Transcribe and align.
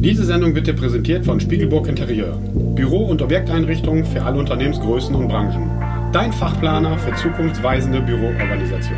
Diese 0.00 0.24
Sendung 0.24 0.54
wird 0.54 0.68
dir 0.68 0.76
präsentiert 0.76 1.24
von 1.24 1.40
Spiegelburg 1.40 1.88
Interieur. 1.88 2.36
Büro- 2.76 3.06
und 3.06 3.20
Objekteinrichtungen 3.20 4.04
für 4.04 4.22
alle 4.22 4.38
Unternehmensgrößen 4.38 5.12
und 5.12 5.26
Branchen. 5.26 5.68
Dein 6.12 6.32
Fachplaner 6.32 6.96
für 6.98 7.12
zukunftsweisende 7.16 8.00
Büroorganisation. 8.02 8.96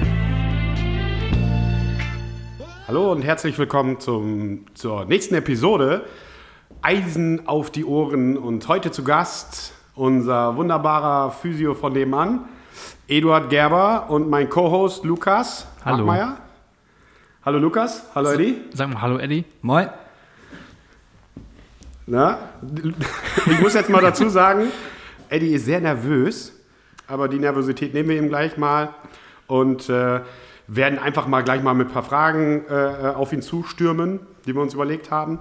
Hallo 2.87 3.12
und 3.12 3.23
herzlich 3.23 3.59
willkommen 3.59 3.98
zum, 3.98 4.66
zur 4.75 5.06
nächsten 5.06 5.37
Episode 5.37 6.05
Eisen 6.83 7.48
auf 7.48 7.70
die 7.70 7.87
Ohren. 7.87 8.37
Und 8.37 8.69
heute 8.69 8.91
zu 8.91 9.03
Gast 9.03 9.73
unser 9.95 10.55
wunderbarer 10.56 11.30
Physio 11.30 11.73
von 11.73 11.95
nebenan, 11.95 12.41
Eduard 13.09 13.48
Gerber 13.48 14.11
und 14.11 14.28
mein 14.28 14.51
Co-Host 14.51 15.06
Lukas 15.06 15.67
Hallo. 15.83 15.97
Hartmeier. 15.97 16.37
Hallo 17.42 17.59
Lukas, 17.59 18.05
hallo 18.14 18.33
Eddie. 18.33 18.56
Sag 18.75 18.91
mal 18.91 19.01
Hallo 19.01 19.17
Eddie. 19.17 19.47
Moin. 19.62 19.89
Na? 22.07 22.39
Ich 23.47 23.61
muss 23.61 23.75
jetzt 23.75 23.91
mal 23.91 24.01
dazu 24.01 24.29
sagen, 24.29 24.69
Eddie 25.29 25.55
ist 25.55 25.65
sehr 25.65 25.81
nervös, 25.81 26.53
aber 27.07 27.29
die 27.29 27.39
Nervosität 27.39 27.95
nehmen 27.95 28.09
wir 28.09 28.19
ihm 28.19 28.29
gleich 28.29 28.57
mal 28.57 28.95
und 29.47 29.89
äh, 29.89 30.20
werden 30.67 30.98
einfach 30.98 31.27
mal 31.27 31.42
gleich 31.42 31.62
mal 31.62 31.75
mit 31.75 31.89
ein 31.89 31.92
paar 31.92 32.03
Fragen 32.03 32.65
äh, 32.69 33.12
auf 33.15 33.33
ihn 33.33 33.42
zustürmen, 33.42 34.20
die 34.47 34.55
wir 34.55 34.62
uns 34.62 34.75
überlegt 34.75 35.11
haben. 35.11 35.39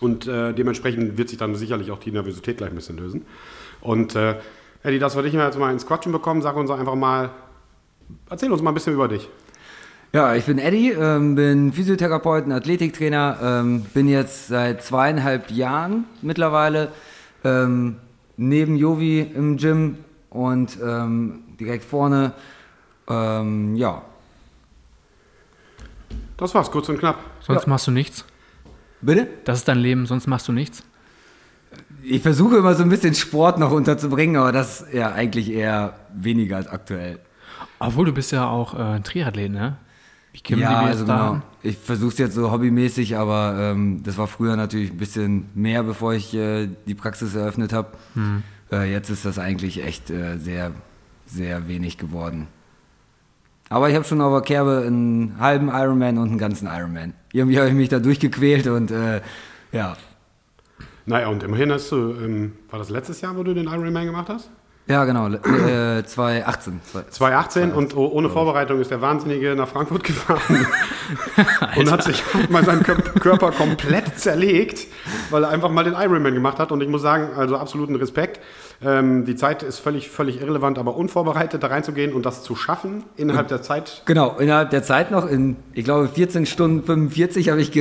Und 0.00 0.26
äh, 0.26 0.52
dementsprechend 0.52 1.16
wird 1.16 1.28
sich 1.28 1.38
dann 1.38 1.54
sicherlich 1.54 1.90
auch 1.90 1.98
die 1.98 2.12
Nervosität 2.12 2.58
gleich 2.58 2.70
ein 2.70 2.76
bisschen 2.76 2.98
lösen. 2.98 3.26
Und 3.80 4.16
äh, 4.16 4.36
Eddie, 4.82 4.98
dass 4.98 5.16
wir 5.16 5.22
dich 5.22 5.32
jetzt 5.32 5.58
mal 5.58 5.72
ins 5.72 5.86
Quatschen 5.86 6.12
bekommen, 6.12 6.42
sag 6.42 6.56
uns 6.56 6.70
einfach 6.70 6.94
mal, 6.94 7.30
erzähl 8.28 8.52
uns 8.52 8.60
mal 8.60 8.70
ein 8.70 8.74
bisschen 8.74 8.94
über 8.94 9.08
dich. 9.08 9.28
Ja, 10.14 10.36
ich 10.36 10.44
bin 10.44 10.60
Eddie, 10.60 10.90
ähm, 10.92 11.34
bin 11.34 11.72
Physiotherapeut 11.72 12.44
und 12.44 12.52
Athletiktrainer, 12.52 13.36
ähm, 13.42 13.80
bin 13.94 14.06
jetzt 14.06 14.46
seit 14.46 14.80
zweieinhalb 14.80 15.50
Jahren 15.50 16.04
mittlerweile 16.22 16.92
ähm, 17.42 17.96
neben 18.36 18.76
Jovi 18.76 19.22
im 19.22 19.56
Gym 19.56 19.98
und 20.30 20.78
ähm, 20.80 21.40
direkt 21.58 21.82
vorne. 21.84 22.32
Ähm, 23.08 23.74
ja, 23.74 24.02
Das 26.36 26.54
war's, 26.54 26.70
kurz 26.70 26.88
und 26.88 26.98
knapp. 26.98 27.18
Sonst 27.40 27.66
machst 27.66 27.88
du 27.88 27.90
nichts. 27.90 28.24
bitte? 29.00 29.26
Das 29.44 29.58
ist 29.58 29.66
dein 29.66 29.78
Leben, 29.78 30.06
sonst 30.06 30.28
machst 30.28 30.46
du 30.46 30.52
nichts. 30.52 30.84
Ich 32.04 32.22
versuche 32.22 32.58
immer 32.58 32.74
so 32.76 32.84
ein 32.84 32.88
bisschen 32.88 33.16
Sport 33.16 33.58
noch 33.58 33.72
unterzubringen, 33.72 34.36
aber 34.36 34.52
das 34.52 34.86
ja 34.92 35.10
eigentlich 35.10 35.50
eher 35.50 35.94
weniger 36.14 36.58
als 36.58 36.68
aktuell. 36.68 37.18
Obwohl 37.80 38.06
du 38.06 38.12
bist 38.12 38.30
ja 38.30 38.46
auch 38.46 38.78
äh, 38.78 39.00
Triathlet, 39.00 39.50
ne? 39.50 39.76
Wie 40.34 40.40
kämen 40.40 40.62
ja, 40.62 40.80
die 40.82 40.88
also 40.88 41.04
genau. 41.04 41.40
Ich 41.62 41.78
versuche 41.78 42.12
es 42.12 42.18
jetzt 42.18 42.34
so 42.34 42.50
hobbymäßig, 42.50 43.16
aber 43.16 43.56
ähm, 43.56 44.02
das 44.02 44.18
war 44.18 44.26
früher 44.26 44.56
natürlich 44.56 44.90
ein 44.90 44.96
bisschen 44.96 45.46
mehr, 45.54 45.84
bevor 45.84 46.12
ich 46.12 46.34
äh, 46.34 46.68
die 46.86 46.94
Praxis 46.96 47.36
eröffnet 47.36 47.72
habe. 47.72 47.90
Hm. 48.14 48.42
Äh, 48.72 48.90
jetzt 48.90 49.10
ist 49.10 49.24
das 49.24 49.38
eigentlich 49.38 49.84
echt 49.84 50.10
äh, 50.10 50.36
sehr, 50.38 50.72
sehr 51.26 51.68
wenig 51.68 51.98
geworden. 51.98 52.48
Aber 53.68 53.88
ich 53.88 53.94
habe 53.94 54.04
schon 54.04 54.20
auf 54.20 54.32
der 54.32 54.42
Kerbe 54.42 54.82
einen 54.84 55.36
halben 55.38 55.68
Ironman 55.68 56.18
und 56.18 56.30
einen 56.30 56.38
ganzen 56.38 56.66
Ironman. 56.66 57.14
Irgendwie 57.32 57.58
habe 57.58 57.68
ich 57.68 57.74
mich 57.74 57.88
da 57.88 58.00
durchgequält 58.00 58.66
und 58.66 58.90
äh, 58.90 59.20
ja. 59.70 59.96
Naja, 61.06 61.28
und 61.28 61.44
immerhin 61.44 61.70
hast 61.70 61.92
du, 61.92 62.12
ähm, 62.12 62.54
war 62.70 62.80
das 62.80 62.90
letztes 62.90 63.20
Jahr, 63.20 63.36
wo 63.36 63.44
du 63.44 63.54
den 63.54 63.66
Ironman 63.68 64.06
gemacht 64.06 64.28
hast? 64.28 64.50
Ja, 64.86 65.04
genau. 65.06 65.28
Äh, 65.28 66.04
2018. 66.04 66.80
2018 67.10 67.72
und 67.72 67.96
oh- 67.96 68.06
ohne 68.12 68.28
Vorbereitung 68.28 68.80
ist 68.82 68.90
der 68.90 69.00
Wahnsinnige 69.00 69.56
nach 69.56 69.66
Frankfurt 69.68 70.04
gefahren 70.04 70.66
und 71.76 71.90
hat 71.90 72.02
sich 72.04 72.22
mal 72.50 72.62
seinen 72.64 72.82
Kör- 72.82 73.00
Körper 73.18 73.50
komplett 73.52 74.18
zerlegt, 74.18 74.86
weil 75.30 75.44
er 75.44 75.48
einfach 75.48 75.70
mal 75.70 75.84
den 75.84 75.94
Ironman 75.94 76.34
gemacht 76.34 76.58
hat. 76.58 76.70
Und 76.70 76.82
ich 76.82 76.88
muss 76.90 77.00
sagen, 77.00 77.28
also 77.34 77.56
absoluten 77.56 77.96
Respekt. 77.96 78.40
Ähm, 78.84 79.24
die 79.24 79.36
Zeit 79.36 79.62
ist 79.62 79.78
völlig, 79.78 80.10
völlig 80.10 80.42
irrelevant, 80.42 80.76
aber 80.78 80.96
unvorbereitet 80.96 81.62
da 81.62 81.68
reinzugehen 81.68 82.12
und 82.12 82.26
das 82.26 82.42
zu 82.42 82.54
schaffen 82.54 83.04
innerhalb 83.16 83.48
der 83.48 83.62
Zeit. 83.62 84.02
Genau, 84.04 84.36
innerhalb 84.38 84.68
der 84.68 84.82
Zeit 84.82 85.10
noch, 85.10 85.26
in, 85.26 85.56
ich 85.72 85.84
glaube, 85.84 86.08
14 86.08 86.44
Stunden 86.44 86.82
45 86.84 87.48
habe 87.48 87.62
ich 87.62 87.72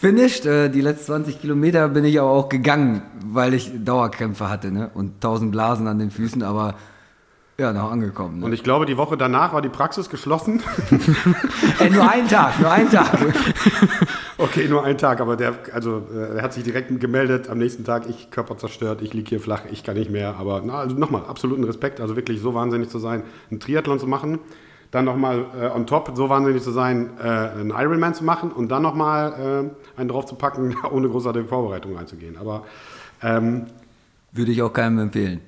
gefinisht. 0.00 0.46
Äh, 0.46 0.68
die 0.68 0.80
letzten 0.80 1.06
20 1.06 1.40
Kilometer 1.40 1.88
bin 1.88 2.04
ich 2.04 2.18
aber 2.20 2.30
auch 2.30 2.48
gegangen, 2.48 3.02
weil 3.24 3.54
ich 3.54 3.72
Dauerkrämpfe 3.84 4.48
hatte 4.48 4.70
ne? 4.70 4.90
und 4.94 5.16
1000 5.16 5.52
Blasen 5.52 5.86
an 5.86 5.98
den 5.98 6.10
Füßen, 6.10 6.42
aber 6.42 6.74
ja, 7.58 7.72
noch 7.72 7.90
angekommen. 7.90 8.38
Ne? 8.38 8.46
Und 8.46 8.52
ich 8.52 8.62
glaube, 8.62 8.86
die 8.86 8.96
Woche 8.96 9.16
danach 9.16 9.52
war 9.52 9.60
die 9.60 9.68
Praxis 9.68 10.08
geschlossen. 10.08 10.62
Ey, 11.80 11.90
nur 11.90 12.08
einen 12.08 12.28
Tag, 12.28 12.60
nur 12.60 12.70
einen 12.70 12.90
Tag. 12.90 13.18
Okay, 14.40 14.68
nur 14.68 14.84
ein 14.84 14.96
Tag, 14.96 15.20
aber 15.20 15.34
der, 15.34 15.54
also, 15.72 16.06
äh, 16.14 16.36
er 16.36 16.42
hat 16.42 16.52
sich 16.52 16.62
direkt 16.62 17.00
gemeldet 17.00 17.48
am 17.50 17.58
nächsten 17.58 17.82
Tag, 17.82 18.08
ich 18.08 18.30
Körper 18.30 18.56
zerstört, 18.56 19.02
ich 19.02 19.12
liege 19.12 19.30
hier 19.30 19.40
flach, 19.40 19.62
ich 19.68 19.82
kann 19.82 19.96
nicht 19.96 20.12
mehr. 20.12 20.36
Aber 20.38 20.62
na, 20.64 20.74
also 20.74 20.94
nochmal, 20.94 21.24
absoluten 21.26 21.64
Respekt, 21.64 22.00
also 22.00 22.14
wirklich 22.14 22.40
so 22.40 22.54
wahnsinnig 22.54 22.88
zu 22.88 23.00
sein, 23.00 23.24
einen 23.50 23.58
Triathlon 23.58 23.98
zu 23.98 24.06
machen, 24.06 24.38
dann 24.90 25.04
nochmal 25.04 25.44
äh, 25.60 25.66
on 25.66 25.86
top 25.86 26.12
so 26.14 26.28
wahnsinnig 26.28 26.62
zu 26.62 26.70
sein, 26.70 27.10
äh, 27.18 27.22
einen 27.22 27.70
Ironman 27.70 28.14
zu 28.14 28.24
machen 28.24 28.52
und 28.52 28.68
dann 28.68 28.82
nochmal 28.82 29.70
äh, 29.96 30.00
einen 30.00 30.08
drauf 30.08 30.26
zu 30.26 30.34
packen, 30.34 30.76
ohne 30.90 31.08
großartige 31.08 31.46
Vorbereitung 31.46 31.98
einzugehen. 31.98 32.36
Aber 32.38 32.64
ähm, 33.22 33.66
Würde 34.32 34.52
ich 34.52 34.62
auch 34.62 34.72
keinem 34.72 34.98
empfehlen. 34.98 35.40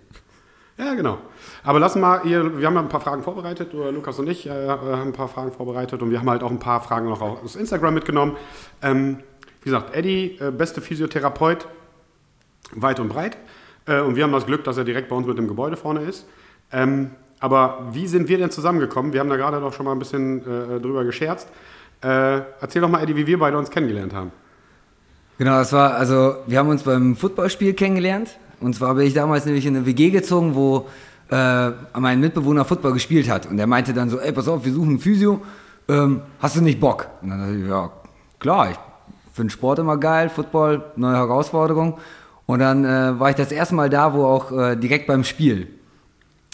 ja, 0.79 0.95
genau. 0.95 1.19
Aber 1.62 1.79
lassen 1.79 2.00
wir, 2.00 2.25
ihr, 2.25 2.59
wir 2.59 2.67
haben 2.67 2.75
ja 2.75 2.81
ein 2.81 2.89
paar 2.89 3.00
Fragen 3.00 3.23
vorbereitet, 3.23 3.75
oder 3.75 3.93
Lukas 3.93 4.19
und 4.19 4.29
ich 4.29 4.47
äh, 4.47 4.69
haben 4.69 5.09
ein 5.09 5.12
paar 5.12 5.29
Fragen 5.29 5.53
vorbereitet 5.53 6.03
und 6.03 6.11
wir 6.11 6.19
haben 6.19 6.31
halt 6.31 6.43
auch 6.43 6.50
ein 6.50 6.59
paar 6.59 6.81
Fragen 6.81 7.09
noch 7.09 7.21
aus 7.21 7.56
Instagram 7.56 7.95
mitgenommen. 7.95 8.37
Ähm, 8.83 9.19
wie 9.62 9.71
gesagt, 9.71 9.95
Eddie, 9.95 10.39
äh, 10.41 10.50
beste 10.50 10.81
Physiotherapeut, 10.81 11.67
weit 12.75 13.00
und 13.00 13.09
breit. 13.09 13.37
Äh, 13.87 14.00
und 14.00 14.17
wir 14.17 14.25
haben 14.25 14.33
das 14.33 14.47
Glück, 14.47 14.65
dass 14.65 14.77
er 14.77 14.84
direkt 14.84 15.09
bei 15.09 15.17
uns 15.17 15.27
mit 15.27 15.39
dem 15.39 15.49
Gebäude 15.49 15.77
vorne 15.77 16.00
ist. 16.00 16.27
Ähm, 16.73 17.11
aber 17.41 17.89
wie 17.93 18.06
sind 18.06 18.28
wir 18.28 18.39
denn 18.39 18.51
zusammengekommen? 18.51 19.12
Wir 19.12 19.21
haben 19.21 19.31
da 19.31 19.37
gerade 19.37 19.61
doch 19.61 19.73
schon 19.73 19.87
mal 19.87 19.93
ein 19.93 19.99
bisschen 19.99 20.41
äh, 20.41 20.81
drüber 20.81 21.05
gescherzt. 21.05 21.49
Äh, 22.03 22.43
erzähl 22.61 22.83
doch 22.83 22.89
mal, 22.89 23.03
Eddie, 23.03 23.17
wie 23.17 23.27
wir 23.27 23.39
beide 23.39 23.59
uns 23.59 23.71
kennengelernt 23.71 24.15
haben. 24.15 24.31
Genau, 25.39 25.53
das 25.53 25.73
war, 25.73 25.95
also 25.95 26.37
wir 26.47 26.59
haben 26.59 26.69
uns 26.69 26.83
beim 26.83 27.17
Footballspiel 27.17 27.73
kennengelernt. 27.73 28.37
Und 28.61 28.75
zwar 28.75 28.95
bin 28.95 29.06
ich 29.06 29.15
damals 29.15 29.47
nämlich 29.47 29.65
in 29.65 29.75
eine 29.75 29.87
WG 29.87 30.11
gezogen, 30.11 30.55
wo 30.55 30.87
äh, 31.31 31.71
mein 31.99 32.21
Mitbewohner 32.21 32.67
Football 32.67 32.93
gespielt 32.93 33.31
hat. 33.31 33.47
Und 33.47 33.59
er 33.59 33.67
meinte 33.67 33.95
dann 33.95 34.11
so, 34.11 34.21
ey, 34.21 34.33
pass 34.33 34.49
auf, 34.49 34.65
wir 34.65 34.73
suchen 34.73 34.91
einen 34.91 34.99
Physio, 34.99 35.41
ähm, 35.89 36.21
hast 36.41 36.56
du 36.56 36.61
nicht 36.61 36.79
Bock? 36.79 37.09
Und 37.23 37.31
dann 37.31 37.39
dachte 37.39 37.55
ich, 37.55 37.69
ja, 37.69 37.91
klar, 38.39 38.71
ich 38.71 38.77
finde 39.33 39.50
Sport 39.50 39.79
immer 39.79 39.97
geil, 39.97 40.29
Football, 40.29 40.84
neue 40.97 41.17
Herausforderung. 41.17 41.99
Und 42.45 42.59
dann 42.59 42.84
äh, 42.84 43.19
war 43.19 43.31
ich 43.31 43.37
das 43.37 43.50
erste 43.50 43.75
Mal 43.75 43.89
da, 43.89 44.12
wo 44.12 44.25
auch 44.25 44.53
äh, 44.53 44.77
direkt 44.77 45.06
beim 45.06 45.25
Spiel. 45.25 45.69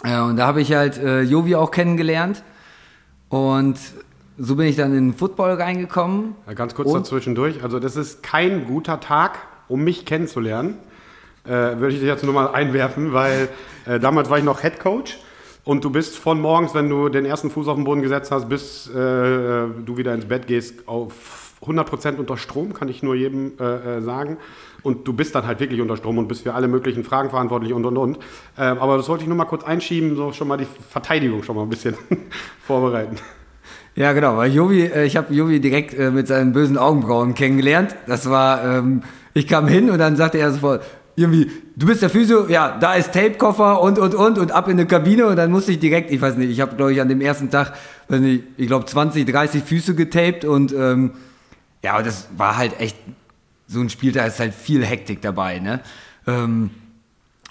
Äh, 0.07 0.21
und 0.21 0.37
da 0.37 0.47
habe 0.47 0.61
ich 0.61 0.73
halt 0.73 0.99
äh, 0.99 1.23
Jovi 1.23 1.55
auch 1.57 1.71
kennengelernt. 1.71 2.43
Und 3.29 3.77
so 4.39 4.55
bin 4.57 4.67
ich 4.67 4.77
dann 4.77 4.97
in 4.97 5.09
den 5.11 5.15
Football 5.15 5.55
reingekommen. 5.55 6.37
Ja, 6.47 6.53
ganz 6.55 6.75
kurz 6.75 6.89
Und- 6.89 7.01
dazwischendurch. 7.01 7.63
Also, 7.63 7.81
das 7.81 7.97
ist 7.97 8.23
kein 8.23 8.67
guter 8.67 9.01
Tag, 9.01 9.39
um 9.69 9.83
mich 9.83 10.05
kennenzulernen. 10.07 10.75
Äh, 11.45 11.51
würde 11.79 11.95
ich 11.95 12.01
dir 12.01 12.07
jetzt 12.07 12.25
nur 12.25 12.35
mal 12.35 12.49
einwerfen, 12.49 13.13
weil 13.13 13.49
äh, 13.87 14.01
damals 14.01 14.31
war 14.31 14.39
ich 14.39 14.45
noch 14.45 14.63
Head 14.63 14.81
Coach 14.81 15.17
und 15.65 15.85
du 15.85 15.91
bist 15.91 16.17
von 16.17 16.41
morgens, 16.41 16.75
wenn 16.75 16.89
du 16.89 17.09
den 17.09 17.25
ersten 17.25 17.51
Fuß 17.51 17.69
auf 17.69 17.77
den 17.77 17.85
Boden 17.85 18.03
gesetzt 18.03 18.33
hast, 18.33 18.49
bis 18.49 18.89
äh, 18.89 18.93
du 18.93 19.97
wieder 19.97 20.13
ins 20.13 20.25
Bett 20.25 20.49
gehst, 20.49 20.89
auf 20.89 21.46
100% 21.65 22.17
unter 22.17 22.37
Strom, 22.37 22.75
kann 22.75 22.89
ich 22.89 23.03
nur 23.03 23.15
jedem 23.15 23.53
äh, 23.59 23.99
äh, 23.99 24.03
sagen. 24.03 24.37
Und 24.83 25.09
du 25.09 25.13
bist 25.13 25.35
dann 25.35 25.47
halt 25.47 25.59
wirklich 25.59 25.81
unter 25.81 25.97
Strom 25.97 26.19
und 26.19 26.29
bist 26.29 26.43
für 26.43 26.55
alle 26.55 26.69
möglichen 26.69 27.03
Fragen 27.03 27.31
verantwortlich 27.31 27.73
und 27.73 27.85
und 27.87 27.97
und. 27.97 28.19
Äh, 28.57 28.63
aber 28.63 28.97
das 28.97 29.09
wollte 29.09 29.23
ich 29.23 29.29
nur 29.29 29.37
mal 29.37 29.47
kurz 29.47 29.65
einschieben, 29.65 30.17
so 30.17 30.33
schon 30.33 30.49
mal 30.49 30.59
die 30.59 30.67
Verteidigung 30.91 31.43
schon 31.43 31.57
mal 31.57 31.63
ein 31.63 31.71
bisschen 31.71 31.95
vorbereiten. 32.67 33.17
Ja, 33.97 34.13
genau, 34.13 34.37
weil 34.37 34.53
Jovi, 34.53 34.83
äh, 34.83 35.07
ich 35.07 35.17
habe 35.17 35.33
Jovi 35.33 35.59
direkt 35.59 35.95
äh, 35.95 36.11
mit 36.11 36.29
seinen 36.29 36.53
bösen 36.53 36.77
Augenbrauen 36.77 37.35
kennengelernt. 37.35 37.97
Das 38.07 38.29
war, 38.29 38.63
ähm, 38.63 39.03
ich 39.33 39.47
kam 39.47 39.67
hin 39.67 39.89
und 39.91 39.99
dann 39.99 40.17
sagte 40.17 40.39
er 40.39 40.53
sofort, 40.53 40.85
irgendwie, 41.17 41.51
du 41.75 41.87
bist 41.87 42.03
der 42.03 42.11
Physio, 42.11 42.47
ja, 42.47 42.77
da 42.79 42.95
ist 42.95 43.13
Tapekoffer 43.13 43.81
und, 43.81 43.99
und, 43.99 44.15
und 44.15 44.39
und 44.39 44.53
ab 44.53 44.69
in 44.69 44.75
eine 44.75 44.87
Kabine 44.87 45.27
und 45.27 45.37
dann 45.37 45.51
musste 45.51 45.73
ich 45.73 45.79
direkt, 45.79 46.11
ich 46.11 46.21
weiß 46.21 46.37
nicht, 46.37 46.51
ich 46.51 46.61
habe, 46.61 46.77
glaube 46.77 46.93
ich, 46.93 47.01
an 47.01 47.09
dem 47.09 47.23
ersten 47.23 47.51
Tag, 47.51 47.73
weiß 48.09 48.21
nicht, 48.21 48.45
ich 48.59 48.67
glaube 48.67 48.85
20, 48.85 49.25
30 49.25 49.63
Füße 49.63 49.95
getaped 49.95 50.45
und 50.45 50.75
ähm, 50.75 51.13
ja, 51.87 51.99
und 51.99 52.05
das 52.05 52.27
war 52.37 52.57
halt 52.57 52.81
echt, 52.81 52.97
so 53.69 53.81
ein 53.81 53.89
Spieltag 53.91 54.27
ist 54.27 54.41
halt 54.41 54.53
viel 54.55 54.85
Hektik 54.85 55.23
dabei, 55.23 55.61
ne? 55.61 55.79
Ähm, 56.27 56.71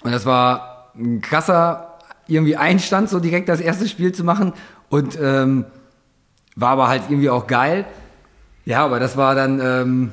und 0.02 0.12
das 0.12 0.26
war 0.26 0.92
ein 0.94 1.22
krasser 1.22 1.94
irgendwie 2.26 2.54
Einstand, 2.54 3.08
so 3.08 3.18
direkt 3.18 3.48
das 3.48 3.60
erste 3.62 3.88
Spiel 3.88 4.12
zu 4.12 4.24
machen. 4.24 4.52
Und 4.90 5.18
ähm, 5.18 5.64
war 6.54 6.72
aber 6.72 6.88
halt 6.88 7.04
irgendwie 7.08 7.30
auch 7.30 7.46
geil. 7.46 7.86
Ja, 8.66 8.84
aber 8.84 9.00
das 9.00 9.16
war 9.16 9.34
dann, 9.34 9.58
ähm, 9.58 10.12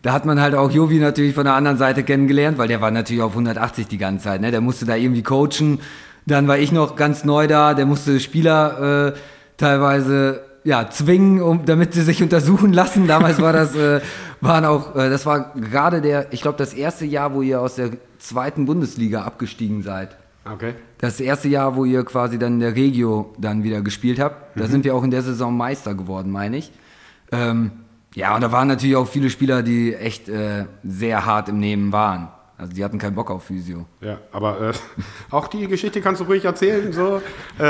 da 0.00 0.14
hat 0.14 0.24
man 0.24 0.40
halt 0.40 0.54
auch 0.54 0.70
Jovi 0.70 0.98
natürlich 0.98 1.34
von 1.34 1.44
der 1.44 1.52
anderen 1.52 1.76
Seite 1.76 2.02
kennengelernt, 2.02 2.56
weil 2.56 2.68
der 2.68 2.80
war 2.80 2.90
natürlich 2.90 3.22
auf 3.22 3.32
180 3.32 3.88
die 3.88 3.98
ganze 3.98 4.24
Zeit. 4.24 4.40
Ne? 4.40 4.52
Der 4.52 4.62
musste 4.62 4.86
da 4.86 4.96
irgendwie 4.96 5.22
coachen. 5.22 5.80
Dann 6.24 6.48
war 6.48 6.56
ich 6.56 6.72
noch 6.72 6.96
ganz 6.96 7.24
neu 7.24 7.46
da, 7.46 7.74
der 7.74 7.84
musste 7.84 8.20
Spieler 8.20 9.08
äh, 9.08 9.18
teilweise 9.58 10.53
ja, 10.64 10.88
zwingen, 10.90 11.42
um, 11.42 11.64
damit 11.66 11.92
sie 11.92 12.02
sich 12.02 12.22
untersuchen 12.22 12.72
lassen. 12.72 13.06
Damals 13.06 13.40
war 13.40 13.52
das, 13.52 13.76
äh, 13.76 14.00
waren 14.40 14.64
auch, 14.64 14.96
äh, 14.96 15.10
das 15.10 15.26
war 15.26 15.52
gerade 15.54 16.00
der, 16.00 16.32
ich 16.32 16.40
glaube, 16.40 16.58
das 16.58 16.72
erste 16.72 17.04
Jahr, 17.04 17.34
wo 17.34 17.42
ihr 17.42 17.60
aus 17.60 17.76
der 17.76 17.90
zweiten 18.18 18.64
Bundesliga 18.64 19.22
abgestiegen 19.22 19.82
seid. 19.82 20.16
Okay. 20.50 20.74
Das 20.98 21.20
erste 21.20 21.48
Jahr, 21.48 21.76
wo 21.76 21.84
ihr 21.84 22.04
quasi 22.04 22.38
dann 22.38 22.54
in 22.54 22.60
der 22.60 22.74
Regio 22.74 23.34
dann 23.38 23.62
wieder 23.62 23.82
gespielt 23.82 24.18
habt. 24.18 24.58
Da 24.58 24.66
sind 24.66 24.84
wir 24.84 24.94
auch 24.94 25.02
in 25.02 25.10
der 25.10 25.22
Saison 25.22 25.56
Meister 25.56 25.94
geworden, 25.94 26.30
meine 26.30 26.56
ich. 26.56 26.72
Ähm, 27.32 27.70
ja, 28.14 28.34
und 28.34 28.42
da 28.42 28.52
waren 28.52 28.68
natürlich 28.68 28.96
auch 28.96 29.08
viele 29.08 29.30
Spieler, 29.30 29.62
die 29.62 29.94
echt 29.94 30.28
äh, 30.28 30.66
sehr 30.82 31.26
hart 31.26 31.48
im 31.48 31.58
Nehmen 31.58 31.92
waren. 31.92 32.28
Also 32.56 32.72
die 32.72 32.84
hatten 32.84 32.98
keinen 32.98 33.14
Bock 33.14 33.30
auf 33.30 33.44
Physio. 33.44 33.86
Ja, 34.00 34.18
aber 34.32 34.60
äh, 34.60 34.72
auch 35.30 35.48
die 35.48 35.66
Geschichte 35.66 36.00
kannst 36.00 36.20
du 36.20 36.24
ruhig 36.24 36.44
erzählen. 36.44 36.92
So. 36.92 37.20
Äh, 37.58 37.64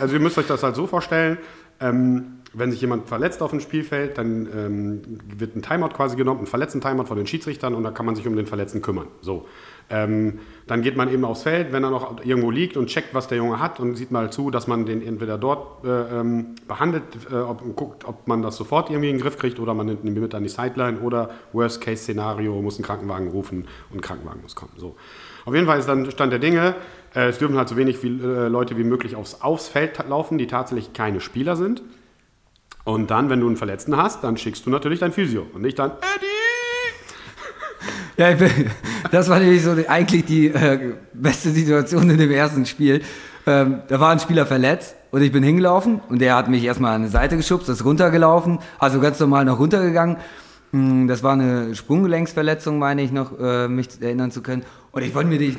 also 0.00 0.14
ihr 0.14 0.20
müsst 0.20 0.38
euch 0.38 0.46
das 0.46 0.62
halt 0.62 0.76
so 0.76 0.86
vorstellen. 0.86 1.38
Ähm, 1.80 2.39
wenn 2.52 2.70
sich 2.72 2.80
jemand 2.80 3.08
verletzt 3.08 3.42
auf 3.42 3.50
dem 3.50 3.60
Spielfeld, 3.60 4.18
dann 4.18 4.48
ähm, 4.54 5.02
wird 5.38 5.54
ein 5.56 5.62
Timeout 5.62 5.90
quasi 5.90 6.16
genommen, 6.16 6.40
ein 6.40 6.46
Verletzten-Timeout 6.46 7.06
von 7.06 7.16
den 7.16 7.26
Schiedsrichtern 7.26 7.74
und 7.74 7.84
dann 7.84 7.94
kann 7.94 8.06
man 8.06 8.16
sich 8.16 8.26
um 8.26 8.34
den 8.34 8.46
Verletzten 8.46 8.82
kümmern. 8.82 9.06
So. 9.20 9.46
Ähm, 9.92 10.38
dann 10.68 10.82
geht 10.82 10.96
man 10.96 11.12
eben 11.12 11.24
aufs 11.24 11.42
Feld, 11.42 11.72
wenn 11.72 11.82
er 11.82 11.90
noch 11.90 12.24
irgendwo 12.24 12.52
liegt 12.52 12.76
und 12.76 12.86
checkt, 12.86 13.12
was 13.12 13.26
der 13.26 13.38
Junge 13.38 13.58
hat 13.58 13.80
und 13.80 13.96
sieht 13.96 14.12
mal 14.12 14.30
zu, 14.30 14.50
dass 14.50 14.68
man 14.68 14.86
den 14.86 15.02
entweder 15.02 15.36
dort 15.36 15.84
äh, 15.84 16.20
ähm, 16.20 16.54
behandelt, 16.68 17.02
äh, 17.30 17.34
ob, 17.34 17.74
guckt, 17.74 18.04
ob 18.06 18.28
man 18.28 18.40
das 18.40 18.56
sofort 18.56 18.88
irgendwie 18.88 19.10
in 19.10 19.16
den 19.16 19.22
Griff 19.22 19.36
kriegt 19.36 19.58
oder 19.58 19.74
man 19.74 19.86
nimmt 19.86 20.04
ihn 20.04 20.14
mit 20.14 20.34
an 20.34 20.44
die 20.44 20.48
Sideline 20.48 21.00
oder 21.00 21.30
Worst-Case-Szenario, 21.52 22.62
muss 22.62 22.76
einen 22.76 22.84
Krankenwagen 22.84 23.28
rufen 23.28 23.66
und 23.90 23.98
ein 23.98 24.00
Krankenwagen 24.00 24.42
muss 24.42 24.54
kommen. 24.54 24.72
So. 24.76 24.94
Auf 25.44 25.54
jeden 25.54 25.66
Fall 25.66 25.80
ist 25.80 25.88
dann 25.88 26.08
Stand 26.10 26.32
der 26.32 26.38
Dinge, 26.38 26.76
äh, 27.14 27.28
es 27.28 27.38
dürfen 27.38 27.56
halt 27.56 27.68
so 27.68 27.76
wenig 27.76 28.00
wie, 28.04 28.20
äh, 28.20 28.46
Leute 28.46 28.76
wie 28.76 28.84
möglich 28.84 29.16
aufs, 29.16 29.40
aufs 29.40 29.66
Feld 29.66 29.98
laufen, 30.08 30.38
die 30.38 30.46
tatsächlich 30.46 30.92
keine 30.92 31.20
Spieler 31.20 31.56
sind. 31.56 31.82
Und 32.84 33.10
dann, 33.10 33.28
wenn 33.30 33.40
du 33.40 33.46
einen 33.46 33.56
Verletzten 33.56 33.96
hast, 33.96 34.24
dann 34.24 34.36
schickst 34.36 34.64
du 34.66 34.70
natürlich 34.70 34.98
dein 35.00 35.12
Physio 35.12 35.46
und 35.52 35.62
nicht 35.62 35.78
dann, 35.78 35.90
Eddie! 35.92 36.26
Ja, 38.16 38.32
bin- 38.34 38.70
das 39.10 39.28
war 39.28 39.38
nämlich 39.38 39.62
so 39.62 39.74
die, 39.74 39.88
eigentlich 39.88 40.24
die 40.24 40.48
äh, 40.48 40.94
beste 41.12 41.50
Situation 41.50 42.08
in 42.10 42.18
dem 42.18 42.30
ersten 42.30 42.66
Spiel. 42.66 43.02
Ähm, 43.46 43.80
da 43.88 43.98
war 44.00 44.10
ein 44.10 44.18
Spieler 44.20 44.44
verletzt 44.46 44.94
und 45.10 45.22
ich 45.22 45.32
bin 45.32 45.42
hingelaufen 45.42 46.00
und 46.08 46.20
der 46.20 46.36
hat 46.36 46.48
mich 46.48 46.62
erstmal 46.64 46.94
an 46.94 47.02
die 47.02 47.08
Seite 47.08 47.36
geschubst, 47.36 47.68
ist 47.70 47.84
runtergelaufen, 47.84 48.58
also 48.78 49.00
ganz 49.00 49.18
normal 49.20 49.44
noch 49.46 49.58
runtergegangen. 49.58 50.16
Hm, 50.72 51.08
Das 51.08 51.22
war 51.22 51.32
eine 51.32 51.74
Sprunggelenksverletzung, 51.74 52.78
meine 52.78 53.00
ich 53.02 53.10
noch, 53.12 53.38
äh, 53.40 53.68
mich 53.68 53.88
erinnern 54.00 54.30
zu 54.30 54.42
können. 54.42 54.64
Und 54.92 55.02
ich 55.02 55.14
wollte 55.14 55.30
mir, 55.30 55.38
die, 55.38 55.56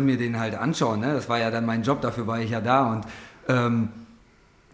mir 0.00 0.16
den 0.16 0.40
halt 0.40 0.56
anschauen, 0.56 1.00
ne? 1.00 1.14
das 1.14 1.28
war 1.28 1.38
ja 1.38 1.50
dann 1.52 1.64
mein 1.66 1.82
Job, 1.82 2.00
dafür 2.00 2.26
war 2.26 2.40
ich 2.40 2.50
ja 2.50 2.60
da 2.60 2.90
und 2.92 3.04
ähm, 3.48 3.88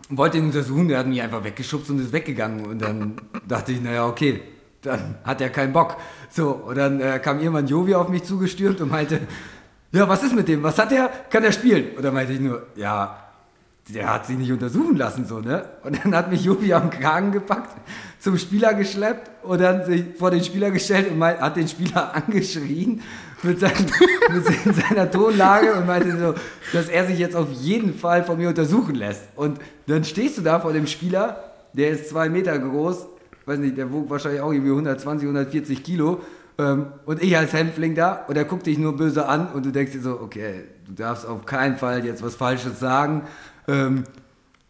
wollte 0.08 0.38
ihn 0.38 0.44
untersuchen, 0.44 0.88
der 0.88 0.98
hat 0.98 1.06
mich 1.06 1.20
einfach 1.20 1.42
weggeschubst 1.44 1.90
und 1.90 2.00
ist 2.00 2.12
weggegangen. 2.12 2.66
Und 2.66 2.80
dann 2.80 3.16
dachte 3.46 3.72
ich, 3.72 3.80
naja, 3.80 4.06
okay, 4.06 4.40
dann 4.82 5.16
hat 5.24 5.40
er 5.40 5.50
keinen 5.50 5.72
Bock. 5.72 5.96
So, 6.30 6.50
und 6.50 6.76
dann 6.76 7.00
äh, 7.00 7.18
kam 7.18 7.40
irgendwann 7.40 7.66
Jovi 7.66 7.94
auf 7.94 8.08
mich 8.08 8.24
zugestürmt 8.24 8.80
und 8.80 8.90
meinte, 8.90 9.20
ja, 9.92 10.08
was 10.08 10.22
ist 10.22 10.34
mit 10.34 10.48
dem? 10.48 10.62
Was 10.62 10.78
hat 10.78 10.90
der? 10.90 11.10
Kann 11.30 11.44
er 11.44 11.52
spielen? 11.52 11.96
Und 11.96 12.04
dann 12.04 12.14
meinte 12.14 12.32
ich 12.32 12.40
nur, 12.40 12.66
ja, 12.76 13.16
der 13.88 14.12
hat 14.12 14.26
sich 14.26 14.36
nicht 14.36 14.50
untersuchen 14.50 14.96
lassen, 14.96 15.24
so, 15.26 15.38
ne? 15.38 15.64
Und 15.84 16.04
dann 16.04 16.14
hat 16.14 16.30
mich 16.30 16.44
Jovi 16.44 16.72
am 16.72 16.90
Kragen 16.90 17.30
gepackt, 17.30 17.76
zum 18.18 18.36
Spieler 18.36 18.74
geschleppt 18.74 19.30
und 19.44 19.60
dann 19.60 19.84
sich 19.84 20.04
vor 20.18 20.32
den 20.32 20.42
Spieler 20.42 20.72
gestellt 20.72 21.10
und 21.10 21.22
hat 21.22 21.56
den 21.56 21.68
Spieler 21.68 22.14
angeschrien 22.26 23.00
mit, 23.42 23.60
seinen, 23.60 23.90
mit 24.64 24.76
seiner 24.76 25.10
Tonlage 25.10 25.74
und 25.74 25.86
meinte 25.86 26.18
so, 26.18 26.34
dass 26.72 26.88
er 26.88 27.06
sich 27.06 27.18
jetzt 27.18 27.36
auf 27.36 27.50
jeden 27.52 27.94
Fall 27.94 28.24
von 28.24 28.38
mir 28.38 28.48
untersuchen 28.48 28.94
lässt. 28.94 29.22
Und 29.36 29.58
dann 29.86 30.04
stehst 30.04 30.38
du 30.38 30.42
da 30.42 30.60
vor 30.60 30.72
dem 30.72 30.86
Spieler, 30.86 31.52
der 31.72 31.90
ist 31.90 32.08
zwei 32.08 32.28
Meter 32.28 32.58
groß, 32.58 33.06
weiß 33.44 33.58
nicht, 33.58 33.76
der 33.76 33.92
wog 33.92 34.10
wahrscheinlich 34.10 34.40
auch 34.40 34.52
irgendwie 34.52 34.70
120, 34.70 35.26
140 35.26 35.82
Kilo. 35.82 36.20
Ähm, 36.58 36.86
und 37.04 37.22
ich 37.22 37.36
als 37.36 37.52
Hämpfling 37.52 37.94
da 37.94 38.24
und 38.28 38.36
er 38.36 38.44
guckt 38.44 38.66
dich 38.66 38.78
nur 38.78 38.96
böse 38.96 39.28
an 39.28 39.48
und 39.48 39.66
du 39.66 39.70
denkst 39.70 39.92
dir 39.92 40.00
so, 40.00 40.20
okay, 40.20 40.64
du 40.86 40.92
darfst 40.92 41.26
auf 41.26 41.44
keinen 41.44 41.76
Fall 41.76 42.04
jetzt 42.04 42.22
was 42.22 42.34
Falsches 42.34 42.80
sagen. 42.80 43.22
Ähm, 43.68 44.04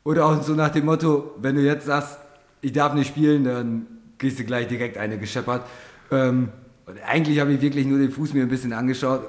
oder 0.02 0.26
auch 0.26 0.42
so 0.42 0.54
nach 0.54 0.70
dem 0.70 0.84
Motto, 0.84 1.34
wenn 1.38 1.56
du 1.56 1.62
jetzt 1.62 1.86
sagst, 1.86 2.18
ich 2.60 2.72
darf 2.72 2.94
nicht 2.94 3.08
spielen, 3.08 3.44
dann 3.44 3.86
kriegst 4.18 4.38
du 4.38 4.44
gleich 4.44 4.66
direkt 4.66 4.98
eine 4.98 5.18
gescheppert. 5.18 5.62
Ähm, 6.10 6.48
und 6.86 6.98
eigentlich 7.04 7.40
habe 7.40 7.52
ich 7.52 7.60
wirklich 7.60 7.86
nur 7.86 7.98
den 7.98 8.10
Fuß 8.10 8.32
mir 8.32 8.42
ein 8.42 8.48
bisschen 8.48 8.72
angeschaut 8.72 9.28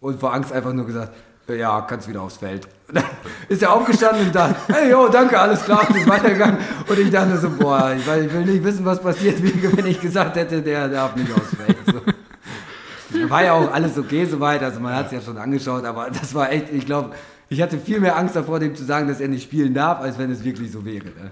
und 0.00 0.20
vor 0.20 0.32
Angst 0.32 0.52
einfach 0.52 0.72
nur 0.72 0.86
gesagt, 0.86 1.12
ja, 1.48 1.80
kannst 1.82 2.08
wieder 2.08 2.22
aufs 2.22 2.36
Feld. 2.36 2.66
Dann 2.92 3.04
ist 3.48 3.62
er 3.62 3.72
aufgestanden 3.72 4.26
und 4.26 4.34
dachte, 4.34 4.54
hey, 4.68 4.90
jo, 4.90 5.08
danke, 5.08 5.38
alles 5.38 5.64
klar, 5.64 5.86
und 5.88 5.96
ist 5.96 6.08
weitergegangen. 6.08 6.58
Und 6.88 6.98
ich 6.98 7.10
dachte 7.10 7.36
so, 7.38 7.50
boah, 7.50 7.94
ich, 7.96 8.06
weiß, 8.06 8.24
ich 8.24 8.32
will 8.32 8.44
nicht 8.44 8.64
wissen, 8.64 8.84
was 8.84 9.00
passiert 9.00 9.42
wäre, 9.42 9.76
wenn 9.76 9.86
ich 9.86 10.00
gesagt 10.00 10.36
hätte, 10.36 10.62
der 10.62 10.88
darf 10.88 11.16
nicht 11.16 11.32
aufs 11.32 11.54
Feld. 11.54 11.76
So. 11.86 13.28
War 13.28 13.44
ja 13.44 13.52
auch 13.52 13.72
alles 13.72 13.98
okay 13.98 14.24
soweit, 14.24 14.62
also 14.62 14.80
man 14.80 14.94
hat 14.94 15.06
es 15.06 15.12
ja 15.12 15.20
schon 15.20 15.36
angeschaut, 15.36 15.84
aber 15.84 16.08
das 16.10 16.34
war 16.34 16.50
echt, 16.50 16.72
ich 16.72 16.86
glaube, 16.86 17.10
ich 17.48 17.60
hatte 17.60 17.78
viel 17.78 18.00
mehr 18.00 18.16
Angst 18.16 18.36
davor, 18.36 18.60
dem 18.60 18.74
zu 18.74 18.84
sagen, 18.84 19.08
dass 19.08 19.20
er 19.20 19.28
nicht 19.28 19.42
spielen 19.42 19.74
darf, 19.74 20.00
als 20.00 20.18
wenn 20.18 20.30
es 20.30 20.44
wirklich 20.44 20.70
so 20.70 20.84
wäre. 20.84 21.06
Ne? 21.06 21.30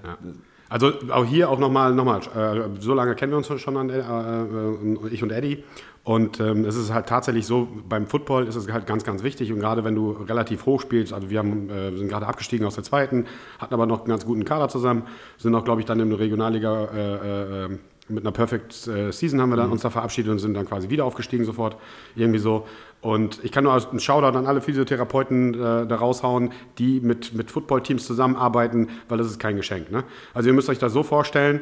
Also 0.70 0.92
auch 1.10 1.24
hier 1.24 1.50
auch 1.50 1.58
nochmal, 1.58 1.92
noch 1.94 2.04
mal, 2.04 2.20
äh, 2.20 2.68
so 2.78 2.94
lange 2.94 3.16
kennen 3.16 3.32
wir 3.32 3.36
uns 3.36 3.48
schon 3.60 3.76
an, 3.76 3.90
äh, 3.90 3.98
äh, 3.98 5.08
ich 5.10 5.22
und 5.22 5.32
Eddie. 5.32 5.64
Und 6.04 6.40
ähm, 6.40 6.64
es 6.64 6.76
ist 6.76 6.94
halt 6.94 7.06
tatsächlich 7.06 7.44
so, 7.44 7.68
beim 7.88 8.06
Football 8.06 8.46
ist 8.46 8.54
es 8.54 8.72
halt 8.72 8.86
ganz, 8.86 9.04
ganz 9.04 9.24
wichtig. 9.24 9.52
Und 9.52 9.58
gerade 9.58 9.84
wenn 9.84 9.96
du 9.96 10.12
relativ 10.12 10.66
hoch 10.66 10.80
spielst, 10.80 11.12
also 11.12 11.28
wir 11.28 11.40
haben, 11.40 11.68
äh, 11.68 11.94
sind 11.94 12.08
gerade 12.08 12.26
abgestiegen 12.26 12.66
aus 12.66 12.76
der 12.76 12.84
zweiten, 12.84 13.26
hatten 13.58 13.74
aber 13.74 13.84
noch 13.84 13.98
einen 13.98 14.08
ganz 14.08 14.24
guten 14.24 14.44
Kader 14.44 14.68
zusammen, 14.68 15.02
sind 15.38 15.54
auch, 15.56 15.64
glaube 15.64 15.80
ich, 15.80 15.86
dann 15.86 15.98
in 15.98 16.08
der 16.08 16.20
Regionalliga 16.20 16.84
äh, 16.84 17.64
äh, 17.64 17.78
mit 18.08 18.24
einer 18.24 18.32
Perfect 18.32 18.86
äh, 18.86 19.12
Season 19.12 19.40
haben 19.40 19.50
wir 19.50 19.56
dann 19.56 19.70
uns 19.70 19.82
da 19.82 19.90
verabschiedet 19.90 20.30
und 20.30 20.38
sind 20.38 20.54
dann 20.54 20.66
quasi 20.66 20.88
wieder 20.88 21.04
aufgestiegen 21.04 21.44
sofort. 21.44 21.76
Irgendwie 22.14 22.38
so. 22.38 22.66
Und 23.00 23.40
ich 23.42 23.50
kann 23.50 23.64
nur 23.64 23.72
einen 23.72 24.00
Shoutout 24.00 24.36
an 24.36 24.46
alle 24.46 24.60
Physiotherapeuten 24.60 25.54
äh, 25.54 25.86
da 25.86 25.96
raushauen, 25.96 26.52
die 26.78 27.00
mit, 27.00 27.32
mit 27.32 27.50
Football-Teams 27.50 28.06
zusammenarbeiten, 28.06 28.88
weil 29.08 29.16
das 29.16 29.26
ist 29.26 29.38
kein 29.38 29.56
Geschenk. 29.56 29.90
Ne? 29.90 30.04
Also 30.34 30.48
ihr 30.50 30.52
müsst 30.52 30.68
euch 30.68 30.78
das 30.78 30.92
so 30.92 31.02
vorstellen, 31.02 31.60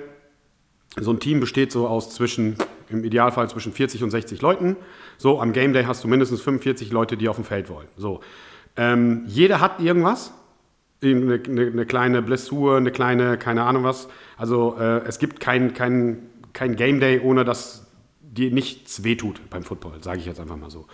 so 0.97 1.13
ein 1.13 1.21
Team 1.21 1.39
besteht 1.39 1.71
so 1.71 1.87
aus 1.87 2.11
zwischen, 2.15 2.57
im 2.89 3.05
Idealfall 3.05 3.49
zwischen 3.49 3.73
40 3.73 4.03
und 4.03 4.11
60 4.11 4.41
Leuten. 4.41 4.77
So, 5.17 5.41
am 5.41 5.53
Game 5.53 5.73
Day 5.73 5.85
hast 5.85 6.03
du 6.03 6.09
mindestens 6.09 6.41
45 6.41 6.91
Leute, 6.91 7.17
die 7.17 7.29
auf 7.29 7.37
dem 7.37 7.45
Feld 7.45 7.69
wollen. 7.69 7.89
So. 7.97 8.21
Ähm, 8.77 9.23
jeder 9.27 9.61
hat 9.61 9.81
irgendwas. 9.81 10.33
Eine, 11.01 11.41
eine, 11.47 11.67
eine 11.67 11.87
kleine 11.87 12.23
Blessur, 12.23 12.77
eine 12.77 12.91
kleine, 12.91 13.39
keine 13.39 13.63
Ahnung 13.63 13.85
was. 13.85 14.09
Also 14.37 14.77
äh, 14.81 15.05
es 15.07 15.21
gibt 15.21 15.39
kein, 15.39 15.73
kein, 15.75 16.31
kein 16.53 16.75
Game 16.75 16.99
Day, 16.99 17.21
ohne 17.21 17.45
dass 17.45 17.87
dir 18.21 18.51
nichts 18.51 19.05
wehtut 19.05 19.41
beim 19.51 19.63
Football, 19.63 20.03
sage 20.03 20.19
ich 20.19 20.27
jetzt 20.27 20.41
einfach 20.41 20.57
mal 20.57 20.71
so. 20.71 20.87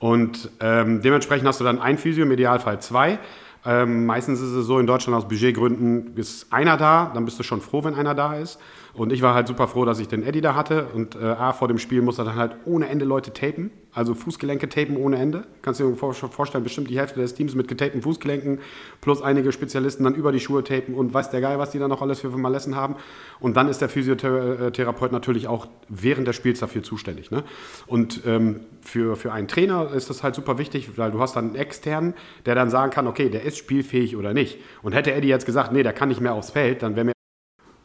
Und 0.00 0.50
ähm, 0.60 1.02
dementsprechend 1.02 1.46
hast 1.46 1.60
du 1.60 1.64
dann 1.64 1.78
ein 1.78 1.98
Physio, 1.98 2.24
im 2.24 2.32
Idealfall 2.32 2.80
zwei. 2.80 3.20
Ähm, 3.66 4.06
meistens 4.06 4.40
ist 4.40 4.52
es 4.52 4.66
so 4.66 4.78
in 4.78 4.86
Deutschland 4.86 5.16
aus 5.16 5.28
Budgetgründen 5.28 6.16
ist 6.16 6.50
einer 6.50 6.78
da, 6.78 7.10
dann 7.12 7.26
bist 7.26 7.38
du 7.38 7.42
schon 7.42 7.60
froh, 7.60 7.84
wenn 7.84 7.94
einer 7.94 8.14
da 8.14 8.34
ist. 8.34 8.58
Und 8.94 9.12
ich 9.12 9.22
war 9.22 9.34
halt 9.34 9.46
super 9.46 9.68
froh, 9.68 9.84
dass 9.84 10.00
ich 10.00 10.08
den 10.08 10.22
Eddie 10.22 10.40
da 10.40 10.54
hatte. 10.54 10.86
Und 10.94 11.14
äh, 11.16 11.24
A, 11.24 11.52
vor 11.52 11.68
dem 11.68 11.78
Spiel 11.78 12.02
muss 12.02 12.18
er 12.18 12.24
dann 12.24 12.36
halt 12.36 12.56
ohne 12.64 12.88
Ende 12.88 13.04
Leute 13.04 13.32
tapen, 13.32 13.70
also 13.92 14.14
Fußgelenke 14.14 14.68
tapen 14.68 14.96
ohne 14.96 15.16
Ende. 15.16 15.42
Kannst 15.62 15.80
du 15.80 15.90
dir 15.90 15.96
vor- 15.96 16.14
vorstellen, 16.14 16.64
bestimmt 16.64 16.90
die 16.90 16.98
Hälfte 16.98 17.20
des 17.20 17.34
Teams 17.34 17.54
mit 17.54 17.68
getapten 17.68 18.02
Fußgelenken, 18.02 18.58
plus 19.00 19.22
einige 19.22 19.52
Spezialisten 19.52 20.04
dann 20.04 20.14
über 20.14 20.32
die 20.32 20.40
Schuhe 20.40 20.62
tapen 20.64 20.94
und 20.94 21.14
weiß 21.14 21.30
der 21.30 21.40
Geil, 21.40 21.58
was 21.58 21.70
die 21.70 21.78
da 21.78 21.88
noch 21.88 22.02
alles 22.02 22.20
für 22.20 22.30
Malessen 22.30 22.76
haben. 22.76 22.96
Und 23.38 23.56
dann 23.56 23.68
ist 23.68 23.80
der 23.80 23.88
Physiotherapeut 23.88 25.12
natürlich 25.12 25.46
auch 25.48 25.68
während 25.88 26.28
des 26.28 26.36
Spiels 26.36 26.60
dafür 26.60 26.82
zuständig. 26.82 27.30
Ne? 27.30 27.44
Und 27.86 28.22
ähm, 28.26 28.60
für, 28.80 29.16
für 29.16 29.32
einen 29.32 29.48
Trainer 29.48 29.92
ist 29.92 30.10
das 30.10 30.22
halt 30.22 30.34
super 30.34 30.58
wichtig, 30.58 30.96
weil 30.98 31.10
du 31.10 31.20
hast 31.20 31.36
dann 31.36 31.46
einen 31.46 31.54
externen, 31.56 32.14
der 32.46 32.54
dann 32.54 32.70
sagen 32.70 32.90
kann, 32.90 33.06
okay, 33.06 33.28
der 33.28 33.42
ist 33.44 33.58
spielfähig 33.58 34.16
oder 34.16 34.34
nicht. 34.34 34.58
Und 34.82 34.92
hätte 34.92 35.12
Eddie 35.12 35.28
jetzt 35.28 35.46
gesagt, 35.46 35.72
nee, 35.72 35.82
der 35.82 35.92
kann 35.92 36.08
nicht 36.08 36.20
mehr 36.20 36.34
aufs 36.34 36.50
Feld, 36.50 36.82
dann 36.82 36.96
wäre 36.96 37.06
mir 37.06 37.12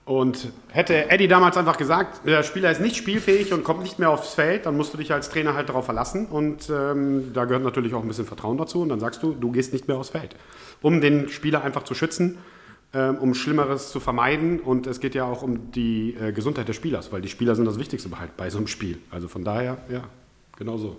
und 0.05 0.51
hätte 0.69 1.09
Eddie 1.09 1.27
damals 1.27 1.57
einfach 1.57 1.77
gesagt, 1.77 2.27
der 2.27 2.43
Spieler 2.43 2.69
ist 2.69 2.79
nicht 2.79 2.95
spielfähig 2.95 3.51
und 3.53 3.63
kommt 3.63 3.81
nicht 3.81 3.97
mehr 3.97 4.11
aufs 4.11 4.35
Feld, 4.35 4.67
dann 4.67 4.77
musst 4.77 4.93
du 4.93 4.99
dich 4.99 5.11
als 5.11 5.29
Trainer 5.29 5.55
halt 5.55 5.69
darauf 5.69 5.85
verlassen. 5.85 6.27
Und 6.27 6.69
ähm, 6.69 7.33
da 7.33 7.45
gehört 7.45 7.63
natürlich 7.63 7.95
auch 7.95 8.03
ein 8.03 8.07
bisschen 8.07 8.27
Vertrauen 8.27 8.59
dazu. 8.59 8.83
Und 8.83 8.89
dann 8.89 8.99
sagst 8.99 9.23
du, 9.23 9.33
du 9.33 9.51
gehst 9.51 9.73
nicht 9.73 9.87
mehr 9.87 9.97
aufs 9.97 10.09
Feld. 10.09 10.35
Um 10.83 11.01
den 11.01 11.29
Spieler 11.29 11.63
einfach 11.63 11.83
zu 11.83 11.95
schützen, 11.95 12.37
ähm, 12.93 13.17
um 13.17 13.33
Schlimmeres 13.33 13.89
zu 13.89 13.99
vermeiden. 13.99 14.59
Und 14.59 14.85
es 14.85 14.99
geht 14.99 15.15
ja 15.15 15.23
auch 15.23 15.41
um 15.41 15.71
die 15.71 16.15
äh, 16.21 16.31
Gesundheit 16.31 16.67
des 16.67 16.75
Spielers, 16.75 17.11
weil 17.11 17.21
die 17.21 17.29
Spieler 17.29 17.55
sind 17.55 17.65
das 17.65 17.79
Wichtigste 17.79 18.07
bei, 18.07 18.29
bei 18.37 18.51
so 18.51 18.59
einem 18.59 18.67
Spiel. 18.67 18.99
Also 19.09 19.27
von 19.27 19.43
daher, 19.43 19.79
ja, 19.89 20.03
genau 20.55 20.77
so. 20.77 20.97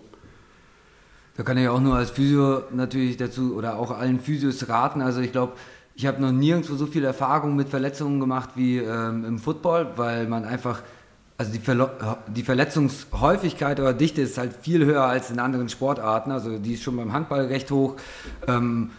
Da 1.37 1.45
kann 1.45 1.59
ich 1.59 1.69
auch 1.69 1.81
nur 1.81 1.95
als 1.95 2.11
Physio 2.11 2.65
natürlich 2.73 3.19
dazu 3.19 3.55
oder 3.55 3.79
auch 3.79 3.93
allen 3.93 4.19
Physios 4.19 4.69
raten. 4.69 5.01
Also 5.01 5.21
ich 5.21 5.31
glaube, 5.31 5.53
ich 5.97 6.07
habe 6.07 6.21
noch 6.21 6.31
nirgendwo 6.31 6.75
so 6.77 6.87
viel 6.87 7.05
Erfahrung 7.05 7.57
mit 7.57 7.71
Verletzungen 7.71 8.21
gemacht 8.21 8.51
wie 8.55 8.79
ähm, 8.79 9.25
im 9.25 9.39
Football, 9.39 9.93
weil 9.97 10.27
man 10.29 10.45
einfach, 10.45 10.83
also 11.39 11.51
die, 11.53 11.59
Verlo 11.59 11.89
die 12.29 12.43
Verletzungshäufigkeit 12.43 13.81
oder 13.81 13.95
Dichte 13.95 14.21
ist 14.21 14.37
halt 14.37 14.53
viel 14.61 14.85
höher 14.85 15.05
als 15.05 15.31
in 15.31 15.39
anderen 15.39 15.71
Sportarten. 15.71 16.31
Also 16.31 16.59
die 16.59 16.75
ist 16.75 16.83
schon 16.83 16.97
beim 16.97 17.15
Handball 17.15 17.47
recht 17.47 17.71
hoch. 17.71 17.97
Ähm, 18.47 18.91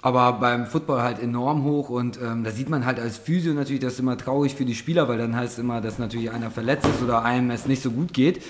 aber 0.00 0.34
beim 0.34 0.66
Football 0.66 1.02
halt 1.02 1.20
enorm 1.20 1.64
hoch 1.64 1.88
und 1.88 2.20
ähm, 2.22 2.44
da 2.44 2.52
sieht 2.52 2.68
man 2.68 2.86
halt 2.86 3.00
als 3.00 3.18
Physio 3.18 3.52
natürlich, 3.52 3.80
das 3.80 3.94
ist 3.94 3.98
immer 3.98 4.16
traurig 4.16 4.54
für 4.54 4.64
die 4.64 4.76
Spieler, 4.76 5.08
weil 5.08 5.18
dann 5.18 5.34
heißt 5.34 5.54
es 5.54 5.58
immer, 5.58 5.80
dass 5.80 5.98
natürlich 5.98 6.30
einer 6.30 6.52
verletzt 6.52 6.86
ist 6.86 7.02
oder 7.02 7.24
einem 7.24 7.50
es 7.50 7.66
nicht 7.66 7.82
so 7.82 7.90
gut 7.90 8.14
geht. 8.14 8.44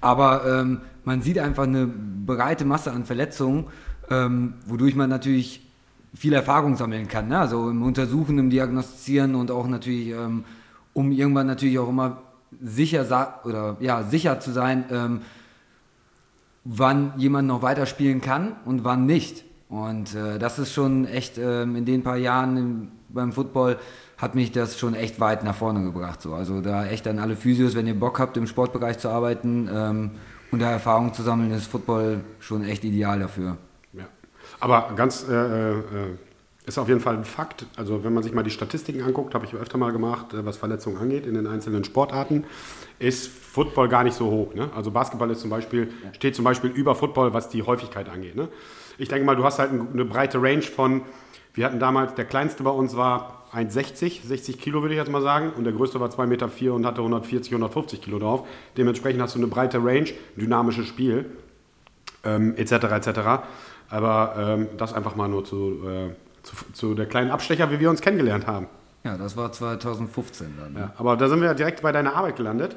Aber 0.00 0.46
ähm, 0.46 0.80
man 1.04 1.20
sieht 1.20 1.38
einfach 1.38 1.64
eine 1.64 1.86
breite 1.86 2.64
Masse 2.64 2.90
an 2.90 3.04
Verletzungen, 3.04 3.66
ähm, 4.08 4.54
wodurch 4.64 4.94
man 4.94 5.10
natürlich 5.10 5.60
viel 6.14 6.32
Erfahrung 6.32 6.76
sammeln 6.76 7.08
kann. 7.08 7.28
Ne? 7.28 7.38
Also 7.38 7.68
im 7.68 7.82
Untersuchen, 7.82 8.38
im 8.38 8.50
Diagnostizieren 8.50 9.34
und 9.34 9.50
auch 9.50 9.66
natürlich, 9.66 10.08
ähm, 10.08 10.44
um 10.92 11.10
irgendwann 11.10 11.46
natürlich 11.46 11.78
auch 11.78 11.88
immer 11.88 12.22
sicher 12.62 13.40
oder 13.44 13.76
ja 13.80 14.04
sicher 14.04 14.38
zu 14.40 14.52
sein, 14.52 14.84
ähm, 14.90 15.20
wann 16.64 17.12
jemand 17.16 17.48
noch 17.48 17.62
weiterspielen 17.62 18.20
kann 18.20 18.52
und 18.64 18.84
wann 18.84 19.06
nicht. 19.06 19.44
Und 19.68 20.14
äh, 20.14 20.38
das 20.38 20.58
ist 20.58 20.72
schon 20.72 21.04
echt 21.06 21.36
ähm, 21.36 21.74
in 21.74 21.84
den 21.84 22.02
paar 22.02 22.16
Jahren 22.16 22.56
im, 22.56 22.88
beim 23.08 23.32
Football 23.32 23.78
hat 24.16 24.34
mich 24.34 24.52
das 24.52 24.78
schon 24.78 24.94
echt 24.94 25.20
weit 25.20 25.42
nach 25.42 25.54
vorne 25.54 25.82
gebracht. 25.82 26.22
So. 26.22 26.34
Also 26.34 26.60
da 26.60 26.86
echt 26.86 27.08
an 27.08 27.18
alle 27.18 27.36
Physios, 27.36 27.74
wenn 27.74 27.86
ihr 27.86 27.98
Bock 27.98 28.20
habt, 28.20 28.36
im 28.36 28.46
Sportbereich 28.46 28.98
zu 28.98 29.08
arbeiten 29.08 29.68
ähm, 29.72 30.10
und 30.52 30.60
da 30.60 30.70
Erfahrung 30.70 31.12
zu 31.12 31.22
sammeln, 31.22 31.50
ist 31.52 31.66
Football 31.66 32.20
schon 32.38 32.64
echt 32.64 32.84
ideal 32.84 33.18
dafür. 33.18 33.56
Aber 34.64 34.94
ganz 34.96 35.26
äh, 35.28 35.34
äh, 35.34 35.82
ist 36.64 36.78
auf 36.78 36.88
jeden 36.88 37.00
Fall 37.00 37.16
ein 37.16 37.26
Fakt. 37.26 37.66
Also 37.76 38.02
wenn 38.02 38.14
man 38.14 38.22
sich 38.22 38.32
mal 38.32 38.42
die 38.42 38.50
Statistiken 38.50 39.02
anguckt, 39.02 39.34
habe 39.34 39.44
ich 39.44 39.52
öfter 39.52 39.76
mal 39.76 39.92
gemacht, 39.92 40.32
äh, 40.32 40.46
was 40.46 40.56
Verletzungen 40.56 40.96
angeht 40.96 41.26
in 41.26 41.34
den 41.34 41.46
einzelnen 41.46 41.84
Sportarten, 41.84 42.44
ist 42.98 43.28
Football 43.28 43.90
gar 43.90 44.04
nicht 44.04 44.16
so 44.16 44.30
hoch. 44.30 44.54
Ne? 44.54 44.70
Also 44.74 44.90
Basketball 44.90 45.30
ist 45.30 45.40
zum 45.42 45.50
Beispiel, 45.50 45.88
ja. 46.02 46.14
steht 46.14 46.34
zum 46.34 46.46
Beispiel 46.46 46.70
über 46.70 46.94
Football, 46.94 47.34
was 47.34 47.50
die 47.50 47.62
Häufigkeit 47.62 48.08
angeht. 48.08 48.36
Ne? 48.36 48.48
Ich 48.96 49.08
denke 49.08 49.26
mal, 49.26 49.36
du 49.36 49.44
hast 49.44 49.58
halt 49.58 49.70
eine 49.70 50.06
breite 50.06 50.40
Range 50.40 50.62
von, 50.62 51.02
wir 51.52 51.66
hatten 51.66 51.78
damals, 51.78 52.14
der 52.14 52.24
kleinste 52.24 52.62
bei 52.62 52.70
uns 52.70 52.96
war 52.96 53.44
1,60, 53.52 54.26
60 54.26 54.58
Kilo 54.58 54.80
würde 54.80 54.94
ich 54.94 54.98
jetzt 54.98 55.10
mal 55.10 55.20
sagen, 55.20 55.52
und 55.58 55.64
der 55.64 55.74
größte 55.74 56.00
war 56.00 56.08
2,4 56.08 56.26
Meter 56.26 56.48
vier 56.48 56.72
und 56.72 56.86
hatte 56.86 57.02
140, 57.02 57.52
150 57.52 58.00
Kilo 58.00 58.18
drauf. 58.18 58.48
Dementsprechend 58.78 59.20
hast 59.20 59.34
du 59.34 59.40
eine 59.40 59.46
breite 59.46 59.84
Range, 59.84 60.08
dynamisches 60.36 60.86
Spiel, 60.86 61.26
ähm, 62.24 62.54
etc. 62.56 62.72
etc. 62.72 63.44
Aber 63.88 64.34
ähm, 64.38 64.68
das 64.76 64.92
einfach 64.92 65.16
mal 65.16 65.28
nur 65.28 65.44
zu, 65.44 65.80
äh, 65.86 66.14
zu, 66.42 66.56
zu, 66.72 66.94
der 66.94 67.06
kleinen 67.06 67.30
Abstecher, 67.30 67.70
wie 67.70 67.80
wir 67.80 67.90
uns 67.90 68.00
kennengelernt 68.00 68.46
haben. 68.46 68.66
Ja, 69.04 69.16
das 69.18 69.36
war 69.36 69.52
2015 69.52 70.54
dann. 70.58 70.72
Ne? 70.72 70.80
Ja, 70.80 70.92
aber 70.96 71.16
da 71.16 71.28
sind 71.28 71.40
wir 71.40 71.54
direkt 71.54 71.82
bei 71.82 71.92
deiner 71.92 72.16
Arbeit 72.16 72.36
gelandet. 72.36 72.76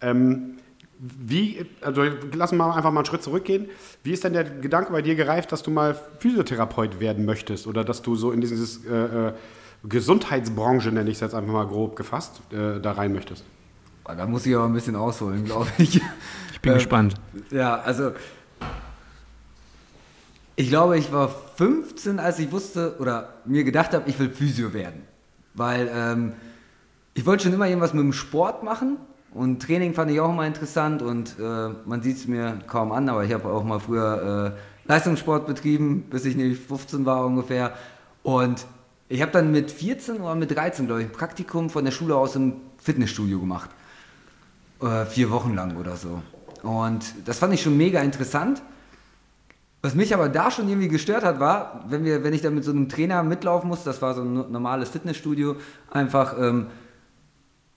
Ähm, 0.00 0.58
wie, 0.98 1.66
also 1.80 2.04
lassen 2.32 2.58
wir 2.58 2.76
einfach 2.76 2.92
mal 2.92 3.00
einen 3.00 3.06
Schritt 3.06 3.22
zurückgehen. 3.22 3.68
Wie 4.04 4.12
ist 4.12 4.22
denn 4.22 4.34
der 4.34 4.44
Gedanke 4.44 4.92
bei 4.92 5.02
dir 5.02 5.16
gereift, 5.16 5.50
dass 5.50 5.62
du 5.62 5.70
mal 5.70 5.98
Physiotherapeut 6.20 7.00
werden 7.00 7.24
möchtest 7.24 7.66
oder 7.66 7.82
dass 7.82 8.02
du 8.02 8.14
so 8.14 8.30
in 8.30 8.40
dieses 8.40 8.84
äh, 8.84 9.28
äh 9.28 9.32
Gesundheitsbranche, 9.84 10.92
nenne 10.92 11.10
ich 11.10 11.16
es 11.16 11.22
jetzt 11.22 11.34
einfach 11.34 11.52
mal 11.52 11.66
grob 11.66 11.96
gefasst, 11.96 12.40
äh, 12.52 12.80
da 12.80 12.92
rein 12.92 13.12
möchtest? 13.12 13.44
Da 14.04 14.26
muss 14.26 14.46
ich 14.46 14.54
aber 14.54 14.66
ein 14.66 14.72
bisschen 14.72 14.94
ausholen, 14.94 15.44
glaube 15.44 15.66
ich. 15.78 16.00
Ich 16.52 16.60
bin 16.60 16.72
ähm, 16.72 16.78
gespannt. 16.78 17.14
Ja, 17.50 17.80
also 17.80 18.12
ich 20.56 20.68
glaube, 20.68 20.98
ich 20.98 21.12
war 21.12 21.28
15, 21.28 22.18
als 22.18 22.38
ich 22.38 22.52
wusste 22.52 22.96
oder 22.98 23.34
mir 23.44 23.64
gedacht 23.64 23.92
habe, 23.94 24.08
ich 24.08 24.18
will 24.18 24.30
Physio 24.30 24.72
werden. 24.72 25.02
Weil 25.54 25.90
ähm, 25.94 26.32
ich 27.14 27.26
wollte 27.26 27.44
schon 27.44 27.52
immer 27.52 27.68
irgendwas 27.68 27.94
mit 27.94 28.02
dem 28.02 28.12
Sport 28.12 28.62
machen 28.62 28.98
und 29.34 29.62
Training 29.62 29.94
fand 29.94 30.10
ich 30.10 30.20
auch 30.20 30.30
immer 30.30 30.46
interessant 30.46 31.02
und 31.02 31.36
äh, 31.38 31.68
man 31.84 32.02
sieht 32.02 32.16
es 32.16 32.28
mir 32.28 32.58
kaum 32.66 32.92
an, 32.92 33.08
aber 33.08 33.24
ich 33.24 33.32
habe 33.32 33.48
auch 33.48 33.64
mal 33.64 33.80
früher 33.80 34.54
äh, 34.56 34.88
Leistungssport 34.88 35.46
betrieben, 35.46 36.02
bis 36.10 36.24
ich 36.24 36.36
nämlich 36.36 36.58
15 36.58 37.06
war 37.06 37.24
ungefähr. 37.24 37.74
Und 38.22 38.66
ich 39.08 39.22
habe 39.22 39.32
dann 39.32 39.50
mit 39.52 39.70
14 39.70 40.20
oder 40.20 40.34
mit 40.34 40.54
13, 40.54 40.86
glaube 40.86 41.02
ich, 41.02 41.08
ein 41.08 41.12
Praktikum 41.12 41.70
von 41.70 41.84
der 41.84 41.92
Schule 41.92 42.16
aus 42.16 42.36
im 42.36 42.54
Fitnessstudio 42.78 43.40
gemacht. 43.40 43.70
Äh, 44.80 45.06
vier 45.06 45.30
Wochen 45.30 45.54
lang 45.54 45.76
oder 45.76 45.96
so. 45.96 46.22
Und 46.62 47.14
das 47.24 47.38
fand 47.38 47.54
ich 47.54 47.62
schon 47.62 47.76
mega 47.76 48.00
interessant. 48.00 48.62
Was 49.82 49.96
mich 49.96 50.14
aber 50.14 50.28
da 50.28 50.50
schon 50.52 50.68
irgendwie 50.68 50.88
gestört 50.88 51.24
hat, 51.24 51.40
war, 51.40 51.84
wenn, 51.88 52.04
wir, 52.04 52.22
wenn 52.22 52.32
ich 52.32 52.40
dann 52.40 52.54
mit 52.54 52.62
so 52.62 52.70
einem 52.70 52.88
Trainer 52.88 53.22
mitlaufen 53.24 53.68
musste, 53.68 53.86
das 53.86 54.00
war 54.00 54.14
so 54.14 54.22
ein 54.22 54.32
normales 54.52 54.90
Fitnessstudio, 54.90 55.56
einfach 55.90 56.36
ähm, 56.38 56.68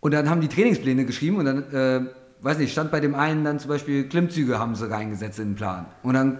und 0.06 0.14
dann 0.14 0.30
haben 0.30 0.40
die 0.40 0.48
Trainingspläne 0.48 1.04
geschrieben 1.06 1.38
und 1.38 1.46
dann, 1.46 1.74
äh, 1.74 2.02
weiß 2.42 2.60
nicht, 2.60 2.72
stand 2.72 2.92
bei 2.92 3.00
dem 3.00 3.16
einen 3.16 3.44
dann 3.44 3.58
zum 3.58 3.70
Beispiel 3.70 4.08
Klimmzüge 4.08 4.60
haben 4.60 4.76
sie 4.76 4.88
reingesetzt 4.88 5.40
in 5.40 5.50
den 5.50 5.56
Plan. 5.56 5.88
Und 6.04 6.14
dann 6.14 6.38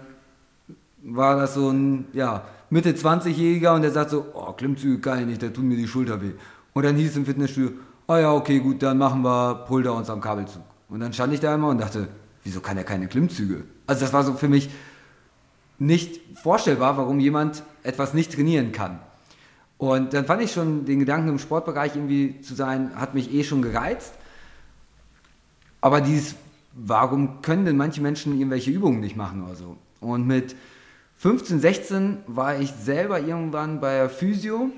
war 1.02 1.36
das 1.36 1.56
so 1.56 1.72
ein, 1.72 2.06
ja, 2.14 2.44
Mitte 2.70 2.92
20-Jähriger 2.92 3.74
und 3.74 3.82
der 3.82 3.90
sagt 3.90 4.12
so, 4.12 4.24
oh, 4.34 4.54
Klimmzüge 4.54 5.00
kann 5.00 5.22
ich 5.22 5.26
nicht, 5.26 5.42
da 5.42 5.48
tut 5.48 5.64
mir 5.64 5.78
die 5.78 5.88
Schulter 5.88 6.22
weh. 6.22 6.34
Und 6.74 6.86
dann 6.86 6.96
hieß 6.96 7.10
es 7.10 7.18
im 7.18 7.26
Fitnessstudio, 7.26 7.72
oh 8.08 8.16
ja, 8.16 8.32
okay, 8.34 8.60
gut, 8.60 8.84
dann 8.84 9.00
machen 9.00 9.24
wir 9.24 9.66
Pulldowns 9.68 10.12
am 10.12 10.22
Kabelzug. 10.22 10.62
Und 10.90 11.00
dann 11.00 11.12
stand 11.12 11.34
ich 11.34 11.40
da 11.40 11.56
immer 11.56 11.70
und 11.70 11.82
dachte, 11.82 12.08
wieso 12.44 12.60
kann 12.60 12.78
er 12.78 12.84
keine 12.84 13.08
Klimmzüge? 13.08 13.64
Also 13.88 14.02
das 14.02 14.14
war 14.14 14.24
so 14.24 14.34
für 14.34 14.48
mich 14.48 14.70
nicht 15.80 16.22
vorstellbar, 16.36 16.98
warum 16.98 17.20
jemand 17.20 17.64
etwas 17.84 18.14
nicht 18.14 18.34
trainieren 18.34 18.72
kann. 18.72 19.00
Und 19.78 20.14
dann 20.14 20.26
fand 20.26 20.42
ich 20.42 20.54
schon 20.54 20.86
den 20.86 21.00
Gedanken 21.00 21.30
im 21.30 21.40
Sportbereich 21.40 21.96
irgendwie 21.96 22.40
zu 22.42 22.56
sein, 22.56 22.92
hat 22.96 23.14
mich 23.14 23.34
eh 23.34 23.44
schon 23.44 23.62
gereizt. 23.62 24.14
Aber 25.82 26.02
dieses, 26.02 26.36
warum 26.74 27.42
können 27.42 27.66
denn 27.66 27.78
manche 27.78 28.02
Menschen 28.02 28.38
irgendwelche 28.38 28.72
Übungen 28.72 29.02
nicht 29.02 29.16
machen 29.16 29.44
oder 29.44 29.56
so? 29.56 29.78
Und 30.00 30.26
mit 30.26 30.56
15, 31.18 31.60
16 31.60 32.18
war 32.28 32.60
ich 32.60 32.72
selber 32.72 33.20
irgendwann 33.20 33.80
bei 33.80 34.08
Physio 34.10 34.70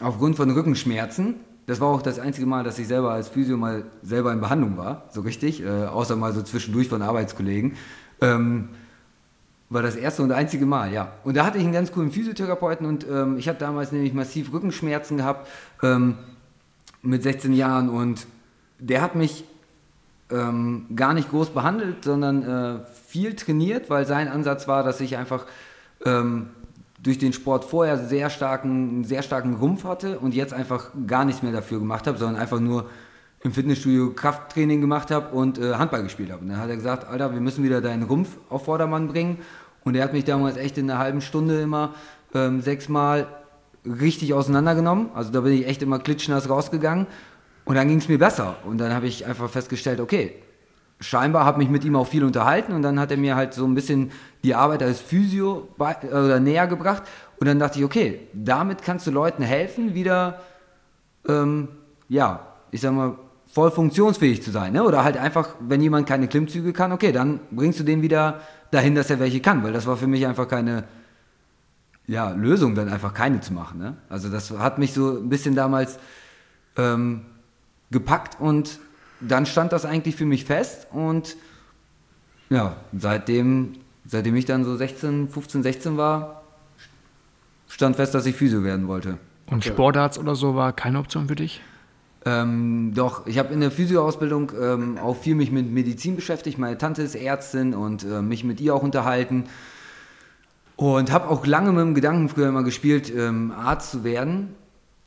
aufgrund 0.00 0.36
von 0.36 0.50
Rückenschmerzen. 0.50 1.36
Das 1.66 1.80
war 1.80 1.88
auch 1.88 2.02
das 2.02 2.18
einzige 2.18 2.46
Mal, 2.46 2.64
dass 2.64 2.78
ich 2.78 2.88
selber 2.88 3.12
als 3.12 3.28
Physio 3.28 3.56
mal 3.56 3.84
selber 4.02 4.32
in 4.32 4.40
Behandlung 4.40 4.76
war, 4.76 5.04
so 5.10 5.20
richtig, 5.20 5.62
äh, 5.62 5.84
außer 5.86 6.16
mal 6.16 6.32
so 6.32 6.42
zwischendurch 6.42 6.88
von 6.88 7.02
Arbeitskollegen. 7.02 7.76
Ähm, 8.20 8.70
war 9.70 9.82
das 9.82 9.94
erste 9.94 10.22
und 10.22 10.32
einzige 10.32 10.66
Mal, 10.66 10.92
ja. 10.92 11.12
Und 11.22 11.36
da 11.36 11.46
hatte 11.46 11.58
ich 11.58 11.64
einen 11.64 11.72
ganz 11.72 11.92
coolen 11.92 12.10
Physiotherapeuten 12.10 12.86
und 12.86 13.06
ähm, 13.08 13.38
ich 13.38 13.48
hatte 13.48 13.60
damals 13.60 13.92
nämlich 13.92 14.12
massiv 14.12 14.52
Rückenschmerzen 14.52 15.16
gehabt 15.16 15.48
ähm, 15.82 16.18
mit 17.02 17.22
16 17.22 17.52
Jahren 17.54 17.88
und 17.88 18.26
der 18.80 19.00
hat 19.00 19.14
mich 19.14 19.44
ähm, 20.30 20.86
gar 20.94 21.14
nicht 21.14 21.30
groß 21.30 21.50
behandelt, 21.50 22.04
sondern 22.04 22.42
äh, 22.42 22.80
viel 23.06 23.34
trainiert, 23.36 23.90
weil 23.90 24.06
sein 24.06 24.28
Ansatz 24.28 24.66
war, 24.66 24.82
dass 24.82 25.00
ich 25.00 25.16
einfach 25.16 25.46
ähm, 26.04 26.50
durch 27.02 27.18
den 27.18 27.32
Sport 27.32 27.64
vorher 27.64 27.96
sehr 27.96 28.28
starken, 28.28 29.04
sehr 29.04 29.22
starken 29.22 29.54
Rumpf 29.54 29.84
hatte 29.84 30.18
und 30.18 30.34
jetzt 30.34 30.52
einfach 30.52 30.90
gar 31.06 31.24
nichts 31.24 31.42
mehr 31.42 31.52
dafür 31.52 31.78
gemacht 31.78 32.08
habe, 32.08 32.18
sondern 32.18 32.40
einfach 32.42 32.60
nur 32.60 32.90
im 33.42 33.52
Fitnessstudio 33.52 34.12
Krafttraining 34.12 34.80
gemacht 34.80 35.10
habe 35.10 35.34
und 35.34 35.58
äh, 35.58 35.74
Handball 35.74 36.02
gespielt 36.02 36.30
habe. 36.30 36.42
Und 36.42 36.48
dann 36.50 36.58
hat 36.58 36.68
er 36.68 36.76
gesagt, 36.76 37.06
Alter, 37.06 37.32
wir 37.32 37.40
müssen 37.40 37.64
wieder 37.64 37.80
deinen 37.80 38.02
Rumpf 38.02 38.36
auf 38.50 38.66
Vordermann 38.66 39.08
bringen 39.08 39.38
und 39.84 39.94
er 39.94 40.04
hat 40.04 40.12
mich 40.12 40.24
damals 40.24 40.56
echt 40.56 40.76
in 40.78 40.90
einer 40.90 40.98
halben 40.98 41.20
Stunde 41.20 41.60
immer 41.62 41.94
ähm, 42.34 42.60
sechsmal 42.60 43.26
richtig 43.84 44.34
auseinandergenommen. 44.34 45.10
Also 45.14 45.32
da 45.32 45.40
bin 45.40 45.52
ich 45.52 45.66
echt 45.66 45.82
immer 45.82 45.98
klitschnass 45.98 46.48
rausgegangen. 46.48 47.06
Und 47.64 47.76
dann 47.76 47.88
ging 47.88 47.98
es 47.98 48.08
mir 48.08 48.18
besser. 48.18 48.56
Und 48.64 48.78
dann 48.78 48.92
habe 48.92 49.06
ich 49.06 49.26
einfach 49.26 49.48
festgestellt, 49.48 50.00
okay, 50.00 50.34
scheinbar 50.98 51.44
habe 51.44 51.58
mich 51.58 51.68
mit 51.68 51.84
ihm 51.84 51.96
auch 51.96 52.06
viel 52.06 52.24
unterhalten. 52.24 52.72
Und 52.72 52.82
dann 52.82 53.00
hat 53.00 53.10
er 53.10 53.16
mir 53.16 53.36
halt 53.36 53.54
so 53.54 53.64
ein 53.64 53.74
bisschen 53.74 54.10
die 54.44 54.54
Arbeit 54.54 54.82
als 54.82 55.00
Physio 55.00 55.68
bei, 55.78 55.96
oder 56.02 56.40
näher 56.40 56.66
gebracht. 56.66 57.04
Und 57.38 57.46
dann 57.46 57.58
dachte 57.58 57.78
ich, 57.78 57.84
okay, 57.84 58.20
damit 58.34 58.82
kannst 58.82 59.06
du 59.06 59.10
Leuten 59.10 59.42
helfen, 59.42 59.94
wieder, 59.94 60.40
ähm, 61.26 61.68
ja, 62.08 62.46
ich 62.70 62.80
sag 62.80 62.92
mal, 62.92 63.16
voll 63.52 63.70
funktionsfähig 63.70 64.42
zu 64.42 64.50
sein. 64.50 64.72
Ne? 64.72 64.84
Oder 64.84 65.04
halt 65.04 65.16
einfach, 65.16 65.56
wenn 65.60 65.80
jemand 65.80 66.08
keine 66.08 66.28
Klimmzüge 66.28 66.72
kann, 66.72 66.92
okay, 66.92 67.12
dann 67.12 67.40
bringst 67.50 67.80
du 67.80 67.84
den 67.84 68.02
wieder 68.02 68.40
dahin, 68.70 68.94
dass 68.94 69.10
er 69.10 69.18
welche 69.18 69.40
kann, 69.40 69.62
weil 69.64 69.72
das 69.72 69.86
war 69.86 69.96
für 69.96 70.06
mich 70.06 70.26
einfach 70.26 70.46
keine 70.48 70.84
ja, 72.06 72.30
Lösung, 72.30 72.74
dann 72.74 72.88
einfach 72.88 73.14
keine 73.14 73.40
zu 73.40 73.52
machen. 73.52 73.78
Ne? 73.78 73.96
Also 74.08 74.28
das 74.28 74.50
hat 74.50 74.78
mich 74.78 74.92
so 74.92 75.18
ein 75.18 75.28
bisschen 75.28 75.54
damals 75.54 75.98
ähm, 76.76 77.22
gepackt 77.90 78.40
und 78.40 78.78
dann 79.20 79.46
stand 79.46 79.72
das 79.72 79.84
eigentlich 79.84 80.16
für 80.16 80.24
mich 80.24 80.44
fest 80.44 80.86
und 80.92 81.36
ja, 82.48 82.76
seitdem, 82.96 83.74
seitdem 84.06 84.34
ich 84.34 84.44
dann 84.44 84.64
so 84.64 84.76
16, 84.76 85.28
15, 85.28 85.62
16 85.62 85.96
war, 85.96 86.42
stand 87.68 87.96
fest, 87.96 88.14
dass 88.14 88.26
ich 88.26 88.34
Physio 88.34 88.64
werden 88.64 88.88
wollte. 88.88 89.18
Und 89.46 89.58
okay. 89.58 89.68
Sportarzt 89.68 90.18
oder 90.18 90.34
so 90.34 90.54
war 90.54 90.72
keine 90.72 90.98
Option 90.98 91.28
für 91.28 91.36
dich? 91.36 91.60
Ähm, 92.26 92.92
doch, 92.94 93.26
ich 93.26 93.38
habe 93.38 93.52
in 93.54 93.60
der 93.60 93.70
Physioausbildung 93.70 94.52
ähm, 94.60 94.98
auch 94.98 95.16
viel 95.16 95.34
mich 95.34 95.50
mit 95.50 95.70
Medizin 95.70 96.16
beschäftigt. 96.16 96.58
Meine 96.58 96.76
Tante 96.76 97.02
ist 97.02 97.14
Ärztin 97.14 97.74
und 97.74 98.04
äh, 98.04 98.20
mich 98.20 98.44
mit 98.44 98.60
ihr 98.60 98.74
auch 98.74 98.82
unterhalten. 98.82 99.44
Und 100.76 101.12
habe 101.12 101.28
auch 101.28 101.46
lange 101.46 101.72
mit 101.72 101.80
dem 101.80 101.94
Gedanken 101.94 102.28
früher 102.28 102.48
immer 102.48 102.62
gespielt, 102.62 103.12
ähm, 103.14 103.52
Arzt 103.52 103.90
zu 103.90 104.04
werden, 104.04 104.54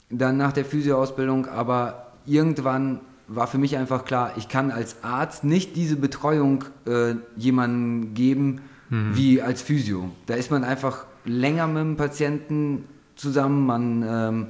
dann 0.10 0.38
nach 0.38 0.54
der 0.54 0.66
Physioausbildung. 0.66 1.48
Aber 1.48 2.14
irgendwann 2.26 3.00
war 3.28 3.48
für 3.48 3.58
mich 3.58 3.78
einfach 3.78 4.06
klar, 4.06 4.34
ich 4.36 4.50
kann 4.50 4.72
als 4.72 5.04
Arzt 5.04 5.44
nicht 5.44 5.76
diese 5.76 5.96
Betreuung 5.96 6.66
äh, 6.86 7.16
jemandem 7.36 8.14
geben 8.14 8.62
mhm. 8.90 9.16
wie 9.16 9.42
als 9.42 9.62
Physio. 9.62 10.12
Da 10.26 10.36
ist 10.36 10.52
man 10.52 10.64
einfach 10.64 11.06
länger 11.26 11.68
mit 11.68 11.78
dem 11.78 11.96
Patienten 11.96 12.86
zusammen, 13.16 13.66
man 13.66 14.06
ähm, 14.08 14.48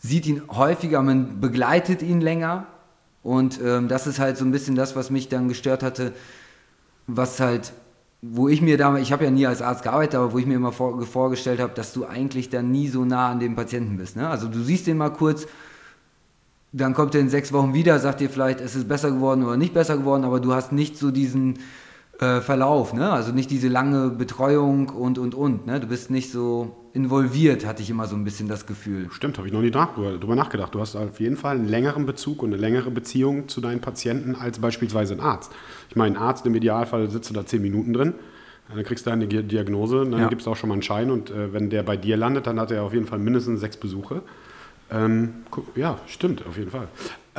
sieht 0.00 0.26
ihn 0.26 0.42
häufiger, 0.48 1.02
man 1.02 1.40
begleitet 1.40 2.02
ihn 2.02 2.20
länger. 2.20 2.66
Und 3.22 3.60
ähm, 3.62 3.88
das 3.88 4.06
ist 4.06 4.18
halt 4.18 4.38
so 4.38 4.44
ein 4.44 4.50
bisschen 4.50 4.74
das, 4.74 4.96
was 4.96 5.10
mich 5.10 5.28
dann 5.28 5.48
gestört 5.48 5.82
hatte, 5.82 6.12
was 7.06 7.38
halt, 7.38 7.72
wo 8.22 8.48
ich 8.48 8.62
mir 8.62 8.78
damals, 8.78 9.02
ich 9.02 9.12
habe 9.12 9.24
ja 9.24 9.30
nie 9.30 9.46
als 9.46 9.60
Arzt 9.60 9.82
gearbeitet, 9.82 10.14
aber 10.14 10.32
wo 10.32 10.38
ich 10.38 10.46
mir 10.46 10.54
immer 10.54 10.72
vor, 10.72 11.00
vorgestellt 11.02 11.60
habe, 11.60 11.74
dass 11.74 11.92
du 11.92 12.06
eigentlich 12.06 12.48
dann 12.48 12.70
nie 12.70 12.88
so 12.88 13.04
nah 13.04 13.30
an 13.30 13.40
dem 13.40 13.56
Patienten 13.56 13.98
bist. 13.98 14.16
Ne? 14.16 14.26
Also 14.26 14.48
du 14.48 14.58
siehst 14.62 14.86
den 14.86 14.96
mal 14.96 15.10
kurz, 15.10 15.46
dann 16.72 16.94
kommt 16.94 17.14
er 17.14 17.20
in 17.20 17.28
sechs 17.28 17.52
Wochen 17.52 17.74
wieder, 17.74 17.98
sagt 17.98 18.20
dir 18.20 18.30
vielleicht, 18.30 18.60
es 18.60 18.76
ist 18.76 18.88
besser 18.88 19.10
geworden 19.10 19.44
oder 19.44 19.56
nicht 19.56 19.74
besser 19.74 19.98
geworden, 19.98 20.24
aber 20.24 20.40
du 20.40 20.54
hast 20.54 20.72
nicht 20.72 20.96
so 20.96 21.10
diesen 21.10 21.58
äh, 22.20 22.40
Verlauf, 22.40 22.94
ne? 22.94 23.10
also 23.12 23.32
nicht 23.32 23.50
diese 23.50 23.68
lange 23.68 24.08
Betreuung 24.08 24.88
und, 24.88 25.18
und, 25.18 25.34
und. 25.34 25.66
Ne? 25.66 25.80
Du 25.80 25.88
bist 25.88 26.10
nicht 26.10 26.30
so 26.30 26.76
involviert, 26.92 27.66
hatte 27.66 27.82
ich 27.82 27.90
immer 27.90 28.06
so 28.06 28.16
ein 28.16 28.24
bisschen 28.24 28.48
das 28.48 28.66
Gefühl. 28.66 29.08
Stimmt, 29.10 29.38
habe 29.38 29.46
ich 29.46 29.52
noch 29.52 29.60
nie 29.60 29.70
darüber 29.70 30.34
nachgedacht. 30.34 30.74
Du 30.74 30.80
hast 30.80 30.96
auf 30.96 31.20
jeden 31.20 31.36
Fall 31.36 31.56
einen 31.56 31.68
längeren 31.68 32.06
Bezug 32.06 32.42
und 32.42 32.52
eine 32.52 32.60
längere 32.60 32.90
Beziehung 32.90 33.48
zu 33.48 33.60
deinen 33.60 33.80
Patienten 33.80 34.34
als 34.34 34.58
beispielsweise 34.58 35.14
ein 35.14 35.20
Arzt. 35.20 35.52
Ich 35.88 35.96
meine, 35.96 36.16
ein 36.16 36.22
Arzt 36.22 36.46
im 36.46 36.54
Idealfall 36.54 37.08
sitzt 37.10 37.30
du 37.30 37.34
da 37.34 37.46
zehn 37.46 37.62
Minuten 37.62 37.92
drin, 37.92 38.14
dann 38.74 38.84
kriegst 38.84 39.06
du 39.06 39.10
eine 39.10 39.26
Diagnose, 39.26 40.04
dann 40.04 40.20
ja. 40.20 40.28
gibt 40.28 40.42
es 40.42 40.48
auch 40.48 40.56
schon 40.56 40.68
mal 40.68 40.74
einen 40.74 40.82
Schein 40.82 41.10
und 41.10 41.30
äh, 41.30 41.52
wenn 41.52 41.70
der 41.70 41.82
bei 41.82 41.96
dir 41.96 42.16
landet, 42.16 42.46
dann 42.46 42.58
hat 42.58 42.70
er 42.70 42.82
auf 42.82 42.92
jeden 42.92 43.06
Fall 43.06 43.18
mindestens 43.18 43.60
sechs 43.60 43.76
Besuche. 43.76 44.22
Ähm, 44.90 45.34
ja, 45.76 45.98
stimmt, 46.06 46.44
auf 46.46 46.56
jeden 46.56 46.70
Fall. 46.70 46.88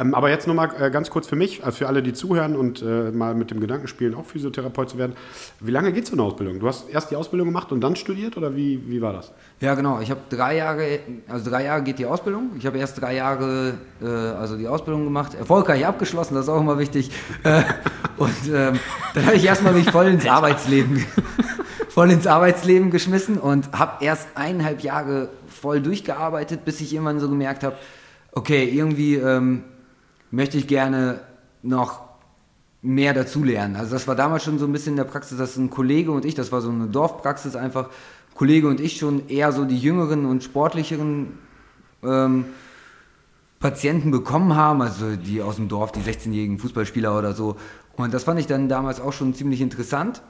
Ähm, 0.01 0.15
aber 0.15 0.29
jetzt 0.29 0.47
nochmal 0.47 0.71
äh, 0.79 0.89
ganz 0.89 1.09
kurz 1.09 1.27
für 1.27 1.35
mich, 1.35 1.63
also 1.63 1.77
für 1.77 1.87
alle, 1.87 2.01
die 2.01 2.13
zuhören 2.13 2.55
und 2.55 2.81
äh, 2.81 3.11
mal 3.11 3.35
mit 3.35 3.51
dem 3.51 3.59
Gedanken 3.59 3.87
spielen, 3.87 4.15
auch 4.15 4.25
Physiotherapeut 4.25 4.89
zu 4.89 4.97
werden. 4.97 5.13
Wie 5.59 5.71
lange 5.71 5.93
geht 5.93 6.07
so 6.07 6.13
eine 6.13 6.23
Ausbildung? 6.23 6.59
Du 6.59 6.67
hast 6.67 6.89
erst 6.89 7.11
die 7.11 7.15
Ausbildung 7.15 7.47
gemacht 7.47 7.71
und 7.71 7.81
dann 7.81 7.95
studiert 7.95 8.35
oder 8.35 8.55
wie, 8.55 8.81
wie 8.87 9.01
war 9.01 9.13
das? 9.13 9.31
Ja, 9.59 9.75
genau. 9.75 9.99
Ich 10.01 10.09
habe 10.09 10.21
drei 10.29 10.57
Jahre, 10.57 10.99
also 11.27 11.49
drei 11.49 11.65
Jahre 11.65 11.83
geht 11.83 11.99
die 11.99 12.05
Ausbildung. 12.05 12.51
Ich 12.57 12.65
habe 12.65 12.79
erst 12.79 12.99
drei 12.99 13.15
Jahre, 13.15 13.75
äh, 14.01 14.05
also 14.05 14.57
die 14.57 14.67
Ausbildung 14.67 15.03
gemacht, 15.03 15.35
erfolgreich 15.35 15.85
abgeschlossen, 15.85 16.33
das 16.33 16.45
ist 16.45 16.49
auch 16.49 16.61
immer 16.61 16.79
wichtig. 16.79 17.11
Äh, 17.43 17.63
und 18.17 18.53
ähm, 18.53 18.79
dann 19.15 19.25
habe 19.25 19.35
ich 19.35 19.45
erstmal 19.45 19.73
mich 19.73 19.89
voll 19.89 20.05
ins 20.07 20.27
Arbeitsleben, 20.27 21.03
voll 21.89 22.11
ins 22.11 22.27
Arbeitsleben 22.27 22.91
geschmissen 22.91 23.37
und 23.37 23.71
habe 23.71 24.05
erst 24.05 24.27
eineinhalb 24.35 24.81
Jahre 24.81 25.29
voll 25.47 25.81
durchgearbeitet, 25.81 26.63
bis 26.63 26.81
ich 26.81 26.93
irgendwann 26.93 27.19
so 27.19 27.27
gemerkt 27.29 27.63
habe, 27.63 27.77
okay, 28.33 28.69
irgendwie 28.69 29.15
ähm, 29.15 29.63
möchte 30.31 30.57
ich 30.57 30.67
gerne 30.67 31.19
noch 31.61 32.01
mehr 32.81 33.13
dazulernen. 33.13 33.75
Also 33.75 33.91
das 33.93 34.07
war 34.07 34.15
damals 34.15 34.43
schon 34.43 34.57
so 34.57 34.65
ein 34.65 34.71
bisschen 34.71 34.93
in 34.93 34.97
der 34.97 35.03
Praxis, 35.03 35.37
dass 35.37 35.55
ein 35.55 35.69
Kollege 35.69 36.11
und 36.11 36.25
ich, 36.25 36.33
das 36.33 36.51
war 36.51 36.61
so 36.61 36.69
eine 36.69 36.87
Dorfpraxis 36.87 37.55
einfach, 37.55 37.89
Kollege 38.33 38.67
und 38.67 38.79
ich 38.79 38.97
schon 38.97 39.27
eher 39.27 39.51
so 39.51 39.65
die 39.65 39.77
jüngeren 39.77 40.25
und 40.25 40.43
sportlicheren 40.43 41.37
ähm, 42.01 42.45
Patienten 43.59 44.09
bekommen 44.09 44.55
haben, 44.55 44.81
also 44.81 45.15
die 45.15 45.41
aus 45.43 45.57
dem 45.57 45.67
Dorf, 45.67 45.91
die 45.91 45.99
16-jährigen 45.99 46.57
Fußballspieler 46.57 47.15
oder 47.15 47.33
so. 47.33 47.57
Und 47.95 48.13
das 48.13 48.23
fand 48.23 48.39
ich 48.39 48.47
dann 48.47 48.67
damals 48.67 48.99
auch 48.99 49.13
schon 49.13 49.35
ziemlich 49.35 49.61
interessant. 49.61 50.23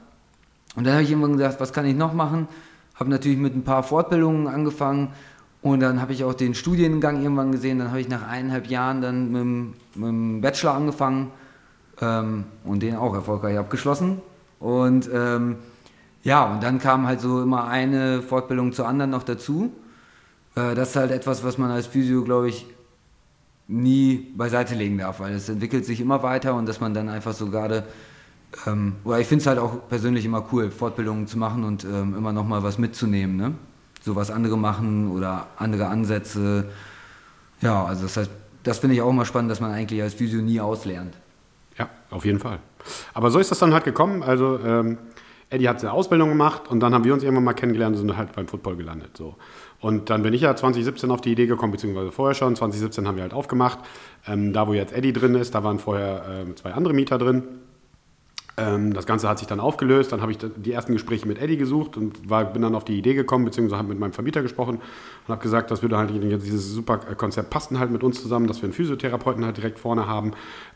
Und 0.76 0.84
dann 0.84 0.94
habe 0.94 1.04
ich 1.04 1.10
irgendwann 1.10 1.38
gesagt, 1.38 1.60
was 1.60 1.72
kann 1.72 1.86
ich 1.86 1.96
noch 1.96 2.12
machen? 2.12 2.48
Habe 2.94 3.08
natürlich 3.08 3.38
mit 3.38 3.56
ein 3.56 3.64
paar 3.64 3.82
Fortbildungen 3.82 4.48
angefangen 4.48 5.14
und 5.62 5.78
dann 5.80 6.00
habe 6.00 6.12
ich 6.12 6.24
auch 6.24 6.34
den 6.34 6.54
Studiengang 6.54 7.22
irgendwann 7.22 7.52
gesehen. 7.52 7.78
Dann 7.78 7.88
habe 7.88 8.00
ich 8.00 8.08
nach 8.08 8.26
eineinhalb 8.26 8.66
Jahren 8.66 9.00
dann 9.00 9.30
mit 9.30 9.40
dem, 9.40 9.74
mit 9.94 10.08
dem 10.08 10.40
Bachelor 10.40 10.74
angefangen 10.74 11.30
ähm, 12.00 12.44
und 12.64 12.82
den 12.82 12.96
auch 12.96 13.14
erfolgreich 13.14 13.56
abgeschlossen. 13.56 14.20
Und 14.58 15.08
ähm, 15.12 15.56
ja, 16.24 16.52
und 16.52 16.62
dann 16.64 16.80
kam 16.80 17.06
halt 17.06 17.20
so 17.20 17.42
immer 17.42 17.68
eine 17.68 18.22
Fortbildung 18.22 18.72
zur 18.72 18.88
anderen 18.88 19.12
noch 19.12 19.22
dazu. 19.22 19.72
Äh, 20.56 20.74
das 20.74 20.90
ist 20.90 20.96
halt 20.96 21.12
etwas, 21.12 21.44
was 21.44 21.58
man 21.58 21.70
als 21.70 21.86
Physio, 21.86 22.24
glaube 22.24 22.48
ich, 22.48 22.66
nie 23.68 24.32
beiseite 24.36 24.74
legen 24.74 24.98
darf, 24.98 25.20
weil 25.20 25.32
es 25.34 25.48
entwickelt 25.48 25.86
sich 25.86 26.00
immer 26.00 26.24
weiter 26.24 26.54
und 26.54 26.68
dass 26.68 26.80
man 26.80 26.92
dann 26.92 27.08
einfach 27.08 27.32
so 27.32 27.46
gerade, 27.46 27.84
ähm, 28.66 28.96
oder 29.04 29.20
ich 29.20 29.28
finde 29.28 29.42
es 29.42 29.46
halt 29.46 29.58
auch 29.60 29.88
persönlich 29.88 30.24
immer 30.24 30.44
cool, 30.52 30.72
Fortbildungen 30.72 31.28
zu 31.28 31.38
machen 31.38 31.62
und 31.62 31.84
ähm, 31.84 32.16
immer 32.16 32.32
nochmal 32.32 32.64
was 32.64 32.78
mitzunehmen. 32.78 33.36
Ne? 33.36 33.54
So 34.04 34.16
was 34.16 34.30
andere 34.30 34.58
machen 34.58 35.10
oder 35.10 35.48
andere 35.56 35.86
Ansätze. 35.86 36.68
Ja, 37.60 37.84
also 37.84 38.02
das 38.02 38.16
heißt, 38.16 38.30
das 38.62 38.78
finde 38.78 38.96
ich 38.96 39.02
auch 39.02 39.10
immer 39.10 39.24
spannend, 39.24 39.50
dass 39.50 39.60
man 39.60 39.72
eigentlich 39.72 40.02
als 40.02 40.14
Physio 40.14 40.42
nie 40.42 40.60
auslernt. 40.60 41.14
Ja, 41.78 41.88
auf 42.10 42.24
jeden 42.24 42.38
Fall. 42.38 42.58
Aber 43.14 43.30
so 43.30 43.38
ist 43.38 43.50
das 43.50 43.58
dann 43.58 43.72
halt 43.72 43.84
gekommen. 43.84 44.22
Also 44.22 44.58
ähm, 44.58 44.98
Eddie 45.50 45.68
hat 45.68 45.80
seine 45.80 45.92
Ausbildung 45.92 46.30
gemacht 46.30 46.68
und 46.68 46.80
dann 46.80 46.94
haben 46.94 47.04
wir 47.04 47.12
uns 47.12 47.22
irgendwann 47.22 47.44
mal 47.44 47.52
kennengelernt 47.52 47.96
und 47.96 48.06
sind 48.06 48.16
halt 48.16 48.32
beim 48.32 48.48
Football 48.48 48.76
gelandet. 48.76 49.16
So. 49.16 49.36
Und 49.80 50.10
dann 50.10 50.22
bin 50.22 50.32
ich 50.32 50.40
ja 50.40 50.54
2017 50.54 51.10
auf 51.10 51.20
die 51.20 51.32
Idee 51.32 51.46
gekommen, 51.46 51.72
beziehungsweise 51.72 52.10
vorher 52.10 52.34
schon. 52.34 52.56
2017 52.56 53.06
haben 53.06 53.16
wir 53.16 53.22
halt 53.22 53.34
aufgemacht. 53.34 53.78
Ähm, 54.26 54.52
da, 54.52 54.66
wo 54.66 54.72
jetzt 54.72 54.92
Eddie 54.92 55.12
drin 55.12 55.34
ist, 55.34 55.54
da 55.54 55.62
waren 55.62 55.78
vorher 55.78 56.24
ähm, 56.28 56.56
zwei 56.56 56.72
andere 56.72 56.94
Mieter 56.94 57.18
drin. 57.18 57.42
Ähm, 58.56 58.92
das 58.92 59.06
Ganze 59.06 59.28
hat 59.28 59.38
sich 59.38 59.48
dann 59.48 59.60
aufgelöst. 59.60 60.12
Dann 60.12 60.20
habe 60.20 60.32
ich 60.32 60.38
die 60.38 60.72
ersten 60.72 60.92
Gespräche 60.92 61.26
mit 61.26 61.40
Eddie 61.40 61.56
gesucht 61.56 61.96
und 61.96 62.28
war, 62.28 62.44
bin 62.44 62.62
dann 62.62 62.74
auf 62.74 62.84
die 62.84 62.98
Idee 62.98 63.14
gekommen, 63.14 63.44
beziehungsweise 63.44 63.78
habe 63.78 63.88
mit 63.88 63.98
meinem 63.98 64.12
Vermieter 64.12 64.42
gesprochen 64.42 64.76
und 64.76 65.28
habe 65.28 65.42
gesagt, 65.42 65.70
dass 65.70 65.82
würde 65.82 65.96
halt 65.96 66.10
dieses 66.10 66.70
super 66.70 66.98
Konzept 66.98 67.50
passen 67.50 67.78
halt 67.78 67.90
mit 67.90 68.02
uns 68.02 68.20
zusammen, 68.20 68.46
dass 68.46 68.58
wir 68.58 68.64
einen 68.64 68.74
Physiotherapeuten 68.74 69.44
halt 69.44 69.56
direkt 69.56 69.78
vorne 69.78 70.06
haben. 70.06 70.32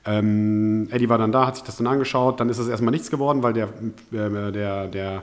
Ähm, 0.07 0.89
Eddie 0.91 1.09
war 1.09 1.19
dann 1.19 1.33
da, 1.33 1.47
hat 1.47 1.57
sich 1.57 1.65
das 1.65 1.77
dann 1.77 1.87
angeschaut. 1.87 2.41
Dann 2.41 2.49
ist 2.49 2.59
es 2.59 2.69
erstmal 2.69 2.93
nichts 2.93 3.11
geworden, 3.11 3.43
weil 3.43 3.53
der, 3.53 3.69
äh, 4.13 4.53
der, 4.53 4.89
der 4.89 5.23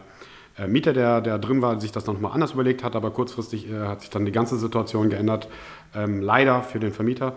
äh, 0.57 0.67
Mieter, 0.67 0.93
der, 0.93 1.21
der 1.21 1.39
drin 1.39 1.61
war, 1.63 1.81
sich 1.81 1.91
das 1.91 2.05
noch 2.05 2.19
mal 2.19 2.29
anders 2.29 2.51
überlegt 2.51 2.83
hat, 2.83 2.95
aber 2.95 3.09
kurzfristig 3.09 3.69
äh, 3.71 3.87
hat 3.87 4.01
sich 4.01 4.11
dann 4.11 4.25
die 4.25 4.31
ganze 4.31 4.57
Situation 4.57 5.09
geändert. 5.09 5.47
Ähm, 5.95 6.21
leider 6.21 6.61
für 6.61 6.79
den 6.79 6.93
Vermieter 6.93 7.33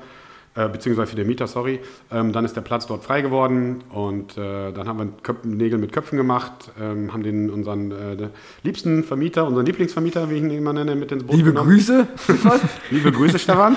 äh, 0.56 0.68
beziehungsweise 0.68 1.10
für 1.10 1.16
den 1.16 1.26
Mieter, 1.26 1.46
sorry. 1.46 1.80
Ähm, 2.10 2.32
dann 2.32 2.44
ist 2.44 2.56
der 2.56 2.62
Platz 2.62 2.86
dort 2.86 3.04
frei 3.04 3.20
geworden 3.20 3.84
und 3.90 4.36
äh, 4.38 4.72
dann 4.72 4.88
haben 4.88 4.98
wir 4.98 5.08
Köp 5.22 5.44
Nägel 5.44 5.78
mit 5.78 5.92
Köpfen 5.92 6.16
gemacht, 6.16 6.70
ähm, 6.80 7.12
haben 7.12 7.22
den 7.22 7.50
unseren 7.50 7.92
äh, 7.92 8.28
liebsten 8.62 9.04
Vermieter, 9.04 9.46
unseren 9.46 9.66
Lieblingsvermieter, 9.66 10.30
wie 10.30 10.36
ich 10.36 10.42
ihn 10.42 10.50
immer 10.50 10.72
nenne, 10.72 10.96
mit 10.96 11.12
ins 11.12 11.24
Boot 11.24 11.36
Liebe 11.36 11.50
genommen. 11.50 11.70
Grüße. 11.70 12.06
Liebe 12.90 13.12
Grüße, 13.12 13.38
Stefan. 13.38 13.76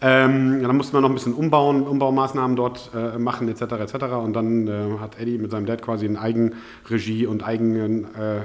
Ähm, 0.00 0.62
dann 0.62 0.76
mussten 0.76 0.94
wir 0.94 1.00
noch 1.00 1.08
ein 1.08 1.14
bisschen 1.14 1.32
umbauen, 1.32 1.82
Umbaumaßnahmen 1.82 2.56
dort 2.56 2.90
äh, 2.94 3.16
machen, 3.16 3.48
etc. 3.48 3.62
etc. 3.62 3.94
Und 4.22 4.34
dann 4.34 4.66
äh, 4.66 4.98
hat 5.00 5.18
Eddie 5.18 5.38
mit 5.38 5.50
seinem 5.50 5.64
Dad 5.64 5.80
quasi 5.80 6.04
in 6.04 6.16
Eigenregie 6.16 7.26
und 7.26 7.42
eigenen 7.42 8.06
äh, 8.14 8.38
äh 8.38 8.42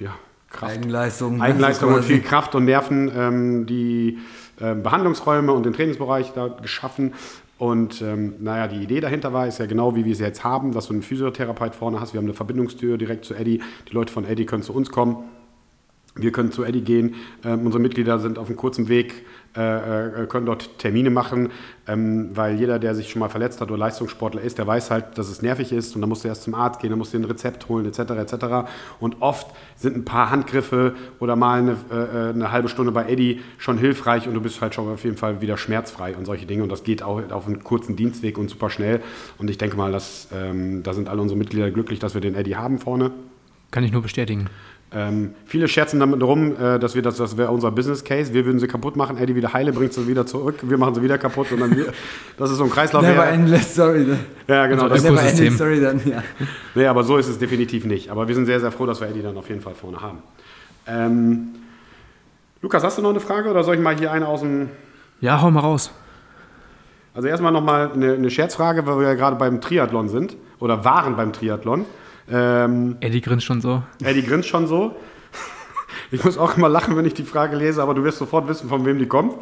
ja, 0.00 0.14
Kraft, 0.50 0.74
Eigenleistung, 0.74 1.40
Eigenleistung 1.40 1.94
und 1.94 2.04
viel 2.04 2.20
Kraft 2.20 2.54
und 2.54 2.64
Nerven, 2.64 3.10
ähm, 3.16 3.66
die 3.66 4.18
Behandlungsräume 4.58 5.52
und 5.52 5.66
den 5.66 5.72
Trainingsbereich 5.72 6.32
da 6.34 6.48
geschaffen. 6.48 7.12
Und 7.58 8.02
ähm, 8.02 8.34
naja, 8.40 8.68
die 8.68 8.82
Idee 8.82 9.00
dahinter 9.00 9.32
war, 9.32 9.46
ist 9.46 9.58
ja 9.58 9.66
genau 9.66 9.94
wie 9.94 10.04
wir 10.04 10.12
es 10.12 10.18
jetzt 10.18 10.44
haben, 10.44 10.72
dass 10.72 10.88
du 10.88 10.92
einen 10.92 11.02
Physiotherapeut 11.02 11.74
vorne 11.74 12.00
hast. 12.00 12.12
Wir 12.12 12.18
haben 12.18 12.26
eine 12.26 12.34
Verbindungstür 12.34 12.98
direkt 12.98 13.24
zu 13.24 13.34
Eddie. 13.34 13.62
Die 13.88 13.92
Leute 13.92 14.12
von 14.12 14.24
Eddie 14.24 14.44
können 14.44 14.62
zu 14.62 14.74
uns 14.74 14.90
kommen. 14.90 15.24
Wir 16.16 16.32
können 16.32 16.52
zu 16.52 16.64
Eddie 16.64 16.82
gehen. 16.82 17.14
Ähm, 17.44 17.64
unsere 17.64 17.82
Mitglieder 17.82 18.18
sind 18.18 18.38
auf 18.38 18.48
einem 18.48 18.56
kurzen 18.56 18.88
Weg 18.88 19.24
äh, 19.56 20.22
äh, 20.22 20.26
können 20.26 20.46
dort 20.46 20.78
Termine 20.78 21.10
machen, 21.10 21.50
ähm, 21.86 22.30
weil 22.34 22.56
jeder, 22.56 22.80
der 22.80 22.94
sich 22.96 23.10
schon 23.10 23.20
mal 23.20 23.28
verletzt 23.28 23.60
hat 23.60 23.68
oder 23.68 23.78
Leistungssportler 23.78 24.40
ist, 24.40 24.58
der 24.58 24.66
weiß 24.66 24.90
halt, 24.90 25.16
dass 25.16 25.28
es 25.28 25.42
nervig 25.42 25.70
ist 25.70 25.94
und 25.94 26.00
dann 26.00 26.08
musst 26.08 26.24
du 26.24 26.28
erst 26.28 26.42
zum 26.42 26.56
Arzt 26.56 26.80
gehen, 26.80 26.90
dann 26.90 26.98
musst 26.98 27.14
du 27.14 27.18
ein 27.18 27.24
Rezept 27.24 27.68
holen 27.68 27.86
etc. 27.86 28.00
etc. 28.00 28.68
Und 28.98 29.22
oft 29.22 29.46
sind 29.76 29.96
ein 29.96 30.04
paar 30.04 30.30
Handgriffe 30.30 30.96
oder 31.20 31.36
mal 31.36 31.60
eine, 31.60 31.76
äh, 31.92 32.30
eine, 32.30 32.50
halbe 32.50 32.68
Stunde 32.68 32.90
bei 32.90 33.08
Eddie 33.08 33.42
schon 33.58 33.78
hilfreich 33.78 34.26
und 34.26 34.34
du 34.34 34.40
bist 34.40 34.60
halt 34.60 34.74
schon 34.74 34.88
auf 34.88 35.04
jeden 35.04 35.16
Fall 35.16 35.40
wieder 35.40 35.56
schmerzfrei 35.56 36.16
und 36.16 36.24
solche 36.24 36.46
Dinge 36.46 36.64
und 36.64 36.72
das 36.72 36.82
geht 36.82 37.04
auch 37.04 37.22
auf 37.30 37.46
einen 37.46 37.62
kurzen 37.62 37.94
Dienstweg 37.94 38.38
und 38.38 38.50
super 38.50 38.70
schnell 38.70 39.02
und 39.38 39.48
ich 39.48 39.58
denke 39.58 39.76
mal, 39.76 39.92
dass, 39.92 40.28
ähm, 40.34 40.82
da 40.82 40.94
sind 40.94 41.08
alle 41.08 41.22
unsere 41.22 41.38
Mitglieder 41.38 41.70
glücklich, 41.70 42.00
dass 42.00 42.14
wir 42.14 42.20
den 42.20 42.34
Eddie 42.34 42.56
haben 42.56 42.78
vorne. 42.78 43.12
Kann 43.70 43.84
ich 43.84 43.92
nur 43.92 44.02
bestätigen. 44.02 44.48
Ähm, 44.96 45.34
viele 45.44 45.66
scherzen 45.66 45.98
damit 45.98 46.22
rum, 46.22 46.54
äh, 46.56 46.78
dass 46.78 46.94
wir 46.94 47.02
das, 47.02 47.16
das 47.16 47.36
wäre 47.36 47.50
unser 47.50 47.72
Business 47.72 48.04
Case. 48.04 48.32
Wir 48.32 48.46
würden 48.46 48.60
sie 48.60 48.68
kaputt 48.68 48.94
machen, 48.94 49.18
Eddie 49.18 49.34
wieder 49.34 49.52
heile, 49.52 49.72
bringt 49.72 49.92
sie 49.92 50.06
wieder 50.06 50.24
zurück, 50.24 50.56
wir 50.62 50.78
machen 50.78 50.94
sie 50.94 51.02
wieder 51.02 51.18
kaputt 51.18 51.50
und 51.50 51.60
dann 51.60 51.76
wir, 51.76 51.92
das 52.36 52.50
ist 52.50 52.58
so 52.58 52.64
ein 52.64 52.70
Kreislauf. 52.70 53.02
Never 53.02 53.26
endless 53.26 53.72
story. 53.72 54.04
Ne? 54.04 54.18
Ja, 54.46 54.66
genau. 54.66 54.88
Das 54.88 55.02
never 55.02 55.20
ending 55.20 55.52
story 55.52 55.80
dann, 55.80 56.00
ja. 56.04 56.22
Nee, 56.74 56.86
aber 56.86 57.02
so 57.02 57.16
ist 57.16 57.28
es 57.28 57.38
definitiv 57.38 57.84
nicht. 57.84 58.10
Aber 58.10 58.28
wir 58.28 58.34
sind 58.34 58.46
sehr, 58.46 58.60
sehr 58.60 58.70
froh, 58.70 58.86
dass 58.86 59.00
wir 59.00 59.08
Eddie 59.08 59.22
dann 59.22 59.36
auf 59.36 59.48
jeden 59.48 59.60
Fall 59.60 59.74
vorne 59.74 60.00
haben. 60.00 60.18
Ähm, 60.86 61.48
Lukas, 62.62 62.84
hast 62.84 62.96
du 62.96 63.02
noch 63.02 63.10
eine 63.10 63.20
Frage 63.20 63.50
oder 63.50 63.64
soll 63.64 63.74
ich 63.74 63.80
mal 63.80 63.96
hier 63.96 64.12
eine 64.12 64.28
aus 64.28 64.40
dem... 64.40 64.68
Ja, 65.20 65.42
hau 65.42 65.50
mal 65.50 65.60
raus. 65.60 65.90
Also 67.14 67.28
erstmal 67.28 67.52
nochmal 67.52 67.90
eine, 67.92 68.14
eine 68.14 68.30
Scherzfrage, 68.30 68.86
weil 68.86 68.98
wir 68.98 69.08
ja 69.08 69.14
gerade 69.14 69.36
beim 69.36 69.60
Triathlon 69.60 70.08
sind 70.08 70.36
oder 70.60 70.84
waren 70.84 71.16
beim 71.16 71.32
Triathlon. 71.32 71.84
Ähm, 72.30 72.96
Eddie 73.00 73.20
grinst 73.20 73.44
schon 73.44 73.60
so. 73.60 73.82
Eddie 74.02 74.22
grinst 74.22 74.48
schon 74.48 74.66
so. 74.66 74.96
Ich 76.10 76.24
muss 76.24 76.38
auch 76.38 76.56
immer 76.56 76.68
lachen, 76.68 76.96
wenn 76.96 77.04
ich 77.04 77.14
die 77.14 77.24
Frage 77.24 77.56
lese, 77.56 77.82
aber 77.82 77.94
du 77.94 78.04
wirst 78.04 78.18
sofort 78.18 78.48
wissen, 78.48 78.68
von 78.68 78.84
wem 78.84 78.98
die 78.98 79.06
kommt. 79.06 79.34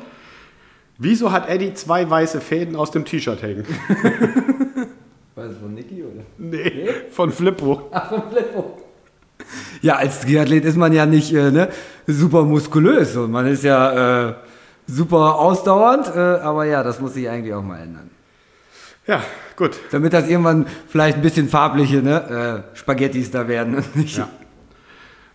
Wieso 0.98 1.32
hat 1.32 1.48
Eddie 1.48 1.74
zwei 1.74 2.08
weiße 2.08 2.40
Fäden 2.40 2.76
aus 2.76 2.90
dem 2.90 3.04
T-Shirt 3.04 3.42
hängen? 3.42 3.64
War 5.34 5.48
das 5.48 5.56
von 5.56 5.74
Niki 5.74 6.02
oder? 6.02 6.22
Nee, 6.38 6.88
von 7.10 7.32
Flippo. 7.32 7.88
Ach, 7.90 8.08
von 8.08 8.22
Flippo. 8.30 8.78
Ja, 9.80 9.96
als 9.96 10.20
Triathlet 10.20 10.64
ist 10.64 10.76
man 10.76 10.92
ja 10.92 11.06
nicht 11.06 11.32
äh, 11.32 11.50
ne, 11.50 11.68
super 12.06 12.44
muskulös 12.44 13.16
und 13.16 13.30
man 13.32 13.46
ist 13.46 13.64
ja 13.64 14.28
äh, 14.28 14.34
super 14.86 15.36
ausdauernd, 15.36 16.12
äh, 16.14 16.18
aber 16.18 16.66
ja, 16.66 16.82
das 16.82 17.00
muss 17.00 17.14
sich 17.14 17.28
eigentlich 17.28 17.54
auch 17.54 17.62
mal 17.62 17.80
ändern. 17.80 18.10
Ja, 19.06 19.22
gut. 19.56 19.78
Damit 19.90 20.12
das 20.12 20.28
irgendwann 20.28 20.66
vielleicht 20.88 21.16
ein 21.16 21.22
bisschen 21.22 21.48
farbliche 21.48 22.02
ne, 22.02 22.64
äh, 22.72 22.76
Spaghettis 22.76 23.30
da 23.30 23.48
werden 23.48 23.76
und 23.76 23.96
nicht. 23.96 24.18
Ja. 24.18 24.28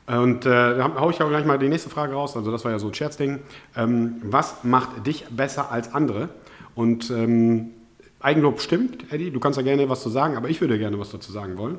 Und 0.08 0.46
äh, 0.46 0.50
da 0.50 0.96
hau 0.98 1.10
ich 1.10 1.22
auch 1.22 1.28
gleich 1.28 1.46
mal 1.46 1.60
die 1.60 1.68
nächste 1.68 1.90
Frage 1.90 2.14
raus. 2.14 2.38
Also 2.38 2.50
das 2.50 2.64
war 2.64 2.72
ja 2.72 2.80
so 2.80 2.88
ein 2.88 2.94
Scherzding. 2.94 3.40
Ähm, 3.76 4.22
was 4.24 4.64
macht 4.64 5.06
dich 5.06 5.26
besser 5.30 5.70
als 5.70 5.94
andere? 5.94 6.30
Und 6.76 7.10
ähm, 7.10 7.72
Eigenlob 8.20 8.62
stimmt, 8.62 9.12
Eddie. 9.12 9.32
Du 9.32 9.40
kannst 9.40 9.58
ja 9.58 9.64
gerne 9.64 9.90
was 9.90 10.02
zu 10.02 10.10
sagen, 10.10 10.38
aber 10.38 10.50
ich 10.50 10.62
würde 10.62 10.80
gerne 10.80 10.98
was 10.98 11.12
dazu 11.12 11.32
sagen 11.32 11.58
wollen. 11.58 11.78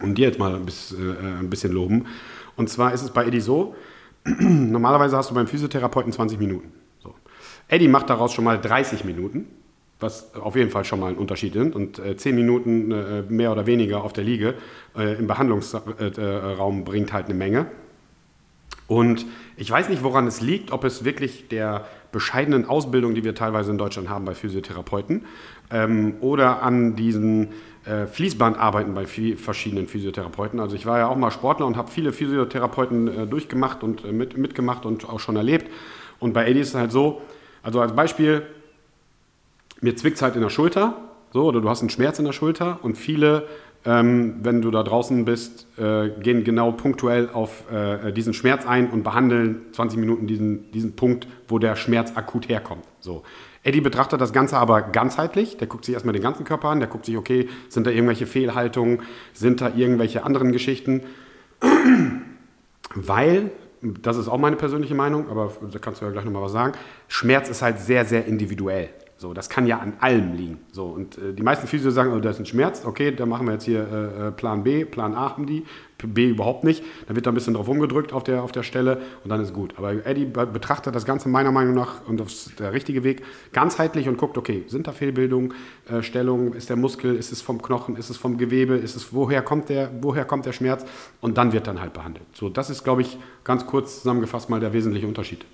Und 0.00 0.16
dir 0.16 0.28
jetzt 0.28 0.38
mal 0.38 0.54
ein 0.54 0.64
bisschen, 0.64 1.16
äh, 1.16 1.40
ein 1.40 1.50
bisschen 1.50 1.72
loben. 1.72 2.06
Und 2.56 2.70
zwar 2.70 2.94
ist 2.94 3.02
es 3.02 3.10
bei 3.10 3.26
Eddie 3.26 3.40
so, 3.40 3.74
normalerweise 4.24 5.16
hast 5.16 5.30
du 5.30 5.34
beim 5.34 5.48
Physiotherapeuten 5.48 6.12
20 6.12 6.38
Minuten. 6.38 6.72
So. 7.02 7.14
Eddie 7.68 7.88
macht 7.88 8.10
daraus 8.10 8.32
schon 8.32 8.44
mal 8.44 8.60
30 8.60 9.04
Minuten, 9.04 9.46
was 10.02 10.34
auf 10.34 10.56
jeden 10.56 10.70
Fall 10.70 10.84
schon 10.84 11.00
mal 11.00 11.10
ein 11.10 11.16
Unterschied 11.16 11.54
ist. 11.56 11.74
Und 11.74 11.98
äh, 11.98 12.16
10 12.16 12.34
Minuten 12.34 12.90
äh, 12.90 13.22
mehr 13.28 13.52
oder 13.52 13.66
weniger 13.66 14.04
auf 14.04 14.12
der 14.12 14.24
Liege 14.24 14.54
äh, 14.96 15.14
im 15.18 15.26
Behandlungsraum 15.26 16.84
bringt 16.84 17.12
halt 17.12 17.26
eine 17.26 17.34
Menge. 17.34 17.66
Und 18.86 19.24
ich 19.56 19.70
weiß 19.70 19.88
nicht, 19.88 20.02
woran 20.02 20.26
es 20.26 20.40
liegt, 20.40 20.70
ob 20.70 20.84
es 20.84 21.04
wirklich 21.04 21.48
der 21.48 21.86
bescheidenen 22.10 22.66
Ausbildung, 22.66 23.14
die 23.14 23.24
wir 23.24 23.34
teilweise 23.34 23.70
in 23.70 23.78
Deutschland 23.78 24.10
haben 24.10 24.24
bei 24.26 24.34
Physiotherapeuten, 24.34 25.24
ähm, 25.70 26.16
oder 26.20 26.62
an 26.62 26.94
diesen 26.94 27.48
äh, 27.84 28.06
Fließbandarbeiten 28.06 28.94
bei 28.94 29.06
verschiedenen 29.06 29.86
Physiotherapeuten. 29.88 30.60
Also 30.60 30.76
ich 30.76 30.86
war 30.86 30.98
ja 30.98 31.08
auch 31.08 31.16
mal 31.16 31.30
Sportler 31.30 31.66
und 31.66 31.76
habe 31.76 31.90
viele 31.90 32.12
Physiotherapeuten 32.12 33.08
äh, 33.08 33.26
durchgemacht 33.26 33.82
und 33.82 34.04
äh, 34.04 34.12
mit, 34.12 34.36
mitgemacht 34.36 34.84
und 34.84 35.08
auch 35.08 35.20
schon 35.20 35.36
erlebt. 35.36 35.70
Und 36.18 36.32
bei 36.34 36.46
Eddie 36.46 36.60
ist 36.60 36.68
es 36.68 36.74
halt 36.74 36.92
so, 36.92 37.22
also 37.62 37.80
als 37.80 37.96
Beispiel, 37.96 38.42
mir 39.82 39.94
zwickt 39.96 40.22
halt 40.22 40.34
in 40.36 40.42
der 40.42 40.50
Schulter, 40.50 40.96
so, 41.32 41.44
oder 41.44 41.60
du 41.60 41.68
hast 41.68 41.80
einen 41.80 41.90
Schmerz 41.90 42.18
in 42.18 42.24
der 42.24 42.32
Schulter 42.32 42.78
und 42.82 42.96
viele 42.96 43.46
ähm, 43.84 44.36
wenn 44.42 44.62
du 44.62 44.70
da 44.70 44.82
draußen 44.82 45.24
bist, 45.24 45.66
äh, 45.76 46.10
gehen 46.20 46.44
genau 46.44 46.70
punktuell 46.72 47.28
auf 47.32 47.70
äh, 47.70 48.12
diesen 48.12 48.32
Schmerz 48.32 48.64
ein 48.64 48.90
und 48.90 49.02
behandeln 49.02 49.62
20 49.72 49.98
Minuten 49.98 50.26
diesen, 50.26 50.70
diesen 50.70 50.94
Punkt, 50.94 51.26
wo 51.48 51.58
der 51.58 51.74
Schmerz 51.74 52.12
akut 52.14 52.48
herkommt. 52.48 52.84
So. 53.00 53.24
Eddie 53.64 53.80
betrachtet 53.80 54.20
das 54.20 54.32
Ganze 54.32 54.56
aber 54.56 54.82
ganzheitlich. 54.82 55.56
Der 55.56 55.66
guckt 55.66 55.84
sich 55.84 55.94
erstmal 55.94 56.12
den 56.12 56.22
ganzen 56.22 56.44
Körper 56.44 56.68
an, 56.68 56.78
der 56.78 56.88
guckt 56.88 57.06
sich, 57.06 57.16
okay, 57.16 57.48
sind 57.68 57.86
da 57.86 57.90
irgendwelche 57.90 58.26
Fehlhaltungen, 58.26 59.02
sind 59.32 59.60
da 59.60 59.72
irgendwelche 59.74 60.24
anderen 60.24 60.52
Geschichten. 60.52 61.02
Weil, 62.94 63.50
das 63.80 64.16
ist 64.16 64.28
auch 64.28 64.38
meine 64.38 64.56
persönliche 64.56 64.94
Meinung, 64.94 65.28
aber 65.28 65.52
da 65.72 65.78
kannst 65.80 66.00
du 66.00 66.04
ja 66.04 66.12
gleich 66.12 66.24
nochmal 66.24 66.42
was 66.42 66.52
sagen, 66.52 66.74
Schmerz 67.08 67.48
ist 67.48 67.62
halt 67.62 67.80
sehr, 67.80 68.04
sehr 68.04 68.26
individuell. 68.26 68.90
So, 69.22 69.32
das 69.32 69.48
kann 69.48 69.68
ja 69.68 69.78
an 69.78 69.92
allem 70.00 70.34
liegen. 70.34 70.58
So, 70.72 70.86
und 70.86 71.16
äh, 71.16 71.32
die 71.32 71.44
meisten 71.44 71.68
Physio 71.68 71.92
sagen, 71.92 72.12
oh, 72.12 72.18
das 72.18 72.34
ist 72.34 72.40
ein 72.40 72.46
Schmerz, 72.46 72.84
okay, 72.84 73.12
dann 73.12 73.28
machen 73.28 73.46
wir 73.46 73.52
jetzt 73.52 73.62
hier 73.62 73.86
äh, 73.86 74.28
äh 74.28 74.32
Plan 74.32 74.64
B, 74.64 74.84
Plan 74.84 75.14
A 75.14 75.30
haben 75.30 75.46
die, 75.46 75.64
B 76.02 76.30
überhaupt 76.30 76.64
nicht. 76.64 76.82
Dann 77.06 77.14
wird 77.14 77.26
da 77.26 77.30
ein 77.30 77.34
bisschen 77.34 77.54
drauf 77.54 77.68
rumgedrückt 77.68 78.12
auf 78.12 78.24
der, 78.24 78.42
auf 78.42 78.50
der 78.50 78.64
Stelle 78.64 79.00
und 79.22 79.30
dann 79.30 79.40
ist 79.40 79.54
gut. 79.54 79.74
Aber 79.76 80.04
Eddie 80.04 80.24
betrachtet 80.24 80.96
das 80.96 81.04
Ganze 81.04 81.28
meiner 81.28 81.52
Meinung 81.52 81.76
nach, 81.76 82.04
und 82.08 82.20
ist 82.20 82.58
der 82.58 82.72
richtige 82.72 83.04
Weg, 83.04 83.22
ganzheitlich 83.52 84.08
und 84.08 84.18
guckt, 84.18 84.36
okay, 84.36 84.64
sind 84.66 84.88
da 84.88 84.92
Fehlbildungen, 84.92 85.54
äh, 85.88 86.02
Stellungen, 86.02 86.54
ist 86.54 86.68
der 86.68 86.76
Muskel, 86.76 87.14
ist 87.14 87.30
es 87.30 87.40
vom 87.40 87.62
Knochen, 87.62 87.94
ist 87.94 88.10
es 88.10 88.16
vom 88.16 88.38
Gewebe, 88.38 88.74
ist 88.74 88.96
es, 88.96 89.14
woher 89.14 89.42
kommt 89.42 89.68
der, 89.68 89.88
woher 90.00 90.24
kommt 90.24 90.46
der 90.46 90.52
Schmerz 90.52 90.84
und 91.20 91.38
dann 91.38 91.52
wird 91.52 91.68
dann 91.68 91.80
halt 91.80 91.92
behandelt. 91.92 92.26
So, 92.32 92.48
das 92.48 92.70
ist, 92.70 92.82
glaube 92.82 93.02
ich, 93.02 93.16
ganz 93.44 93.68
kurz 93.68 93.98
zusammengefasst 93.98 94.50
mal 94.50 94.58
der 94.58 94.72
wesentliche 94.72 95.06
Unterschied. 95.06 95.46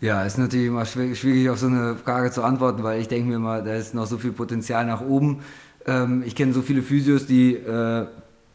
Ja, 0.00 0.22
ist 0.22 0.38
natürlich 0.38 0.68
immer 0.68 0.84
schwierig 0.84 1.50
auf 1.50 1.58
so 1.58 1.66
eine 1.66 1.96
Frage 1.96 2.30
zu 2.30 2.44
antworten, 2.44 2.84
weil 2.84 3.00
ich 3.00 3.08
denke 3.08 3.28
mir 3.28 3.36
immer, 3.36 3.62
da 3.62 3.74
ist 3.74 3.94
noch 3.94 4.06
so 4.06 4.16
viel 4.16 4.30
Potenzial 4.30 4.86
nach 4.86 5.00
oben. 5.00 5.40
Ähm, 5.86 6.22
ich 6.24 6.36
kenne 6.36 6.52
so 6.52 6.62
viele 6.62 6.82
Physios, 6.82 7.26
die 7.26 7.54
äh, 7.54 8.06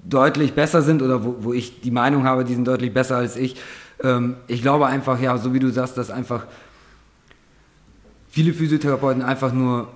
deutlich 0.05 0.53
besser 0.53 0.81
sind 0.81 1.01
oder 1.01 1.25
wo, 1.25 1.35
wo, 1.39 1.53
ich 1.53 1.81
die 1.81 1.91
Meinung 1.91 2.23
habe, 2.23 2.45
die 2.45 2.53
sind 2.53 2.65
deutlich 2.65 2.93
besser 2.93 3.17
als 3.17 3.35
ich. 3.35 3.57
Ähm, 4.01 4.37
ich 4.47 4.61
glaube 4.61 4.85
einfach, 4.85 5.19
ja, 5.19 5.37
so 5.37 5.53
wie 5.53 5.59
du 5.59 5.69
sagst, 5.69 5.97
dass 5.97 6.11
einfach 6.11 6.45
viele 8.29 8.53
Physiotherapeuten 8.53 9.21
einfach 9.21 9.51
nur 9.51 9.89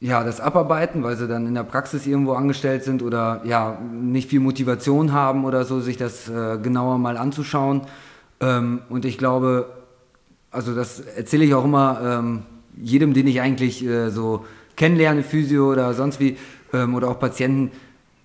ja, 0.00 0.22
das 0.22 0.38
abarbeiten, 0.38 1.02
weil 1.02 1.16
sie 1.16 1.26
dann 1.26 1.46
in 1.46 1.54
der 1.54 1.62
Praxis 1.62 2.06
irgendwo 2.06 2.34
angestellt 2.34 2.84
sind 2.84 3.02
oder 3.02 3.40
ja, 3.44 3.78
nicht 3.90 4.28
viel 4.28 4.40
Motivation 4.40 5.12
haben 5.12 5.46
oder 5.46 5.64
so, 5.64 5.80
sich 5.80 5.96
das 5.96 6.28
äh, 6.28 6.58
genauer 6.58 6.98
mal 6.98 7.16
anzuschauen. 7.16 7.82
Ähm, 8.40 8.82
und 8.90 9.06
ich 9.06 9.16
glaube, 9.16 9.83
also 10.54 10.74
das 10.74 11.00
erzähle 11.00 11.44
ich 11.44 11.54
auch 11.54 11.64
immer 11.64 12.00
ähm, 12.02 12.42
jedem, 12.76 13.12
den 13.12 13.26
ich 13.26 13.40
eigentlich 13.40 13.84
äh, 13.84 14.10
so 14.10 14.44
kennenlerne, 14.76 15.22
Physio 15.22 15.70
oder 15.70 15.92
sonst 15.94 16.20
wie, 16.20 16.36
ähm, 16.72 16.94
oder 16.94 17.08
auch 17.08 17.18
Patienten, 17.18 17.70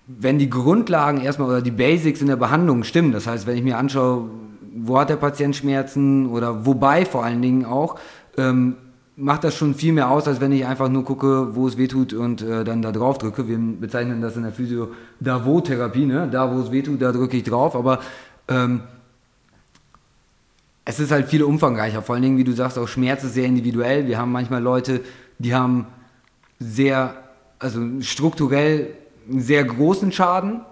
wenn 0.06 0.38
die 0.38 0.50
Grundlagen 0.50 1.20
erstmal 1.20 1.48
oder 1.48 1.62
die 1.62 1.70
Basics 1.70 2.20
in 2.20 2.26
der 2.26 2.36
Behandlung 2.36 2.84
stimmen, 2.84 3.12
das 3.12 3.26
heißt, 3.26 3.46
wenn 3.46 3.56
ich 3.56 3.62
mir 3.62 3.78
anschaue, 3.78 4.30
wo 4.74 4.98
hat 4.98 5.10
der 5.10 5.16
Patient 5.16 5.54
Schmerzen 5.54 6.26
oder 6.26 6.66
wobei 6.66 7.04
vor 7.04 7.24
allen 7.24 7.42
Dingen 7.42 7.64
auch, 7.64 7.98
ähm, 8.36 8.76
macht 9.16 9.44
das 9.44 9.54
schon 9.54 9.74
viel 9.74 9.92
mehr 9.92 10.10
aus, 10.10 10.26
als 10.26 10.40
wenn 10.40 10.52
ich 10.52 10.64
einfach 10.64 10.88
nur 10.88 11.04
gucke, 11.04 11.54
wo 11.54 11.68
es 11.68 11.76
wehtut 11.76 12.14
und 12.14 12.42
äh, 12.42 12.64
dann 12.64 12.80
da 12.80 12.90
drauf 12.90 13.18
drücke. 13.18 13.46
Wir 13.46 13.58
bezeichnen 13.58 14.22
das 14.22 14.36
in 14.36 14.44
der 14.44 14.52
Physio 14.52 14.88
da 15.20 15.44
wo 15.44 15.60
Therapie, 15.60 16.06
ne? 16.06 16.28
da 16.30 16.52
wo 16.52 16.60
es 16.60 16.72
wehtut, 16.72 17.02
da 17.02 17.12
drücke 17.12 17.36
ich 17.36 17.42
drauf, 17.44 17.76
aber 17.76 17.98
ähm, 18.48 18.80
es 20.90 20.98
ist 20.98 21.12
halt 21.12 21.28
viel 21.28 21.44
umfangreicher. 21.44 22.02
Vor 22.02 22.16
allen 22.16 22.22
Dingen, 22.22 22.36
wie 22.36 22.42
du 22.42 22.52
sagst, 22.52 22.76
auch 22.76 22.88
Schmerz 22.88 23.22
ist 23.22 23.34
sehr 23.34 23.44
individuell. 23.44 24.08
Wir 24.08 24.18
haben 24.18 24.32
manchmal 24.32 24.60
Leute, 24.60 25.02
die 25.38 25.54
haben 25.54 25.86
sehr, 26.58 27.14
also 27.60 27.80
strukturell 28.00 28.88
sehr 29.28 29.62
großen 29.62 30.10
Schaden, 30.10 30.62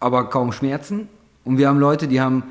aber 0.00 0.30
kaum 0.30 0.52
Schmerzen. 0.52 1.08
Und 1.44 1.58
wir 1.58 1.68
haben 1.68 1.78
Leute, 1.78 2.08
die 2.08 2.22
haben 2.22 2.42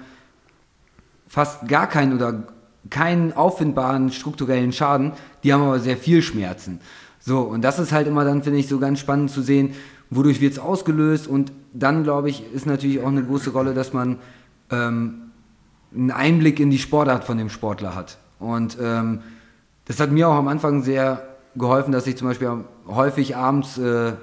fast 1.28 1.68
gar 1.68 1.88
keinen 1.88 2.14
oder 2.14 2.44
keinen 2.92 3.34
auffindbaren 3.34 4.12
strukturellen 4.12 4.72
Schaden, 4.72 5.14
die 5.44 5.54
haben 5.54 5.64
aber 5.64 5.80
sehr 5.80 5.98
viel 5.98 6.22
Schmerzen. 6.22 6.80
So, 7.20 7.40
und 7.40 7.64
das 7.64 7.80
ist 7.80 7.92
halt 7.92 8.08
immer 8.08 8.24
dann, 8.24 8.44
finde 8.44 8.60
ich, 8.60 8.68
so 8.68 8.78
ganz 8.78 9.00
spannend 9.00 9.32
zu 9.32 9.42
sehen, 9.42 9.74
wodurch 10.12 10.42
wird 10.42 10.54
es 10.54 10.60
ausgelöst. 10.60 11.28
Und 11.28 11.52
dann, 11.74 12.04
glaube 12.04 12.30
ich, 12.30 12.44
ist 12.54 12.68
natürlich 12.68 13.00
auch 13.00 13.08
eine 13.08 13.24
große 13.24 13.50
Rolle, 13.50 13.74
dass 13.74 13.94
man 13.94 14.20
ähm, 14.70 15.27
einen 15.94 16.12
Einblick 16.12 16.60
in 16.60 16.70
die 16.70 16.80
Sportart 16.80 17.24
von 17.24 17.38
dem 17.38 17.50
Sportler 17.50 17.96
hat. 17.96 18.18
Und 18.40 18.78
ähm, 18.82 19.22
das 19.86 20.00
hat 20.00 20.12
mir 20.12 20.28
auch 20.28 20.36
am 20.36 20.48
Anfang 20.48 20.84
sehr 20.84 21.28
geholfen, 21.56 21.92
dass 21.92 22.08
ich 22.08 22.18
zum 22.18 22.28
Beispiel 22.28 22.50
häufig 22.88 23.36
abends 23.36 23.78
äh, 23.78 24.14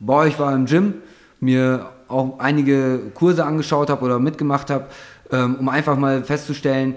bei 0.00 0.14
euch 0.14 0.38
war 0.38 0.54
im 0.54 0.66
Gym, 0.66 0.94
mir 1.40 1.90
auch 2.08 2.38
einige 2.38 3.00
Kurse 3.14 3.44
angeschaut 3.44 3.90
habe 3.90 4.04
oder 4.04 4.18
mitgemacht 4.18 4.70
habe, 4.70 4.86
ähm, 5.30 5.56
um 5.56 5.68
einfach 5.68 5.96
mal 5.96 6.24
festzustellen, 6.24 6.94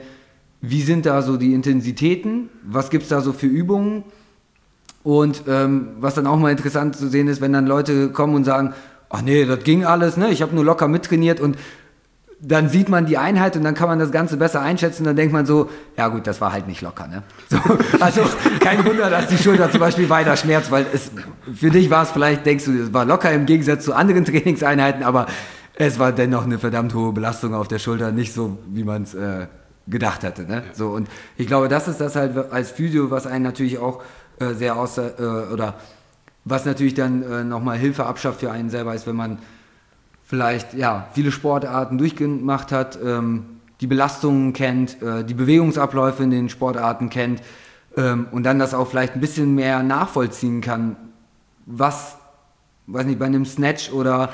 wie 0.62 0.82
sind 0.82 1.06
da 1.06 1.22
so 1.22 1.38
die 1.38 1.54
Intensitäten, 1.54 2.50
was 2.64 2.90
gibt 2.90 3.04
es 3.04 3.10
da 3.10 3.22
so 3.22 3.34
für 3.34 3.48
Übungen 3.48 4.04
und 5.04 5.44
ähm, 5.48 5.90
was 6.00 6.14
dann 6.16 6.28
auch 6.28 6.38
mal 6.38 6.52
interessant 6.52 6.96
zu 6.96 7.08
sehen 7.08 7.28
ist, 7.28 7.42
wenn 7.42 7.54
dann 7.54 7.66
Leute 7.66 8.10
kommen 8.10 8.36
und 8.36 8.44
sagen, 8.44 8.74
ach 9.10 9.22
nee, 9.22 9.46
das 9.46 9.64
ging 9.64 9.84
alles, 9.84 10.18
ne? 10.18 10.30
ich 10.30 10.42
habe 10.42 10.56
nur 10.56 10.64
locker 10.64 10.88
mittrainiert 10.88 11.40
und 11.40 11.58
dann 12.44 12.70
sieht 12.70 12.90
man 12.90 13.06
die 13.06 13.20
Einheit 13.20 13.56
und 13.56 13.64
dann 13.64 13.76
kann 13.76 13.88
man 13.88 14.00
das 14.00 14.12
Ganze 14.12 14.36
besser 14.36 14.62
einschätzen. 14.62 15.04
Dann 15.04 15.16
denkt 15.16 15.32
man 15.32 15.46
so, 15.46 15.70
ja 15.96 16.08
gut, 16.08 16.26
das 16.26 16.42
war 16.42 16.52
halt 16.52 16.68
nicht 16.68 16.82
locker. 16.82 17.08
Ne? 17.08 17.22
So, 17.50 17.58
also 18.00 18.22
kein 18.60 18.84
Wunder, 18.84 19.12
dass 19.12 19.28
die 19.28 19.38
Schulter 19.38 19.70
zum 19.70 19.80
Beispiel 19.80 20.10
weiter 20.10 20.36
schmerzt, 20.36 20.72
weil 20.72 20.88
es 20.92 21.12
für 21.54 21.70
dich 21.70 21.92
war 21.92 22.02
es 22.02 22.12
vielleicht, 22.12 22.46
denkst 22.46 22.66
du, 22.66 22.72
es 22.72 22.94
war 22.94 23.06
locker 23.06 23.32
im 23.32 23.46
Gegensatz 23.46 23.86
zu 23.86 23.94
anderen 23.94 24.26
Trainingseinheiten, 24.26 25.04
aber 25.04 25.28
es 25.76 26.00
war 26.00 26.12
dennoch 26.12 26.44
eine 26.44 26.58
verdammt 26.58 26.96
hohe 26.96 27.14
Belastung 27.14 27.54
auf 27.54 27.68
der 27.68 27.80
Schulter, 27.80 28.12
nicht 28.12 28.34
so, 28.34 28.58
wie 28.68 28.84
man 28.84 29.04
es 29.04 29.14
äh, 29.14 29.46
gedacht 29.88 30.24
hatte. 30.24 30.44
Ne? 30.44 30.64
So, 30.74 30.90
und 30.90 31.10
ich 31.38 31.46
glaube, 31.46 31.68
das 31.68 31.88
ist 31.88 32.02
das 32.02 32.16
halt 32.16 32.36
als 32.52 32.72
Physio, 32.72 33.12
was 33.12 33.28
einen 33.28 33.44
natürlich 33.44 33.78
auch 33.78 34.02
äh, 34.40 34.54
sehr 34.54 34.78
außer, 34.78 35.20
äh, 35.20 35.54
oder 35.54 35.76
was 36.44 36.66
natürlich 36.66 36.96
dann 36.96 37.22
äh, 37.22 37.44
nochmal 37.44 37.78
Hilfe 37.78 38.08
abschafft 38.08 38.40
für 38.40 38.52
einen 38.52 38.72
selber 38.72 38.96
ist, 38.96 39.06
wenn 39.06 39.16
man 39.16 39.38
vielleicht 40.32 40.74
ja, 40.76 41.08
viele 41.12 41.30
Sportarten 41.30 41.98
durchgemacht 41.98 42.72
hat, 42.72 42.98
ähm, 43.04 43.48
die 43.82 43.88
Belastungen 43.88 44.54
kennt, 44.54 45.02
äh, 45.02 45.26
die 45.26 45.34
Bewegungsabläufe 45.34 46.24
in 46.24 46.32
den 46.32 46.48
Sportarten 46.48 47.10
kennt, 47.10 47.42
ähm, 47.98 48.28
und 48.32 48.44
dann 48.44 48.58
das 48.58 48.74
auch 48.74 48.88
vielleicht 48.88 49.16
ein 49.16 49.20
bisschen 49.20 49.56
mehr 49.56 49.84
nachvollziehen 49.84 50.62
kann, 50.62 50.96
was, 51.66 52.16
weiß 52.88 53.08
nicht, 53.08 53.20
bei 53.20 53.26
einem 53.26 53.46
Snatch 53.46 53.92
oder 53.92 54.30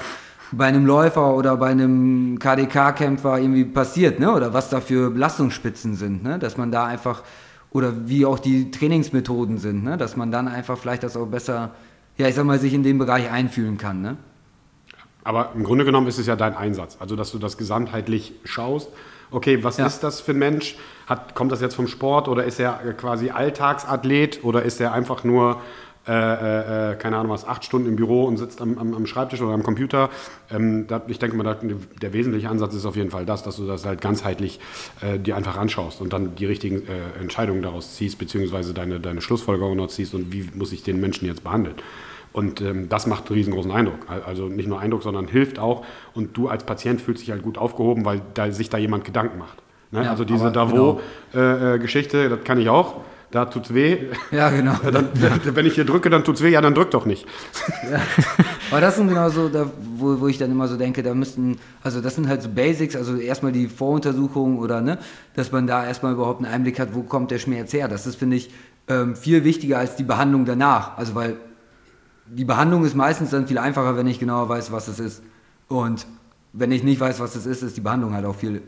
bei 0.52 0.68
einem 0.68 0.86
Läufer 0.86 1.34
oder 1.34 1.58
bei 1.58 1.70
einem 1.70 2.38
KDK-Kämpfer 2.38 3.40
irgendwie 3.40 3.66
passiert, 3.66 4.20
ne? 4.20 4.32
Oder 4.32 4.54
was 4.54 4.70
da 4.70 4.82
für 4.82 5.10
Belastungsspitzen 5.10 5.96
sind, 5.96 6.22
ne? 6.22 6.38
Dass 6.38 6.58
man 6.58 6.72
da 6.72 6.86
einfach, 6.86 7.24
oder 7.72 8.08
wie 8.08 8.24
auch 8.24 8.38
die 8.38 8.70
Trainingsmethoden 8.70 9.58
sind, 9.58 9.84
ne? 9.84 9.98
Dass 9.98 10.16
man 10.16 10.32
dann 10.32 10.48
einfach 10.48 10.78
vielleicht 10.78 11.02
das 11.02 11.18
auch 11.18 11.26
besser, 11.26 11.72
ja, 12.18 12.28
ich 12.28 12.36
sag 12.36 12.46
mal, 12.46 12.60
sich 12.60 12.76
in 12.76 12.84
den 12.84 13.00
Bereich 13.00 13.32
einfühlen 13.32 13.80
kann, 13.80 14.04
ne? 14.04 14.18
Aber 15.28 15.52
im 15.56 15.64
Grunde 15.66 15.84
genommen 15.84 16.08
ist 16.08 16.20
es 16.20 16.26
ja 16.26 16.38
dein 16.38 16.56
Einsatz. 16.56 16.96
Also, 17.02 17.18
dass 17.18 17.32
du 17.32 17.38
das 17.38 17.58
gesamtheitlich 17.58 18.32
schaust. 18.46 18.90
Okay, 19.30 19.62
was 19.62 19.76
Ja. 19.76 19.86
ist 19.86 20.00
das 20.00 20.22
für 20.22 20.32
ein 20.32 20.38
Mensch? 20.40 20.78
Hat, 21.06 21.36
kommt 21.36 21.52
das 21.52 21.60
jetzt 21.60 21.76
vom 21.76 21.88
Sport 21.88 22.30
oder 22.30 22.46
ist 22.46 22.62
er 22.62 22.76
quasi 22.94 23.30
Alltagsathlet 23.30 24.46
oder 24.46 24.64
ist 24.64 24.80
er 24.80 24.94
einfach 24.94 25.26
nur, 25.26 25.60
äh, 26.08 26.12
äh, 26.14 26.92
äh, 26.92 26.96
keine 26.96 27.18
Ahnung 27.18 27.34
was, 27.34 27.46
acht 27.46 27.66
Stunden 27.66 27.90
im 27.90 27.98
Büro 27.98 28.24
und 28.24 28.38
sitzt 28.38 28.62
am, 28.62 28.78
am, 28.78 28.94
am 28.94 29.06
Schreibtisch 29.06 29.42
oder 29.42 29.54
am 29.54 29.64
Computer? 29.64 30.10
Ähm, 30.50 30.88
da, 30.88 31.02
ich 31.08 31.20
denke 31.20 31.36
mal, 31.36 31.44
da, 31.44 31.58
der 32.02 32.14
wesentliche 32.14 32.48
Ansatz 32.50 32.74
ist 32.74 32.86
auf 32.86 32.96
jeden 32.96 33.12
Fall 33.12 33.26
das, 33.26 33.44
dass 33.44 33.58
du 33.58 33.68
das 33.68 33.86
halt 33.86 34.00
ganzheitlich 34.00 34.62
äh, 35.02 35.20
dir 35.20 35.36
einfach 35.36 35.58
anschaust 35.58 36.00
und 36.00 36.14
dann 36.14 36.36
die 36.36 36.46
richtigen 36.46 36.88
äh, 36.88 37.20
Entscheidungen 37.20 37.62
daraus 37.62 37.96
ziehst, 37.96 38.18
beziehungsweise 38.18 38.74
deine, 38.74 39.02
deine 39.02 39.20
Schlussfolgerungen 39.20 39.78
daraus 39.78 39.96
ziehst 39.96 40.14
und 40.14 40.32
wie 40.32 40.50
muss 40.56 40.72
ich 40.72 40.84
den 40.84 41.02
Menschen 41.02 41.28
jetzt 41.28 41.44
behandeln. 41.44 41.76
Und 42.38 42.62
ähm, 42.62 42.88
das 42.88 43.08
macht 43.08 43.26
einen 43.28 43.34
riesengroßen 43.40 43.72
Eindruck. 43.72 43.98
Al- 44.08 44.22
Also 44.22 44.48
nicht 44.48 44.70
nur 44.70 44.80
Eindruck, 44.80 45.02
sondern 45.02 45.28
hilft 45.28 45.58
auch. 45.58 45.84
Und 46.14 46.38
du 46.38 46.50
als 46.50 46.64
Patient 46.64 47.02
fühlst 47.02 47.24
dich 47.24 47.32
halt 47.32 47.42
gut 47.42 47.58
aufgehoben, 47.58 48.06
weil 48.06 48.22
da, 48.36 48.52
sich 48.52 48.70
da 48.70 48.78
jemand 48.78 49.06
Gedanken 49.06 49.40
macht. 49.40 49.58
Ne? 49.90 50.04
Ja, 50.04 50.12
also 50.12 50.24
diese 50.24 50.46
aber 50.56 50.68
genau. 50.72 51.02
Davos-Geschichte, 51.34 52.30
das 52.30 52.44
kann 52.44 52.60
ich 52.60 52.70
auch. 52.70 52.98
Da 53.32 53.46
tut's 53.46 53.74
weh. 53.74 53.98
Ja, 54.30 54.52
genau. 54.52 54.76
dann, 54.92 55.10
wenn 55.56 55.66
ich 55.66 55.74
hier 55.74 55.84
drücke, 55.86 56.12
dann 56.12 56.24
tut's 56.24 56.44
weh. 56.44 56.50
Ja, 56.50 56.62
dann 56.62 56.76
drück 56.76 56.92
doch 56.92 57.08
nicht. 57.08 57.26
Aber 58.72 58.82
das 58.82 58.98
sind 58.98 59.08
genau 59.10 59.30
so, 59.30 59.50
da, 59.50 59.66
wo, 59.98 60.20
wo 60.20 60.28
ich 60.28 60.38
dann 60.38 60.52
immer 60.52 60.68
so 60.68 60.78
denke, 60.78 61.02
da 61.02 61.16
müssten, 61.16 61.58
also 61.82 62.02
das 62.02 62.14
sind 62.16 62.28
halt 62.30 62.44
so 62.44 62.50
Basics, 62.50 62.96
also 62.96 63.16
erstmal 63.16 63.52
die 63.52 63.68
Voruntersuchung 63.68 64.60
oder 64.60 64.82
ne, 64.82 65.00
dass 65.36 65.52
man 65.52 65.66
da 65.66 65.86
erstmal 65.86 66.14
überhaupt 66.14 66.44
einen 66.44 66.54
Einblick 66.54 66.80
hat, 66.80 66.90
wo 66.94 67.02
kommt 67.02 67.32
der 67.32 67.40
Schmerz 67.40 67.74
her. 67.74 67.88
Das 67.88 68.06
ist, 68.06 68.16
finde 68.18 68.38
ich, 68.38 68.52
ähm, 68.88 69.16
viel 69.16 69.44
wichtiger 69.44 69.80
als 69.80 69.96
die 69.96 70.04
Behandlung 70.04 70.46
danach. 70.46 70.98
Also 70.98 71.16
weil 71.16 71.36
die 72.30 72.46
Behandlung 72.46 72.86
ist 72.86 72.96
meistens 72.96 73.30
dann 73.32 73.48
viel 73.48 73.58
einfacher, 73.58 73.96
wenn 73.98 74.08
ich 74.08 74.20
genauer 74.20 74.50
weiß, 74.50 74.72
was 74.72 74.88
es 74.88 75.00
ist. 75.00 75.24
Und 75.68 76.06
wenn 76.54 76.72
ich 76.72 76.84
nicht 76.84 77.00
weiß, 77.00 77.20
was 77.20 77.36
es 77.36 77.46
ist, 77.46 77.62
ist 77.64 77.78
die 77.78 77.82
Behandlung 77.82 78.14
halt 78.14 78.26
auch 78.26 78.36
viel 78.36 78.62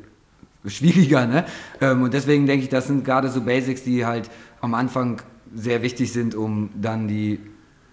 schwieriger. 0.65 1.26
Ne? 1.26 1.45
Ähm, 1.82 2.04
und 2.04 2.13
deswegen 2.13 2.45
denke 2.45 2.63
ich, 2.63 2.69
das 2.69 2.88
sind 2.88 3.06
gerade 3.06 3.30
so 3.30 3.41
Basics, 3.41 3.84
die 3.84 4.06
halt 4.06 4.30
am 4.62 4.74
Anfang 4.74 5.22
sehr 5.54 5.82
wichtig 5.82 6.12
sind, 6.13 6.36
um 6.36 6.69
dann 6.80 7.08
die 7.08 7.39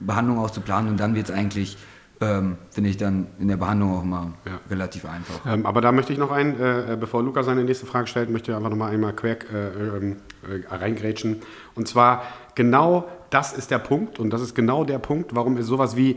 Behandlung 0.00 0.38
auch 0.38 0.50
zu 0.50 0.60
planen. 0.60 0.88
Und 0.88 0.98
dann 1.00 1.14
wird 1.14 1.28
es 1.30 1.34
eigentlich, 1.34 1.78
ähm, 2.20 2.58
finde 2.70 2.90
ich, 2.90 2.96
dann 2.96 3.28
in 3.38 3.48
der 3.48 3.56
Behandlung 3.56 3.96
auch 3.96 4.02
immer 4.02 4.34
Ja. 4.44 4.60
relativ 4.70 5.04
einfach. 5.04 5.40
Ähm, 5.46 5.64
aber 5.64 5.80
da 5.80 5.92
möchte 5.92 6.12
ich 6.12 6.18
noch 6.18 6.30
ein, 6.32 6.58
äh, 6.58 6.92
äh, 6.94 6.96
bevor 6.96 7.22
Luca 7.22 7.42
seine 7.42 7.64
nächste 7.64 7.86
Frage 7.86 8.06
stellt, 8.08 8.30
möchte 8.30 8.50
ich 8.50 8.56
einfach 8.56 8.70
noch 8.70 8.76
mal 8.76 8.90
einmal 8.90 9.14
quer 9.14 9.38
äh, 9.52 9.96
ähm, 9.96 10.16
äh, 10.42 10.74
reingrätschen. 10.74 11.36
Und 11.74 11.88
zwar 11.88 12.24
genau 12.54 13.08
das 13.30 13.52
ist 13.52 13.70
der 13.70 13.78
Punkt 13.78 14.18
und 14.18 14.30
das 14.30 14.40
ist 14.40 14.54
genau 14.54 14.84
der 14.84 14.98
Punkt, 14.98 15.34
warum 15.34 15.56
es 15.56 15.66
sowas 15.66 15.96
wie, 15.96 16.16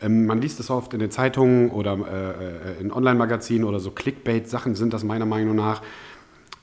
ähm, 0.00 0.26
man 0.26 0.40
liest 0.40 0.60
es 0.60 0.70
oft 0.70 0.92
in 0.94 1.00
den 1.00 1.10
Zeitungen 1.10 1.70
oder 1.70 1.92
äh, 1.92 2.78
äh, 2.78 2.80
in 2.80 2.92
Online-Magazinen 2.92 3.64
oder 3.64 3.80
so 3.80 3.90
Clickbait-Sachen 3.90 4.74
sind 4.74 4.92
das 4.92 5.04
meiner 5.04 5.26
Meinung 5.26 5.56
nach, 5.56 5.82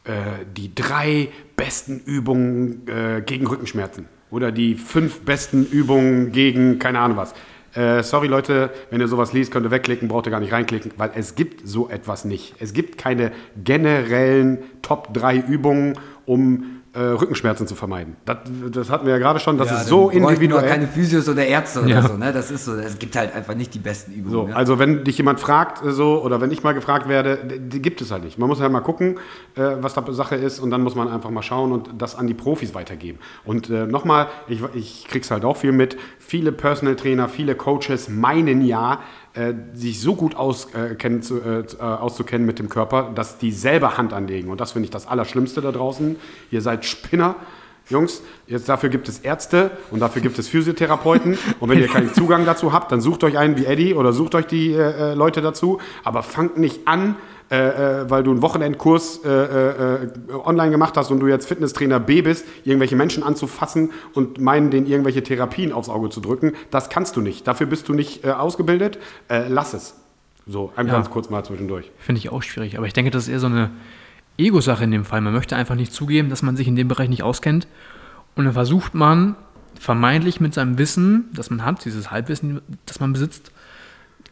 äh, 0.05 0.45
die 0.55 0.73
drei 0.73 1.29
besten 1.55 1.99
Übungen 1.99 2.87
äh, 2.87 3.21
gegen 3.21 3.47
Rückenschmerzen 3.47 4.07
oder 4.31 4.51
die 4.51 4.75
fünf 4.75 5.21
besten 5.21 5.65
Übungen 5.65 6.31
gegen 6.31 6.79
keine 6.79 6.99
Ahnung 6.99 7.17
was. 7.17 7.33
Äh, 7.73 8.01
sorry 8.01 8.27
Leute, 8.27 8.71
wenn 8.89 8.99
ihr 8.99 9.07
sowas 9.07 9.33
liest, 9.33 9.51
könnt 9.51 9.65
ihr 9.65 9.71
wegklicken, 9.71 10.07
braucht 10.07 10.25
ihr 10.25 10.31
gar 10.31 10.39
nicht 10.39 10.51
reinklicken, 10.51 10.91
weil 10.97 11.11
es 11.15 11.35
gibt 11.35 11.67
so 11.67 11.89
etwas 11.89 12.25
nicht. 12.25 12.55
Es 12.59 12.73
gibt 12.73 12.97
keine 12.97 13.31
generellen 13.63 14.59
Top 14.81 15.13
3 15.13 15.37
Übungen, 15.37 15.93
um 16.25 16.78
äh, 16.93 16.99
Rückenschmerzen 16.99 17.67
zu 17.67 17.75
vermeiden. 17.75 18.15
Das, 18.25 18.37
das 18.71 18.89
hatten 18.89 19.05
wir 19.05 19.13
ja 19.13 19.19
gerade 19.19 19.39
schon, 19.39 19.57
das 19.57 19.71
ist 19.71 19.87
so 19.87 20.09
individuell. 20.09 20.67
keine 20.67 20.87
Physios 20.87 21.29
oder 21.29 21.45
Ärzte 21.45 21.81
oder 21.81 21.89
Ja. 21.89 22.01
so. 22.01 22.15
Ne? 22.17 22.33
Das 22.33 22.49
ist 22.49 22.65
so. 22.65 22.73
Es 22.73 22.97
gibt 22.97 23.15
halt 23.15 23.35
einfach 23.35 23.55
nicht 23.55 23.73
die 23.73 23.79
besten 23.79 24.11
Übungen. 24.13 24.31
So, 24.31 24.47
ne? 24.47 24.55
also 24.55 24.79
wenn 24.79 25.03
dich 25.03 25.17
jemand 25.17 25.39
fragt, 25.39 25.85
äh, 25.85 25.91
so, 25.91 26.21
oder 26.23 26.41
wenn 26.41 26.51
ich 26.51 26.63
mal 26.63 26.73
gefragt 26.73 27.07
werde, 27.07 27.37
die, 27.37 27.59
die 27.59 27.81
gibt 27.81 28.01
es 28.01 28.11
halt 28.11 28.23
nicht. 28.23 28.39
Man 28.39 28.49
muss 28.49 28.59
halt 28.59 28.71
mal 28.71 28.79
gucken, 28.81 29.19
äh, 29.55 29.61
was 29.81 29.93
da 29.93 30.03
Sache 30.11 30.35
ist 30.35 30.59
und 30.59 30.71
dann 30.71 30.81
muss 30.81 30.95
man 30.95 31.07
einfach 31.07 31.29
mal 31.29 31.43
schauen 31.43 31.71
und 31.71 31.89
das 31.97 32.15
an 32.15 32.25
die 32.27 32.33
Profis 32.33 32.73
weitergeben. 32.73 33.19
Und 33.45 33.69
äh, 33.69 33.85
nochmal, 33.85 34.27
ich, 34.47 34.61
ich 34.73 35.05
krieg's 35.07 35.29
halt 35.29 35.45
auch 35.45 35.57
viel 35.57 35.71
mit, 35.71 35.97
viele 36.17 36.51
Personal 36.51 36.95
Trainer, 36.95 37.29
viele 37.29 37.55
Coaches 37.55 38.09
meinen 38.09 38.61
ja, 38.61 38.99
äh, 39.33 39.53
sich 39.73 40.01
so 40.01 40.15
gut 40.15 40.35
auskennen, 40.35 41.21
zu, 41.21 41.41
äh, 41.41 41.59
äh, 41.59 41.81
auszukennen 41.81 42.45
mit 42.45 42.59
dem 42.59 42.69
Körper, 42.69 43.11
dass 43.13 43.37
die 43.37 43.51
selber 43.51 43.97
Hand 43.97 44.13
anlegen. 44.13 44.49
Und 44.49 44.59
das 44.59 44.71
finde 44.71 44.85
ich 44.85 44.91
das 44.91 45.07
Allerschlimmste 45.07 45.61
da 45.61 45.71
draußen. 45.71 46.15
Ihr 46.51 46.61
seid 46.61 46.85
Spinner. 46.85 47.35
Jungs, 47.89 48.21
jetzt 48.45 48.69
dafür 48.69 48.89
gibt 48.89 49.09
es 49.09 49.19
Ärzte 49.19 49.71
und 49.89 49.99
dafür 49.99 50.21
gibt 50.21 50.37
es 50.37 50.47
Physiotherapeuten. 50.47 51.39
Und 51.59 51.69
wenn 51.69 51.79
ihr 51.79 51.87
keinen 51.87 52.13
Zugang 52.13 52.45
dazu 52.45 52.71
habt, 52.71 52.91
dann 52.91 53.01
sucht 53.01 53.23
euch 53.23 53.37
einen 53.37 53.57
wie 53.57 53.65
Eddie 53.65 53.95
oder 53.95 54.13
sucht 54.13 54.35
euch 54.35 54.45
die 54.45 54.73
äh, 54.73 55.11
äh, 55.11 55.13
Leute 55.15 55.41
dazu. 55.41 55.79
Aber 56.03 56.21
fangt 56.21 56.57
nicht 56.57 56.87
an, 56.87 57.15
äh, 57.51 58.01
äh, 58.03 58.09
weil 58.09 58.23
du 58.23 58.31
einen 58.31 58.41
Wochenendkurs 58.41 59.21
äh, 59.25 59.29
äh, 59.29 60.03
äh, 60.03 60.07
online 60.45 60.69
gemacht 60.71 60.95
hast 60.97 61.09
und 61.09 61.19
du 61.19 61.27
jetzt 61.27 61.47
Fitnesstrainer 61.47 61.99
B 61.99 62.21
bist, 62.21 62.45
irgendwelche 62.63 62.95
Menschen 62.95 63.23
anzufassen 63.23 63.91
und 64.13 64.39
meinen, 64.39 64.69
denen 64.69 64.85
irgendwelche 64.85 65.23
Therapien 65.23 65.71
aufs 65.73 65.89
Auge 65.89 66.09
zu 66.09 66.21
drücken. 66.21 66.53
Das 66.69 66.89
kannst 66.89 67.15
du 67.15 67.21
nicht. 67.21 67.47
Dafür 67.47 67.65
bist 67.67 67.89
du 67.89 67.93
nicht 67.93 68.23
äh, 68.23 68.31
ausgebildet. 68.31 68.99
Lass 69.29 69.73
es. 69.73 69.95
So, 70.47 70.71
ein 70.75 70.87
Ja. 70.87 70.93
ganz 70.93 71.09
kurz 71.09 71.29
mal 71.29 71.43
zwischendurch. 71.43 71.91
Finde 71.97 72.19
ich 72.19 72.29
auch 72.31 72.41
schwierig. 72.43 72.77
Aber 72.77 72.85
ich 72.87 72.93
denke, 72.93 73.11
das 73.11 73.23
ist 73.23 73.29
eher 73.29 73.39
so 73.39 73.47
eine 73.47 73.69
Ego-Sache 74.37 74.83
in 74.83 74.91
dem 74.91 75.05
Fall. 75.05 75.21
Man 75.21 75.33
möchte 75.33 75.55
einfach 75.55 75.75
nicht 75.75 75.91
zugeben, 75.93 76.29
dass 76.29 76.41
man 76.41 76.55
sich 76.55 76.67
in 76.67 76.75
dem 76.75 76.87
Bereich 76.87 77.09
nicht 77.09 77.23
auskennt. 77.23 77.67
Und 78.35 78.45
dann 78.45 78.53
versucht 78.53 78.93
man 78.95 79.35
vermeintlich 79.79 80.39
mit 80.39 80.53
seinem 80.53 80.77
Wissen, 80.77 81.29
das 81.33 81.49
man 81.49 81.65
hat, 81.65 81.83
dieses 81.85 82.11
Halbwissen, 82.11 82.61
das 82.85 82.99
man 82.99 83.13
besitzt, 83.13 83.51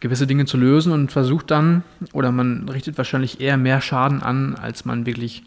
gewisse 0.00 0.26
Dinge 0.26 0.46
zu 0.46 0.56
lösen 0.56 0.92
und 0.92 1.12
versucht 1.12 1.50
dann, 1.50 1.82
oder 2.12 2.32
man 2.32 2.68
richtet 2.68 2.98
wahrscheinlich 2.98 3.40
eher 3.40 3.56
mehr 3.56 3.80
Schaden 3.80 4.22
an, 4.22 4.54
als 4.54 4.84
man 4.84 5.06
wirklich 5.06 5.42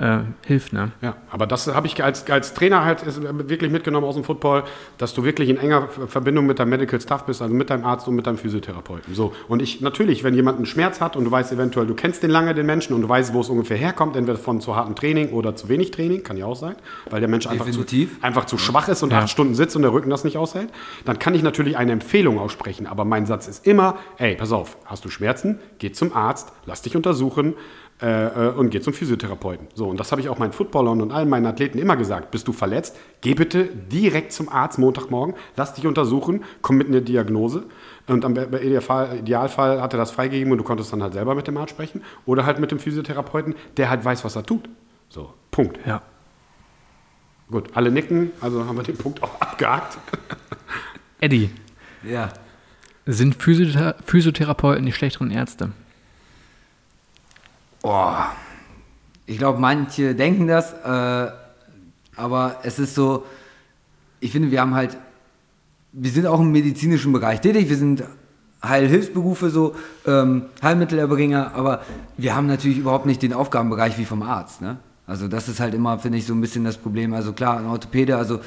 äh, 0.00 0.20
hilft. 0.46 0.72
Ne? 0.72 0.92
Ja, 1.02 1.16
aber 1.30 1.46
das 1.46 1.66
habe 1.68 1.86
ich 1.86 2.02
als, 2.02 2.28
als 2.30 2.54
Trainer 2.54 2.84
halt 2.84 3.02
ist 3.02 3.22
wirklich 3.22 3.70
mitgenommen 3.70 4.06
aus 4.06 4.14
dem 4.14 4.24
Football, 4.24 4.64
dass 4.98 5.14
du 5.14 5.24
wirklich 5.24 5.48
in 5.50 5.58
enger 5.58 5.88
Verbindung 5.88 6.46
mit 6.46 6.58
deinem 6.58 6.70
Medical 6.70 7.00
Staff 7.00 7.24
bist, 7.26 7.42
also 7.42 7.54
mit 7.54 7.68
deinem 7.70 7.84
Arzt 7.84 8.08
und 8.08 8.14
mit 8.14 8.26
deinem 8.26 8.38
Physiotherapeuten. 8.38 9.14
So. 9.14 9.34
Und 9.46 9.60
ich, 9.60 9.80
natürlich, 9.80 10.24
wenn 10.24 10.34
jemand 10.34 10.56
einen 10.56 10.66
Schmerz 10.66 11.00
hat 11.00 11.16
und 11.16 11.24
du 11.24 11.30
weißt 11.30 11.52
eventuell, 11.52 11.86
du 11.86 11.94
kennst 11.94 12.22
den 12.22 12.30
lange, 12.30 12.54
den 12.54 12.66
Menschen, 12.66 12.94
und 12.94 13.02
du 13.02 13.08
weißt, 13.08 13.34
wo 13.34 13.40
es 13.40 13.50
ungefähr 13.50 13.76
herkommt, 13.76 14.16
entweder 14.16 14.38
von 14.38 14.60
zu 14.60 14.74
hartem 14.74 14.94
Training 14.94 15.30
oder 15.30 15.54
zu 15.54 15.68
wenig 15.68 15.90
Training, 15.90 16.22
kann 16.22 16.36
ja 16.36 16.46
auch 16.46 16.56
sein, 16.56 16.76
weil 17.10 17.20
der 17.20 17.28
Mensch 17.28 17.46
einfach 17.46 17.68
zu, 17.70 17.84
einfach 18.22 18.46
zu 18.46 18.56
schwach 18.56 18.88
ist 18.88 19.02
und 19.02 19.12
Ja. 19.12 19.18
acht 19.20 19.28
Stunden 19.30 19.54
sitzt 19.54 19.76
und 19.76 19.82
der 19.82 19.92
Rücken 19.92 20.08
das 20.08 20.24
nicht 20.24 20.38
aushält, 20.38 20.70
dann 21.04 21.18
kann 21.18 21.34
ich 21.34 21.42
natürlich 21.42 21.76
eine 21.76 21.92
Empfehlung 21.92 22.38
aussprechen. 22.38 22.86
Aber 22.86 23.04
mein 23.04 23.26
Satz 23.26 23.48
ist 23.48 23.66
immer, 23.66 23.96
ey, 24.16 24.36
pass 24.36 24.52
auf, 24.52 24.78
hast 24.86 25.04
du 25.04 25.10
Schmerzen? 25.10 25.58
Geh 25.78 25.92
zum 25.92 26.16
Arzt, 26.16 26.52
lass 26.64 26.82
dich 26.82 26.96
untersuchen, 26.96 27.54
äh, 28.02 28.48
äh, 28.48 28.52
und 28.52 28.70
geh 28.70 28.80
zum 28.80 28.94
Physiotherapeuten. 28.94 29.66
So, 29.74 29.86
und 29.86 30.00
das 30.00 30.10
habe 30.10 30.22
ich 30.22 30.28
auch 30.30 30.38
meinen 30.38 30.52
Footballern 30.52 31.02
und 31.02 31.12
allen 31.12 31.28
meinen 31.28 31.46
Athleten 31.46 31.78
immer 31.78 31.96
gesagt. 31.96 32.30
Bist 32.30 32.48
du 32.48 32.52
verletzt? 32.52 32.96
Geh 33.20 33.34
bitte 33.34 33.64
direkt 33.64 34.32
zum 34.32 34.48
Arzt 34.48 34.78
Montagmorgen, 34.78 35.34
lass 35.56 35.74
dich 35.74 35.86
untersuchen, 35.86 36.44
komm 36.62 36.78
mit 36.78 36.88
einer 36.88 37.02
Diagnose. 37.02 37.64
Und 38.06 38.24
am 38.24 38.34
im 38.36 38.54
Idealfall, 38.54 39.18
Idealfall 39.18 39.82
hat 39.82 39.92
er 39.92 39.98
das 39.98 40.10
freigegeben 40.12 40.50
und 40.50 40.58
du 40.58 40.64
konntest 40.64 40.92
dann 40.92 41.02
halt 41.02 41.12
selber 41.12 41.34
mit 41.34 41.46
dem 41.46 41.56
Arzt 41.58 41.70
sprechen. 41.70 42.02
Oder 42.24 42.46
halt 42.46 42.58
mit 42.58 42.70
dem 42.70 42.78
Physiotherapeuten, 42.78 43.54
der 43.76 43.90
halt 43.90 44.04
weiß, 44.04 44.24
was 44.24 44.34
er 44.34 44.44
tut. 44.44 44.68
So, 45.10 45.34
Punkt. 45.50 45.78
Ja. 45.86 46.02
Gut, 47.50 47.70
alle 47.74 47.90
nicken, 47.90 48.30
also 48.40 48.64
haben 48.64 48.76
wir 48.76 48.82
den 48.82 48.96
Punkt 48.96 49.22
auch 49.22 49.40
abgehakt. 49.40 49.98
Eddie, 51.20 51.50
ja. 52.02 52.30
sind 53.04 53.34
Physiothera 53.34 53.94
Physiotherapeuten 54.06 54.86
die 54.86 54.92
schlechteren 54.92 55.30
Ärzte? 55.30 55.72
Oh, 57.82 58.12
ich 59.26 59.38
glaube, 59.38 59.60
manche 59.60 60.14
denken 60.14 60.46
das, 60.46 60.72
äh, 60.72 61.30
aber 62.16 62.56
es 62.62 62.78
ist 62.78 62.94
so, 62.94 63.24
ich 64.20 64.32
finde, 64.32 64.50
wir 64.50 64.60
haben 64.60 64.74
halt, 64.74 64.96
wir 65.92 66.10
sind 66.10 66.26
auch 66.26 66.40
im 66.40 66.52
medizinischen 66.52 67.12
Bereich 67.12 67.40
tätig, 67.40 67.68
wir 67.68 67.76
sind 67.76 68.04
Heilhilfsberufe, 68.62 69.48
so 69.48 69.74
ähm, 70.06 70.44
Heilmittelerbringer, 70.62 71.54
aber 71.54 71.82
wir 72.16 72.36
haben 72.36 72.46
natürlich 72.46 72.78
überhaupt 72.78 73.06
nicht 73.06 73.22
den 73.22 73.32
Aufgabenbereich 73.32 73.96
wie 73.98 74.04
vom 74.04 74.22
Arzt. 74.22 74.60
Ne? 74.60 74.78
Also 75.06 75.28
das 75.28 75.48
ist 75.48 75.60
halt 75.60 75.74
immer, 75.74 75.98
finde 75.98 76.18
ich, 76.18 76.26
so 76.26 76.34
ein 76.34 76.40
bisschen 76.40 76.64
das 76.64 76.76
Problem. 76.76 77.14
Also 77.14 77.32
klar, 77.32 77.58
ein 77.58 77.66
Orthopäde, 77.66 78.16
also 78.16 78.40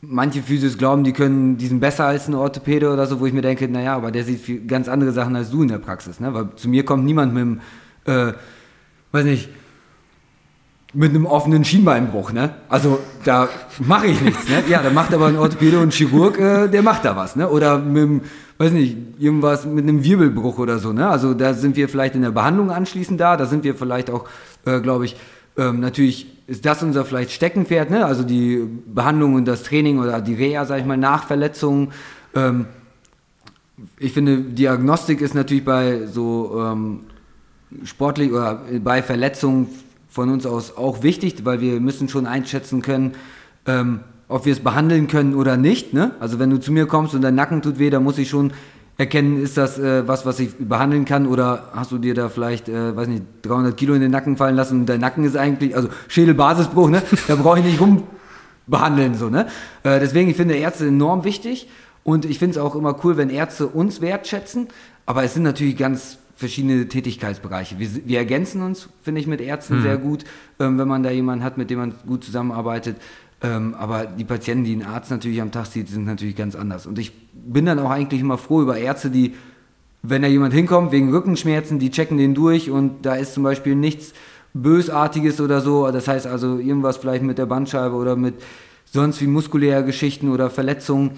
manche 0.00 0.42
Physios 0.42 0.76
glauben, 0.76 1.04
die 1.04 1.12
können, 1.12 1.56
die 1.56 1.68
sind 1.68 1.80
besser 1.80 2.06
als 2.06 2.28
ein 2.28 2.34
Orthopäde 2.34 2.92
oder 2.92 3.06
so, 3.06 3.20
wo 3.20 3.26
ich 3.26 3.32
mir 3.32 3.42
denke, 3.42 3.68
naja, 3.68 3.94
aber 3.94 4.10
der 4.10 4.24
sieht 4.24 4.40
viel, 4.40 4.66
ganz 4.66 4.88
andere 4.88 5.12
Sachen 5.12 5.36
als 5.36 5.50
du 5.50 5.62
in 5.62 5.68
der 5.68 5.78
Praxis. 5.78 6.18
Ne? 6.18 6.34
Weil 6.34 6.48
zu 6.56 6.68
mir 6.68 6.84
kommt 6.84 7.04
niemand 7.04 7.32
mit 7.32 7.42
dem, 7.42 7.60
äh, 8.06 8.32
weiß 9.14 9.24
nicht, 9.24 9.48
mit 10.92 11.10
einem 11.10 11.26
offenen 11.26 11.64
Schienbeinbruch, 11.64 12.32
ne? 12.32 12.50
Also 12.68 12.98
da 13.24 13.48
mache 13.78 14.08
ich 14.08 14.20
nichts, 14.20 14.48
ne? 14.48 14.64
Ja, 14.68 14.82
da 14.82 14.90
macht 14.90 15.14
aber 15.14 15.26
ein 15.26 15.36
Orthopäde 15.36 15.78
und 15.78 15.92
Chirurg, 15.92 16.38
äh, 16.38 16.68
der 16.68 16.82
macht 16.82 17.04
da 17.04 17.16
was, 17.16 17.36
ne? 17.36 17.48
Oder 17.48 17.78
mit 17.78 18.02
einem, 18.02 18.20
weiß 18.58 18.72
nicht, 18.72 18.96
irgendwas 19.18 19.66
mit 19.66 19.84
einem 19.84 20.02
Wirbelbruch 20.02 20.58
oder 20.58 20.78
so, 20.78 20.92
ne? 20.92 21.08
Also 21.08 21.32
da 21.34 21.54
sind 21.54 21.76
wir 21.76 21.88
vielleicht 21.88 22.16
in 22.16 22.22
der 22.22 22.32
Behandlung 22.32 22.70
anschließend 22.70 23.20
da, 23.20 23.36
da 23.36 23.46
sind 23.46 23.62
wir 23.62 23.76
vielleicht 23.76 24.10
auch, 24.10 24.28
äh, 24.66 24.80
glaube 24.80 25.04
ich, 25.04 25.16
ähm, 25.56 25.78
natürlich 25.78 26.26
ist 26.48 26.66
das 26.66 26.82
unser 26.82 27.04
vielleicht 27.04 27.30
Steckenpferd, 27.30 27.90
ne? 27.90 28.04
Also 28.06 28.24
die 28.24 28.64
Behandlung 28.86 29.34
und 29.34 29.46
das 29.46 29.62
Training 29.62 30.00
oder 30.00 30.20
die 30.20 30.34
Reha, 30.34 30.64
sag 30.64 30.80
ich 30.80 30.86
mal, 30.86 30.96
nach 30.96 31.24
Verletzungen. 31.24 31.92
Ähm, 32.34 32.66
ich 33.98 34.12
finde, 34.12 34.38
Diagnostik 34.38 35.20
ist 35.20 35.34
natürlich 35.34 35.64
bei 35.64 36.06
so 36.06 36.60
ähm, 36.60 37.00
sportlich 37.84 38.32
oder 38.32 38.62
bei 38.80 39.02
Verletzungen 39.02 39.68
von 40.08 40.30
uns 40.30 40.46
aus 40.46 40.76
auch 40.76 41.02
wichtig, 41.02 41.44
weil 41.44 41.60
wir 41.60 41.80
müssen 41.80 42.08
schon 42.08 42.26
einschätzen 42.26 42.82
können, 42.82 43.12
ähm, 43.66 44.00
ob 44.28 44.46
wir 44.46 44.52
es 44.52 44.60
behandeln 44.60 45.08
können 45.08 45.34
oder 45.34 45.56
nicht. 45.56 45.92
Ne? 45.92 46.12
Also 46.20 46.38
wenn 46.38 46.50
du 46.50 46.58
zu 46.58 46.72
mir 46.72 46.86
kommst 46.86 47.14
und 47.14 47.22
dein 47.22 47.34
Nacken 47.34 47.62
tut 47.62 47.78
weh, 47.78 47.90
dann 47.90 48.04
muss 48.04 48.18
ich 48.18 48.28
schon 48.28 48.52
erkennen, 48.96 49.42
ist 49.42 49.56
das 49.56 49.78
äh, 49.78 50.06
was, 50.06 50.24
was 50.24 50.38
ich 50.38 50.54
behandeln 50.56 51.04
kann 51.04 51.26
oder 51.26 51.70
hast 51.74 51.90
du 51.90 51.98
dir 51.98 52.14
da 52.14 52.28
vielleicht, 52.28 52.68
äh, 52.68 52.96
weiß 52.96 53.08
nicht, 53.08 53.24
300 53.42 53.76
Kilo 53.76 53.94
in 53.94 54.00
den 54.00 54.12
Nacken 54.12 54.36
fallen 54.36 54.54
lassen 54.54 54.80
und 54.80 54.86
dein 54.86 55.00
Nacken 55.00 55.24
ist 55.24 55.36
eigentlich, 55.36 55.74
also 55.74 55.88
Schädelbasisbruch, 56.08 56.90
ne? 56.90 57.02
da 57.28 57.34
brauche 57.34 57.58
ich 57.58 57.64
nicht 57.64 57.80
rumbehandeln. 57.80 59.16
So, 59.16 59.30
ne? 59.30 59.46
Äh, 59.82 59.98
deswegen, 59.98 60.30
ich 60.30 60.36
finde 60.36 60.54
Ärzte 60.54 60.86
enorm 60.86 61.24
wichtig 61.24 61.68
und 62.04 62.24
ich 62.24 62.38
finde 62.38 62.52
es 62.52 62.64
auch 62.64 62.76
immer 62.76 62.96
cool, 63.04 63.16
wenn 63.16 63.30
Ärzte 63.30 63.66
uns 63.66 64.00
wertschätzen, 64.00 64.68
aber 65.06 65.24
es 65.24 65.34
sind 65.34 65.42
natürlich 65.42 65.76
ganz 65.76 66.18
verschiedene 66.36 66.88
Tätigkeitsbereiche. 66.88 67.78
Wir, 67.78 67.88
wir 68.06 68.18
ergänzen 68.18 68.62
uns, 68.62 68.88
finde 69.02 69.20
ich, 69.20 69.26
mit 69.26 69.40
Ärzten 69.40 69.78
mhm. 69.78 69.82
sehr 69.82 69.96
gut, 69.96 70.24
ähm, 70.58 70.78
wenn 70.78 70.88
man 70.88 71.02
da 71.02 71.10
jemanden 71.10 71.44
hat, 71.44 71.58
mit 71.58 71.70
dem 71.70 71.78
man 71.78 71.94
gut 72.06 72.24
zusammenarbeitet. 72.24 72.96
Ähm, 73.42 73.74
aber 73.74 74.06
die 74.06 74.24
Patienten, 74.24 74.64
die 74.64 74.74
ein 74.74 74.84
Arzt 74.84 75.10
natürlich 75.10 75.40
am 75.40 75.52
Tag 75.52 75.66
sieht, 75.66 75.88
sind 75.88 76.06
natürlich 76.06 76.36
ganz 76.36 76.56
anders. 76.56 76.86
Und 76.86 76.98
ich 76.98 77.12
bin 77.32 77.66
dann 77.66 77.78
auch 77.78 77.90
eigentlich 77.90 78.20
immer 78.20 78.38
froh 78.38 78.62
über 78.62 78.78
Ärzte, 78.78 79.10
die, 79.10 79.34
wenn 80.02 80.22
da 80.22 80.28
jemand 80.28 80.54
hinkommt 80.54 80.92
wegen 80.92 81.10
Rückenschmerzen, 81.10 81.78
die 81.78 81.90
checken 81.90 82.18
den 82.18 82.34
durch 82.34 82.70
und 82.70 83.04
da 83.06 83.14
ist 83.14 83.34
zum 83.34 83.42
Beispiel 83.42 83.74
nichts 83.74 84.14
Bösartiges 84.54 85.40
oder 85.40 85.60
so. 85.60 85.90
Das 85.90 86.08
heißt 86.08 86.26
also 86.26 86.58
irgendwas 86.58 86.96
vielleicht 86.96 87.22
mit 87.22 87.38
der 87.38 87.46
Bandscheibe 87.46 87.94
oder 87.94 88.16
mit 88.16 88.34
sonst 88.84 89.20
wie 89.20 89.26
muskuläre 89.26 89.84
Geschichten 89.84 90.30
oder 90.30 90.48
Verletzungen 90.50 91.12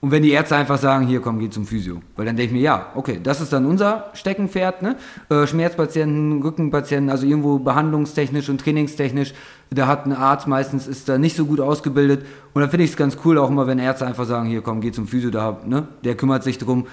und 0.00 0.12
wenn 0.12 0.22
die 0.22 0.30
Ärzte 0.30 0.54
einfach 0.54 0.78
sagen, 0.78 1.06
hier 1.08 1.20
komm, 1.20 1.40
geh 1.40 1.50
zum 1.50 1.66
Physio. 1.66 2.00
Weil 2.14 2.26
dann 2.26 2.36
denke 2.36 2.54
ich 2.54 2.60
mir, 2.60 2.64
ja, 2.64 2.92
okay, 2.94 3.18
das 3.20 3.40
ist 3.40 3.52
dann 3.52 3.66
unser 3.66 4.10
Steckenpferd, 4.14 4.80
ne? 4.80 4.96
Äh, 5.28 5.46
Schmerzpatienten, 5.48 6.40
Rückenpatienten, 6.40 7.10
also 7.10 7.26
irgendwo 7.26 7.58
behandlungstechnisch 7.58 8.48
und 8.48 8.60
trainingstechnisch, 8.60 9.34
da 9.70 9.88
hat 9.88 10.06
ein 10.06 10.12
Arzt 10.12 10.46
meistens, 10.46 10.86
ist 10.86 11.08
da 11.08 11.18
nicht 11.18 11.34
so 11.34 11.46
gut 11.46 11.60
ausgebildet. 11.60 12.24
Und 12.54 12.60
dann 12.60 12.70
finde 12.70 12.84
ich 12.84 12.92
es 12.92 12.96
ganz 12.96 13.18
cool 13.24 13.38
auch 13.38 13.50
immer, 13.50 13.66
wenn 13.66 13.80
Ärzte 13.80 14.06
einfach 14.06 14.24
sagen, 14.24 14.48
hier 14.48 14.62
komm, 14.62 14.80
geh 14.80 14.92
zum 14.92 15.08
Physio, 15.08 15.30
da, 15.30 15.58
ne? 15.66 15.88
der 16.04 16.14
kümmert 16.14 16.44
sich 16.44 16.58
drum. 16.58 16.86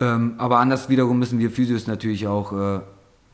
Ähm, 0.00 0.34
aber 0.38 0.58
anders 0.58 0.88
wiederum 0.88 1.18
müssen 1.18 1.40
wir 1.40 1.50
Physios 1.50 1.88
natürlich 1.88 2.28
auch 2.28 2.52
äh, 2.52 2.80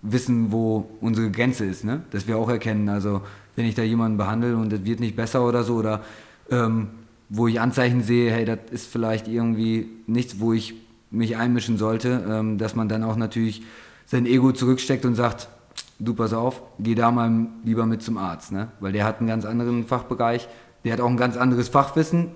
wissen, 0.01 0.53
wo 0.53 0.89
unsere 1.03 1.31
Grenze 1.31 1.67
ist, 1.67 1.85
ne? 1.85 2.01
Dass 2.11 2.27
wir 2.27 2.39
auch 2.39 2.49
erkennen, 2.49 2.89
also 2.89 3.21
wenn 3.57 3.67
ich 3.67 3.75
da 3.75 3.83
jemanden 3.83 4.17
behandle 4.17 4.57
und 4.57 4.73
es 4.73 4.85
wird 4.85 5.01
nicht 5.01 5.17
besser 5.17 5.45
oder 5.45 5.65
so, 5.65 5.75
oder 5.75 6.01
ähm, 6.51 6.89
wo 7.29 7.47
ich 7.47 7.61
Anzeichen 7.61 8.03
sehe, 8.03 8.31
hey, 8.33 8.45
das 8.45 8.59
ist 8.71 8.87
vielleicht 8.87 9.29
irgendwie 9.29 9.89
nichts, 10.07 10.41
wo 10.41 10.53
ich 10.53 10.75
mich 11.11 11.37
einmischen 11.37 11.79
sollte, 11.79 12.25
ähm, 12.29 12.59
dass 12.59 12.75
man 12.75 12.89
dann 12.89 13.03
auch 13.03 13.17
natürlich 13.17 13.63
sein 14.07 14.27
Ego 14.27 14.53
zurücksteckt 14.53 15.05
und 15.05 15.15
sagt, 15.15 15.49
du 15.99 16.15
pass 16.15 16.33
auf, 16.33 16.63
geh 16.79 16.95
da 16.95 17.11
mal 17.11 17.47
lieber 17.65 17.87
mit 17.87 18.03
zum 18.03 18.17
Arzt, 18.19 18.53
ne? 18.53 18.69
weil 18.81 18.93
der 18.93 19.05
hat 19.05 19.19
einen 19.19 19.29
ganz 19.29 19.45
anderen 19.45 19.85
Fachbereich, 19.85 20.49
der 20.85 20.93
hat 20.93 21.01
auch 21.01 21.09
ein 21.09 21.17
ganz 21.17 21.37
anderes 21.37 21.69
Fachwissen, 21.69 22.29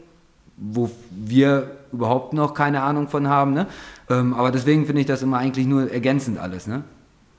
wo 0.56 0.90
wir 1.10 1.70
überhaupt 1.92 2.32
noch 2.32 2.54
keine 2.54 2.82
Ahnung 2.82 3.08
von 3.08 3.28
haben. 3.28 3.52
Ne? 3.54 3.66
Ähm, 4.10 4.34
aber 4.34 4.50
deswegen 4.50 4.86
finde 4.86 5.00
ich 5.00 5.06
das 5.06 5.22
immer 5.22 5.38
eigentlich 5.38 5.66
nur 5.66 5.90
ergänzend 5.90 6.38
alles. 6.38 6.66
Ne? 6.66 6.84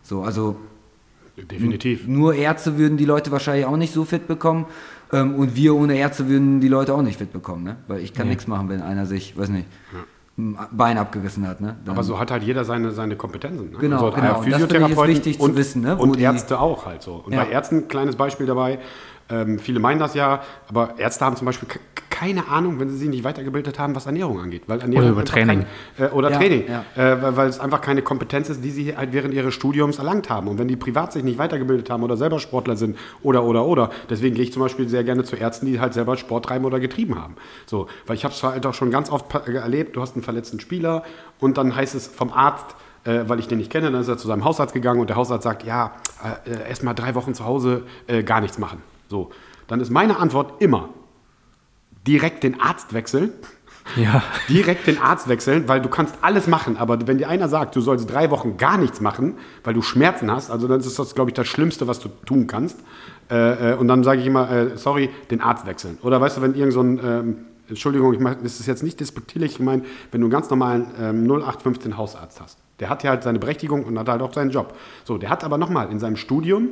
So, 0.02 0.24
also 0.24 0.58
Definitiv. 1.36 2.08
Nur 2.08 2.36
Ärzte 2.36 2.78
würden 2.78 2.98
die 2.98 3.06
Leute 3.06 3.32
wahrscheinlich 3.32 3.66
auch 3.66 3.78
nicht 3.78 3.92
so 3.92 4.06
fit 4.06 4.28
bekommen. 4.28 4.66
Ähm, 5.14 5.36
und 5.36 5.56
wir 5.56 5.76
ohne 5.76 5.96
Ärzte 5.96 6.28
würden 6.28 6.60
die 6.60 6.68
Leute 6.68 6.94
auch 6.94 7.02
nicht 7.02 7.20
fit 7.20 7.32
bekommen. 7.32 7.64
Ne? 7.64 7.78
Weil 7.88 8.00
ich 8.00 8.14
kann 8.14 8.26
nee. 8.26 8.34
nichts 8.34 8.48
machen, 8.48 8.68
wenn 8.70 8.82
einer 8.82 9.06
sich, 9.06 9.38
weiß 9.38 9.50
nicht, 9.50 9.68
ein 10.38 10.58
Bein 10.72 10.98
abgerissen 10.98 11.48
hat. 11.48 11.62
Ne? 11.62 11.78
Aber 11.86 12.04
so 12.04 12.20
hat 12.20 12.32
halt 12.32 12.42
jeder 12.42 12.66
seine, 12.66 12.92
seine 12.92 13.16
Kompetenzen. 13.16 13.72
Ne? 13.72 13.78
Genau, 13.78 14.08
also 14.08 14.20
genau. 14.20 14.42
Physiotherapeuten 14.42 15.16
wichtig 15.16 15.40
und, 15.40 15.52
zu 15.52 15.58
wissen. 15.58 15.84
Ne? 15.84 15.96
und 15.96 16.20
Ärzte 16.20 16.60
auch 16.60 16.86
halt 16.88 17.04
so. 17.04 17.24
Und 17.26 17.34
ja. 17.34 17.44
bei 17.44 17.52
Ärzten, 17.52 17.88
kleines 17.88 18.16
Beispiel 18.16 18.48
dabei, 18.48 18.80
ähm, 19.30 19.60
viele 19.60 19.80
meinen 19.80 20.00
das 20.00 20.16
ja, 20.16 20.42
aber 20.68 20.96
Ärzte 20.98 21.24
haben 21.26 21.36
zum 21.36 21.46
Beispiel 21.46 21.70
keine 22.24 22.48
Ahnung, 22.48 22.80
wenn 22.80 22.90
sie 22.90 22.96
sich 22.96 23.10
nicht 23.10 23.26
weitergebildet 23.26 23.80
haben, 23.80 23.96
was 23.96 24.06
Ernährung 24.06 24.40
angeht. 24.40 24.64
Weil 24.68 24.80
Ernährung 24.80 25.08
oder 25.08 25.12
über 25.12 25.26
Training. 25.26 25.66
Kein, 25.98 26.08
äh, 26.08 26.12
oder 26.12 26.32
ja, 26.32 26.38
Training. 26.38 26.64
Ja. 26.68 26.86
Äh, 26.96 27.36
weil, 27.36 27.50
es 27.50 27.60
einfach 27.60 27.82
keine 27.82 28.02
Kompetenz 28.02 28.50
ist, 28.50 28.64
die 28.64 28.72
sie 28.72 28.96
halt 28.96 29.12
während 29.12 29.34
ihres 29.34 29.54
Studiums 29.54 29.98
erlangt 29.98 30.30
haben. 30.30 30.48
Und 30.48 30.58
wenn 30.58 30.70
die 30.70 30.78
privat 30.78 31.12
sich 31.12 31.24
nicht 31.24 31.38
weitergebildet 31.38 31.90
haben 31.90 32.02
oder 32.02 32.16
selber 32.16 32.40
Sportler 32.40 32.78
sind 32.78 32.98
oder, 33.24 33.44
oder, 33.44 33.66
oder. 33.66 33.90
Deswegen 34.10 34.36
gehe 34.36 34.44
ich 34.46 34.54
zum 34.54 34.62
Beispiel 34.62 34.88
sehr 34.88 35.04
gerne 35.04 35.26
zu 35.26 35.36
Ärzten, 35.36 35.66
die 35.66 35.82
halt 35.82 35.94
selber 35.94 36.16
Sport 36.16 36.46
treiben 36.46 36.64
oder 36.64 36.80
getrieben 36.80 37.20
haben. 37.22 37.36
So, 37.66 37.88
weil 38.08 38.16
ich 38.16 38.24
habe 38.24 38.34
es 38.34 38.42
halt 38.42 38.66
auch 38.66 38.74
schon 38.74 38.90
ganz 38.90 39.10
oft 39.10 39.34
erlebt, 39.46 39.98
du 39.98 40.02
hast 40.02 40.16
einen 40.16 40.24
verletzten 40.24 40.62
Spieler 40.62 41.04
und 41.40 41.58
dann 41.58 41.76
heißt 41.76 41.94
es 41.94 42.08
vom 42.08 42.32
Arzt, 42.32 42.76
äh, 43.04 43.24
weil 43.28 43.40
ich 43.40 43.50
den 43.50 43.58
nicht 43.58 43.70
kenne, 43.70 43.92
dann 43.92 44.00
ist 44.00 44.08
er 44.08 44.18
zu 44.18 44.28
seinem 44.28 44.46
Hausarzt 44.46 44.74
gegangen 44.74 45.02
und 45.02 45.10
der 45.10 45.18
Hausarzt 45.18 45.44
sagt, 45.44 45.66
ja, 45.66 45.92
äh, 46.46 46.70
erst 46.70 46.84
mal 46.84 46.94
drei 46.94 47.16
Wochen 47.16 47.34
zu 47.34 47.44
Hause 47.44 47.84
äh, 48.08 48.24
gar 48.24 48.40
nichts 48.40 48.58
machen. 48.58 48.82
So, 49.10 49.32
dann 49.68 49.82
ist 49.82 49.90
meine 49.90 50.20
Antwort 50.20 50.62
immer, 50.62 50.90
direkt 52.08 52.44
den 52.44 52.60
Arzt 52.60 52.94
wechseln. 52.94 53.32
Ja. 53.98 54.24
Direkt 54.50 54.88
den 54.88 54.98
Arzt 54.98 55.28
wechseln, 55.28 55.68
weil 55.68 55.82
du 55.82 55.90
kannst 55.90 56.16
alles 56.22 56.48
machen, 56.48 56.78
aber 56.78 57.06
wenn 57.06 57.18
dir 57.18 57.28
einer 57.28 57.50
sagt, 57.50 57.76
du 57.76 57.82
sollst 57.82 58.10
drei 58.10 58.32
Wochen 58.32 58.56
gar 58.56 58.78
nichts 58.78 59.02
machen, 59.02 59.36
weil 59.64 59.74
du 59.74 59.82
Schmerzen 59.82 60.32
hast, 60.32 60.50
also 60.50 60.70
dann 60.70 60.80
ist 60.80 60.98
das, 60.98 61.16
glaube 61.16 61.32
ich, 61.32 61.34
das 61.34 61.48
Schlimmste, 61.48 61.86
was 61.86 62.00
du 62.00 62.10
tun 62.26 62.48
kannst. 62.48 62.80
Äh, 63.30 63.72
äh, 63.72 63.76
und 63.76 63.88
dann 63.88 64.04
sage 64.04 64.22
ich 64.22 64.28
immer, 64.28 64.50
äh, 64.50 64.78
sorry, 64.78 65.10
den 65.32 65.42
Arzt 65.42 65.66
wechseln. 65.66 65.98
Oder 66.02 66.20
weißt 66.22 66.38
du, 66.38 66.42
wenn 66.42 66.56
irgend 66.56 66.74
so 66.74 66.82
ein, 66.82 67.00
ähm, 67.04 67.38
Entschuldigung, 67.68 68.14
ich 68.14 68.20
mein, 68.20 68.38
das 68.44 68.60
ist 68.60 68.68
jetzt 68.68 68.84
nicht 68.84 69.00
despektierlich 69.00 69.58
gemeint, 69.58 69.86
wenn 70.12 70.22
du 70.22 70.26
einen 70.26 70.32
ganz 70.32 70.50
normalen 70.50 70.88
ähm, 71.00 71.26
0815 71.26 71.98
Hausarzt 71.98 72.42
hast. 72.42 72.58
Der 72.80 72.90
hat 72.90 73.04
ja 73.04 73.12
halt 73.12 73.24
seine 73.24 73.40
Berechtigung 73.40 73.84
und 73.84 73.98
hat 73.98 74.10
halt 74.10 74.22
auch 74.22 74.34
seinen 74.34 74.52
Job. 74.52 74.76
So, 75.04 75.18
der 75.18 75.30
hat 75.30 75.44
aber 75.44 75.58
nochmal 75.58 75.90
in 75.90 76.00
seinem 76.00 76.18
Studium 76.18 76.70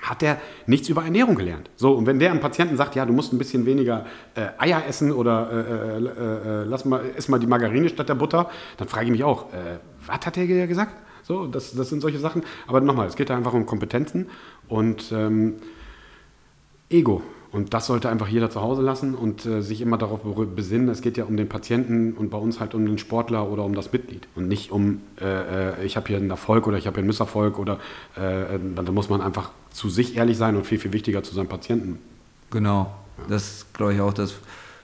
hat 0.00 0.22
er 0.22 0.38
nichts 0.66 0.88
über 0.88 1.04
Ernährung 1.04 1.34
gelernt. 1.34 1.70
So, 1.76 1.92
und 1.92 2.06
wenn 2.06 2.18
der 2.18 2.30
einem 2.30 2.40
Patienten 2.40 2.76
sagt, 2.76 2.94
ja, 2.94 3.04
du 3.04 3.12
musst 3.12 3.32
ein 3.32 3.38
bisschen 3.38 3.66
weniger 3.66 4.06
äh, 4.34 4.48
Eier 4.58 4.84
essen 4.86 5.12
oder 5.12 5.50
äh, 5.50 5.98
äh, 5.98 6.62
äh 6.62 6.64
lass 6.64 6.84
mal, 6.84 7.02
iss 7.16 7.28
mal 7.28 7.38
die 7.38 7.46
Margarine 7.46 7.88
statt 7.88 8.08
der 8.08 8.14
Butter, 8.14 8.50
dann 8.76 8.88
frage 8.88 9.06
ich 9.06 9.12
mich 9.12 9.24
auch, 9.24 9.52
äh, 9.52 9.78
was 10.06 10.26
hat 10.26 10.36
der 10.36 10.66
gesagt? 10.66 10.92
So, 11.22 11.46
das, 11.46 11.74
das 11.74 11.90
sind 11.90 12.00
solche 12.00 12.18
Sachen. 12.18 12.42
Aber 12.66 12.80
nochmal, 12.80 13.06
es 13.06 13.16
geht 13.16 13.28
da 13.28 13.36
einfach 13.36 13.52
um 13.52 13.66
Kompetenzen 13.66 14.30
und 14.68 15.12
ähm, 15.12 15.56
Ego. 16.88 17.22
Und 17.50 17.72
das 17.72 17.86
sollte 17.86 18.10
einfach 18.10 18.28
jeder 18.28 18.50
zu 18.50 18.60
Hause 18.60 18.82
lassen 18.82 19.14
und 19.14 19.46
äh, 19.46 19.62
sich 19.62 19.80
immer 19.80 19.96
darauf 19.96 20.20
besinnen, 20.54 20.88
es 20.90 21.00
geht 21.00 21.16
ja 21.16 21.24
um 21.24 21.36
den 21.36 21.48
Patienten 21.48 22.12
und 22.12 22.30
bei 22.30 22.36
uns 22.36 22.60
halt 22.60 22.74
um 22.74 22.84
den 22.84 22.98
Sportler 22.98 23.48
oder 23.48 23.64
um 23.64 23.74
das 23.74 23.90
Mitglied 23.90 24.28
und 24.36 24.48
nicht 24.48 24.70
um, 24.70 25.00
äh, 25.18 25.70
äh 25.72 25.86
ich 25.86 25.96
habe 25.96 26.08
hier 26.08 26.18
einen 26.18 26.28
Erfolg 26.28 26.66
oder 26.66 26.76
ich 26.76 26.86
habe 26.86 26.96
hier 26.96 27.00
einen 27.00 27.06
Misserfolg 27.06 27.58
oder 27.58 27.78
äh, 28.16 28.58
da 28.74 28.92
muss 28.92 29.08
man 29.08 29.22
einfach 29.22 29.50
zu 29.70 29.88
sich 29.88 30.16
ehrlich 30.16 30.36
sein 30.36 30.56
und 30.56 30.66
viel, 30.66 30.78
viel 30.78 30.92
wichtiger 30.92 31.22
zu 31.22 31.34
seinem 31.34 31.48
Patienten. 31.48 31.98
Genau, 32.50 32.92
ja. 33.16 33.24
das 33.28 33.64
glaube 33.72 33.94
ich 33.94 34.00
auch 34.02 34.12
das 34.12 34.34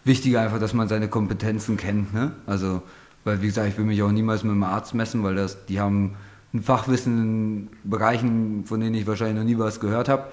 Wichtige 0.05 0.41
einfach, 0.41 0.59
dass 0.59 0.73
man 0.73 0.89
seine 0.89 1.09
Kompetenzen 1.09 1.77
kennt. 1.77 2.15
Ne? 2.15 2.33
Also, 2.47 2.83
weil 3.25 3.43
wie 3.43 3.47
gesagt, 3.47 3.69
ich 3.69 3.79
will 3.79 3.85
mich 3.85 4.03
auch 4.03 4.13
niemals 4.13 4.43
mit 4.43 4.53
einem 4.53 4.63
Arzt 4.63 4.95
messen, 4.95 5.23
weil 5.23 5.35
das, 5.35 5.67
die 5.67 5.81
haben 5.81 6.15
ein 6.53 6.63
Fachwissen 6.63 7.21
in 7.23 7.69
Bereichen, 7.91 8.65
von 8.65 8.81
denen 8.81 8.95
ich 8.95 9.07
wahrscheinlich 9.07 9.37
noch 9.37 9.45
nie 9.45 9.59
was 9.59 9.81
gehört 9.81 10.09
habe. 10.09 10.25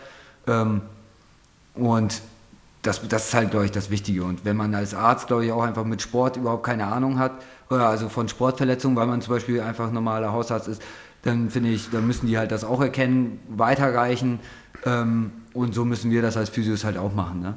Ähm, 0.45 0.81
und 1.75 2.21
das, 2.81 3.07
das 3.07 3.27
ist 3.27 3.33
halt, 3.33 3.51
glaube 3.51 3.65
ich, 3.65 3.71
das 3.71 3.89
Wichtige. 3.89 4.23
Und 4.23 4.43
wenn 4.43 4.57
man 4.57 4.73
als 4.73 4.93
Arzt, 4.93 5.27
glaube 5.27 5.45
ich, 5.45 5.51
auch 5.51 5.63
einfach 5.63 5.85
mit 5.85 6.01
Sport 6.01 6.37
überhaupt 6.37 6.63
keine 6.63 6.87
Ahnung 6.87 7.19
hat, 7.19 7.33
oder 7.69 7.87
also 7.87 8.09
von 8.09 8.27
Sportverletzungen, 8.27 8.97
weil 8.97 9.07
man 9.07 9.21
zum 9.21 9.33
Beispiel 9.33 9.61
einfach 9.61 9.91
normaler 9.91 10.33
Hausarzt 10.33 10.67
ist, 10.67 10.81
dann 11.23 11.49
finde 11.49 11.69
ich, 11.69 11.89
dann 11.91 12.07
müssen 12.07 12.27
die 12.27 12.37
halt 12.37 12.51
das 12.51 12.63
auch 12.63 12.81
erkennen, 12.81 13.39
weiterreichen. 13.49 14.39
Ähm, 14.85 15.31
und 15.53 15.75
so 15.75 15.85
müssen 15.85 16.11
wir 16.11 16.21
das 16.21 16.37
als 16.37 16.49
Physios 16.49 16.83
halt 16.83 16.97
auch 16.97 17.13
machen. 17.13 17.41
Ne? 17.41 17.53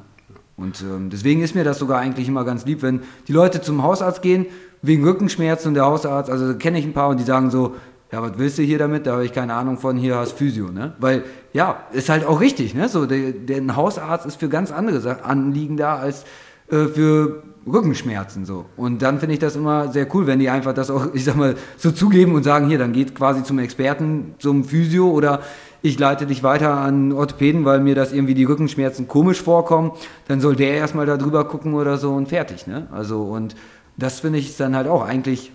Und 0.56 0.82
ähm, 0.82 1.10
deswegen 1.10 1.42
ist 1.42 1.54
mir 1.54 1.64
das 1.64 1.78
sogar 1.78 1.98
eigentlich 2.00 2.28
immer 2.28 2.44
ganz 2.44 2.64
lieb, 2.66 2.82
wenn 2.82 3.00
die 3.26 3.32
Leute 3.32 3.60
zum 3.62 3.82
Hausarzt 3.82 4.22
gehen, 4.22 4.46
wegen 4.82 5.04
Rückenschmerzen 5.04 5.68
und 5.68 5.74
der 5.74 5.86
Hausarzt, 5.86 6.30
also 6.30 6.54
kenne 6.56 6.78
ich 6.78 6.84
ein 6.84 6.92
paar 6.92 7.08
und 7.08 7.18
die 7.18 7.24
sagen 7.24 7.50
so, 7.50 7.74
ja, 8.12 8.22
was 8.22 8.32
willst 8.36 8.58
du 8.58 8.62
hier 8.62 8.78
damit? 8.78 9.06
Da 9.06 9.12
habe 9.12 9.24
ich 9.24 9.32
keine 9.32 9.54
Ahnung 9.54 9.78
von, 9.78 9.96
hier 9.96 10.16
hast 10.16 10.32
Physio, 10.32 10.70
ne? 10.70 10.94
Weil, 10.98 11.24
ja, 11.52 11.82
ist 11.92 12.08
halt 12.08 12.26
auch 12.26 12.40
richtig, 12.40 12.74
ne? 12.74 12.88
So, 12.88 13.06
der, 13.06 13.32
der 13.32 13.56
ein 13.56 13.74
Hausarzt 13.74 14.26
ist 14.26 14.36
für 14.36 14.48
ganz 14.48 14.70
andere 14.70 15.24
Anliegen 15.24 15.76
da 15.76 15.96
als 15.96 16.24
äh, 16.70 16.86
für 16.86 17.42
Rückenschmerzen, 17.66 18.44
so. 18.44 18.66
Und 18.76 19.02
dann 19.02 19.18
finde 19.18 19.34
ich 19.34 19.40
das 19.40 19.56
immer 19.56 19.88
sehr 19.88 20.06
cool, 20.14 20.26
wenn 20.26 20.38
die 20.38 20.50
einfach 20.50 20.74
das 20.74 20.90
auch, 20.90 21.08
ich 21.14 21.24
sag 21.24 21.36
mal, 21.36 21.56
so 21.76 21.90
zugeben 21.90 22.34
und 22.34 22.42
sagen, 22.42 22.68
hier, 22.68 22.78
dann 22.78 22.92
geht 22.92 23.14
quasi 23.14 23.42
zum 23.42 23.58
Experten, 23.58 24.34
zum 24.38 24.64
Physio 24.64 25.10
oder 25.10 25.40
ich 25.82 25.98
leite 25.98 26.26
dich 26.26 26.42
weiter 26.42 26.74
an 26.74 27.12
Orthopäden, 27.12 27.64
weil 27.64 27.80
mir 27.80 27.94
das 27.94 28.12
irgendwie 28.12 28.34
die 28.34 28.44
Rückenschmerzen 28.44 29.06
komisch 29.06 29.42
vorkommen, 29.42 29.92
dann 30.28 30.40
soll 30.40 30.56
der 30.56 30.74
erstmal 30.74 31.04
da 31.04 31.18
drüber 31.18 31.44
gucken 31.44 31.74
oder 31.74 31.98
so 31.98 32.14
und 32.14 32.28
fertig. 32.28 32.66
Ne? 32.66 32.86
Also 32.90 33.22
und 33.22 33.54
das 33.98 34.20
finde 34.20 34.38
ich 34.38 34.56
dann 34.56 34.74
halt 34.74 34.88
auch 34.88 35.04
eigentlich 35.04 35.52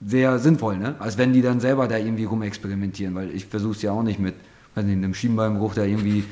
sehr 0.00 0.38
sinnvoll, 0.38 0.78
ne? 0.78 0.94
Als 0.98 1.18
wenn 1.18 1.32
die 1.32 1.42
dann 1.42 1.60
selber 1.60 1.88
da 1.88 1.96
irgendwie 1.96 2.24
rumexperimentieren, 2.24 3.14
weil 3.14 3.30
ich 3.30 3.46
versuche 3.46 3.72
es 3.72 3.82
ja 3.82 3.92
auch 3.92 4.02
nicht 4.02 4.18
mit, 4.18 4.34
weiß 4.74 4.84
nicht, 4.84 4.96
einem 4.96 5.14
Schienbeinbruch 5.14 5.74
da 5.74 5.84
irgendwie 5.84 6.24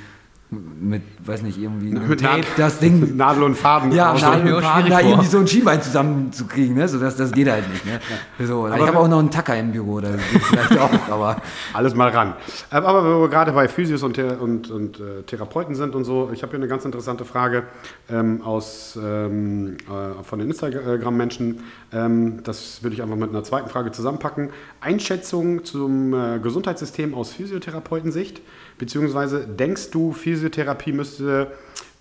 mit, 0.48 1.02
weiß 1.24 1.42
nicht, 1.42 1.58
irgendwie 1.58 1.90
Mit 1.90 2.20
Tape 2.20 2.38
Nadel- 2.42 2.44
das 2.56 2.78
Ding 2.78 3.16
Nadel 3.16 3.42
und 3.42 3.56
Faden. 3.56 3.90
ja, 3.90 4.14
Nadel 4.14 4.54
und 4.54 4.62
Faden, 4.62 4.82
schwierig 4.86 4.90
da 4.90 4.98
vor. 5.00 5.10
irgendwie 5.10 5.26
so 5.28 5.38
ein 5.38 5.46
Schienbein 5.48 5.82
zusammenzukriegen, 5.82 6.76
ne? 6.76 6.86
So, 6.88 7.00
das, 7.00 7.16
das 7.16 7.32
geht 7.32 7.50
halt 7.50 7.68
nicht, 7.68 7.84
ne? 7.84 7.98
So, 8.46 8.68
ich 8.68 8.86
habe 8.86 8.96
auch 8.98 9.08
noch 9.08 9.18
einen 9.18 9.30
Tacker 9.32 9.58
im 9.58 9.72
Büro, 9.72 9.98
da 10.00 10.10
vielleicht 10.16 10.78
auch, 10.78 10.90
aber 11.10 11.42
Alles 11.72 11.96
mal 11.96 12.10
ran. 12.10 12.34
Ähm, 12.70 12.84
Aber 12.84 13.02
wo 13.04 13.22
wir 13.22 13.28
gerade 13.28 13.50
bei 13.50 13.66
Physios 13.66 14.04
und, 14.04 14.14
Thera- 14.16 14.36
und, 14.38 14.70
und 14.70 15.00
äh, 15.00 15.22
Therapeuten 15.26 15.74
sind 15.74 15.96
und 15.96 16.04
so, 16.04 16.30
ich 16.32 16.42
habe 16.42 16.50
hier 16.52 16.60
eine 16.60 16.68
ganz 16.68 16.84
interessante 16.84 17.24
Frage 17.24 17.64
ähm, 18.08 18.40
aus, 18.42 18.96
ähm, 19.02 19.76
äh, 19.88 20.22
von 20.22 20.38
den 20.38 20.48
Instagram-Menschen. 20.48 21.60
Ähm, 21.92 22.40
das 22.44 22.84
würde 22.84 22.94
ich 22.94 23.02
einfach 23.02 23.16
mit 23.16 23.30
einer 23.30 23.42
zweiten 23.42 23.68
Frage 23.68 23.90
zusammenpacken. 23.90 24.50
Einschätzung 24.80 25.64
zum 25.64 26.14
äh, 26.14 26.38
Gesundheitssystem 26.38 27.14
aus 27.14 27.32
Physiotherapeutensicht, 27.32 28.40
beziehungsweise 28.78 29.46
denkst 29.46 29.90
du, 29.90 30.12
Physiotherapie 30.12 30.92
müsste 30.92 31.52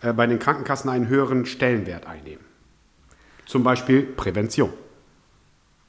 äh, 0.01 0.13
bei 0.13 0.27
den 0.27 0.39
Krankenkassen 0.39 0.89
einen 0.89 1.07
höheren 1.07 1.45
Stellenwert 1.45 2.07
einnehmen? 2.07 2.43
Zum 3.45 3.63
Beispiel 3.63 4.03
Prävention. 4.03 4.71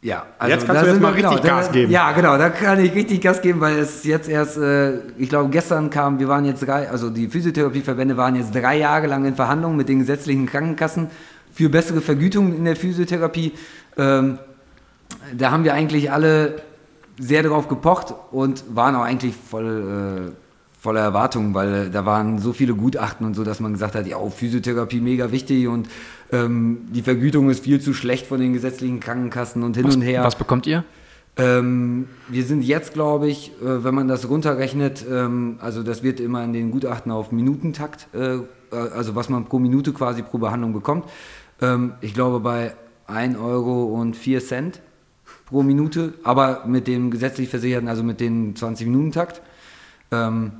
Ja, 0.02 0.26
also 0.38 0.54
Jetzt 0.54 0.66
kannst 0.66 0.82
du 0.82 0.86
jetzt 0.86 1.00
mal 1.00 1.12
richtig 1.14 1.40
da, 1.40 1.48
Gas 1.48 1.72
geben. 1.72 1.90
Ja, 1.90 2.12
genau, 2.12 2.36
da 2.38 2.50
kann 2.50 2.78
ich 2.78 2.94
richtig 2.94 3.20
Gas 3.22 3.40
geben, 3.40 3.60
weil 3.60 3.78
es 3.78 4.04
jetzt 4.04 4.28
erst, 4.28 4.56
äh, 4.58 4.98
ich 5.18 5.28
glaube, 5.28 5.50
gestern 5.50 5.90
kam, 5.90 6.20
wir 6.20 6.28
waren 6.28 6.44
jetzt 6.44 6.66
drei, 6.66 6.88
also 6.88 7.10
die 7.10 7.28
Physiotherapieverbände 7.28 8.16
waren 8.16 8.36
jetzt 8.36 8.54
drei 8.54 8.78
Jahre 8.78 9.06
lang 9.06 9.24
in 9.24 9.34
Verhandlungen 9.34 9.76
mit 9.76 9.88
den 9.88 10.00
gesetzlichen 10.00 10.46
Krankenkassen 10.46 11.10
für 11.52 11.70
bessere 11.70 12.02
Vergütung 12.02 12.54
in 12.54 12.64
der 12.66 12.76
Physiotherapie. 12.76 13.52
Ähm, 13.96 14.38
da 15.36 15.50
haben 15.50 15.64
wir 15.64 15.74
eigentlich 15.74 16.12
alle 16.12 16.62
sehr 17.18 17.42
darauf 17.42 17.66
gepocht 17.66 18.14
und 18.30 18.64
waren 18.76 18.94
auch 18.94 19.02
eigentlich 19.02 19.34
voll, 19.34 20.30
äh, 20.30 20.45
voller 20.78 21.00
Erwartungen, 21.00 21.54
weil 21.54 21.74
äh, 21.74 21.90
da 21.90 22.06
waren 22.06 22.38
so 22.38 22.52
viele 22.52 22.74
Gutachten 22.74 23.26
und 23.26 23.34
so, 23.34 23.44
dass 23.44 23.60
man 23.60 23.72
gesagt 23.72 23.94
hat, 23.94 24.06
ja, 24.06 24.18
oh, 24.18 24.30
Physiotherapie 24.30 25.00
mega 25.00 25.32
wichtig 25.32 25.68
und 25.68 25.88
ähm, 26.32 26.86
die 26.90 27.02
Vergütung 27.02 27.50
ist 27.50 27.64
viel 27.64 27.80
zu 27.80 27.94
schlecht 27.94 28.26
von 28.26 28.40
den 28.40 28.52
gesetzlichen 28.52 29.00
Krankenkassen 29.00 29.62
und 29.62 29.76
hin 29.76 29.86
Was, 29.86 29.96
und 29.96 30.02
her. 30.02 30.22
was 30.22 30.36
bekommt 30.36 30.66
ihr? 30.66 30.84
Ähm, 31.38 32.08
wir 32.28 32.44
sind 32.44 32.62
jetzt, 32.62 32.94
glaube 32.94 33.28
ich, 33.28 33.52
äh, 33.60 33.84
wenn 33.84 33.94
man 33.94 34.08
das 34.08 34.28
runterrechnet, 34.28 35.04
ähm, 35.10 35.58
also 35.60 35.82
das 35.82 36.02
wird 36.02 36.18
immer 36.18 36.42
in 36.42 36.52
den 36.52 36.70
Gutachten 36.70 37.12
auf 37.12 37.30
Minutentakt, 37.30 38.08
äh, 38.14 38.36
äh, 38.36 38.40
also 38.70 39.14
was 39.14 39.28
man 39.28 39.44
pro 39.44 39.58
Minute 39.58 39.92
quasi 39.92 40.22
pro 40.22 40.38
Behandlung 40.38 40.72
bekommt. 40.72 41.04
Ähm, 41.60 41.92
ich 42.00 42.14
glaube 42.14 42.40
bei 42.40 42.74
1 43.06 43.38
Euro 43.38 43.84
und 43.84 44.16
4 44.16 44.40
Cent 44.40 44.80
pro 45.46 45.62
Minute, 45.62 46.14
aber 46.24 46.64
mit 46.66 46.86
dem 46.86 47.10
gesetzlich 47.10 47.48
Versicherten, 47.48 47.88
also 47.88 48.02
mit 48.02 48.20
dem 48.20 48.54
20-Minuten-Takt. 48.54 49.42
Ähm, 50.10 50.52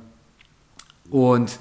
und 1.09 1.59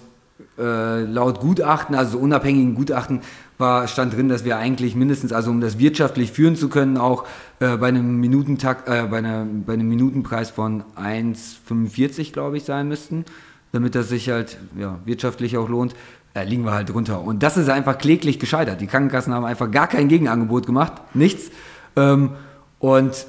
äh, 0.59 1.03
laut 1.03 1.41
Gutachten, 1.41 1.95
also 1.95 2.19
unabhängigen 2.19 2.75
Gutachten, 2.75 3.21
war, 3.59 3.89
stand 3.89 4.15
drin, 4.15 4.29
dass 4.29 4.45
wir 4.45 4.59
eigentlich 4.59 4.95
mindestens, 4.95 5.33
also 5.33 5.51
um 5.51 5.61
das 5.61 5.79
wirtschaftlich 5.79 6.33
führen 6.33 6.57
zu 6.57 6.69
können, 6.69 6.99
auch 6.99 7.25
äh, 7.61 7.77
bei 7.77 7.89
einem 7.89 8.21
Minutentakt, 8.21 8.89
äh, 8.89 9.07
bei, 9.11 9.19
einer, 9.19 9.45
bei 9.45 9.75
einem 9.75 9.89
Minutenpreis 9.89 10.51
von 10.51 10.85
1,45, 10.97 12.33
glaube 12.33 12.59
ich, 12.59 12.65
sein 12.65 12.89
müssten, 12.89 13.25
damit 13.73 13.95
das 13.95 14.09
sich 14.09 14.29
halt 14.29 14.59
ja, 14.79 14.99
wirtschaftlich 15.05 15.57
auch 15.57 15.69
lohnt, 15.69 15.95
äh, 16.35 16.45
liegen 16.45 16.65
wir 16.65 16.73
halt 16.73 16.91
drunter. 16.91 17.23
Und 17.23 17.43
das 17.43 17.57
ist 17.57 17.71
einfach 17.71 17.97
kläglich 17.97 18.39
gescheitert. 18.39 18.81
Die 18.81 18.87
Krankenkassen 18.87 19.33
haben 19.33 19.45
einfach 19.45 19.71
gar 19.71 19.87
kein 19.87 20.09
Gegenangebot 20.09 20.67
gemacht, 20.67 20.93
nichts. 21.15 21.51
Ähm, 21.97 22.33
und 22.79 23.27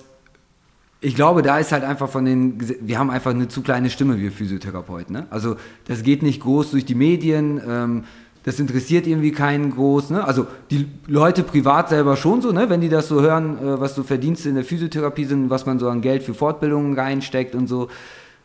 ich 0.99 1.15
glaube, 1.15 1.41
da 1.41 1.59
ist 1.59 1.71
halt 1.71 1.83
einfach 1.83 2.09
von 2.09 2.25
den, 2.25 2.57
wir 2.81 2.97
haben 2.97 3.09
einfach 3.09 3.31
eine 3.31 3.47
zu 3.47 3.61
kleine 3.61 3.89
Stimme, 3.89 4.19
wir 4.19 4.31
Physiotherapeuten. 4.31 5.13
Ne? 5.13 5.27
Also 5.29 5.55
das 5.85 6.03
geht 6.03 6.23
nicht 6.23 6.41
groß 6.41 6.71
durch 6.71 6.85
die 6.85 6.95
Medien, 6.95 7.61
ähm, 7.67 8.03
das 8.43 8.59
interessiert 8.59 9.05
irgendwie 9.05 9.31
keinen 9.31 9.71
groß. 9.71 10.09
Ne? 10.09 10.23
Also 10.23 10.47
die 10.71 10.87
Leute 11.05 11.43
privat 11.43 11.89
selber 11.89 12.15
schon 12.15 12.41
so, 12.41 12.51
ne? 12.51 12.69
wenn 12.69 12.81
die 12.81 12.89
das 12.89 13.09
so 13.09 13.21
hören, 13.21 13.57
äh, 13.57 13.79
was 13.79 13.93
so 13.93 14.03
Verdienste 14.03 14.49
in 14.49 14.55
der 14.55 14.63
Physiotherapie 14.63 15.25
sind, 15.25 15.49
was 15.49 15.65
man 15.65 15.79
so 15.79 15.89
an 15.89 16.01
Geld 16.01 16.23
für 16.23 16.33
Fortbildungen 16.33 16.97
reinsteckt 16.97 17.53
und 17.53 17.67
so, 17.67 17.89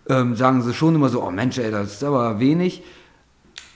ähm, 0.09 0.35
sagen 0.35 0.61
sie 0.63 0.75
schon 0.75 0.95
immer 0.95 1.09
so, 1.09 1.23
oh 1.23 1.31
Mensch, 1.31 1.57
ey, 1.59 1.71
das 1.71 1.95
ist 1.95 2.05
aber 2.05 2.39
wenig. 2.41 2.83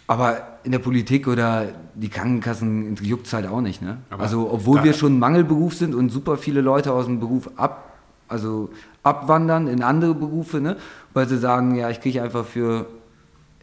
Aber 0.09 0.59
in 0.65 0.73
der 0.73 0.79
Politik 0.81 1.27
oder 1.29 1.67
die 1.95 2.09
Krankenkassen 2.09 2.97
juckt 3.03 3.27
es 3.27 3.33
halt 3.33 3.47
auch 3.47 3.61
nicht. 3.61 3.81
Ne? 3.83 3.99
Aber 4.11 4.23
Also 4.23 4.51
obwohl 4.53 4.85
wir 4.85 4.93
schon 4.93 5.17
ein 5.17 5.19
Mangelberuf 5.19 5.75
sind 5.75 5.95
und 5.95 6.11
super 6.11 6.37
viele 6.37 6.61
Leute 6.61 6.93
aus 6.93 7.07
dem 7.07 7.21
Beruf 7.21 7.51
ab, 7.57 7.86
also 8.29 8.71
abwandern 9.03 9.69
in 9.69 9.83
andere 9.83 10.15
Berufe, 10.15 10.61
ne? 10.61 10.77
weil 11.15 11.29
sie 11.29 11.39
sagen, 11.39 11.77
ja, 11.77 11.91
ich 11.91 12.01
kriege 12.01 12.23
einfach 12.23 12.45
für 12.45 12.87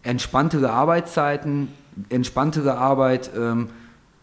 entspanntere 0.04 0.72
Arbeitszeiten, 0.72 1.70
entspanntere 2.10 2.78
Arbeit 2.78 3.32
ähm, 3.38 3.70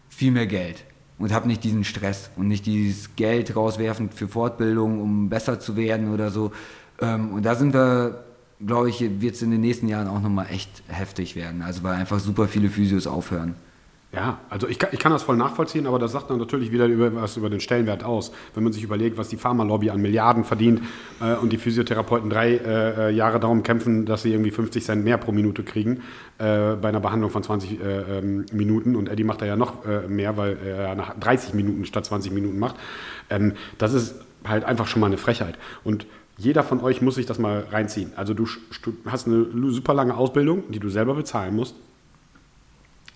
viel 0.09 0.31
mehr 0.31 0.47
Geld 0.47 0.83
und 1.17 1.31
habe 1.31 1.47
nicht 1.47 1.63
diesen 1.63 1.83
Stress 1.83 2.31
und 2.35 2.47
nicht 2.47 2.65
dieses 2.65 3.15
Geld 3.15 3.55
rauswerfen 3.55 4.09
für 4.09 4.27
Fortbildung, 4.27 5.01
um 5.01 5.29
besser 5.29 5.59
zu 5.59 5.77
werden 5.77 6.13
oder 6.13 6.31
so. 6.31 6.51
Ähm, 6.99 7.31
und 7.31 7.43
da 7.43 7.55
sind 7.55 7.73
wir, 7.73 8.23
glaube 8.65 8.89
ich, 8.89 9.01
wird 9.21 9.35
es 9.35 9.41
in 9.41 9.51
den 9.51 9.61
nächsten 9.61 9.87
Jahren 9.87 10.07
auch 10.07 10.21
nochmal 10.21 10.47
echt 10.49 10.83
heftig 10.87 11.35
werden. 11.35 11.61
Also 11.61 11.83
weil 11.83 11.95
einfach 11.95 12.19
super 12.19 12.47
viele 12.47 12.69
Physios 12.69 13.07
aufhören. 13.07 13.55
Ja, 14.13 14.39
also 14.49 14.67
ich 14.67 14.77
kann, 14.77 14.89
ich 14.91 14.99
kann 14.99 15.13
das 15.13 15.23
voll 15.23 15.37
nachvollziehen, 15.37 15.87
aber 15.87 15.97
das 15.97 16.11
sagt 16.11 16.29
dann 16.29 16.37
natürlich 16.37 16.73
wieder 16.73 16.85
über, 16.85 17.15
was 17.15 17.37
über 17.37 17.49
den 17.49 17.61
Stellenwert 17.61 18.03
aus. 18.03 18.33
Wenn 18.53 18.63
man 18.63 18.73
sich 18.73 18.83
überlegt, 18.83 19.17
was 19.17 19.29
die 19.29 19.37
Pharmalobby 19.37 19.89
an 19.89 20.01
Milliarden 20.01 20.43
verdient 20.43 20.81
äh, 21.21 21.35
und 21.35 21.53
die 21.53 21.57
Physiotherapeuten 21.57 22.29
drei 22.29 22.57
äh, 22.57 23.11
Jahre 23.11 23.39
darum 23.39 23.63
kämpfen, 23.63 24.05
dass 24.05 24.23
sie 24.23 24.33
irgendwie 24.33 24.51
50 24.51 24.83
Cent 24.83 25.05
mehr 25.05 25.17
pro 25.17 25.31
Minute 25.31 25.63
kriegen 25.63 26.01
äh, 26.39 26.75
bei 26.75 26.89
einer 26.89 26.99
Behandlung 26.99 27.31
von 27.31 27.41
20 27.41 27.79
äh, 27.79 28.17
ähm, 28.17 28.45
Minuten 28.51 28.97
und 28.97 29.07
Eddie 29.07 29.23
macht 29.23 29.41
da 29.41 29.45
ja 29.45 29.55
noch 29.55 29.85
äh, 29.85 30.05
mehr, 30.09 30.35
weil 30.35 30.57
er 30.57 30.93
nach 30.95 31.17
30 31.17 31.53
Minuten 31.53 31.85
statt 31.85 32.05
20 32.05 32.33
Minuten 32.33 32.59
macht. 32.59 32.75
Ähm, 33.29 33.53
das 33.77 33.93
ist 33.93 34.15
halt 34.43 34.65
einfach 34.65 34.87
schon 34.87 34.99
mal 34.99 35.07
eine 35.07 35.17
Frechheit. 35.17 35.57
Und 35.85 36.05
jeder 36.37 36.63
von 36.63 36.81
euch 36.81 37.01
muss 37.01 37.15
sich 37.15 37.27
das 37.27 37.39
mal 37.39 37.65
reinziehen. 37.71 38.11
Also 38.17 38.33
du 38.33 38.45
hast 39.05 39.27
eine 39.27 39.45
super 39.71 39.93
lange 39.93 40.15
Ausbildung, 40.15 40.63
die 40.69 40.79
du 40.79 40.89
selber 40.89 41.13
bezahlen 41.13 41.55
musst. 41.55 41.75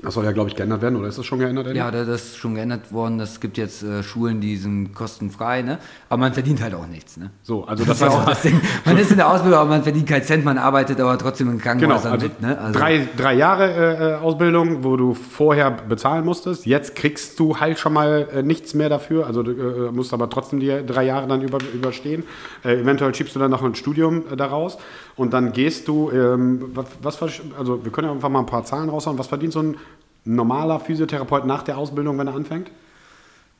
Das 0.02 0.14
soll 0.14 0.26
ja, 0.26 0.34
glaube 0.34 0.50
ich, 0.50 0.56
geändert 0.56 0.82
werden, 0.82 0.98
oder 0.98 1.08
ist 1.08 1.18
das 1.18 1.26
schon 1.26 1.40
geändert? 1.40 1.68
Eddie? 1.68 1.78
Ja, 1.78 1.90
da- 1.90 2.04
das 2.04 2.24
ist 2.26 2.38
schon 2.38 2.54
geändert 2.56 2.92
worden. 2.92 3.20
Es 3.22 3.40
gibt 3.40 3.58
jetzt 3.58 3.82
äh, 3.82 4.04
Schulen, 4.04 4.42
die 4.42 4.58
sind 4.58 4.94
kostenfrei, 4.94 5.62
ne? 5.62 5.80
aber 6.10 6.20
man 6.20 6.34
verdient 6.34 6.62
halt 6.62 6.76
auch 6.76 6.86
nichts. 6.86 7.16
Ne? 7.16 7.32
So, 7.44 7.66
also 7.66 7.86
Das 7.86 8.00
das, 8.00 8.08
ist 8.10 8.14
ja 8.14 8.22
auch 8.22 8.26
das 8.26 8.42
Ding. 8.42 8.60
Man 8.84 8.98
ist 8.98 9.12
in 9.12 9.18
der 9.18 9.30
Ausbildung, 9.30 9.58
aber 9.60 9.70
man 9.70 9.84
verdient 9.84 10.08
keinen 10.08 10.24
Cent, 10.24 10.44
man 10.44 10.58
arbeitet 10.58 11.00
aber 11.00 11.18
trotzdem 11.18 11.48
in 11.48 11.54
genau, 11.54 11.64
Krankenhäusern 11.64 12.12
also, 12.12 12.26
mit. 12.28 12.42
Ne? 12.42 12.58
Also, 12.60 12.78
drei, 12.80 13.08
drei 13.16 13.34
Jahre 13.36 13.72
äh, 13.72 14.12
äh, 14.12 14.16
Ausbildung, 14.16 14.84
wo 14.84 14.98
du 14.98 15.14
vorher 15.14 15.72
bezahlen 15.72 16.26
musstest. 16.26 16.66
Jetzt 16.66 16.96
kriegst 16.96 17.40
du 17.40 17.60
halt 17.60 17.80
schon 17.80 17.94
mal 17.94 18.28
äh, 18.34 18.44
nichts 18.44 18.74
mehr 18.74 18.90
dafür. 18.90 19.26
Also 19.26 19.44
du 19.44 19.52
äh, 19.52 19.92
musst 19.92 20.14
aber 20.14 20.30
trotzdem 20.30 20.60
die 20.60 20.86
drei 20.86 21.06
Jahre 21.06 21.28
dann 21.28 21.42
über, 21.42 21.58
überstehen. 21.74 22.24
Äh, 22.66 22.82
eventuell 22.82 23.16
schiebst 23.16 23.34
du 23.36 23.40
dann 23.40 23.50
noch 23.52 23.64
ein 23.64 23.76
Studium 23.76 24.24
äh, 24.30 24.36
daraus 24.36 24.78
und 25.16 25.34
dann 25.34 25.54
gehst 25.54 25.88
du, 25.88 26.12
ähm, 26.12 26.72
was, 26.74 27.22
was, 27.22 27.42
also 27.58 27.84
wir 27.84 27.92
können 27.92 28.08
ja 28.08 28.14
einfach 28.14 28.30
mal 28.30 28.40
ein 28.40 28.46
paar 28.46 28.66
Zahlen 28.66 28.90
raushauen. 28.90 29.18
Was 29.18 29.28
verdient 29.28 29.54
so 29.54 29.62
ein 29.62 29.78
normaler 30.26 30.80
Physiotherapeut 30.80 31.46
nach 31.46 31.64
der 31.64 31.78
Ausbildung, 31.78 32.18
wenn 32.18 32.28
er 32.28 32.36
anfängt? 32.36 32.70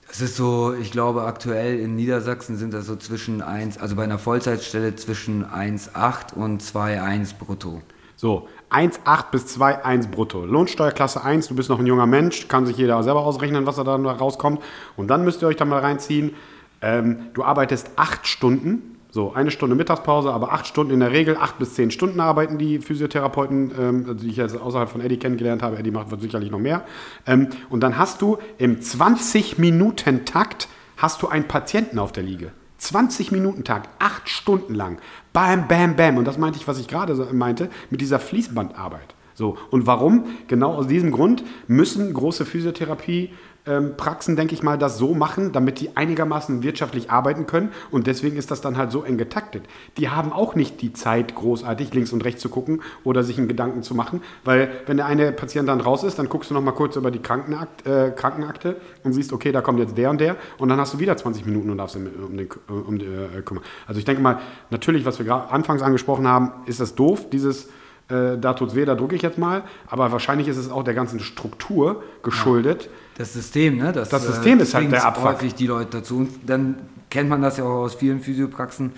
Das 0.08 0.22
ist 0.22 0.36
so, 0.36 0.74
ich 0.74 0.92
glaube, 0.92 1.24
aktuell 1.24 1.80
in 1.80 1.96
Niedersachsen 1.96 2.58
sind 2.58 2.74
das 2.74 2.86
so 2.86 2.96
zwischen 2.96 3.42
1, 3.42 3.80
also 3.80 3.96
bei 3.96 4.04
einer 4.04 4.20
Vollzeitstelle 4.20 4.96
zwischen 4.96 5.46
1,8 5.46 6.34
und 6.36 6.62
2,1 6.62 7.38
brutto. 7.40 7.82
So, 8.16 8.48
1,8 8.70 9.32
bis 9.32 9.58
2,1 9.58 10.10
brutto. 10.10 10.46
Lohnsteuerklasse 10.46 11.24
1, 11.24 11.48
du 11.48 11.56
bist 11.56 11.70
noch 11.70 11.80
ein 11.80 11.86
junger 11.86 12.06
Mensch, 12.06 12.48
kann 12.48 12.66
sich 12.66 12.78
jeder 12.78 13.02
selber 13.04 13.22
ausrechnen, 13.22 13.66
was 13.66 13.78
da 13.78 13.84
dann 13.84 14.06
rauskommt. 14.06 14.62
Und 14.96 15.08
dann 15.08 15.24
müsst 15.24 15.42
ihr 15.42 15.48
euch 15.48 15.58
da 15.58 15.66
mal 15.66 15.80
reinziehen, 15.80 16.34
ähm, 16.82 17.28
du 17.34 17.44
arbeitest 17.44 17.92
8 17.96 18.28
Stunden, 18.28 18.95
so 19.16 19.32
eine 19.32 19.50
Stunde 19.50 19.78
Mittagspause, 19.78 20.30
aber 20.30 20.52
8 20.52 20.68
Stunden 20.68 20.92
in 20.92 21.00
der 21.00 21.14
Regel, 21.14 21.38
8 21.38 21.58
bis 21.58 21.76
10 21.76 21.90
Stunden 21.90 22.20
arbeiten 22.20 22.58
die 22.58 22.80
Physiotherapeuten, 22.80 23.72
ähm, 23.80 24.18
die 24.18 24.28
ich 24.28 24.36
jetzt 24.36 24.60
außerhalb 24.60 24.90
von 24.90 25.00
Eddie 25.00 25.16
kennengelernt 25.16 25.64
habe. 25.64 25.78
Eddie 25.78 25.92
macht 25.92 26.10
sicherlich 26.20 26.52
noch 26.52 26.60
mehr. 26.60 26.84
Ähm, 27.26 27.48
und 27.70 27.80
dann 27.80 27.98
hast 27.98 28.22
du 28.22 28.40
im 28.58 28.82
20-Minuten-Takt 28.82 30.68
hast 30.98 31.22
du 31.22 31.30
einen 31.30 31.48
Patienten 31.48 31.98
auf 31.98 32.12
der 32.12 32.24
Liege. 32.24 32.52
20 32.80 33.32
Minuten 33.32 33.64
Tag, 33.64 33.88
8 34.00 34.28
Stunden 34.28 34.76
lang. 34.76 34.98
Bam, 35.32 35.70
bam, 35.70 35.96
bam. 35.96 36.18
Und 36.18 36.26
das 36.26 36.38
meinte 36.38 36.60
ich, 36.60 36.68
was 36.68 36.78
ich 36.78 36.90
gerade 36.90 37.16
meinte, 37.32 37.70
mit 37.90 38.02
dieser 38.02 38.20
Fließbandarbeit. 38.20 39.16
So, 39.34 39.58
und 39.72 39.88
warum? 39.88 40.26
Genau 40.50 40.74
aus 40.74 40.88
diesem 40.88 41.12
Grund 41.12 41.46
müssen 41.68 42.14
große 42.14 42.46
Physiotherapie 42.46 43.32
ähm, 43.68 43.98
Praxen, 43.98 44.36
denke 44.36 44.54
ich 44.54 44.64
mal, 44.64 44.78
das 44.78 44.98
so 44.98 45.14
machen, 45.14 45.52
damit 45.52 45.80
die 45.80 45.96
einigermaßen 45.96 46.64
wirtschaftlich 46.64 47.12
arbeiten 47.12 47.46
können. 47.48 47.70
Und 47.92 48.08
deswegen 48.08 48.38
ist 48.38 48.52
das 48.52 48.62
dann 48.62 48.78
halt 48.78 48.92
so 48.92 49.04
eng 49.04 49.18
getaktet. 49.18 49.64
Die 49.98 50.10
haben 50.10 50.32
auch 50.32 50.56
nicht 50.56 50.82
die 50.82 50.94
Zeit, 50.94 51.36
großartig 51.36 51.94
links 51.94 52.14
und 52.14 52.24
rechts 52.24 52.42
zu 52.42 52.50
gucken 52.50 52.82
oder 53.04 53.24
sich 53.24 53.38
einen 53.38 53.48
Gedanken 53.48 53.84
zu 53.84 53.96
machen. 53.96 54.22
Weil 54.44 54.70
wenn 54.86 54.98
der 54.98 55.06
eine 55.06 55.32
Patient 55.32 55.68
dann 55.68 55.82
raus 55.82 56.04
ist, 56.04 56.20
dann 56.20 56.30
guckst 56.30 56.50
du 56.50 56.54
noch 56.54 56.62
mal 56.62 56.72
kurz 56.72 56.96
über 56.96 57.12
die 57.12 57.20
Krankenakt, 57.20 57.86
äh, 57.88 58.12
Krankenakte 58.16 58.78
und 59.04 59.14
siehst, 59.14 59.34
okay, 59.34 59.52
da 59.52 59.62
kommt 59.62 59.80
jetzt 59.80 59.98
der 59.98 60.10
und 60.10 60.22
der. 60.22 60.36
Und 60.58 60.70
dann 60.70 60.80
hast 60.80 60.94
du 60.94 61.00
wieder 61.00 61.18
20 61.18 61.46
Minuten 61.46 61.70
und 61.70 61.78
darfst 61.78 61.96
um 61.96 62.38
den 62.38 62.50
um, 62.68 62.96
äh, 62.98 63.42
kümmern. 63.42 63.64
Also 63.88 64.00
ich 64.00 64.06
denke 64.06 64.22
mal, 64.22 64.40
natürlich, 64.70 65.06
was 65.06 65.20
wir 65.20 65.26
gerade 65.26 65.52
anfangs 65.52 65.82
angesprochen 65.82 66.28
haben, 66.28 66.52
ist 66.66 66.80
das 66.80 66.96
doof, 66.96 67.30
dieses 67.30 67.70
äh, 68.10 68.38
da 68.38 68.54
tut's 68.54 68.76
weh, 68.76 68.86
da 68.86 68.96
drücke 68.96 69.16
ich 69.16 69.22
jetzt 69.22 69.38
mal. 69.38 69.64
Aber 69.88 70.12
wahrscheinlich 70.12 70.48
ist 70.48 70.58
es 70.58 70.70
auch 70.70 70.84
der 70.84 70.94
ganzen 70.94 71.20
Struktur 71.20 72.04
geschuldet. 72.24 72.90
Das 73.18 73.34
System, 73.34 73.78
ne? 73.78 73.92
Das, 73.92 74.10
das 74.10 74.26
System 74.26 74.60
äh, 74.60 74.64
ist 74.64 74.74
halt 74.74 74.92
der 74.92 75.06
Abfuck. 75.06 75.26
häufig 75.26 75.56
die 75.56 75.68
Leute 75.68 75.98
dazu. 75.98 76.18
Und 76.18 76.30
dann 76.46 76.76
kennt 77.10 77.30
man 77.30 77.42
das 77.42 77.58
ja 77.58 77.64
auch 77.64 77.84
aus 77.84 77.96
vielen 77.96 78.20
Physiopraxen, 78.20 78.94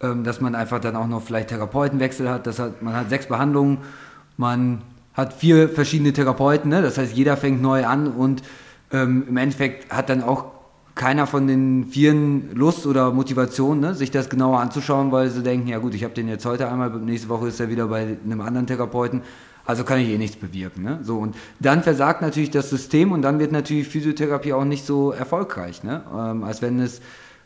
ähm, 0.00 0.24
dass 0.24 0.40
man 0.40 0.54
einfach 0.54 0.78
dann 0.78 0.94
auch 0.96 1.06
noch 1.08 1.22
vielleicht 1.22 1.48
Therapeutenwechsel 1.48 2.28
hat. 2.28 2.46
Das 2.46 2.58
hat 2.58 2.82
man 2.82 2.94
hat 2.94 3.08
sechs 3.08 3.26
Behandlungen, 3.26 3.78
man 4.36 4.82
hat 5.14 5.32
vier 5.32 5.68
verschiedene 5.68 6.12
Therapeuten, 6.12 6.70
ne? 6.70 6.82
das 6.82 6.98
heißt, 6.98 7.14
jeder 7.14 7.36
fängt 7.36 7.60
neu 7.60 7.84
an 7.84 8.06
und 8.06 8.42
ähm, 8.92 9.24
im 9.28 9.36
Endeffekt 9.36 9.92
hat 9.92 10.08
dann 10.08 10.22
auch 10.22 10.51
keiner 10.94 11.26
von 11.26 11.46
den 11.46 11.86
Vieren 11.86 12.54
Lust 12.54 12.86
oder 12.86 13.12
Motivation, 13.12 13.80
ne, 13.80 13.94
sich 13.94 14.10
das 14.10 14.28
genauer 14.28 14.60
anzuschauen, 14.60 15.10
weil 15.10 15.30
sie 15.30 15.42
denken, 15.42 15.68
ja 15.68 15.78
gut, 15.78 15.94
ich 15.94 16.04
habe 16.04 16.14
den 16.14 16.28
jetzt 16.28 16.44
heute 16.44 16.68
einmal, 16.70 16.90
nächste 16.90 17.28
Woche 17.28 17.48
ist 17.48 17.60
er 17.60 17.70
wieder 17.70 17.88
bei 17.88 18.16
einem 18.24 18.40
anderen 18.40 18.66
Therapeuten, 18.66 19.22
also 19.64 19.84
kann 19.84 20.00
ich 20.00 20.08
eh 20.08 20.18
nichts 20.18 20.36
bewirken. 20.36 20.82
Ne? 20.82 20.98
So, 21.02 21.18
und 21.18 21.36
dann 21.60 21.82
versagt 21.82 22.20
natürlich 22.20 22.50
das 22.50 22.68
System 22.68 23.12
und 23.12 23.22
dann 23.22 23.38
wird 23.38 23.52
natürlich 23.52 23.88
Physiotherapie 23.88 24.52
auch 24.52 24.64
nicht 24.64 24.84
so 24.84 25.12
erfolgreich, 25.12 25.82
ne? 25.84 26.02
Ähm, 26.12 26.42
als 26.44 26.62
wenn 26.62 26.80
es 26.80 27.00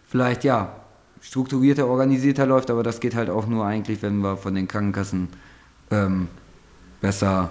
vielleicht 0.07 0.43
ja 0.45 0.73
strukturierter, 1.21 1.87
organisierter 1.87 2.47
läuft, 2.47 2.71
aber 2.71 2.83
das 2.83 3.01
geht 3.01 3.15
halt 3.15 3.31
auch 3.31 3.47
nur 3.47 3.67
eigentlich, 3.67 4.03
wenn 4.03 4.19
wir 4.19 4.37
von 4.37 4.55
den 4.55 4.69
Krankenkassen 4.69 5.29
ähm, 5.91 6.29
besser 7.01 7.51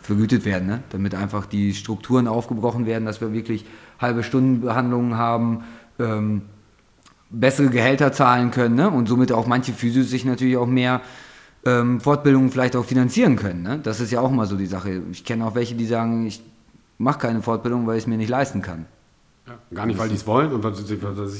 vergütet 0.00 0.44
werden, 0.44 0.68
ne? 0.68 0.82
damit 0.90 1.14
einfach 1.14 1.46
die 1.46 1.74
Strukturen 1.74 2.26
aufgebrochen 2.26 2.86
werden, 2.86 3.04
dass 3.04 3.20
wir 3.20 3.32
wirklich 3.32 3.64
halbe 4.02 4.22
Stundenbehandlungen 4.22 5.16
haben, 5.16 5.64
ähm, 5.98 6.42
bessere 7.30 7.68
Gehälter 7.68 8.12
zahlen 8.12 8.50
können 8.50 8.74
ne? 8.74 8.90
und 8.90 9.08
somit 9.08 9.32
auch 9.32 9.46
manche 9.46 9.72
Physios 9.72 10.10
sich 10.10 10.24
natürlich 10.24 10.56
auch 10.56 10.66
mehr 10.66 11.00
ähm, 11.64 12.00
Fortbildungen 12.00 12.50
vielleicht 12.50 12.76
auch 12.76 12.84
finanzieren 12.84 13.36
können. 13.36 13.62
Ne? 13.62 13.80
Das 13.82 14.00
ist 14.00 14.10
ja 14.10 14.20
auch 14.20 14.30
mal 14.30 14.46
so 14.46 14.56
die 14.56 14.66
Sache. 14.66 15.02
Ich 15.10 15.24
kenne 15.24 15.46
auch 15.46 15.54
welche, 15.54 15.74
die 15.74 15.86
sagen, 15.86 16.26
ich 16.26 16.42
mache 16.98 17.18
keine 17.18 17.42
Fortbildung, 17.42 17.86
weil 17.86 17.96
ich 17.96 18.04
es 18.04 18.06
mir 18.06 18.18
nicht 18.18 18.28
leisten 18.28 18.62
kann. 18.62 18.86
Ja, 19.44 19.58
gar 19.74 19.86
nicht, 19.86 19.98
weil 19.98 20.08
die 20.08 20.14
es 20.14 20.24
wollen 20.24 20.52
und 20.52 20.62
weil 20.62 20.72
sie, 20.72 20.96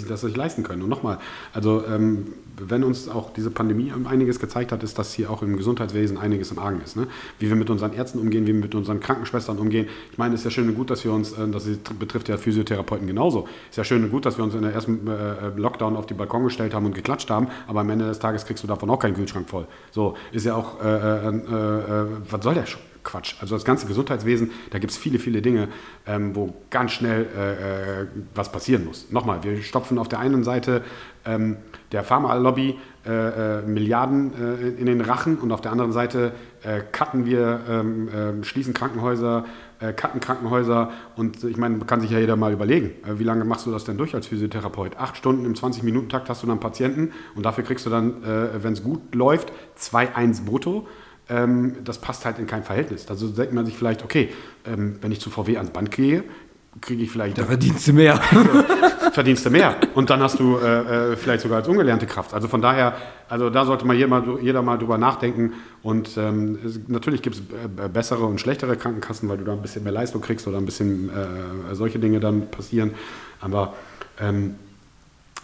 das 0.09 0.23
nicht 0.25 0.37
leisten 0.37 0.65
können. 0.65 0.83
Und 0.83 0.89
nochmal, 0.89 1.19
also 1.53 1.85
ähm, 1.87 2.33
wenn 2.57 2.83
uns 2.83 3.09
auch 3.09 3.33
diese 3.33 3.53
Pandemie 3.53 3.93
einiges 4.05 4.41
gezeigt 4.41 4.73
hat, 4.73 4.83
ist, 4.83 4.99
dass 4.99 5.15
hier 5.15 5.31
auch 5.31 5.41
im 5.43 5.57
Gesundheitswesen 5.57 6.19
einiges 6.19 6.51
im 6.51 6.59
Argen 6.59 6.81
ist. 6.85 6.97
Ne? 6.97 7.07
Wie 7.39 7.49
wir 7.49 7.55
mit 7.55 7.71
unseren 7.71 7.93
Ärzten 7.93 8.19
umgehen, 8.19 8.45
wie 8.45 8.55
wir 8.55 8.61
mit 8.61 8.75
unseren 8.75 8.99
Krankenschwestern 8.99 9.57
umgehen. 9.57 9.87
Ich 10.11 10.19
meine, 10.19 10.35
es 10.35 10.41
ist 10.41 10.45
ja 10.47 10.51
schön 10.51 10.69
und 10.69 10.75
gut, 10.75 10.91
dass 10.91 11.05
wir 11.05 11.13
uns, 11.13 11.31
äh, 11.33 11.47
das 11.47 11.65
betrifft 11.97 12.29
ja 12.29 12.39
Physiotherapeuten 12.39 13.07
genauso, 13.07 13.47
ist 13.71 13.77
ja 13.77 13.85
schön 13.85 14.03
und 14.03 14.11
gut, 14.11 14.27
dass 14.27 14.37
wir 14.37 14.43
uns 14.43 14.55
in 14.57 14.63
der 14.63 14.73
ersten 14.73 15.07
äh, 15.07 15.51
Lockdown 15.55 15.95
auf 15.95 16.07
die 16.07 16.15
Balkon 16.15 16.43
gestellt 16.43 16.75
haben 16.75 16.87
und 16.87 16.97
geklatscht 16.97 17.31
haben, 17.31 17.47
aber 17.69 17.81
am 17.83 17.91
Ende 17.91 18.07
des 18.07 18.19
Tages 18.19 18.45
kriegst 18.45 18.65
du 18.65 18.67
davon 18.69 18.91
auch 18.91 18.99
keinen 18.99 19.15
Kühlschrank 19.15 19.49
voll. 19.49 19.69
So, 19.93 20.17
ist 20.33 20.45
ja 20.45 20.57
auch, 20.57 20.83
äh, 20.83 21.29
äh, 21.29 21.37
äh 21.37 22.07
was 22.29 22.43
soll 22.43 22.55
der 22.55 22.67
schon? 22.67 22.81
Quatsch. 23.05 23.37
Also 23.41 23.55
das 23.55 23.65
ganze 23.65 23.87
Gesundheitswesen, 23.87 24.51
da 24.71 24.79
gibt 24.79 24.93
es 24.93 24.99
viele, 24.99 25.19
viele 25.19 25.43
Dinge, 25.43 25.69
ähm, 26.07 26.35
wo 26.35 26.55
ganz 26.71 26.93
schnell 26.93 27.27
äh, 27.37 28.03
äh, 28.03 28.07
was 28.35 28.53
passieren 28.53 28.85
muss. 28.85 29.11
Nochmal, 29.11 29.43
wir 29.43 29.63
stopfen 29.63 29.99
auf 29.99 30.09
der 30.09 30.19
einen 30.19 30.45
Seite 30.45 30.83
ähm, 31.25 31.57
der 31.93 32.05
Pharmalobby 32.05 32.79
äh, 33.05 33.59
äh, 33.59 33.63
Milliarden 33.63 34.33
äh, 34.33 34.69
in 34.81 34.87
den 34.87 35.01
Rachen 35.01 35.39
und 35.39 35.51
auf 35.51 35.61
der 35.61 35.73
anderen 35.73 35.91
Seite 35.91 36.33
äh, 36.63 36.81
cutten 36.93 37.27
wir, 37.27 37.61
ähm, 37.69 38.09
ähm 38.15 38.45
schließen 38.45 38.75
Krankenhäuser, 38.75 39.45
cutten 39.97 40.21
Krankenhäuser 40.21 40.93
und 41.17 41.43
ich 41.43 41.57
meine, 41.57 41.81
kann 41.81 42.01
sich 42.01 42.13
ja 42.13 42.21
jeder 42.21 42.37
mal 42.37 42.53
überlegen, 42.53 42.93
wie 43.05 43.25
lange 43.25 43.45
machst 43.45 43.67
du 43.67 43.73
das 43.73 43.83
denn 43.83 43.99
durch 43.99 44.15
als 44.15 44.29
Physiotherapeut? 44.29 44.97
Acht 44.97 45.17
Stunden 45.17 45.45
im 45.45 45.55
20-Minuten-Takt 45.55 46.29
hast 46.29 46.45
du 46.45 46.47
dann 46.47 46.61
Patienten 46.61 47.11
und 47.35 47.45
dafür 47.45 47.65
kriegst 47.65 47.85
du 47.85 47.91
dann, 47.91 48.23
wenn 48.23 48.75
es 48.75 48.85
gut 48.85 49.13
läuft, 49.13 49.51
2,1 49.77 50.45
brutto 50.45 50.87
ähm, 51.29 51.77
das 51.85 51.99
passt 51.99 52.25
halt 52.25 52.39
in 52.39 52.47
kein 52.47 52.65
Verhältnis. 52.65 53.09
Also 53.09 53.29
denkt 53.29 53.53
man 53.53 53.67
sich 53.67 53.77
vielleicht, 53.77 54.05
okay, 54.05 54.31
ähm, 54.67 54.99
wenn 55.01 55.13
ich 55.13 55.21
zu 55.21 55.31
VW 55.31 55.57
ans 55.57 55.71
Band 55.71 55.91
gehe, 55.91 56.25
kriege 56.81 57.03
ich 57.03 57.11
vielleicht. 57.11 57.39
Da 57.39 57.45
verdienst 57.45 57.87
du 57.87 57.93
mehr. 57.93 58.17
verdienst 59.13 59.45
du 59.45 59.51
mehr. 59.51 59.77
Und 59.95 60.11
dann 60.11 60.21
hast 60.21 60.41
du 60.41 60.57
äh, 60.57 61.13
äh, 61.13 61.17
vielleicht 61.17 61.43
sogar 61.43 61.59
als 61.59 61.69
ungelernte 61.69 62.07
Kraft. 62.07 62.33
Also 62.33 62.49
von 62.49 62.63
daher, 62.63 62.97
also 63.29 63.51
da 63.51 63.65
sollte 63.67 63.85
mal 63.87 63.95
jeder, 63.95 64.23
jeder 64.41 64.63
mal 64.63 64.79
drüber 64.79 64.97
nachdenken. 64.97 65.53
Und 65.83 66.17
ähm, 66.17 66.59
es, 66.65 66.81
natürlich 66.89 67.21
gibt 67.23 67.37
es 67.37 67.43
äh, 67.43 67.89
bessere 67.89 68.25
und 68.25 68.41
schlechtere 68.41 68.77
Krankenkassen, 68.77 69.29
weil 69.29 69.37
du 69.39 69.45
da 69.45 69.53
ein 69.53 69.63
bisschen 69.63 69.85
mehr 69.85 69.93
Leistung 69.93 70.23
kriegst 70.23 70.47
oder 70.49 70.59
ein 70.59 70.65
bisschen 70.65 71.11
äh, 71.11 71.75
solche 71.75 71.99
Dinge 71.99 72.21
dann 72.21 72.51
passieren. 72.51 72.93
Aber 73.41 73.75
ähm, 74.19 74.55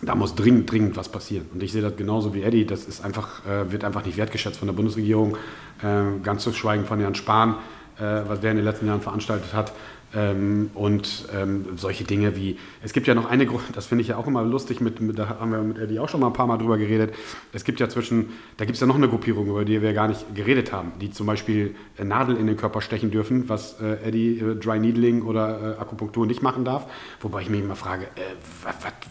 da 0.02 0.14
muss 0.14 0.34
dringend, 0.34 0.70
dringend 0.70 0.96
was 0.96 1.08
passieren. 1.08 1.46
Und 1.52 1.62
ich 1.62 1.72
sehe 1.72 1.82
das 1.82 1.96
genauso 1.96 2.34
wie 2.34 2.42
Eddie. 2.42 2.64
Das 2.64 2.84
ist 2.84 3.04
einfach, 3.04 3.44
äh, 3.46 3.72
wird 3.72 3.84
einfach 3.84 4.04
nicht 4.04 4.16
wertgeschätzt 4.16 4.58
von 4.58 4.68
der 4.68 4.74
Bundesregierung. 4.74 5.36
Äh, 5.82 6.20
ganz 6.22 6.44
zu 6.44 6.52
schweigen 6.52 6.84
von 6.84 7.00
Herrn 7.00 7.14
Spahn, 7.14 7.56
äh, 7.98 8.22
was 8.26 8.40
der 8.40 8.52
in 8.52 8.58
den 8.58 8.64
letzten 8.64 8.86
Jahren 8.86 9.00
veranstaltet 9.00 9.52
hat. 9.52 9.72
Ähm, 10.14 10.70
und 10.72 11.28
ähm, 11.36 11.66
solche 11.76 12.04
Dinge 12.04 12.34
wie, 12.34 12.58
es 12.82 12.94
gibt 12.94 13.06
ja 13.06 13.14
noch 13.14 13.28
eine 13.28 13.44
Gruppe, 13.44 13.64
das 13.74 13.86
finde 13.86 14.02
ich 14.02 14.08
ja 14.08 14.16
auch 14.16 14.26
immer 14.26 14.42
lustig, 14.42 14.80
mit, 14.80 15.00
mit, 15.00 15.18
da 15.18 15.28
haben 15.28 15.52
wir 15.52 15.58
mit 15.58 15.78
Eddie 15.78 15.98
auch 15.98 16.08
schon 16.08 16.20
mal 16.20 16.28
ein 16.28 16.32
paar 16.32 16.46
Mal 16.46 16.56
drüber 16.56 16.78
geredet. 16.78 17.14
Es 17.52 17.62
gibt 17.64 17.78
ja 17.78 17.90
zwischen, 17.90 18.30
da 18.56 18.64
gibt 18.64 18.76
es 18.76 18.80
ja 18.80 18.86
noch 18.86 18.94
eine 18.94 19.08
Gruppierung, 19.08 19.48
über 19.48 19.66
die 19.66 19.82
wir 19.82 19.92
gar 19.92 20.08
nicht 20.08 20.34
geredet 20.34 20.72
haben, 20.72 20.92
die 21.00 21.10
zum 21.10 21.26
Beispiel 21.26 21.74
äh, 21.98 22.04
Nadel 22.04 22.36
in 22.36 22.46
den 22.46 22.56
Körper 22.56 22.80
stechen 22.80 23.10
dürfen, 23.10 23.50
was 23.50 23.80
äh, 23.82 24.02
Eddie 24.02 24.38
äh, 24.38 24.54
Dry 24.54 24.78
Needling 24.78 25.22
oder 25.22 25.76
äh, 25.76 25.80
Akupunktur 25.80 26.26
nicht 26.26 26.40
machen 26.40 26.64
darf. 26.64 26.86
Wobei 27.20 27.42
ich 27.42 27.50
mich 27.50 27.60
immer 27.60 27.76
frage, 27.76 28.06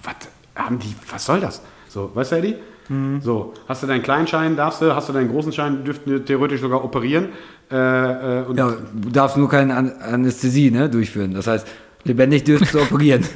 was 0.03 0.15
haben 0.57 0.79
die, 0.79 0.93
was 1.11 1.25
soll 1.25 1.39
das? 1.39 1.61
So, 1.87 2.11
weißt 2.13 2.33
du, 2.33 2.35
Eddie? 2.37 2.55
Mhm. 2.89 3.21
So, 3.21 3.53
hast 3.67 3.83
du 3.83 3.87
deinen 3.87 4.03
kleinen 4.03 4.27
Schein, 4.27 4.55
darfst 4.55 4.81
du, 4.81 4.95
hast 4.95 5.09
du 5.09 5.13
deinen 5.13 5.29
großen 5.29 5.51
Schein, 5.51 5.83
dürften 5.83 6.11
wir 6.11 6.23
theoretisch 6.23 6.61
sogar 6.61 6.83
operieren. 6.83 7.29
Äh, 7.69 7.75
äh, 7.75 8.43
ja, 8.55 8.73
du 8.93 9.09
darfst 9.09 9.37
nur 9.37 9.49
keine 9.49 9.75
Anästhesie 9.75 10.71
ne, 10.71 10.89
durchführen. 10.89 11.33
Das 11.33 11.47
heißt, 11.47 11.67
lebendig 12.03 12.43
dürftest 12.45 12.73
du 12.73 12.81
operieren. 12.81 13.25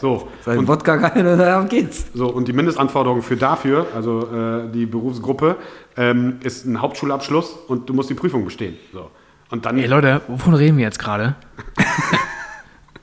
So. 0.00 0.28
Sein 0.44 0.58
und, 0.58 0.66
Wodka 0.68 0.96
rein 0.96 1.24
und 1.24 1.38
darum 1.38 1.68
geht's. 1.68 2.06
So, 2.12 2.26
und 2.26 2.48
die 2.48 2.52
Mindestanforderung 2.52 3.22
für 3.22 3.36
dafür, 3.36 3.86
also 3.94 4.28
äh, 4.28 4.68
die 4.72 4.86
Berufsgruppe, 4.86 5.54
ähm, 5.96 6.38
ist 6.42 6.66
ein 6.66 6.82
Hauptschulabschluss 6.82 7.56
und 7.68 7.88
du 7.88 7.94
musst 7.94 8.10
die 8.10 8.14
Prüfung 8.14 8.44
bestehen. 8.44 8.76
So. 8.92 9.08
Und 9.50 9.64
dann. 9.64 9.78
Ey 9.78 9.86
Leute, 9.86 10.20
wovon 10.26 10.54
reden 10.54 10.78
wir 10.78 10.84
jetzt 10.84 10.98
gerade? 10.98 11.36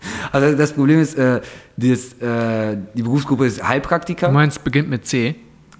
Also 0.32 0.56
das 0.56 0.74
Problem 0.74 1.00
ist, 1.00 1.16
äh, 1.18 1.42
das, 1.90 2.14
äh, 2.22 2.78
die 2.94 3.04
Berufsgruppe 3.04 3.46
ist 3.46 3.68
Heilpraktiker. 3.68 4.28
Du 4.28 4.34
meinst, 4.34 4.64
beginnt 4.64 4.90
mit 4.90 5.06
C? 5.06 5.36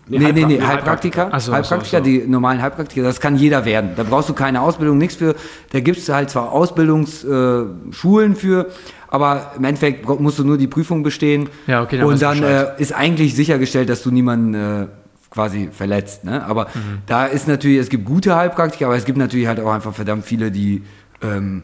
Nee, 0.08 0.18
nee, 0.18 0.32
nee, 0.32 0.46
nee 0.46 0.62
Heilpraktiker. 0.62 1.32
Heilpraktiker, 1.32 1.40
so, 1.40 1.54
Heilpraktiker 1.54 1.98
so, 2.00 2.04
so. 2.04 2.04
die 2.04 2.28
normalen 2.28 2.62
Heilpraktiker, 2.62 3.04
das 3.04 3.20
kann 3.20 3.38
jeder 3.38 3.66
werden. 3.66 3.92
Da 3.96 4.04
brauchst 4.04 4.30
du 4.30 4.34
keine 4.34 4.62
Ausbildung, 4.62 4.98
nichts 4.98 5.16
für. 5.16 5.36
Da 5.72 5.80
gibt 5.80 6.00
es 6.00 6.10
halt 6.10 6.30
zwar 6.30 6.52
Ausbildungsschulen 6.52 8.34
äh, 8.34 8.36
für, 8.36 8.68
aber 9.08 9.54
im 9.58 9.64
Endeffekt 9.64 10.08
musst 10.20 10.40
du 10.40 10.44
nur 10.44 10.58
die 10.58 10.68
Prüfung 10.68 11.04
bestehen. 11.04 11.50
Ja, 11.68 11.84
okay, 11.84 11.98
dann 11.98 12.08
Und 12.08 12.22
dann 12.22 12.44
äh, 12.44 12.74
ist 12.78 12.94
eigentlich 12.94 13.36
sichergestellt, 13.36 13.90
dass 13.90 14.04
du 14.04 14.12
niemanden 14.12 14.54
äh, 14.54 14.88
quasi 15.30 15.70
verletzt. 15.72 16.24
Ne? 16.24 16.44
Aber 16.44 16.66
mhm. 16.66 17.00
da 17.06 17.26
ist 17.26 17.48
natürlich, 17.48 17.80
es 17.80 17.90
gibt 17.90 18.06
gute 18.06 18.36
Heilpraktiker, 18.36 18.88
aber 18.88 18.96
es 18.96 19.06
gibt 19.06 19.18
natürlich 19.18 19.48
halt 19.48 19.60
auch 19.60 19.72
einfach 19.72 19.94
verdammt 19.94 20.26
viele, 20.26 20.52
die 20.52 20.84
ähm, 21.22 21.64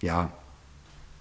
ja 0.00 0.30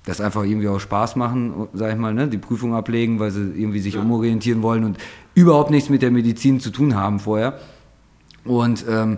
das 0.05 0.19
einfach 0.19 0.43
irgendwie 0.43 0.67
auch 0.67 0.79
Spaß 0.79 1.15
machen, 1.15 1.67
sag 1.73 1.93
ich 1.93 1.97
mal, 1.97 2.13
ne? 2.13 2.27
die 2.27 2.37
Prüfung 2.37 2.75
ablegen, 2.75 3.19
weil 3.19 3.31
sie 3.31 3.41
irgendwie 3.55 3.79
sich 3.79 3.95
ja. 3.95 4.01
umorientieren 4.01 4.61
wollen 4.61 4.83
und 4.83 4.97
überhaupt 5.33 5.71
nichts 5.71 5.89
mit 5.89 6.01
der 6.01 6.11
Medizin 6.11 6.59
zu 6.59 6.71
tun 6.71 6.95
haben 6.95 7.19
vorher. 7.19 7.59
Und 8.43 8.85
ähm, 8.89 9.17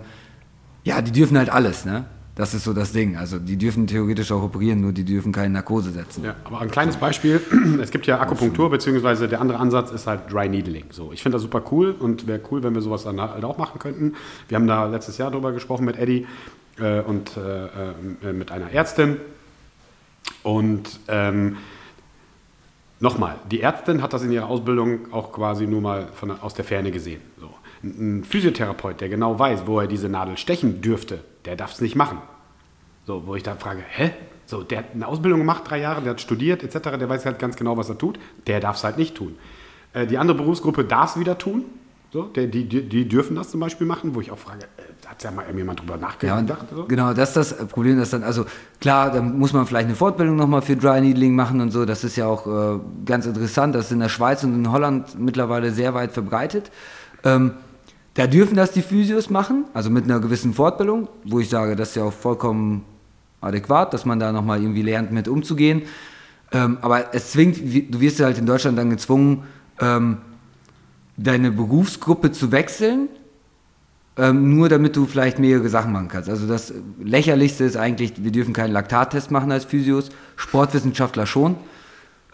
ja, 0.84 1.02
die 1.02 1.10
dürfen 1.10 1.36
halt 1.36 1.50
alles, 1.50 1.84
ne? 1.84 2.04
Das 2.36 2.52
ist 2.52 2.64
so 2.64 2.74
das 2.74 2.92
Ding. 2.92 3.16
Also 3.16 3.38
die 3.38 3.56
dürfen 3.56 3.86
theoretisch 3.86 4.30
auch 4.30 4.42
operieren, 4.42 4.82
nur 4.82 4.92
die 4.92 5.04
dürfen 5.04 5.32
keine 5.32 5.54
Narkose 5.54 5.90
setzen. 5.90 6.22
Ja, 6.22 6.36
aber 6.44 6.60
ein 6.60 6.70
kleines 6.70 6.98
Beispiel, 6.98 7.40
es 7.82 7.90
gibt 7.90 8.06
ja 8.06 8.20
Akupunktur, 8.20 8.68
beziehungsweise 8.68 9.26
der 9.26 9.40
andere 9.40 9.58
Ansatz 9.58 9.90
ist 9.90 10.06
halt 10.06 10.30
Dry 10.30 10.46
Needling. 10.46 10.84
So, 10.90 11.12
ich 11.12 11.22
finde 11.22 11.36
das 11.36 11.42
super 11.42 11.62
cool 11.72 11.92
und 11.98 12.26
wäre 12.26 12.40
cool, 12.50 12.62
wenn 12.62 12.74
wir 12.74 12.82
sowas 12.82 13.04
dann 13.04 13.20
halt 13.20 13.42
auch 13.42 13.56
machen 13.56 13.78
könnten. 13.78 14.14
Wir 14.48 14.56
haben 14.56 14.66
da 14.66 14.86
letztes 14.86 15.16
Jahr 15.16 15.30
drüber 15.30 15.52
gesprochen 15.52 15.86
mit 15.86 15.98
Eddie 15.98 16.26
äh, 16.78 17.00
und 17.00 17.38
äh, 17.38 18.28
äh 18.28 18.32
mit 18.34 18.52
einer 18.52 18.70
Ärztin 18.70 19.16
und 20.46 21.00
ähm, 21.08 21.56
nochmal, 23.00 23.34
die 23.50 23.62
Ärztin 23.62 24.00
hat 24.00 24.12
das 24.12 24.22
in 24.22 24.30
ihrer 24.30 24.46
Ausbildung 24.46 25.12
auch 25.12 25.32
quasi 25.32 25.66
nur 25.66 25.80
mal 25.80 26.06
von, 26.14 26.30
aus 26.40 26.54
der 26.54 26.64
Ferne 26.64 26.92
gesehen. 26.92 27.20
So. 27.40 27.50
Ein 27.82 28.22
Physiotherapeut, 28.22 29.00
der 29.00 29.08
genau 29.08 29.36
weiß, 29.36 29.66
wo 29.66 29.80
er 29.80 29.88
diese 29.88 30.08
Nadel 30.08 30.38
stechen 30.38 30.82
dürfte, 30.82 31.24
der 31.46 31.56
darf 31.56 31.72
es 31.72 31.80
nicht 31.80 31.96
machen. 31.96 32.18
So, 33.08 33.26
wo 33.26 33.34
ich 33.34 33.42
da 33.42 33.56
frage, 33.56 33.82
hä? 33.88 34.12
So, 34.46 34.62
der 34.62 34.78
hat 34.78 34.84
eine 34.94 35.08
Ausbildung 35.08 35.40
gemacht, 35.40 35.64
drei 35.66 35.80
Jahre, 35.80 36.00
der 36.00 36.12
hat 36.12 36.20
studiert 36.20 36.62
etc., 36.62 36.96
der 36.96 37.08
weiß 37.08 37.26
halt 37.26 37.40
ganz 37.40 37.56
genau, 37.56 37.76
was 37.76 37.88
er 37.88 37.98
tut. 37.98 38.20
Der 38.46 38.60
darf 38.60 38.76
es 38.76 38.84
halt 38.84 38.98
nicht 38.98 39.16
tun. 39.16 39.36
Äh, 39.94 40.06
die 40.06 40.16
andere 40.16 40.36
Berufsgruppe 40.36 40.84
darf 40.84 41.16
es 41.16 41.20
wieder 41.20 41.38
tun. 41.38 41.64
So, 42.12 42.22
der, 42.22 42.46
die, 42.46 42.68
die, 42.68 42.88
die 42.88 43.08
dürfen 43.08 43.34
das 43.34 43.50
zum 43.50 43.58
Beispiel 43.58 43.88
machen, 43.88 44.14
wo 44.14 44.20
ich 44.20 44.30
auch 44.30 44.38
frage, 44.38 44.66
äh, 44.76 44.85
hat 45.06 45.22
ja 45.22 45.30
mal 45.30 45.44
jemand 45.54 45.80
drüber 45.80 45.94
Ja, 45.94 46.00
nachgedacht? 46.00 46.66
so? 46.74 46.84
genau, 46.86 47.12
das 47.12 47.36
ist 47.36 47.36
das 47.52 47.66
Problem, 47.68 47.98
dass 47.98 48.10
dann, 48.10 48.22
also 48.22 48.44
klar, 48.80 49.10
da 49.10 49.22
muss 49.22 49.52
man 49.52 49.66
vielleicht 49.66 49.86
eine 49.86 49.94
Fortbildung 49.96 50.36
nochmal 50.36 50.62
für 50.62 50.76
Dry 50.76 51.00
Needling 51.00 51.34
machen 51.34 51.60
und 51.60 51.70
so, 51.70 51.84
das 51.84 52.04
ist 52.04 52.16
ja 52.16 52.26
auch 52.26 52.46
äh, 52.46 52.78
ganz 53.04 53.26
interessant, 53.26 53.74
das 53.74 53.86
ist 53.86 53.92
in 53.92 54.00
der 54.00 54.08
Schweiz 54.08 54.42
und 54.44 54.54
in 54.54 54.70
Holland 54.72 55.18
mittlerweile 55.18 55.70
sehr 55.70 55.94
weit 55.94 56.12
verbreitet. 56.12 56.70
Ähm, 57.24 57.52
da 58.14 58.26
dürfen 58.26 58.56
das 58.56 58.72
die 58.72 58.82
Physios 58.82 59.30
machen, 59.30 59.64
also 59.74 59.90
mit 59.90 60.04
einer 60.04 60.20
gewissen 60.20 60.54
Fortbildung, 60.54 61.08
wo 61.24 61.38
ich 61.40 61.48
sage, 61.50 61.76
das 61.76 61.90
ist 61.90 61.96
ja 61.96 62.04
auch 62.04 62.12
vollkommen 62.12 62.84
adäquat, 63.40 63.92
dass 63.92 64.04
man 64.04 64.18
da 64.18 64.32
nochmal 64.32 64.60
irgendwie 64.60 64.82
lernt, 64.82 65.12
mit 65.12 65.28
umzugehen. 65.28 65.82
Ähm, 66.52 66.78
aber 66.80 67.14
es 67.14 67.32
zwingt, 67.32 67.58
du 67.58 68.00
wirst 68.00 68.18
ja 68.18 68.26
halt 68.26 68.38
in 68.38 68.46
Deutschland 68.46 68.78
dann 68.78 68.88
gezwungen, 68.90 69.42
ähm, 69.80 70.18
deine 71.18 71.50
Berufsgruppe 71.50 72.32
zu 72.32 72.52
wechseln, 72.52 73.08
ähm, 74.18 74.56
nur 74.56 74.68
damit 74.68 74.96
du 74.96 75.06
vielleicht 75.06 75.38
mehrere 75.38 75.68
Sachen 75.68 75.92
machen 75.92 76.08
kannst. 76.08 76.28
Also 76.30 76.46
das 76.46 76.72
lächerlichste 77.02 77.64
ist 77.64 77.76
eigentlich, 77.76 78.12
wir 78.16 78.32
dürfen 78.32 78.54
keinen 78.54 78.72
Laktattest 78.72 79.30
machen 79.30 79.52
als 79.52 79.64
Physios, 79.64 80.08
Sportwissenschaftler 80.36 81.26
schon. 81.26 81.56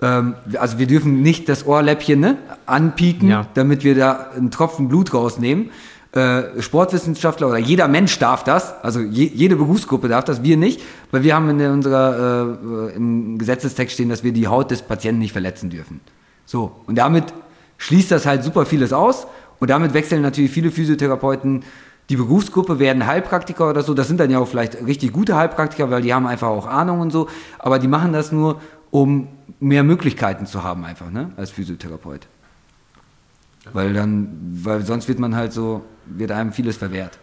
Ähm, 0.00 0.34
also 0.58 0.78
wir 0.78 0.86
dürfen 0.86 1.22
nicht 1.22 1.48
das 1.48 1.66
Ohrläppchen 1.66 2.20
ne, 2.20 2.38
anpieken, 2.66 3.28
Ja. 3.28 3.46
damit 3.54 3.82
wir 3.84 3.94
da 3.94 4.30
einen 4.36 4.50
Tropfen 4.50 4.88
Blut 4.88 5.12
rausnehmen. 5.12 5.70
Äh, 6.12 6.60
Sportwissenschaftler 6.60 7.48
oder 7.48 7.56
jeder 7.58 7.88
Mensch 7.88 8.18
darf 8.18 8.44
das, 8.44 8.74
also 8.84 9.00
je, 9.00 9.24
jede 9.32 9.56
Berufsgruppe 9.56 10.08
darf 10.08 10.24
das, 10.24 10.42
wir 10.42 10.58
nicht, 10.58 10.82
weil 11.10 11.22
wir 11.22 11.34
haben 11.34 11.48
in 11.48 11.70
unserer 11.70 12.58
äh, 12.90 12.94
im 12.96 13.38
Gesetzestext 13.38 13.94
stehen, 13.94 14.10
dass 14.10 14.22
wir 14.22 14.32
die 14.32 14.46
Haut 14.46 14.70
des 14.70 14.82
Patienten 14.82 15.20
nicht 15.20 15.32
verletzen 15.32 15.70
dürfen. 15.70 16.00
So, 16.44 16.72
und 16.86 16.96
damit 16.96 17.32
schließt 17.78 18.10
das 18.10 18.26
halt 18.26 18.44
super 18.44 18.66
vieles 18.66 18.92
aus 18.92 19.26
und 19.62 19.70
damit 19.70 19.94
wechseln 19.94 20.22
natürlich 20.22 20.50
viele 20.50 20.72
Physiotherapeuten 20.72 21.62
die 22.10 22.16
Berufsgruppe, 22.16 22.80
werden 22.80 23.06
Heilpraktiker 23.06 23.70
oder 23.70 23.82
so. 23.82 23.94
Das 23.94 24.08
sind 24.08 24.18
dann 24.18 24.28
ja 24.28 24.40
auch 24.40 24.48
vielleicht 24.48 24.84
richtig 24.84 25.12
gute 25.12 25.36
Heilpraktiker, 25.36 25.88
weil 25.88 26.02
die 26.02 26.12
haben 26.12 26.26
einfach 26.26 26.48
auch 26.48 26.66
Ahnung 26.66 26.98
und 26.98 27.12
so, 27.12 27.28
aber 27.60 27.78
die 27.78 27.86
machen 27.86 28.12
das 28.12 28.32
nur, 28.32 28.60
um 28.90 29.28
mehr 29.60 29.84
Möglichkeiten 29.84 30.46
zu 30.46 30.64
haben 30.64 30.84
einfach, 30.84 31.12
ne, 31.12 31.30
als 31.36 31.52
Physiotherapeut. 31.52 32.26
Weil 33.72 33.94
dann, 33.94 34.36
weil 34.64 34.84
sonst 34.84 35.06
wird 35.06 35.20
man 35.20 35.36
halt 35.36 35.52
so, 35.52 35.82
wird 36.06 36.32
einem 36.32 36.52
vieles 36.52 36.76
verwehrt. 36.76 37.20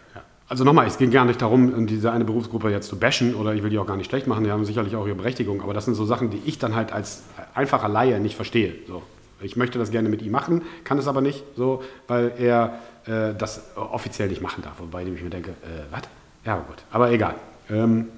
Also 0.48 0.64
nochmal, 0.64 0.86
es 0.86 0.96
ging 0.96 1.10
gar 1.10 1.26
nicht 1.26 1.42
darum, 1.42 1.86
diese 1.86 2.10
eine 2.10 2.24
Berufsgruppe 2.24 2.70
jetzt 2.70 2.88
zu 2.88 2.98
bashen 2.98 3.34
oder 3.34 3.52
ich 3.54 3.62
will 3.62 3.68
die 3.68 3.78
auch 3.78 3.86
gar 3.86 3.98
nicht 3.98 4.08
schlecht 4.08 4.26
machen, 4.26 4.44
die 4.44 4.50
haben 4.50 4.64
sicherlich 4.64 4.96
auch 4.96 5.06
ihre 5.06 5.16
Berechtigung, 5.16 5.60
aber 5.60 5.74
das 5.74 5.84
sind 5.84 5.94
so 5.94 6.06
Sachen, 6.06 6.30
die 6.30 6.40
ich 6.46 6.58
dann 6.58 6.74
halt 6.74 6.90
als 6.90 7.22
einfacher 7.52 7.90
Laie 7.90 8.18
nicht 8.18 8.34
verstehe. 8.34 8.76
So. 8.88 9.02
Ich 9.42 9.56
möchte 9.56 9.78
das 9.78 9.90
gerne 9.90 10.08
mit 10.08 10.22
ihm 10.22 10.32
machen, 10.32 10.62
kann 10.84 10.98
es 10.98 11.08
aber 11.08 11.20
nicht, 11.20 11.44
so, 11.56 11.82
weil 12.08 12.32
er 12.38 12.78
äh, 13.06 13.34
das 13.36 13.62
offiziell 13.74 14.28
nicht 14.28 14.42
machen 14.42 14.62
darf. 14.62 14.74
Wobei 14.78 15.02
ich 15.02 15.22
mir 15.22 15.30
denke, 15.30 15.50
äh, 15.50 15.84
was? 15.90 16.02
Ja, 16.44 16.56
gut, 16.56 16.78
aber 16.90 17.10
egal. 17.10 17.34
Ähm, 17.70 18.08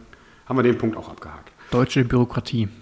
haben 0.47 0.59
wir 0.59 0.63
den 0.63 0.79
Punkt 0.79 0.97
auch 0.97 1.09
abgehakt. 1.09 1.51
Deutsche 1.71 2.05
Bürokratie. 2.05 2.69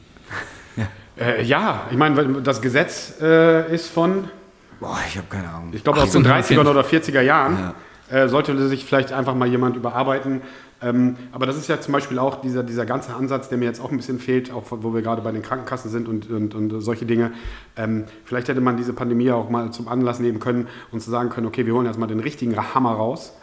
Äh, 1.18 1.42
ja, 1.42 1.82
ich 1.90 1.98
meine, 1.98 2.40
das 2.40 2.62
Gesetz 2.62 3.20
äh, 3.20 3.74
ist 3.74 3.88
von, 3.90 4.30
Boah, 4.78 4.96
ich 5.06 5.18
habe 5.18 5.26
keine 5.28 5.50
Ahnung. 5.50 5.68
ich 5.74 5.84
glaube 5.84 6.00
aus 6.00 6.12
den 6.12 6.26
18. 6.26 6.56
30er 6.56 6.70
oder 6.70 6.80
40er 6.80 7.20
Jahren. 7.20 7.74
Äh, 8.10 8.28
sollte 8.28 8.56
sich 8.68 8.86
vielleicht 8.86 9.12
einfach 9.12 9.34
mal 9.34 9.46
jemand 9.46 9.76
überarbeiten. 9.76 10.40
Ähm, 10.82 11.16
aber 11.32 11.46
das 11.46 11.56
ist 11.56 11.68
ja 11.68 11.80
zum 11.80 11.92
Beispiel 11.92 12.18
auch 12.18 12.40
dieser, 12.40 12.62
dieser 12.62 12.86
ganze 12.86 13.14
Ansatz, 13.14 13.48
der 13.48 13.58
mir 13.58 13.66
jetzt 13.66 13.80
auch 13.80 13.90
ein 13.90 13.96
bisschen 13.96 14.18
fehlt, 14.18 14.50
auch 14.50 14.64
wo 14.70 14.94
wir 14.94 15.02
gerade 15.02 15.22
bei 15.22 15.32
den 15.32 15.42
Krankenkassen 15.42 15.90
sind 15.90 16.08
und, 16.08 16.30
und, 16.30 16.54
und 16.54 16.80
solche 16.80 17.04
Dinge. 17.04 17.32
Ähm, 17.76 18.04
vielleicht 18.24 18.48
hätte 18.48 18.60
man 18.60 18.76
diese 18.76 18.92
Pandemie 18.92 19.30
auch 19.30 19.50
mal 19.50 19.70
zum 19.72 19.88
Anlass 19.88 20.20
nehmen 20.20 20.40
können 20.40 20.68
und 20.90 21.00
zu 21.00 21.10
sagen 21.10 21.28
können, 21.28 21.46
okay, 21.46 21.66
wir 21.66 21.74
holen 21.74 21.86
jetzt 21.86 21.98
mal 21.98 22.06
den 22.06 22.20
richtigen 22.20 22.56
Hammer 22.56 22.92
raus 22.92 23.34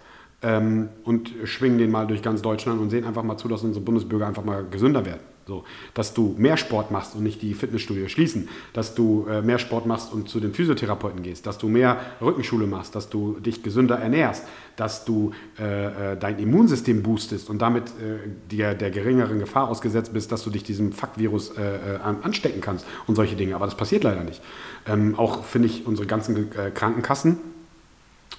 ähm, 0.41 0.89
und 1.03 1.31
schwingen 1.43 1.77
den 1.77 1.91
mal 1.91 2.07
durch 2.07 2.21
ganz 2.21 2.41
Deutschland 2.41 2.81
und 2.81 2.89
sehen 2.89 3.05
einfach 3.05 3.23
mal 3.23 3.37
zu, 3.37 3.47
dass 3.47 3.63
unsere 3.63 3.85
Bundesbürger 3.85 4.27
einfach 4.27 4.43
mal 4.43 4.65
gesünder 4.69 5.05
werden. 5.05 5.36
So, 5.47 5.63
dass 5.93 6.13
du 6.13 6.35
mehr 6.37 6.57
Sport 6.57 6.91
machst 6.91 7.15
und 7.15 7.23
nicht 7.23 7.41
die 7.41 7.53
Fitnessstudios 7.53 8.11
schließen, 8.11 8.49
dass 8.73 8.95
du 8.95 9.25
äh, 9.29 9.41
mehr 9.41 9.59
Sport 9.59 9.85
machst 9.85 10.11
und 10.11 10.27
zu 10.27 10.41
den 10.41 10.53
Physiotherapeuten 10.53 11.23
gehst, 11.23 11.47
dass 11.47 11.57
du 11.57 11.69
mehr 11.69 12.01
Rückenschule 12.21 12.67
machst, 12.67 12.95
dass 12.95 13.07
du 13.07 13.39
dich 13.39 13.63
gesünder 13.63 13.97
ernährst, 13.97 14.43
dass 14.75 15.05
du 15.05 15.31
äh, 15.57 16.13
äh, 16.13 16.17
dein 16.17 16.37
Immunsystem 16.39 17.01
boostest 17.01 17.49
und 17.49 17.61
damit 17.61 17.85
äh, 17.87 18.27
dir 18.51 18.73
der 18.73 18.91
geringeren 18.91 19.39
Gefahr 19.39 19.69
ausgesetzt 19.69 20.11
bist, 20.11 20.33
dass 20.33 20.43
du 20.43 20.49
dich 20.49 20.63
diesem 20.63 20.91
Fuck-Virus 20.91 21.51
äh, 21.57 21.61
äh, 21.61 21.97
an- 22.03 22.17
anstecken 22.23 22.59
kannst 22.59 22.85
und 23.07 23.15
solche 23.15 23.37
Dinge. 23.37 23.55
Aber 23.55 23.65
das 23.65 23.75
passiert 23.75 24.03
leider 24.03 24.25
nicht. 24.25 24.41
Ähm, 24.85 25.15
auch 25.17 25.45
finde 25.45 25.69
ich 25.69 25.87
unsere 25.87 26.07
ganzen 26.07 26.49
Krankenkassen, 26.73 27.37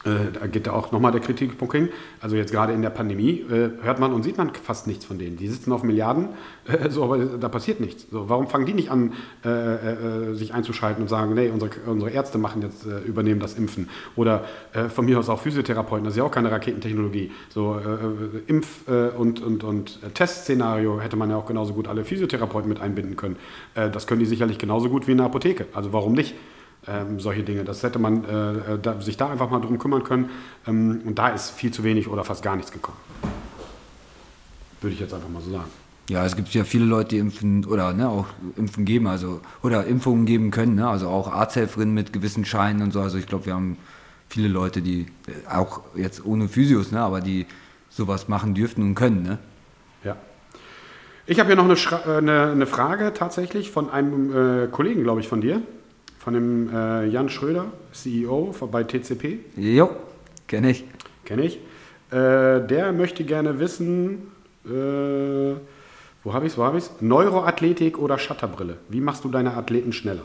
da 0.04 0.46
geht 0.46 0.66
da 0.66 0.72
auch 0.72 0.92
nochmal 0.92 1.12
der 1.12 1.20
Kritikpunkt 1.20 1.74
hin. 1.74 1.88
Also 2.20 2.36
jetzt 2.36 2.52
gerade 2.52 2.72
in 2.72 2.82
der 2.82 2.90
Pandemie 2.90 3.40
äh, 3.50 3.70
hört 3.82 3.98
man 3.98 4.12
und 4.12 4.22
sieht 4.22 4.38
man 4.38 4.52
fast 4.54 4.86
nichts 4.86 5.04
von 5.04 5.18
denen. 5.18 5.36
Die 5.36 5.48
sitzen 5.48 5.72
auf 5.72 5.82
Milliarden, 5.82 6.28
äh, 6.66 6.90
so, 6.90 7.04
aber 7.04 7.18
da 7.18 7.48
passiert 7.48 7.80
nichts. 7.80 8.06
So, 8.10 8.28
warum 8.28 8.48
fangen 8.48 8.66
die 8.66 8.74
nicht 8.74 8.90
an, 8.90 9.12
äh, 9.44 9.48
äh, 9.48 10.34
sich 10.34 10.54
einzuschalten 10.54 11.02
und 11.02 11.08
sagen, 11.08 11.34
nee, 11.34 11.50
unsere, 11.50 11.70
unsere 11.86 12.10
Ärzte 12.10 12.38
machen 12.38 12.62
jetzt, 12.62 12.86
äh, 12.86 13.00
übernehmen 13.00 13.40
das 13.40 13.54
Impfen. 13.54 13.88
Oder 14.16 14.44
äh, 14.72 14.84
von 14.84 15.04
mir 15.04 15.18
aus 15.18 15.28
auch 15.28 15.40
Physiotherapeuten, 15.40 16.04
das 16.04 16.14
ist 16.14 16.18
ja 16.18 16.24
auch 16.24 16.30
keine 16.30 16.50
Raketentechnologie. 16.50 17.32
So 17.48 17.76
äh, 17.76 18.50
äh, 18.50 18.52
Impf- 18.52 18.88
äh, 18.88 19.16
und, 19.16 19.42
und, 19.42 19.64
und 19.64 20.14
Testszenario 20.14 21.00
hätte 21.00 21.16
man 21.16 21.30
ja 21.30 21.36
auch 21.36 21.46
genauso 21.46 21.74
gut 21.74 21.88
alle 21.88 22.04
Physiotherapeuten 22.04 22.68
mit 22.68 22.80
einbinden 22.80 23.16
können. 23.16 23.36
Äh, 23.74 23.90
das 23.90 24.06
können 24.06 24.20
die 24.20 24.26
sicherlich 24.26 24.58
genauso 24.58 24.88
gut 24.88 25.06
wie 25.06 25.12
in 25.12 25.18
der 25.18 25.26
Apotheke. 25.26 25.66
Also 25.72 25.92
warum 25.92 26.12
nicht? 26.12 26.34
Ähm, 26.90 27.20
solche 27.20 27.42
Dinge. 27.42 27.64
Das 27.64 27.82
hätte 27.82 27.98
man 27.98 28.24
äh, 28.24 28.74
äh, 28.74 28.78
da, 28.80 29.00
sich 29.00 29.16
da 29.16 29.30
einfach 29.30 29.50
mal 29.50 29.60
drum 29.60 29.78
kümmern 29.78 30.04
können. 30.04 30.30
Ähm, 30.66 31.02
und 31.04 31.18
da 31.18 31.28
ist 31.28 31.50
viel 31.50 31.70
zu 31.70 31.84
wenig 31.84 32.08
oder 32.08 32.24
fast 32.24 32.42
gar 32.42 32.56
nichts 32.56 32.72
gekommen. 32.72 32.98
Würde 34.80 34.94
ich 34.94 35.00
jetzt 35.00 35.14
einfach 35.14 35.28
mal 35.28 35.42
so 35.42 35.50
sagen. 35.50 35.70
Ja, 36.08 36.24
es 36.24 36.36
gibt 36.36 36.48
ja 36.54 36.64
viele 36.64 36.86
Leute, 36.86 37.10
die 37.10 37.18
impfen 37.18 37.66
oder 37.66 37.92
ne, 37.92 38.08
auch 38.08 38.26
impfen 38.56 38.86
geben, 38.86 39.06
also 39.06 39.40
oder 39.62 39.84
Impfungen 39.84 40.24
geben 40.24 40.50
können, 40.50 40.76
ne? 40.76 40.88
also 40.88 41.08
auch 41.08 41.30
Arzthelferinnen 41.30 41.92
mit 41.92 42.14
gewissen 42.14 42.46
Scheinen 42.46 42.80
und 42.80 42.92
so. 42.92 43.00
Also 43.00 43.18
ich 43.18 43.26
glaube, 43.26 43.44
wir 43.44 43.54
haben 43.54 43.76
viele 44.28 44.48
Leute, 44.48 44.80
die 44.80 45.02
äh, 45.26 45.50
auch 45.54 45.82
jetzt 45.94 46.24
ohne 46.24 46.48
Physios, 46.48 46.92
ne, 46.92 47.00
aber 47.00 47.20
die 47.20 47.46
sowas 47.90 48.28
machen 48.28 48.54
dürften 48.54 48.82
und 48.82 48.94
können, 48.94 49.22
ne? 49.22 49.38
Ja. 50.02 50.16
Ich 51.26 51.38
habe 51.40 51.48
hier 51.48 51.56
noch 51.56 51.64
eine, 51.64 51.76
Schra 51.76 52.00
äh, 52.06 52.18
eine, 52.18 52.52
eine 52.52 52.66
Frage 52.66 53.12
tatsächlich 53.12 53.70
von 53.70 53.90
einem 53.90 54.64
äh, 54.64 54.66
Kollegen, 54.68 55.02
glaube 55.02 55.20
ich, 55.20 55.28
von 55.28 55.42
dir. 55.42 55.60
Von 56.18 56.34
dem 56.34 56.68
äh, 56.74 57.06
Jan 57.06 57.28
Schröder, 57.28 57.66
CEO 57.92 58.52
von- 58.52 58.70
bei 58.70 58.82
TCP. 58.84 59.38
Jo, 59.56 59.90
kenne 60.46 60.70
ich. 60.70 60.84
Kenne 61.24 61.42
ich. 61.44 61.56
Äh, 62.10 62.66
der 62.66 62.92
möchte 62.92 63.24
gerne 63.24 63.58
wissen, 63.60 64.28
äh, 64.66 65.54
wo 66.24 66.32
habe 66.34 66.46
ich 66.46 66.52
es, 66.52 66.58
wo 66.58 66.64
habe 66.64 66.78
ich 66.78 66.84
es? 66.84 66.90
Neuroathletik 67.00 67.98
oder 67.98 68.18
Shutterbrille? 68.18 68.76
Wie 68.88 69.00
machst 69.00 69.24
du 69.24 69.28
deine 69.28 69.54
Athleten 69.56 69.92
schneller? 69.92 70.22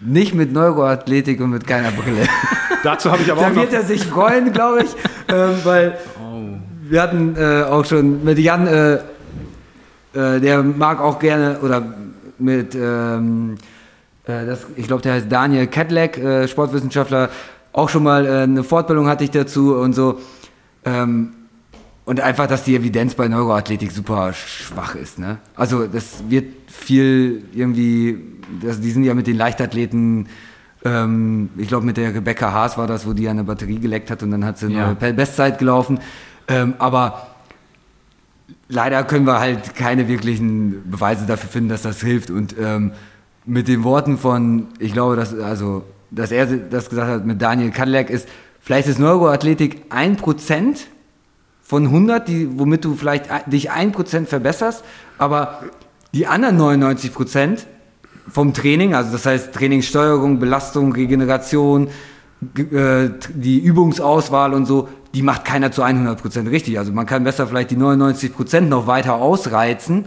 Nicht 0.00 0.34
mit 0.34 0.52
Neuroathletik 0.52 1.40
und 1.40 1.50
mit 1.50 1.66
keiner 1.66 1.90
Brille. 1.90 2.26
Dazu 2.82 3.10
habe 3.10 3.22
ich 3.22 3.32
aber 3.32 3.40
auch 3.40 3.48
da 3.48 3.56
wird 3.56 3.72
er 3.72 3.82
sich 3.82 4.04
freuen, 4.04 4.52
glaube 4.52 4.82
ich, 4.84 4.90
ähm, 5.34 5.54
weil 5.64 5.98
wir 6.88 7.02
hatten 7.02 7.34
äh, 7.36 7.62
auch 7.64 7.84
schon 7.84 8.22
mit 8.22 8.38
Jan, 8.38 8.66
äh, 8.66 8.94
äh, 10.14 10.40
der 10.40 10.62
mag 10.62 11.00
auch 11.00 11.18
gerne, 11.18 11.58
oder 11.62 11.82
mit, 12.38 12.74
ähm, 12.74 13.54
äh, 13.54 13.75
das, 14.26 14.66
ich 14.76 14.86
glaube, 14.86 15.02
der 15.02 15.14
heißt 15.14 15.26
Daniel 15.30 15.66
Cadillac, 15.68 16.18
äh, 16.18 16.48
Sportwissenschaftler, 16.48 17.30
auch 17.72 17.88
schon 17.88 18.02
mal 18.02 18.26
äh, 18.26 18.30
eine 18.42 18.64
Fortbildung 18.64 19.06
hatte 19.06 19.24
ich 19.24 19.30
dazu 19.30 19.76
und 19.76 19.92
so. 19.94 20.18
Ähm, 20.84 21.32
und 22.04 22.20
einfach, 22.20 22.46
dass 22.46 22.64
die 22.64 22.76
Evidenz 22.76 23.14
bei 23.14 23.26
Neuroathletik 23.28 23.90
super 23.90 24.32
schwach 24.32 24.94
ist. 24.94 25.18
Ne? 25.18 25.38
Also 25.56 25.86
das 25.86 26.22
wird 26.28 26.46
viel 26.70 27.42
irgendwie, 27.52 28.18
das, 28.62 28.80
die 28.80 28.90
sind 28.92 29.02
ja 29.04 29.14
mit 29.14 29.26
den 29.26 29.36
Leichtathleten, 29.36 30.28
ähm, 30.84 31.50
ich 31.56 31.66
glaube 31.68 31.84
mit 31.84 31.96
der 31.96 32.14
Rebecca 32.14 32.52
Haas 32.52 32.78
war 32.78 32.86
das, 32.86 33.06
wo 33.06 33.12
die 33.12 33.28
eine 33.28 33.42
Batterie 33.44 33.80
geleckt 33.80 34.10
hat 34.10 34.22
und 34.22 34.30
dann 34.30 34.44
hat 34.44 34.58
sie 34.58 34.72
Ja. 34.72 34.96
eine 35.00 35.14
Bestzeit 35.14 35.58
gelaufen. 35.58 35.98
Ähm, 36.48 36.74
aber 36.78 37.26
leider 38.68 39.02
können 39.04 39.26
wir 39.26 39.40
halt 39.40 39.74
keine 39.74 40.06
wirklichen 40.06 40.88
Beweise 40.88 41.26
dafür 41.26 41.50
finden, 41.50 41.70
dass 41.70 41.82
das 41.82 42.00
hilft. 42.00 42.30
Und 42.30 42.54
ähm, 42.58 42.92
mit 43.46 43.68
den 43.68 43.84
Worten 43.84 44.18
von, 44.18 44.66
ich 44.78 44.92
glaube, 44.92 45.16
dass, 45.16 45.38
also, 45.38 45.84
dass 46.10 46.32
er 46.32 46.46
das 46.46 46.90
gesagt 46.90 47.08
hat 47.08 47.26
mit 47.26 47.40
Daniel 47.40 47.70
Cadillac 47.70 48.10
ist, 48.10 48.28
vielleicht 48.60 48.88
ist 48.88 48.98
Neuroathletik 48.98 49.86
ein 49.90 50.16
Prozent 50.16 50.88
von 51.62 51.84
100, 51.84 52.28
die, 52.28 52.58
womit 52.58 52.84
du 52.84 52.94
vielleicht 52.94 53.26
dich 53.46 53.70
ein 53.70 53.92
Prozent 53.92 54.28
verbesserst, 54.28 54.84
aber 55.18 55.64
die 56.12 56.26
anderen 56.26 56.56
99 56.56 57.12
Prozent 57.12 57.66
vom 58.28 58.52
Training, 58.52 58.94
also 58.94 59.12
das 59.12 59.26
heißt 59.26 59.52
Trainingssteuerung, 59.52 60.38
Belastung, 60.38 60.92
Regeneration, 60.92 61.88
äh, 62.56 63.10
die 63.34 63.58
Übungsauswahl 63.60 64.54
und 64.54 64.66
so, 64.66 64.88
die 65.14 65.22
macht 65.22 65.44
keiner 65.44 65.72
zu 65.72 65.82
100% 65.82 66.50
richtig. 66.50 66.78
Also 66.78 66.92
man 66.92 67.06
kann 67.06 67.24
besser 67.24 67.46
vielleicht 67.46 67.70
die 67.70 67.76
99% 67.76 68.60
noch 68.60 68.86
weiter 68.86 69.14
ausreizen, 69.14 70.06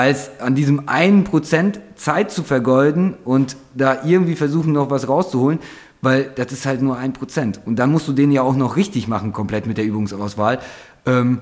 als 0.00 0.40
an 0.40 0.54
diesem 0.54 0.88
einen 0.88 1.24
Prozent 1.24 1.78
Zeit 1.94 2.30
zu 2.30 2.42
vergeuden 2.42 3.14
und 3.24 3.56
da 3.74 4.02
irgendwie 4.02 4.34
versuchen 4.34 4.72
noch 4.72 4.88
was 4.88 5.08
rauszuholen, 5.08 5.58
weil 6.00 6.30
das 6.36 6.52
ist 6.52 6.64
halt 6.64 6.80
nur 6.80 6.96
ein 6.96 7.12
Prozent. 7.12 7.60
Und 7.66 7.76
dann 7.76 7.92
musst 7.92 8.08
du 8.08 8.14
den 8.14 8.32
ja 8.32 8.40
auch 8.40 8.56
noch 8.56 8.76
richtig 8.76 9.08
machen, 9.08 9.34
komplett 9.34 9.66
mit 9.66 9.76
der 9.76 9.84
Übungsauswahl. 9.84 10.58
Ähm, 11.04 11.40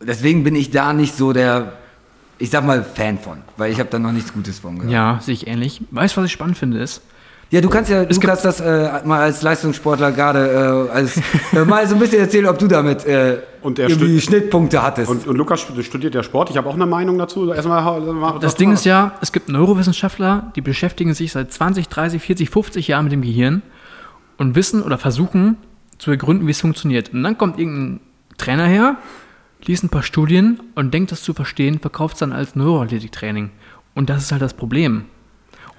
deswegen 0.00 0.44
bin 0.44 0.56
ich 0.56 0.70
da 0.70 0.94
nicht 0.94 1.14
so 1.14 1.34
der, 1.34 1.74
ich 2.38 2.48
sag 2.48 2.64
mal, 2.64 2.82
Fan 2.82 3.18
von, 3.18 3.42
weil 3.58 3.70
ich 3.70 3.78
habe 3.78 3.90
da 3.90 3.98
noch 3.98 4.12
nichts 4.12 4.32
Gutes 4.32 4.58
von 4.58 4.76
gehört. 4.76 4.92
Ja, 4.92 5.18
sehe 5.20 5.34
ich 5.34 5.46
ähnlich. 5.46 5.82
Weißt 5.90 6.16
du, 6.16 6.22
was 6.22 6.26
ich 6.26 6.32
spannend 6.32 6.56
finde, 6.56 6.78
ist, 6.78 7.02
Ja, 7.54 7.60
du 7.60 7.68
kannst 7.68 7.88
ja, 7.88 8.04
du 8.04 8.18
kannst 8.18 8.44
das 8.44 8.58
äh, 8.60 8.90
mal 9.04 9.20
als 9.20 9.42
Leistungssportler 9.42 10.10
gerade 10.10 10.88
äh, 10.90 10.92
als, 10.92 11.16
äh, 11.52 11.64
mal 11.64 11.86
so 11.86 11.94
ein 11.94 12.00
bisschen 12.00 12.18
erzählen, 12.18 12.46
ob 12.46 12.58
du 12.58 12.66
damit 12.66 13.06
äh, 13.06 13.38
irgendwie 13.62 14.20
Schnittpunkte 14.20 14.82
hattest. 14.82 15.08
Und, 15.08 15.24
und 15.28 15.36
Lukas 15.36 15.60
stu- 15.60 15.80
studiert 15.82 16.16
ja 16.16 16.24
Sport. 16.24 16.50
Ich 16.50 16.56
habe 16.56 16.68
auch 16.68 16.74
eine 16.74 16.86
Meinung 16.86 17.16
dazu. 17.16 17.52
Erstmal, 17.52 18.00
mal- 18.12 18.40
Das 18.40 18.56
Ding 18.56 18.72
ist 18.72 18.84
ja, 18.84 19.12
es 19.20 19.30
gibt 19.30 19.48
Neurowissenschaftler, 19.48 20.50
die 20.56 20.62
beschäftigen 20.62 21.14
sich 21.14 21.30
seit 21.30 21.52
20, 21.52 21.88
30, 21.88 22.20
40, 22.22 22.50
50 22.50 22.88
Jahren 22.88 23.04
mit 23.04 23.12
dem 23.12 23.22
Gehirn 23.22 23.62
und 24.36 24.56
wissen 24.56 24.82
oder 24.82 24.98
versuchen 24.98 25.56
zu 25.98 26.10
ergründen, 26.10 26.48
wie 26.48 26.50
es 26.50 26.60
funktioniert. 26.60 27.12
Und 27.14 27.22
dann 27.22 27.38
kommt 27.38 27.60
irgendein 27.60 28.00
Trainer 28.36 28.66
her, 28.66 28.96
liest 29.64 29.84
ein 29.84 29.90
paar 29.90 30.02
Studien 30.02 30.58
und 30.74 30.92
denkt 30.92 31.12
das 31.12 31.22
zu 31.22 31.34
verstehen, 31.34 31.78
verkauft 31.78 32.14
es 32.14 32.18
dann 32.18 32.32
als 32.32 32.56
Neuroathletiktraining. 32.56 33.50
Und 33.94 34.10
das 34.10 34.24
ist 34.24 34.32
halt 34.32 34.42
das 34.42 34.54
Problem. 34.54 35.04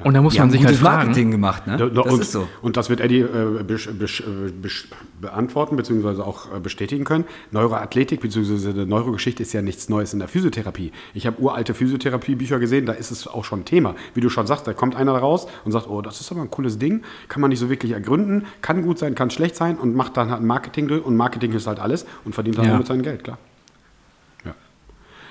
Und 0.04 0.14
da 0.14 0.22
muss 0.22 0.34
Die 0.34 0.40
man 0.40 0.48
haben 0.50 0.52
sich 0.52 0.66
halt 0.66 0.76
fragen. 0.76 0.98
Marketing 1.08 1.32
gemacht, 1.32 1.68
ne? 1.68 1.78
Da- 1.78 1.86
da- 1.88 2.04
Das 2.04 2.14
und, 2.14 2.22
ist 2.22 2.32
so. 2.34 2.48
und 2.62 2.76
das 2.76 2.90
wird 2.90 3.00
Eddie 3.00 3.20
äh, 3.22 3.64
besch, 3.64 3.90
besch, 3.98 4.20
äh, 4.22 4.52
besch, 4.52 4.90
beantworten 5.22 5.78
bzw. 5.78 6.22
auch 6.22 6.54
äh, 6.54 6.60
bestätigen 6.60 7.06
können. 7.06 7.24
Neuroathletik 7.52 8.20
bzw. 8.20 8.86
Neurogeschichte 8.86 9.42
ist 9.44 9.54
ja 9.54 9.62
nichts 9.62 9.88
Neues 9.88 10.12
in 10.12 10.20
der 10.20 10.28
Physiotherapie. 10.28 10.92
Ich 11.14 11.26
habe 11.26 11.40
uralte 11.42 11.74
Physiotherapiebücher 11.74 12.60
gesehen, 12.60 12.86
da 12.86 12.92
ist 12.92 13.10
es 13.12 13.26
auch 13.26 13.46
schon 13.46 13.64
Thema. 13.64 13.96
Wie 14.14 14.20
du 14.20 14.28
schon 14.30 14.48
sagst, 14.48 14.68
da 14.68 14.74
kommt 14.74 14.98
einer 14.98 15.14
raus 15.14 15.48
und 15.64 15.72
sagt, 15.72 15.88
oh, 15.90 16.02
das 16.02 16.20
ist 16.20 16.30
aber 16.30 16.42
ein 16.42 16.52
cooles 16.52 16.78
Ding, 16.78 17.04
kann 17.30 17.40
man 17.40 17.50
nicht 17.50 17.60
so 17.60 17.70
wirklich 17.70 17.94
ergründen, 17.94 18.48
kann 18.62 18.82
gut 18.82 19.00
sein, 19.00 19.16
kann 19.16 19.30
schlecht 19.30 19.56
sein 19.56 19.78
und 19.78 19.96
macht 19.96 20.18
dann 20.18 20.30
halt 20.30 20.42
ein 20.42 20.46
Marketing 20.48 20.90
durch 20.90 21.06
und 21.06 21.16
Marketing 21.16 21.54
ist 21.54 21.68
halt 21.68 21.80
alles 21.80 22.06
und 22.26 22.36
verdient 22.36 22.58
dann 22.58 22.66
Ja. 22.66 22.72
damit 22.72 22.88
sein 22.88 23.02
Geld, 23.02 23.24
klar. 23.24 23.38
Ja. 24.44 24.56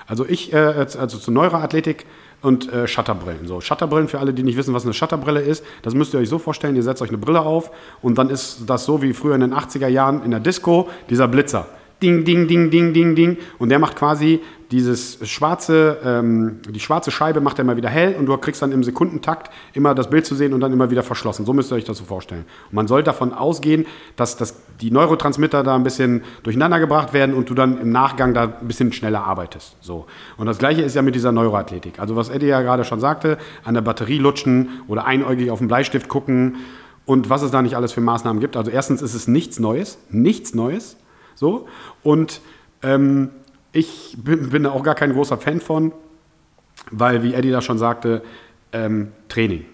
Also 0.06 0.24
ich, 0.26 0.54
äh, 0.54 0.56
also 0.56 1.18
zur 1.18 1.34
Neuroathletik 1.34 2.06
und 2.44 2.72
äh, 2.72 2.86
Shutterbrillen. 2.86 3.46
So, 3.46 3.60
Shutterbrillen 3.60 4.08
für 4.08 4.20
alle, 4.20 4.32
die 4.32 4.42
nicht 4.42 4.56
wissen, 4.56 4.74
was 4.74 4.84
eine 4.84 4.94
Shutterbrille 4.94 5.40
ist, 5.40 5.64
das 5.82 5.94
müsst 5.94 6.14
ihr 6.14 6.20
euch 6.20 6.28
so 6.28 6.38
vorstellen, 6.38 6.76
ihr 6.76 6.82
setzt 6.82 7.02
euch 7.02 7.08
eine 7.08 7.18
Brille 7.18 7.40
auf 7.40 7.70
und 8.02 8.18
dann 8.18 8.30
ist 8.30 8.64
das 8.66 8.84
so 8.84 9.02
wie 9.02 9.12
früher 9.12 9.34
in 9.34 9.40
den 9.40 9.54
80er 9.54 9.88
Jahren 9.88 10.22
in 10.24 10.30
der 10.30 10.40
Disco, 10.40 10.88
dieser 11.10 11.28
Blitzer. 11.28 11.66
Ding, 12.02 12.24
ding, 12.24 12.48
ding, 12.48 12.70
ding, 12.70 12.92
ding, 12.92 13.14
ding. 13.14 13.38
Und 13.58 13.70
der 13.70 13.78
macht 13.78 13.96
quasi 13.96 14.40
dieses 14.74 15.20
schwarze, 15.30 15.98
ähm, 16.04 16.58
die 16.68 16.80
schwarze 16.80 17.12
Scheibe 17.12 17.40
macht 17.40 17.60
er 17.60 17.64
mal 17.64 17.76
wieder 17.76 17.88
hell 17.88 18.16
und 18.18 18.26
du 18.26 18.36
kriegst 18.38 18.60
dann 18.60 18.72
im 18.72 18.82
Sekundentakt 18.82 19.52
immer 19.72 19.94
das 19.94 20.10
Bild 20.10 20.26
zu 20.26 20.34
sehen 20.34 20.52
und 20.52 20.58
dann 20.58 20.72
immer 20.72 20.90
wieder 20.90 21.04
verschlossen. 21.04 21.46
So 21.46 21.52
müsst 21.52 21.70
ihr 21.70 21.76
euch 21.76 21.84
das 21.84 21.98
so 21.98 22.04
vorstellen. 22.04 22.44
Und 22.70 22.74
man 22.74 22.88
soll 22.88 23.04
davon 23.04 23.32
ausgehen, 23.32 23.86
dass, 24.16 24.36
dass 24.36 24.56
die 24.80 24.90
Neurotransmitter 24.90 25.62
da 25.62 25.76
ein 25.76 25.84
bisschen 25.84 26.24
durcheinander 26.42 26.80
gebracht 26.80 27.12
werden 27.12 27.36
und 27.36 27.48
du 27.48 27.54
dann 27.54 27.80
im 27.80 27.90
Nachgang 27.92 28.34
da 28.34 28.56
ein 28.60 28.66
bisschen 28.66 28.92
schneller 28.92 29.24
arbeitest. 29.24 29.76
So. 29.80 30.06
Und 30.38 30.46
das 30.46 30.58
gleiche 30.58 30.82
ist 30.82 30.96
ja 30.96 31.02
mit 31.02 31.14
dieser 31.14 31.30
Neuroathletik. 31.30 32.00
Also 32.00 32.16
was 32.16 32.28
Eddie 32.28 32.46
ja 32.46 32.60
gerade 32.60 32.82
schon 32.82 32.98
sagte, 32.98 33.38
an 33.62 33.74
der 33.74 33.82
Batterie 33.82 34.18
lutschen 34.18 34.80
oder 34.88 35.06
einäugig 35.06 35.52
auf 35.52 35.60
den 35.60 35.68
Bleistift 35.68 36.08
gucken 36.08 36.56
und 37.04 37.30
was 37.30 37.42
es 37.42 37.52
da 37.52 37.62
nicht 37.62 37.76
alles 37.76 37.92
für 37.92 38.00
Maßnahmen 38.00 38.40
gibt. 38.40 38.56
Also 38.56 38.72
erstens 38.72 39.02
ist 39.02 39.14
es 39.14 39.28
nichts 39.28 39.60
Neues, 39.60 39.98
nichts 40.10 40.52
Neues. 40.52 40.96
So. 41.36 41.68
Und 42.02 42.40
ähm, 42.82 43.30
ich 43.74 44.16
bin, 44.16 44.62
da 44.62 44.70
auch 44.70 44.82
gar 44.82 44.94
kein 44.94 45.12
großer 45.12 45.36
Fan 45.36 45.60
von, 45.60 45.92
weil, 46.90 47.22
wie 47.22 47.34
Eddie 47.34 47.50
da 47.50 47.60
schon 47.60 47.78
sagte, 47.78 48.22
ähm, 48.72 49.12
Training. 49.28 49.64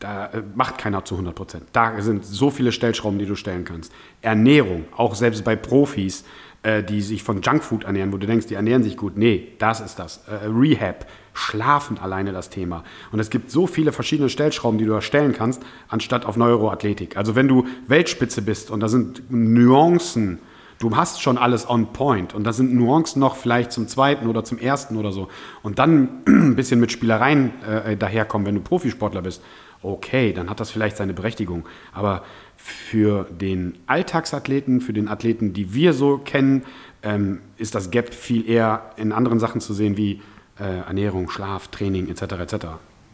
Da 0.00 0.26
äh, 0.26 0.42
macht 0.54 0.78
keiner 0.78 1.04
zu 1.04 1.14
100 1.14 1.34
Prozent. 1.34 1.64
Da 1.72 2.00
sind 2.00 2.24
so 2.24 2.50
viele 2.50 2.72
Stellschrauben, 2.72 3.18
die 3.18 3.26
du 3.26 3.36
stellen 3.36 3.64
kannst. 3.64 3.92
Ernährung, 4.20 4.84
auch 4.96 5.14
selbst 5.14 5.44
bei 5.44 5.54
Profis, 5.54 6.24
äh, 6.64 6.82
die 6.82 7.00
sich 7.00 7.22
von 7.22 7.42
Junkfood 7.42 7.84
ernähren, 7.84 8.12
wo 8.12 8.16
du 8.16 8.26
denkst, 8.26 8.46
die 8.46 8.54
ernähren 8.54 8.82
sich 8.82 8.96
gut. 8.96 9.16
Nee, 9.16 9.52
das 9.58 9.80
ist 9.80 10.00
das. 10.00 10.24
Äh, 10.26 10.46
Rehab, 10.46 11.06
Schlafen 11.32 11.98
alleine 11.98 12.32
das 12.32 12.50
Thema. 12.50 12.82
Und 13.12 13.20
es 13.20 13.30
gibt 13.30 13.52
so 13.52 13.68
viele 13.68 13.92
verschiedene 13.92 14.28
Stellschrauben, 14.28 14.78
die 14.78 14.84
du 14.84 14.92
da 14.92 15.00
stellen 15.00 15.32
kannst, 15.32 15.62
anstatt 15.88 16.26
auf 16.26 16.36
Neuroathletik. 16.36 17.16
Also 17.16 17.36
wenn 17.36 17.46
du 17.46 17.66
Weltspitze 17.86 18.42
bist 18.42 18.72
und 18.72 18.80
da 18.80 18.88
sind 18.88 19.22
Nuancen, 19.30 20.40
Du 20.82 20.96
hast 20.96 21.22
schon 21.22 21.38
alles 21.38 21.70
on 21.70 21.92
point 21.92 22.34
und 22.34 22.42
da 22.42 22.52
sind 22.52 22.74
Nuancen 22.74 23.20
noch 23.20 23.36
vielleicht 23.36 23.70
zum 23.70 23.86
zweiten 23.86 24.26
oder 24.26 24.42
zum 24.42 24.58
ersten 24.58 24.96
oder 24.96 25.12
so. 25.12 25.28
Und 25.62 25.78
dann 25.78 26.08
ein 26.26 26.56
bisschen 26.56 26.80
mit 26.80 26.90
Spielereien 26.90 27.52
äh, 27.62 27.96
daherkommen, 27.96 28.44
wenn 28.48 28.56
du 28.56 28.62
Profisportler 28.62 29.22
bist. 29.22 29.44
Okay, 29.80 30.32
dann 30.32 30.50
hat 30.50 30.58
das 30.58 30.72
vielleicht 30.72 30.96
seine 30.96 31.12
Berechtigung. 31.14 31.66
Aber 31.92 32.24
für 32.56 33.26
den 33.30 33.78
Alltagsathleten, 33.86 34.80
für 34.80 34.92
den 34.92 35.06
Athleten, 35.06 35.52
die 35.52 35.72
wir 35.72 35.92
so 35.92 36.18
kennen, 36.18 36.64
ähm, 37.04 37.38
ist 37.58 37.76
das 37.76 37.92
Gap 37.92 38.12
viel 38.12 38.50
eher 38.50 38.90
in 38.96 39.12
anderen 39.12 39.38
Sachen 39.38 39.60
zu 39.60 39.74
sehen 39.74 39.96
wie 39.96 40.20
äh, 40.58 40.64
Ernährung, 40.64 41.30
Schlaf, 41.30 41.68
Training 41.68 42.08
etc. 42.08 42.22
etc. 42.22 42.54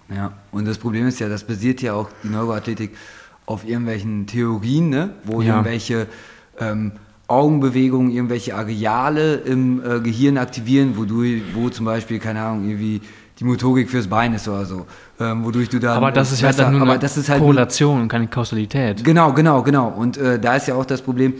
Ja, 0.08 0.32
und 0.52 0.66
das 0.66 0.78
Problem 0.78 1.06
ist 1.06 1.18
ja, 1.20 1.28
das 1.28 1.44
basiert 1.44 1.82
ja 1.82 1.92
auch 1.92 2.08
die 2.22 2.28
Neuroathletik 2.28 2.96
auf 3.44 3.68
irgendwelchen 3.68 4.26
Theorien, 4.26 4.88
ne? 4.88 5.10
wo 5.24 5.42
Ja. 5.42 5.56
irgendwelche 5.56 6.06
ähm, 6.58 6.92
Augenbewegungen, 7.28 8.10
irgendwelche 8.10 8.54
Areale 8.56 9.34
im 9.36 9.80
äh, 9.84 10.00
Gehirn 10.00 10.38
aktivieren, 10.38 10.96
wodurch, 10.96 11.42
wo 11.54 11.68
zum 11.68 11.84
Beispiel, 11.86 12.18
keine 12.18 12.42
Ahnung, 12.42 12.68
irgendwie 12.68 13.00
die 13.38 13.44
Motorik 13.44 13.88
fürs 13.88 14.08
Bein 14.08 14.34
ist 14.34 14.48
oder 14.48 14.64
so, 14.64 14.86
ähm, 15.20 15.44
wodurch 15.44 15.68
du 15.68 15.78
dann 15.78 15.96
Aber 15.96 16.10
das 16.10 16.32
ist 16.32 16.40
ja 16.40 16.48
besser- 16.48 16.64
dann 16.64 16.72
nur 16.72 16.82
aber 16.82 16.92
eine 16.94 17.00
halt 17.08 17.38
Korrelation 17.40 18.00
und 18.02 18.08
keine 18.08 18.26
Kausalität. 18.26 19.04
Genau, 19.04 19.32
genau, 19.32 19.62
genau. 19.62 19.88
Und 19.88 20.16
äh, 20.16 20.40
da 20.40 20.56
ist 20.56 20.66
ja 20.66 20.74
auch 20.74 20.86
das 20.86 21.02
Problem, 21.02 21.34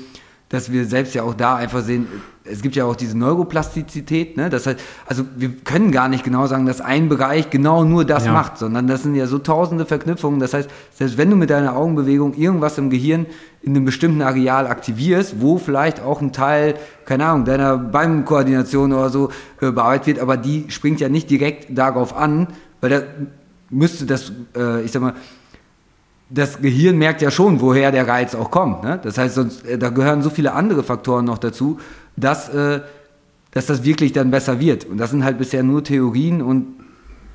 dass 0.51 0.70
wir 0.72 0.84
selbst 0.86 1.14
ja 1.14 1.24
auch 1.24 1.34
da 1.34 1.57
einfach 1.57 1.82
sehen, 1.82 2.07
es 2.45 2.62
gibt 2.62 2.74
ja 2.76 2.86
auch 2.86 2.97
diese 2.97 3.18
Neuroplastizität, 3.18 4.39
ne? 4.39 4.49
Das 4.49 4.66
heißt, 4.66 4.80
also 5.07 5.24
wir 5.36 5.51
können 5.64 5.91
gar 5.93 6.09
nicht 6.09 6.24
genau 6.24 6.47
sagen, 6.47 6.64
dass 6.64 6.80
ein 6.80 7.11
Bereich 7.11 7.51
genau 7.51 7.84
nur 7.84 8.07
das 8.07 8.24
Ja. 8.24 8.32
macht, 8.32 8.57
sondern 8.57 8.86
das 8.86 9.03
sind 9.03 9.14
ja 9.14 9.26
so 9.26 9.39
tausende 9.39 9.84
Verknüpfungen. 9.84 10.41
Das 10.41 10.55
heißt, 10.55 10.70
selbst 10.95 11.18
wenn 11.18 11.28
du 11.28 11.36
mit 11.36 11.51
deiner 11.51 11.76
Augenbewegung 11.76 12.32
irgendwas 12.34 12.78
im 12.78 12.89
Gehirn 12.89 13.26
in 13.62 13.74
einem 13.74 13.84
bestimmten 13.84 14.22
Areal 14.22 14.66
aktivierst, 14.66 15.40
wo 15.40 15.59
vielleicht 15.59 16.00
auch 16.00 16.20
ein 16.20 16.32
Teil, 16.32 16.74
keine 17.04 17.26
Ahnung, 17.26 17.44
deiner 17.44 17.76
Beinkoordination 17.76 18.92
oder 18.92 19.11
so 19.11 19.30
äh, 19.61 19.70
bearbeitet 19.70 20.06
wird, 20.06 20.18
aber 20.20 20.36
die 20.36 20.66
springt 20.68 21.00
ja 21.00 21.09
nicht 21.09 21.28
direkt 21.28 21.66
darauf 21.76 22.16
an, 22.16 22.48
weil 22.80 22.90
da 22.90 23.02
müsste 23.70 24.06
das, 24.06 24.32
äh, 24.56 24.82
ich 24.82 24.92
sag 24.92 25.02
mal, 25.02 25.14
das 26.30 26.61
Gehirn 26.61 26.98
merkt 26.98 27.22
ja 27.22 27.30
schon, 27.30 27.61
woher 27.61 27.90
der 27.90 28.06
Reiz 28.06 28.34
auch 28.34 28.50
kommt. 28.50 28.82
Ne? 28.84 29.00
Das 29.02 29.18
heißt, 29.18 29.34
sonst, 29.34 29.64
äh, 29.66 29.78
da 29.78 29.88
gehören 29.90 30.22
so 30.22 30.30
viele 30.30 30.52
andere 30.52 30.82
Faktoren 30.82 31.24
noch 31.24 31.38
dazu, 31.38 31.78
dass, 32.16 32.48
äh, 32.50 32.80
dass 33.50 33.66
das 33.66 33.84
wirklich 33.84 34.12
dann 34.12 34.30
besser 34.30 34.61
wird. 34.61 34.84
Und 34.84 34.98
das 34.98 35.11
sind 35.11 35.24
halt 35.24 35.38
bisher 35.38 35.62
nur 35.62 35.82
Theorien 35.82 36.42
und 36.42 36.66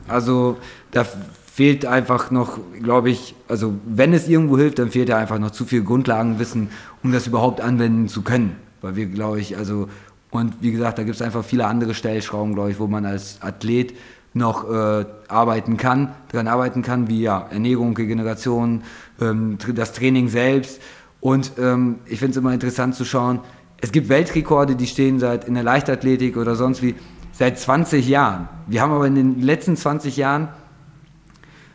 also 0.08 0.58
da 0.92 1.06
fehlt 1.54 1.86
einfach 1.86 2.32
noch, 2.32 2.58
glaube 2.82 3.12
ich, 3.12 3.36
also 3.48 3.76
wenn 3.86 4.12
es 4.12 4.28
irgendwo 4.28 4.58
hilft, 4.58 4.80
dann 4.80 4.90
fehlt 4.90 5.10
da 5.10 5.18
einfach 5.18 5.38
noch 5.38 5.52
zu 5.52 5.66
viel 5.66 5.84
Grundlagenwissen, 5.84 6.70
um 7.04 7.12
das 7.12 7.28
überhaupt 7.28 7.62
anwenden 7.62 8.08
zu 8.08 8.24
können. 8.24 8.56
Weil 8.82 8.96
wir, 8.96 9.06
glaube 9.06 9.40
ich, 9.40 9.56
also, 9.56 9.88
und 10.32 10.56
wie 10.62 10.72
gesagt, 10.72 10.98
da 10.98 11.04
gibt 11.04 11.16
es 11.16 11.22
einfach 11.22 11.46
viele 11.46 11.68
andere 11.68 11.94
Stellschrauben, 11.94 12.56
glaube 12.56 12.72
ich, 12.72 12.80
wo 12.80 12.88
man 12.88 13.06
als 13.06 13.38
Athlet 13.42 13.94
noch 14.34 14.68
äh, 14.68 15.06
arbeiten 15.28 15.78
kann, 15.78 16.16
daran 16.32 16.48
arbeiten 16.48 16.82
kann, 16.82 17.08
wie 17.08 17.22
ja, 17.22 17.46
Ernährung, 17.52 17.96
Regeneration, 17.96 18.82
ähm, 19.22 19.60
das 19.76 19.94
Training 19.94 20.30
selbst. 20.30 20.82
Und 21.22 21.52
ähm, 21.60 22.00
ich 22.08 22.18
finde 22.18 22.32
es 22.32 22.38
immer 22.38 22.52
interessant 22.52 22.96
zu 22.96 23.06
schauen, 23.06 23.42
es 23.80 23.92
gibt 23.92 24.10
Weltrekorde, 24.10 24.76
die 24.76 24.88
stehen 24.88 25.20
seit 25.20 25.46
in 25.48 25.54
der 25.54 25.62
Leichtathletik 25.62 26.36
oder 26.36 26.56
sonst 26.56 26.82
wie 26.82 26.96
seit 27.32 27.60
20 27.60 28.08
Jahren. 28.08 28.50
Wir 28.66 28.82
haben 28.82 28.92
aber 28.92 29.06
in 29.06 29.14
den 29.14 29.40
letzten 29.40 29.78
20 29.78 30.18
Jahren 30.18 30.50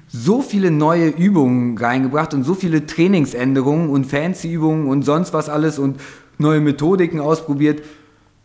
so 0.08 0.42
viele 0.42 0.70
neue 0.70 1.08
Übungen 1.08 1.76
reingebracht 1.76 2.34
und 2.34 2.44
so 2.44 2.54
viele 2.54 2.86
Trainingsänderungen 2.86 3.90
und 3.90 4.06
fancy 4.06 4.52
Übungen 4.52 4.88
und 4.88 5.02
sonst 5.02 5.32
was 5.32 5.48
alles 5.48 5.78
und 5.78 6.00
neue 6.38 6.60
Methodiken 6.60 7.20
ausprobiert. 7.20 7.82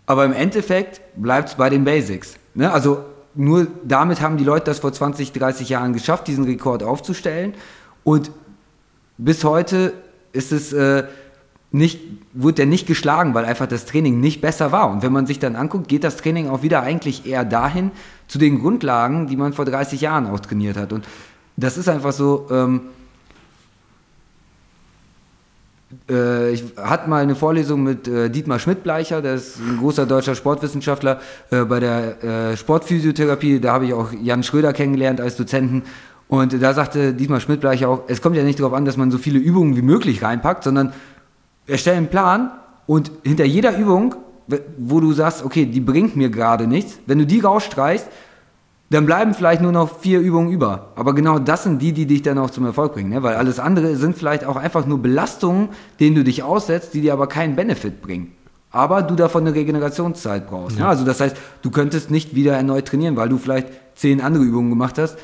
Aber 0.06 0.26
im 0.26 0.34
Endeffekt 0.34 1.02
bleibt 1.16 1.50
es 1.50 1.56
bei 1.56 1.70
den 1.70 1.86
Basics. 1.86 2.36
Ne? 2.54 2.72
Also 2.72 3.06
nur 3.36 3.68
damit 3.84 4.22
haben 4.22 4.38
die 4.38 4.44
Leute 4.44 4.66
das 4.66 4.80
vor 4.80 4.92
20, 4.92 5.32
30 5.32 5.70
Jahren 5.70 5.94
geschafft, 5.94 6.28
diesen 6.28 6.44
Rekord 6.44 6.84
aufzustellen. 6.84 7.54
Und 8.04 8.32
bis 9.18 9.44
heute 9.44 9.94
ist 10.34 10.52
es 10.52 10.74
äh, 10.74 11.06
nicht, 11.72 12.02
wurde 12.34 12.56
der 12.56 12.66
nicht 12.66 12.86
geschlagen, 12.86 13.34
weil 13.34 13.46
einfach 13.46 13.68
das 13.68 13.86
Training 13.86 14.20
nicht 14.20 14.42
besser 14.42 14.72
war. 14.72 14.92
Und 14.92 15.02
wenn 15.02 15.12
man 15.12 15.26
sich 15.26 15.40
dann 15.40 15.56
anguckt, 15.56 15.88
geht 15.88 16.04
das 16.04 16.18
Training 16.18 16.50
auch 16.50 16.62
wieder 16.62 16.84
eigentlich 16.84 17.26
eher 17.26 17.46
dahin 17.46 17.92
zu 18.28 18.38
den 18.38 18.60
Grundlagen, 18.60 19.28
die 19.28 19.38
man 19.38 19.54
vor 19.54 19.66
30 19.66 20.02
Jahren 20.02 20.28
auch 20.28 20.40
trainiert 20.40 20.78
hat. 20.78 20.94
Und 20.94 21.06
das 21.56 21.78
ist 21.78 21.90
einfach 21.90 22.12
so, 22.12 22.48
ähm, 22.52 22.82
äh, 26.10 26.52
ich 26.52 26.64
hatte 26.78 27.10
mal 27.10 27.22
eine 27.22 27.36
Vorlesung 27.36 27.84
mit 27.84 28.08
äh, 28.08 28.30
Dietmar 28.30 28.60
Schmidt-Bleicher, 28.60 29.22
der 29.22 29.36
ist 29.36 29.60
ein 29.60 29.78
großer 29.78 30.06
deutscher 30.06 30.36
Sportwissenschaftler 30.36 31.20
äh, 31.52 31.64
bei 31.64 31.80
der 31.80 32.24
äh, 32.24 32.58
Sportphysiotherapie. 32.58 33.60
Da 33.60 33.74
habe 33.74 33.86
ich 33.86 33.94
auch 33.94 34.12
Jan 34.12 34.44
Schröder 34.44 34.74
kennengelernt 34.74 35.22
als 35.22 35.38
Dozenten. 35.38 35.84
Und 36.28 36.62
da 36.62 36.74
sagte 36.74 37.14
Dietmar 37.14 37.40
Schmidt-Bleicher 37.40 37.90
auch, 37.90 38.04
es 38.08 38.22
kommt 38.22 38.36
ja 38.36 38.44
nicht 38.44 38.60
darauf 38.60 38.74
an, 38.74 38.86
dass 38.86 38.98
man 38.98 39.12
so 39.12 39.18
viele 39.18 39.40
Übungen 39.40 39.76
wie 39.76 39.82
möglich 39.82 40.24
reinpackt, 40.24 40.64
sondern 40.64 40.94
erstelle 41.68 41.98
einen 41.98 42.08
Plan 42.08 42.52
und 42.88 43.12
hinter 43.24 43.46
jeder 43.46 43.78
Übung, 43.78 44.16
wo 44.78 45.00
du 45.00 45.14
sagst, 45.14 45.46
okay, 45.46 45.66
die 45.66 45.80
bringt 45.80 46.16
mir 46.16 46.30
gerade 46.30 46.68
nichts, 46.68 47.00
wenn 47.06 47.20
du 47.20 47.26
die 47.26 47.40
rausstreichst, 47.40 48.08
dann 48.94 49.06
bleiben 49.06 49.34
vielleicht 49.34 49.62
nur 49.62 49.72
noch 49.72 50.00
vier 50.00 50.20
Übungen 50.20 50.52
über. 50.52 50.92
Aber 50.96 51.16
genau 51.16 51.40
das 51.40 51.64
sind 51.64 51.82
die, 51.82 51.94
die 51.94 52.06
dich 52.06 52.22
dann 52.22 52.38
auch 52.38 52.52
zum 52.52 52.66
Erfolg 52.66 52.94
bringen. 52.94 53.10
Ne? 53.10 53.24
Weil 53.24 53.36
alles 53.36 53.60
andere 53.60 53.96
sind 53.96 54.16
vielleicht 54.18 54.46
auch 54.46 54.56
einfach 54.56 54.86
nur 54.86 55.00
Belastungen, 55.00 55.70
denen 56.00 56.16
du 56.16 56.24
dich 56.24 56.44
aussetzt, 56.44 56.94
die 56.94 57.02
dir 57.02 57.14
aber 57.14 57.28
keinen 57.28 57.56
Benefit 57.56 58.02
bringen. 58.02 58.34
Aber 58.70 59.02
du 59.02 59.16
davon 59.16 59.48
eine 59.48 59.56
Regenerationszeit 59.56 60.48
brauchst. 60.48 60.76
Ne? 60.76 60.82
Ja. 60.82 60.86
Ne? 60.86 60.90
Also 60.92 61.06
das 61.06 61.20
heißt, 61.20 61.36
du 61.64 61.72
könntest 61.72 62.12
nicht 62.12 62.36
wieder 62.36 62.54
erneut 62.54 62.88
trainieren, 62.88 63.16
weil 63.16 63.30
du 63.30 63.38
vielleicht 63.38 63.68
zehn 63.96 64.22
andere 64.22 64.44
Übungen 64.44 64.70
gemacht 64.70 64.98
hast, 64.98 65.18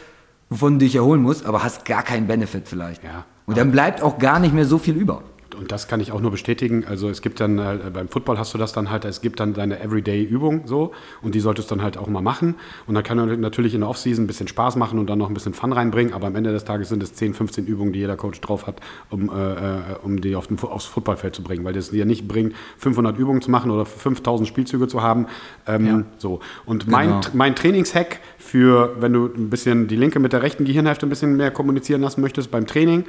wovon 0.49 0.74
du 0.74 0.86
dich 0.86 0.95
erholen 0.95 1.22
musst, 1.22 1.45
aber 1.45 1.63
hast 1.63 1.86
gar 1.86 2.01
keinen 2.01 2.26
Benefit 2.26 2.67
vielleicht. 2.67 3.03
Ja. 3.03 3.26
Und 3.45 3.57
dann 3.57 3.72
bleibt 3.72 4.01
auch 4.01 4.17
gar 4.17 4.39
nicht 4.39 4.53
mehr 4.53 4.65
so 4.65 4.80
viel 4.80 4.95
über 4.95 5.22
und 5.60 5.72
das 5.72 5.88
kann 5.88 5.99
ich 5.99 6.12
auch 6.12 6.22
nur 6.22 6.32
bestätigen. 6.32 6.86
Also 6.88 7.10
es 7.10 7.22
gibt 7.22 7.39
dann, 7.39 7.60
äh, 7.60 7.78
beim 7.93 8.07
Football 8.07 8.38
hast 8.38 8.53
du 8.53 8.57
das 8.57 8.72
dann 8.72 8.89
halt, 8.89 9.03
es 9.03 9.20
gibt 9.22 9.39
dann 9.39 9.53
deine 9.53 9.82
Everyday-Übung 9.82 10.64
so 10.66 10.93
und 11.22 11.36
die 11.36 11.41
solltest 11.41 11.70
du 11.70 11.76
dann 11.76 11.84
halt 11.84 11.97
auch 11.97 12.07
mal 12.07 12.22
machen. 12.22 12.55
Und 12.88 12.95
dann 12.95 13.03
kann 13.03 13.18
man 13.18 13.39
natürlich 13.41 13.74
in 13.74 13.82
der 13.82 13.89
Offseason 13.89 14.24
ein 14.24 14.28
bisschen 14.28 14.47
Spaß 14.47 14.78
machen 14.78 14.99
und 14.99 15.07
dann 15.07 15.20
noch 15.20 15.28
ein 15.28 15.34
bisschen 15.34 15.53
Fun 15.53 15.74
reinbringen, 15.74 16.14
aber 16.14 16.28
am 16.28 16.36
Ende 16.36 16.51
des 16.51 16.64
Tages 16.64 16.89
sind 16.89 17.03
es 17.03 17.14
10, 17.14 17.34
15 17.34 17.66
Übungen, 17.66 17.91
die 17.91 17.99
jeder 17.99 18.16
Coach 18.16 18.39
drauf 18.39 18.68
hat, 18.68 18.80
um, 19.10 19.30
äh, 19.30 19.34
äh, 19.34 19.82
um 20.01 20.22
die 20.22 20.36
auf 20.36 20.47
den, 20.47 20.57
aufs 20.60 20.86
Footballfeld 20.86 21.36
zu 21.36 21.43
bringen, 21.43 21.66
weil 21.66 21.74
das 21.74 21.91
dir 21.91 22.05
nicht 22.05 22.28
bringt, 22.28 22.55
500 22.78 23.18
Übungen 23.18 23.41
zu 23.41 23.51
machen 23.51 23.70
oder 23.70 23.86
5000 23.86 24.47
Spielzüge 24.47 24.88
zu 24.88 25.03
haben. 25.03 25.28
Ähm, 25.68 25.86
ja. 25.86 26.03
So. 26.18 26.39
Und 26.66 26.88
mein, 26.88 27.10
genau. 27.10 27.22
mein 27.34 27.55
Trainingshack 27.55 28.22
für, 28.38 28.95
wenn 28.99 29.12
du 29.12 29.26
ein 29.26 29.49
bisschen 29.49 29.88
die 29.88 29.97
linke 29.97 30.20
mit 30.20 30.32
der 30.32 30.41
rechten 30.41 30.64
Gehirnhälfte 30.64 31.05
ein 31.05 31.10
bisschen 31.10 31.36
mehr 31.36 31.51
kommunizieren 31.51 32.01
lassen 32.01 32.22
möchtest 32.22 32.49
beim 32.49 32.66
Training, 32.66 33.03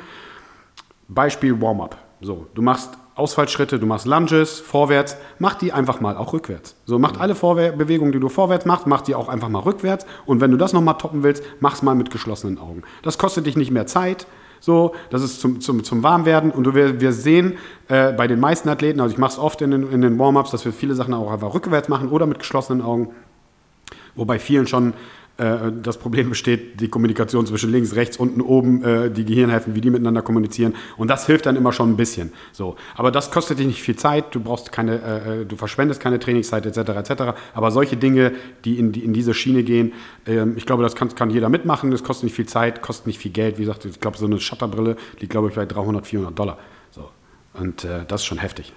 Beispiel 1.09 1.61
Warm-up. 1.61 2.10
So, 2.21 2.47
du 2.55 2.63
machst 2.63 2.91
Ausfallschritte, 3.15 3.79
du 3.79 3.87
machst 3.87 4.07
Lunges, 4.07 4.61
vorwärts, 4.61 5.17
mach 5.39 5.55
die 5.55 5.73
einfach 5.73 6.01
mal 6.01 6.17
auch 6.17 6.33
rückwärts. 6.33 6.75
So, 6.87 6.99
mach 6.99 7.19
alle 7.19 7.35
Vorwär 7.35 7.73
Bewegungen, 7.73 8.13
die 8.13 8.21
du 8.21 8.29
vorwärts 8.29 8.67
machst, 8.67 8.87
mach 8.87 9.03
die 9.03 9.15
auch 9.15 9.29
einfach 9.29 9.49
mal 9.49 9.61
rückwärts. 9.61 10.07
Und 10.27 10.41
wenn 10.41 10.51
du 10.51 10.57
das 10.57 10.73
nochmal 10.73 10.97
toppen 10.99 11.23
willst, 11.23 11.43
mach's 11.61 11.83
mal 11.83 11.95
mit 11.95 12.11
geschlossenen 12.11 12.59
Augen. 12.59 12.83
Das 13.03 13.19
kostet 13.19 13.47
dich 13.47 13.57
nicht 13.57 13.71
mehr 13.71 13.87
Zeit. 13.87 14.27
So, 14.61 14.95
das 15.09 15.23
ist 15.23 15.41
zum, 15.41 15.61
zum, 15.61 15.85
zum 15.85 16.03
Warmwerden. 16.03 16.51
Und 16.51 16.75
wir, 16.75 17.01
wir 17.01 17.13
sehen 17.13 17.57
äh, 17.89 18.13
bei 18.13 18.27
den 18.27 18.41
meisten 18.41 18.69
Athleten, 18.69 19.01
also 19.01 19.13
ich 19.13 19.19
mache 19.19 19.33
es 19.33 19.39
oft 19.39 19.63
in 19.63 19.71
den, 19.71 19.91
in 19.91 20.03
den 20.03 20.19
Warm-ups, 20.19 20.51
dass 20.51 20.65
wir 20.65 20.73
viele 20.73 20.95
Sachen 20.95 21.15
auch 21.15 21.31
einfach 21.31 21.55
rückwärts 21.55 21.89
machen 21.89 22.11
oder 22.11 22.27
mit 22.27 22.39
geschlossenen 22.39 22.83
Augen. 22.83 23.15
Wobei 24.15 24.39
vielen 24.39 24.67
schon 24.67 24.93
das 25.83 25.97
Problem 25.97 26.29
besteht, 26.29 26.81
die 26.81 26.89
Kommunikation 26.89 27.47
zwischen 27.47 27.71
links, 27.71 27.95
rechts, 27.95 28.19
unten, 28.19 28.43
oben, 28.43 28.85
äh, 28.85 29.11
die 29.11 29.25
Gehirnhälften, 29.25 29.75
wie 29.75 29.81
die 29.81 29.91
miteinander 29.91 30.23
kommunizieren. 30.23 30.75
Und 30.99 31.09
das 31.09 31.27
hilft 31.27 31.47
dann 31.47 31.57
immer 31.57 31.73
schon 31.73 31.91
ein 31.91 31.97
bisschen. 31.97 32.33
So. 32.53 32.77
Aber 32.95 33.11
das 33.11 33.31
kostet 33.31 33.59
dich 33.59 33.67
nicht 33.67 33.83
viel 33.83 33.97
Zeit, 33.97 34.35
du 34.35 34.41
brauchst 34.41 34.71
keine, 34.71 34.97
äh, 34.97 35.47
du 35.47 35.57
verschwendest 35.57 36.01
keine 36.01 36.19
Trainingszeit 36.19 36.67
etc. 36.67 36.91
etc. 36.91 37.23
Aber 37.55 37.71
solche 37.71 37.97
Dinge, 37.97 38.33
die 38.65 38.79
in, 38.79 38.93
die 38.93 39.05
in 39.05 39.13
diese 39.13 39.33
Schiene 39.33 39.63
gehen, 39.63 39.93
ähm, 40.27 40.55
ich 40.57 40.67
glaube, 40.67 40.83
das 40.83 40.95
kann, 40.95 41.15
kann 41.15 41.31
jeder 41.31 41.49
mitmachen, 41.49 41.91
das 41.91 42.05
kostet 42.05 42.25
nicht 42.25 42.35
viel 42.35 42.47
Zeit, 42.47 42.83
kostet 42.83 43.07
nicht 43.07 43.19
viel 43.19 43.33
Geld. 43.33 43.57
Wie 43.57 43.63
gesagt, 43.63 43.87
ich 43.87 44.01
glaube, 44.01 44.19
so 44.19 44.27
eine 44.27 44.41
Shutterbrille 44.41 44.97
liegt, 45.21 45.31
glaube 45.31 45.49
ich, 45.49 45.55
bei 45.55 45.65
300, 45.65 46.07
400 46.07 46.39
Dollar. 46.39 46.59
So. 46.91 47.09
Und 47.55 47.85
äh, 47.85 48.05
das 48.07 48.21
ist 48.21 48.27
schon 48.27 48.39
heftig. 48.39 48.73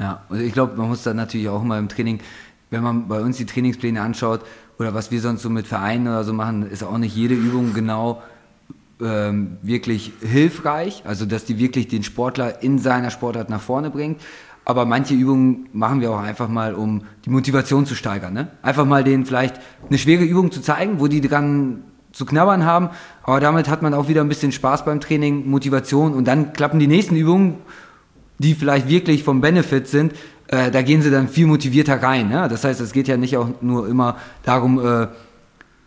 Ja, 0.00 0.24
und 0.28 0.40
ich 0.40 0.52
glaube, 0.52 0.76
man 0.76 0.88
muss 0.88 1.02
dann 1.02 1.16
natürlich 1.16 1.48
auch 1.48 1.62
immer 1.62 1.78
im 1.78 1.88
Training, 1.88 2.20
wenn 2.70 2.82
man 2.82 3.06
bei 3.06 3.20
uns 3.20 3.36
die 3.36 3.46
Trainingspläne 3.46 4.00
anschaut, 4.00 4.40
oder 4.80 4.94
was 4.94 5.10
wir 5.10 5.20
sonst 5.20 5.42
so 5.42 5.50
mit 5.50 5.66
Vereinen 5.66 6.08
oder 6.08 6.24
so 6.24 6.32
machen, 6.32 6.68
ist 6.68 6.82
auch 6.82 6.96
nicht 6.96 7.14
jede 7.14 7.34
Übung 7.34 7.74
genau 7.74 8.22
ähm, 9.02 9.58
wirklich 9.60 10.12
hilfreich, 10.22 11.02
also 11.06 11.26
dass 11.26 11.44
die 11.44 11.58
wirklich 11.58 11.86
den 11.88 12.02
Sportler 12.02 12.62
in 12.62 12.78
seiner 12.78 13.10
Sportart 13.10 13.50
nach 13.50 13.60
vorne 13.60 13.90
bringt. 13.90 14.22
Aber 14.64 14.86
manche 14.86 15.12
Übungen 15.12 15.68
machen 15.74 16.00
wir 16.00 16.10
auch 16.10 16.20
einfach 16.20 16.48
mal, 16.48 16.74
um 16.74 17.02
die 17.26 17.30
Motivation 17.30 17.84
zu 17.84 17.94
steigern. 17.94 18.32
Ne? 18.32 18.48
Einfach 18.62 18.86
mal 18.86 19.04
denen 19.04 19.26
vielleicht 19.26 19.60
eine 19.86 19.98
schwere 19.98 20.24
Übung 20.24 20.50
zu 20.50 20.62
zeigen, 20.62 20.98
wo 20.98 21.08
die 21.08 21.20
dran 21.20 21.84
zu 22.12 22.24
knabbern 22.24 22.64
haben. 22.64 22.88
Aber 23.22 23.38
damit 23.38 23.68
hat 23.68 23.82
man 23.82 23.92
auch 23.92 24.08
wieder 24.08 24.22
ein 24.22 24.28
bisschen 24.28 24.52
Spaß 24.52 24.86
beim 24.86 25.00
Training, 25.00 25.48
Motivation 25.48 26.14
und 26.14 26.26
dann 26.26 26.54
klappen 26.54 26.80
die 26.80 26.86
nächsten 26.86 27.16
Übungen, 27.16 27.58
die 28.40 28.54
vielleicht 28.54 28.88
wirklich 28.88 29.22
vom 29.22 29.42
Benefit 29.42 29.86
sind, 29.86 30.14
äh, 30.48 30.70
da 30.70 30.80
gehen 30.82 31.02
sie 31.02 31.10
dann 31.10 31.28
viel 31.28 31.46
motivierter 31.46 32.02
rein. 32.02 32.30
Ne? 32.30 32.48
Das 32.48 32.64
heißt, 32.64 32.80
es 32.80 32.92
geht 32.92 33.06
ja 33.06 33.18
nicht 33.18 33.36
auch 33.36 33.48
nur 33.60 33.86
immer 33.86 34.16
darum, 34.42 34.84
äh, 34.84 35.08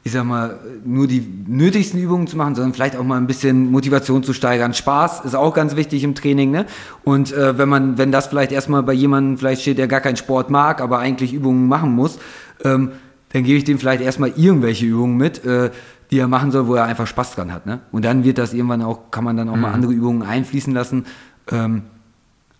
ich 0.03 0.11
sag 0.11 0.25
mal, 0.25 0.59
nur 0.85 1.07
die 1.07 1.25
nötigsten 1.47 1.99
Übungen 1.99 2.27
zu 2.27 2.37
machen, 2.37 2.53
sondern 2.55 2.73
vielleicht 2.73 2.95
auch 2.95 3.03
mal 3.03 3.17
ein 3.17 3.25
bisschen 3.25 3.71
Motivation 3.71 4.21
zu 4.21 4.33
steigern. 4.33 4.73
Spaß 4.73 5.21
ist 5.21 5.33
auch 5.33 5.53
ganz 5.53 5.75
wichtig 5.75 6.03
im 6.03 6.13
Training, 6.13 6.51
ne? 6.51 6.65
Und 7.03 7.31
äh, 7.31 7.57
wenn 7.57 7.69
man, 7.69 7.97
wenn 7.97 8.11
das 8.11 8.27
vielleicht 8.27 8.51
erstmal 8.51 8.83
bei 8.83 8.93
jemandem 8.93 9.37
vielleicht 9.37 9.61
steht, 9.61 9.77
der 9.77 9.87
gar 9.87 10.01
keinen 10.01 10.17
Sport 10.17 10.49
mag, 10.49 10.81
aber 10.81 10.99
eigentlich 10.99 11.33
Übungen 11.33 11.67
machen 11.67 11.95
muss, 11.95 12.19
ähm, 12.65 12.91
dann 13.31 13.43
gebe 13.45 13.57
ich 13.57 13.63
dem 13.63 13.79
vielleicht 13.79 14.03
erstmal 14.03 14.33
irgendwelche 14.35 14.85
Übungen 14.85 15.15
mit, 15.15 15.43
äh, 15.45 15.71
die 16.11 16.19
er 16.19 16.27
machen 16.27 16.51
soll, 16.51 16.67
wo 16.67 16.75
er 16.75 16.83
einfach 16.83 17.07
Spaß 17.07 17.35
dran 17.35 17.53
hat, 17.53 17.65
ne? 17.65 17.79
Und 17.91 18.03
dann 18.03 18.25
wird 18.25 18.37
das 18.37 18.53
irgendwann 18.53 18.81
auch, 18.81 19.09
kann 19.09 19.23
man 19.23 19.37
dann 19.37 19.47
auch 19.47 19.55
mhm. 19.55 19.61
mal 19.61 19.71
andere 19.71 19.93
Übungen 19.93 20.21
einfließen 20.21 20.73
lassen. 20.73 21.05
Ähm, 21.49 21.83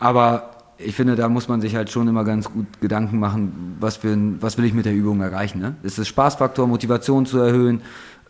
aber 0.03 0.51
ich 0.77 0.95
finde, 0.95 1.15
da 1.15 1.29
muss 1.29 1.47
man 1.47 1.61
sich 1.61 1.77
halt 1.77 1.89
schon 1.89 2.09
immer 2.09 2.25
ganz 2.25 2.51
gut 2.51 2.65
Gedanken 2.81 3.19
machen, 3.19 3.77
was, 3.79 3.95
für 3.95 4.09
ein, 4.09 4.41
was 4.41 4.57
will 4.57 4.65
ich 4.65 4.73
mit 4.73 4.83
der 4.85 4.93
Übung 4.93 5.21
erreichen. 5.21 5.59
Ne? 5.59 5.75
Ist 5.81 5.97
es 5.97 6.09
Spaßfaktor, 6.09 6.67
Motivation 6.67 7.25
zu 7.25 7.39
erhöhen? 7.39 7.81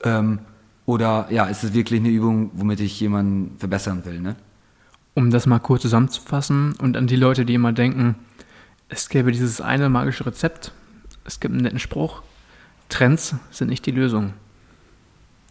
Ähm, 0.03 0.37
oder 0.85 1.25
ja, 1.31 1.45
ist 1.45 1.63
es 1.63 1.73
wirklich 1.73 1.99
eine 1.99 2.09
Übung, 2.09 2.51
womit 2.53 2.79
ich 2.79 2.99
jemanden 2.99 3.57
verbessern 3.57 4.05
will? 4.05 4.19
Ne? 4.19 4.35
Um 5.15 5.31
das 5.31 5.47
mal 5.47 5.57
kurz 5.57 5.81
zusammenzufassen 5.81 6.75
und 6.79 6.95
an 6.95 7.07
die 7.07 7.15
Leute, 7.15 7.43
die 7.43 7.55
immer 7.55 7.73
denken, 7.73 8.17
es 8.87 9.09
gäbe 9.09 9.31
dieses 9.31 9.59
eine 9.59 9.89
magische 9.89 10.27
Rezept, 10.27 10.73
es 11.25 11.39
gibt 11.39 11.53
einen 11.53 11.63
netten 11.63 11.79
Spruch, 11.79 12.21
Trends 12.87 13.35
sind 13.49 13.69
nicht 13.69 13.83
die 13.87 13.91
Lösung. 13.91 14.33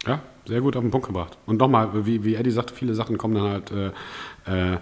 Ja, 0.07 0.21
sehr 0.45 0.61
gut 0.61 0.77
auf 0.77 0.83
den 0.83 0.91
Punkt 0.91 1.07
gebracht. 1.07 1.37
Und 1.45 1.59
nochmal, 1.59 2.05
wie, 2.05 2.23
wie 2.23 2.35
Eddie 2.35 2.51
sagt, 2.51 2.71
viele 2.71 2.93
Sachen 2.93 3.17
kommen 3.17 3.35
dann 3.35 3.49
halt 3.49 3.71
äh, 3.71 4.73
äh, 4.73 4.77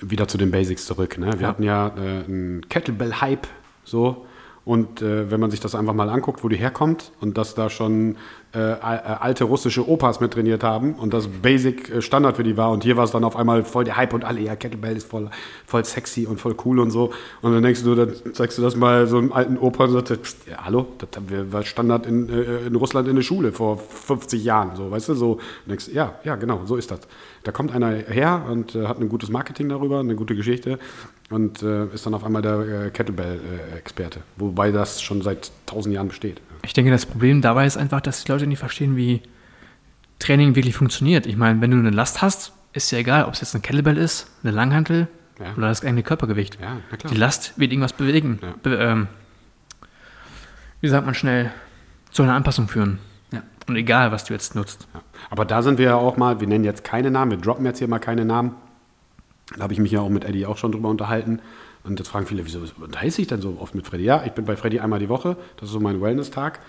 wieder 0.00 0.28
zu 0.28 0.38
den 0.38 0.50
Basics 0.50 0.86
zurück. 0.86 1.18
Ne? 1.18 1.32
Wir 1.34 1.42
ja. 1.42 1.48
hatten 1.48 1.62
ja 1.62 1.88
äh, 1.88 2.24
einen 2.24 2.68
Kettlebell-Hype 2.68 3.46
so. 3.84 4.26
Und 4.64 5.02
äh, 5.02 5.30
wenn 5.30 5.40
man 5.40 5.50
sich 5.50 5.60
das 5.60 5.74
einfach 5.74 5.92
mal 5.92 6.08
anguckt, 6.08 6.42
wo 6.42 6.48
die 6.48 6.56
herkommt 6.56 7.12
und 7.20 7.36
dass 7.36 7.54
da 7.54 7.68
schon 7.68 8.16
äh, 8.54 8.72
äh, 8.72 8.76
alte 8.76 9.44
russische 9.44 9.88
Opas 9.88 10.20
mit 10.20 10.32
trainiert 10.32 10.62
haben 10.62 10.94
und 10.94 11.12
das 11.12 11.26
Basic 11.26 11.90
äh, 11.90 12.00
Standard 12.00 12.36
für 12.36 12.44
die 12.44 12.56
war 12.56 12.70
und 12.70 12.84
hier 12.84 12.96
war 12.96 13.02
es 13.02 13.10
dann 13.10 13.24
auf 13.24 13.34
einmal 13.34 13.64
voll 13.64 13.82
der 13.82 13.96
Hype 13.96 14.12
und 14.12 14.24
alle, 14.24 14.40
ja, 14.40 14.54
Kettlebell 14.54 14.96
ist 14.96 15.08
voll, 15.08 15.28
voll 15.66 15.84
sexy 15.84 16.26
und 16.26 16.40
voll 16.40 16.54
cool 16.64 16.78
und 16.78 16.92
so. 16.92 17.12
Und 17.42 17.52
dann 17.52 17.64
denkst 17.64 17.82
du, 17.82 17.96
dann 17.96 18.12
zeigst 18.32 18.56
du 18.58 18.62
das 18.62 18.76
mal 18.76 19.08
so 19.08 19.18
einem 19.18 19.32
alten 19.32 19.58
Opa 19.58 19.86
und 19.86 20.06
sagst, 20.06 20.46
ja, 20.48 20.64
hallo, 20.64 20.86
das 20.98 21.08
war 21.50 21.64
Standard 21.64 22.06
in, 22.06 22.28
äh, 22.28 22.66
in 22.66 22.76
Russland 22.76 23.08
in 23.08 23.16
der 23.16 23.22
Schule 23.22 23.50
vor 23.50 23.78
50 23.78 24.44
Jahren, 24.44 24.76
so, 24.76 24.88
weißt 24.88 25.08
du, 25.08 25.14
so. 25.14 25.32
Und 25.32 25.40
denkst, 25.68 25.88
ja, 25.92 26.14
ja, 26.22 26.36
genau, 26.36 26.60
so 26.64 26.76
ist 26.76 26.92
das. 26.92 27.00
Da 27.42 27.50
kommt 27.50 27.74
einer 27.74 27.90
her 27.90 28.46
und 28.48 28.76
äh, 28.76 28.86
hat 28.86 29.00
ein 29.00 29.08
gutes 29.08 29.30
Marketing 29.30 29.68
darüber, 29.68 29.98
eine 29.98 30.14
gute 30.14 30.36
Geschichte 30.36 30.78
und 31.30 31.60
äh, 31.62 31.86
ist 31.86 32.06
dann 32.06 32.14
auf 32.14 32.22
einmal 32.22 32.42
der 32.42 32.90
Kettlebell-Experte, 32.90 34.20
wobei 34.36 34.70
das 34.70 35.02
schon 35.02 35.22
seit 35.22 35.50
tausend 35.66 35.92
Jahren 35.94 36.08
besteht. 36.08 36.40
Ich 36.64 36.72
denke, 36.72 36.90
das 36.90 37.06
Problem 37.06 37.42
dabei 37.42 37.66
ist 37.66 37.76
einfach, 37.76 38.00
dass 38.00 38.24
die 38.24 38.32
Leute 38.32 38.46
nicht 38.46 38.58
verstehen, 38.58 38.96
wie 38.96 39.22
Training 40.18 40.56
wirklich 40.56 40.74
funktioniert. 40.74 41.26
Ich 41.26 41.36
meine, 41.36 41.60
wenn 41.60 41.70
du 41.70 41.76
eine 41.76 41.90
Last 41.90 42.22
hast, 42.22 42.52
ist 42.72 42.90
ja 42.90 42.98
egal, 42.98 43.24
ob 43.24 43.34
es 43.34 43.40
jetzt 43.40 43.54
eine 43.54 43.62
Kettlebell 43.62 43.98
ist, 43.98 44.30
eine 44.42 44.52
Langhantel 44.52 45.08
ja. 45.38 45.52
oder 45.56 45.68
das 45.68 45.84
eigene 45.84 46.02
Körpergewicht. 46.02 46.58
Ja, 46.60 46.78
die 47.08 47.16
Last 47.16 47.58
wird 47.58 47.72
irgendwas 47.72 47.92
bewegen. 47.92 48.38
Ja. 48.42 48.54
Be 48.62 48.76
ähm, 48.76 49.08
wie 50.80 50.88
sagt 50.88 51.06
man 51.06 51.14
schnell, 51.14 51.50
zu 52.10 52.22
einer 52.22 52.34
Anpassung 52.34 52.68
führen. 52.68 52.98
Und 53.66 53.76
egal, 53.76 54.12
was 54.12 54.24
du 54.24 54.34
jetzt 54.34 54.54
nutzt. 54.54 54.86
Aber 55.30 55.44
da 55.44 55.62
sind 55.62 55.78
wir 55.78 55.86
ja 55.86 55.94
auch 55.94 56.16
mal, 56.16 56.40
wir 56.40 56.46
nennen 56.46 56.64
jetzt 56.64 56.84
keine 56.84 57.10
Namen, 57.10 57.30
wir 57.30 57.38
droppen 57.38 57.64
jetzt 57.64 57.78
hier 57.78 57.88
mal 57.88 57.98
keine 57.98 58.24
Namen. 58.24 58.54
Da 59.56 59.62
habe 59.62 59.72
ich 59.72 59.78
mich 59.78 59.92
ja 59.92 60.00
auch 60.00 60.10
mit 60.10 60.24
Eddie 60.24 60.46
auch 60.46 60.58
schon 60.58 60.72
drüber 60.72 60.88
unterhalten. 60.90 61.40
Und 61.86 61.98
jetzt 61.98 62.08
fragen 62.08 62.26
viele, 62.26 62.46
wieso 62.46 62.60
unterhalte 62.80 63.20
ich 63.20 63.28
denn 63.28 63.42
so 63.42 63.58
oft 63.60 63.74
mit 63.74 63.86
Freddy? 63.86 64.04
Ja, 64.04 64.22
ich 64.24 64.32
bin 64.32 64.46
bei 64.46 64.56
Freddy 64.56 64.80
einmal 64.80 65.00
die 65.00 65.10
Woche. 65.10 65.36
Das 65.56 65.68
ist 65.68 65.72
so 65.74 65.80
mein 65.80 66.00
Wellness-Tag. 66.00 66.60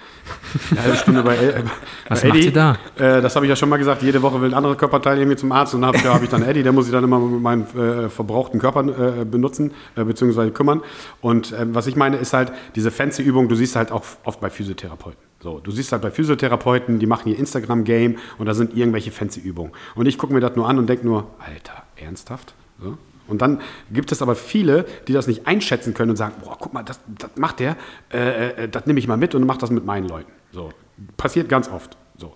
Eine 0.72 0.84
halbe 0.84 0.98
Stunde 0.98 1.24
bei, 1.24 1.38
äh, 1.38 1.64
Was 2.10 2.22
bei 2.22 2.28
Eddie. 2.28 2.52
da? 2.52 2.78
Äh, 2.98 3.22
das 3.22 3.34
habe 3.38 3.46
ich 3.46 3.50
ja 3.50 3.56
schon 3.56 3.70
mal 3.70 3.78
gesagt. 3.78 4.04
Jede 4.04 4.22
Woche 4.22 4.42
will 4.42 4.50
ein 4.50 4.54
anderer 4.54 4.76
Körperteil 4.76 5.18
irgendwie 5.18 5.38
zum 5.38 5.54
Arzt. 5.54 5.74
Und 5.74 5.84
dann 5.84 5.96
habe 5.96 6.24
ich, 6.26 6.30
dann 6.30 6.44
Eddie, 6.44 6.64
der 6.64 6.74
muss 6.74 6.88
ich 6.88 6.92
dann 6.92 7.06
immer 7.06 7.18
mit 7.20 7.42
meinen 7.42 7.64
äh, 7.78 8.10
verbrauchten 8.10 8.60
Körpern 8.60 8.90
äh, 8.90 9.24
benutzen, 9.24 9.72
äh, 9.96 10.04
beziehungsweise 10.04 10.52
kümmern. 10.52 10.82
Und 11.22 11.54
äh, 11.54 11.66
was 11.74 11.88
ich 11.88 11.96
meine, 11.96 12.18
ist 12.18 12.34
halt 12.34 12.52
diese 12.76 12.92
fancy 12.92 13.24
Übung, 13.24 13.48
du 13.48 13.56
siehst 13.56 13.78
halt 13.78 13.94
auch 13.94 14.04
oft 14.26 14.42
bei 14.42 14.50
Physiotherapeuten. 14.50 15.24
So, 15.42 15.60
du 15.60 15.72
siehst 15.72 15.94
halt 15.94 16.02
bei 16.02 16.12
Physiotherapeuten, 16.12 17.00
die 17.00 17.06
machen 17.06 17.30
ihr 17.30 17.40
Instagram-Game 17.40 18.18
und 18.38 18.48
da 18.48 18.54
sind 18.54 18.76
irgendwelche 18.76 19.12
fancy 19.12 19.40
Übungen. 19.40 19.72
Und 19.96 20.08
ich 20.08 20.18
gucke 20.18 20.34
mir 20.34 20.42
das 20.42 20.58
nur 20.58 20.68
an 20.68 20.78
und 20.78 20.88
denke 20.88 21.06
nur, 21.06 21.28
Alter, 21.40 21.84
ernsthaft? 21.96 22.54
So? 22.82 22.98
Und 23.28 23.42
dann 23.42 23.62
gibt 23.92 24.12
es 24.12 24.22
aber 24.22 24.36
viele, 24.36 24.86
die 25.08 25.14
das 25.14 25.28
nicht 25.28 25.48
einschätzen 25.48 25.94
können 25.94 26.12
und 26.12 26.18
sagen, 26.18 26.36
boah, 26.44 26.58
guck 26.60 26.74
mal, 26.74 26.84
das, 26.84 27.00
das 27.08 27.32
macht 27.36 27.60
der, 27.60 27.76
äh, 28.14 28.64
äh, 28.64 28.70
das 28.70 28.86
nehme 28.86 29.00
ich 29.00 29.08
mal 29.08 29.18
mit 29.18 29.36
und 29.36 29.46
mache 29.46 29.60
das 29.60 29.72
mit 29.72 29.86
meinen 29.86 30.08
Leuten. 30.08 30.32
So. 30.52 30.72
Passiert 31.18 31.50
ganz 31.50 31.70
oft. 31.70 31.98
So. 32.18 32.34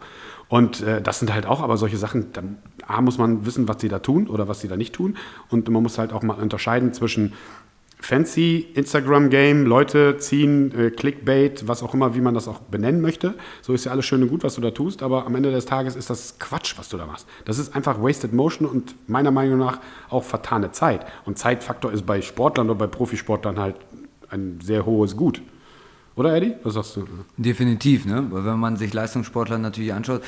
Und 0.50 0.82
äh, 0.82 1.02
das 1.02 1.20
sind 1.20 1.32
halt 1.32 1.46
auch 1.46 1.62
aber 1.62 1.78
solche 1.78 1.98
Sachen, 1.98 2.34
da 2.34 2.42
A, 2.88 3.02
muss 3.02 3.20
man 3.20 3.46
wissen, 3.46 3.68
was 3.68 3.80
sie 3.80 3.88
da 3.88 4.00
tun 4.00 4.28
oder 4.28 4.48
was 4.48 4.62
sie 4.62 4.68
da 4.68 4.76
nicht 4.76 4.96
tun. 4.96 5.16
Und 5.50 5.70
man 5.70 5.84
muss 5.84 6.00
halt 6.00 6.12
auch 6.12 6.24
mal 6.24 6.34
unterscheiden 6.34 6.92
zwischen 6.92 7.34
fancy 8.02 8.68
Instagram-Game, 8.74 9.66
Leute 9.66 10.18
ziehen, 10.18 10.74
äh, 10.78 10.90
Clickbait, 10.90 11.68
was 11.68 11.84
auch 11.84 11.94
immer, 11.94 12.16
wie 12.16 12.22
man 12.22 12.34
das 12.34 12.48
auch 12.48 12.60
benennen 12.60 13.02
möchte. 13.02 13.36
So 13.62 13.74
ist 13.74 13.86
ja 13.86 13.92
alles 13.92 14.06
schön 14.06 14.24
und 14.24 14.30
gut, 14.30 14.44
was 14.44 14.56
du 14.56 14.62
da 14.62 14.72
tust, 14.72 15.04
aber 15.04 15.26
am 15.26 15.36
Ende 15.36 15.52
des 15.52 15.66
Tages 15.66 15.96
ist 15.96 16.10
das 16.10 16.40
Quatsch, 16.40 16.76
was 16.78 16.90
du 16.90 16.98
da 16.98 17.06
machst. 17.06 17.28
Das 17.46 17.60
ist 17.60 17.76
einfach 17.76 18.02
wasted 18.02 18.34
motion 18.34 18.68
und 18.68 18.96
meiner 19.10 19.32
Meinung 19.32 19.60
nach 19.60 19.80
auch 20.10 20.24
vertane 20.24 20.72
Zeit. 20.72 21.06
Und 21.26 21.38
Zeitfaktor 21.38 21.92
ist 21.92 22.06
bei 22.06 22.22
Sportlern 22.22 22.70
oder 22.70 22.80
bei 22.80 22.88
Profisportlern 22.88 23.60
halt 23.60 23.76
ein 24.30 24.60
sehr 24.62 24.86
hohes 24.86 25.16
Gut. 25.18 25.42
Oder 26.16 26.36
Eddie? 26.36 26.54
Was 26.64 26.74
sagst 26.74 26.98
du? 26.98 27.06
Definitiv, 27.38 28.06
ne? 28.06 28.26
Weil 28.30 28.44
wenn 28.44 28.60
man 28.60 28.76
sich 28.76 28.94
Leistungssportler 28.94 29.58
natürlich 29.58 29.94
anschaut. 29.94 30.22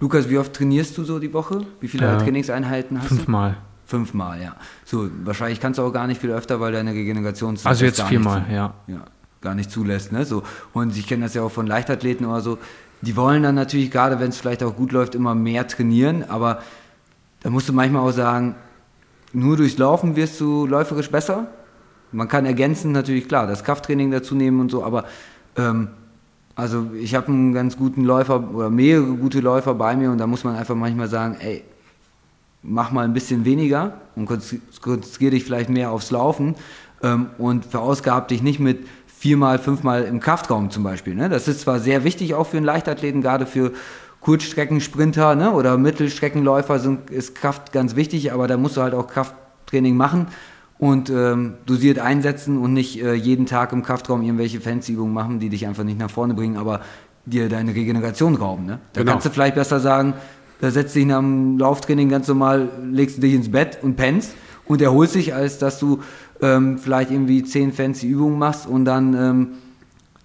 Lukas, 0.00 0.28
wie 0.28 0.36
oft 0.36 0.52
trainierst 0.52 0.98
du 0.98 1.04
so 1.04 1.18
die 1.18 1.32
Woche? 1.32 1.62
Wie 1.80 1.88
viele 1.88 2.14
Äh, 2.14 2.18
Trainingseinheiten 2.18 3.00
hast 3.00 3.10
du? 3.10 3.14
Fünfmal. 3.16 3.56
Fünfmal, 3.88 4.42
ja. 4.42 4.54
So, 4.84 5.08
wahrscheinlich 5.24 5.60
kannst 5.60 5.78
du 5.78 5.82
auch 5.82 5.92
gar 5.94 6.06
nicht 6.06 6.20
viel 6.20 6.30
öfter, 6.30 6.60
weil 6.60 6.72
deine 6.72 6.92
Regenerations 6.92 7.64
Also 7.64 7.86
jetzt 7.86 8.02
viermal, 8.02 8.44
ja. 8.52 8.74
ja. 8.86 9.00
Gar 9.40 9.54
nicht 9.54 9.70
zulässt, 9.70 10.12
ne? 10.12 10.26
So. 10.26 10.42
Und 10.74 10.94
ich 10.94 11.06
kenne 11.06 11.24
das 11.24 11.32
ja 11.32 11.40
auch 11.40 11.50
von 11.50 11.66
Leichtathleten 11.66 12.26
oder 12.26 12.42
so. 12.42 12.58
Die 13.00 13.16
wollen 13.16 13.42
dann 13.42 13.54
natürlich, 13.54 13.90
gerade 13.90 14.20
wenn 14.20 14.28
es 14.28 14.36
vielleicht 14.36 14.62
auch 14.62 14.76
gut 14.76 14.92
läuft, 14.92 15.14
immer 15.14 15.34
mehr 15.34 15.66
trainieren, 15.66 16.22
aber 16.28 16.60
da 17.40 17.48
musst 17.48 17.66
du 17.70 17.72
manchmal 17.72 18.02
auch 18.02 18.12
sagen, 18.12 18.56
nur 19.32 19.56
durchs 19.56 19.78
Laufen 19.78 20.16
wirst 20.16 20.38
du 20.38 20.66
läuferisch 20.66 21.10
besser. 21.10 21.46
Man 22.12 22.28
kann 22.28 22.44
ergänzen 22.44 22.92
natürlich, 22.92 23.26
klar, 23.26 23.46
das 23.46 23.64
Krafttraining 23.64 24.10
dazu 24.10 24.34
nehmen 24.34 24.60
und 24.60 24.70
so, 24.70 24.84
aber 24.84 25.06
ähm, 25.56 25.88
also 26.54 26.90
ich 27.00 27.14
habe 27.14 27.28
einen 27.28 27.54
ganz 27.54 27.78
guten 27.78 28.04
Läufer 28.04 28.52
oder 28.52 28.68
mehrere 28.68 29.14
gute 29.14 29.40
Läufer 29.40 29.72
bei 29.74 29.96
mir 29.96 30.10
und 30.10 30.18
da 30.18 30.26
muss 30.26 30.44
man 30.44 30.56
einfach 30.56 30.74
manchmal 30.74 31.08
sagen, 31.08 31.38
ey, 31.40 31.64
mach 32.62 32.90
mal 32.90 33.04
ein 33.04 33.12
bisschen 33.14 33.44
weniger 33.44 34.00
und 34.16 34.26
konzentriere 34.26 35.30
dich 35.30 35.44
vielleicht 35.44 35.70
mehr 35.70 35.90
aufs 35.90 36.10
Laufen 36.10 36.54
ähm, 37.02 37.30
und 37.38 37.64
verausgab 37.64 38.28
dich 38.28 38.42
nicht 38.42 38.60
mit 38.60 38.86
viermal, 39.06 39.58
fünfmal 39.58 40.04
im 40.04 40.20
Kraftraum 40.20 40.70
zum 40.70 40.82
Beispiel. 40.84 41.14
Ne? 41.14 41.28
Das 41.28 41.48
ist 41.48 41.60
zwar 41.62 41.80
sehr 41.80 42.04
wichtig 42.04 42.34
auch 42.34 42.46
für 42.46 42.56
einen 42.56 42.66
Leichtathleten, 42.66 43.20
gerade 43.20 43.46
für 43.46 43.72
Kurzstreckensprinter 44.20 45.34
ne? 45.34 45.52
oder 45.52 45.76
Mittelstreckenläufer 45.78 46.78
sind, 46.78 47.10
ist 47.10 47.34
Kraft 47.34 47.72
ganz 47.72 47.96
wichtig, 47.96 48.32
aber 48.32 48.46
da 48.48 48.56
musst 48.56 48.76
du 48.76 48.82
halt 48.82 48.94
auch 48.94 49.06
Krafttraining 49.06 49.96
machen 49.96 50.26
und 50.78 51.10
ähm, 51.10 51.54
dosiert 51.66 51.98
einsetzen 51.98 52.58
und 52.58 52.72
nicht 52.72 53.02
äh, 53.02 53.14
jeden 53.14 53.46
Tag 53.46 53.72
im 53.72 53.82
Kraftraum 53.82 54.22
irgendwelche 54.22 54.60
Fancy-Übungen 54.60 55.12
machen, 55.12 55.40
die 55.40 55.48
dich 55.48 55.66
einfach 55.66 55.84
nicht 55.84 55.98
nach 55.98 56.10
vorne 56.10 56.34
bringen, 56.34 56.56
aber 56.56 56.80
dir 57.26 57.48
deine 57.48 57.74
Regeneration 57.74 58.36
rauben. 58.36 58.66
Ne? 58.66 58.78
Da 58.92 59.00
Genau. 59.00 59.12
kannst 59.12 59.26
du 59.26 59.30
vielleicht 59.30 59.54
besser 59.56 59.80
sagen, 59.80 60.14
da 60.60 60.70
setzt 60.70 60.94
dich 60.94 61.06
nach 61.06 61.18
dem 61.18 61.58
Lauftraining 61.58 62.08
ganz 62.08 62.28
normal, 62.28 62.68
legst 62.90 63.22
dich 63.22 63.34
ins 63.34 63.50
Bett 63.50 63.78
und 63.82 63.96
pennst 63.96 64.34
und 64.66 64.82
erholst 64.82 65.14
dich, 65.14 65.34
als 65.34 65.58
dass 65.58 65.78
du 65.78 66.00
ähm, 66.40 66.78
vielleicht 66.78 67.10
irgendwie 67.10 67.42
zehn 67.44 67.72
fancy 67.72 68.06
Übungen 68.06 68.38
machst 68.38 68.66
und 68.66 68.84
dann 68.84 69.14
ähm, 69.14 69.48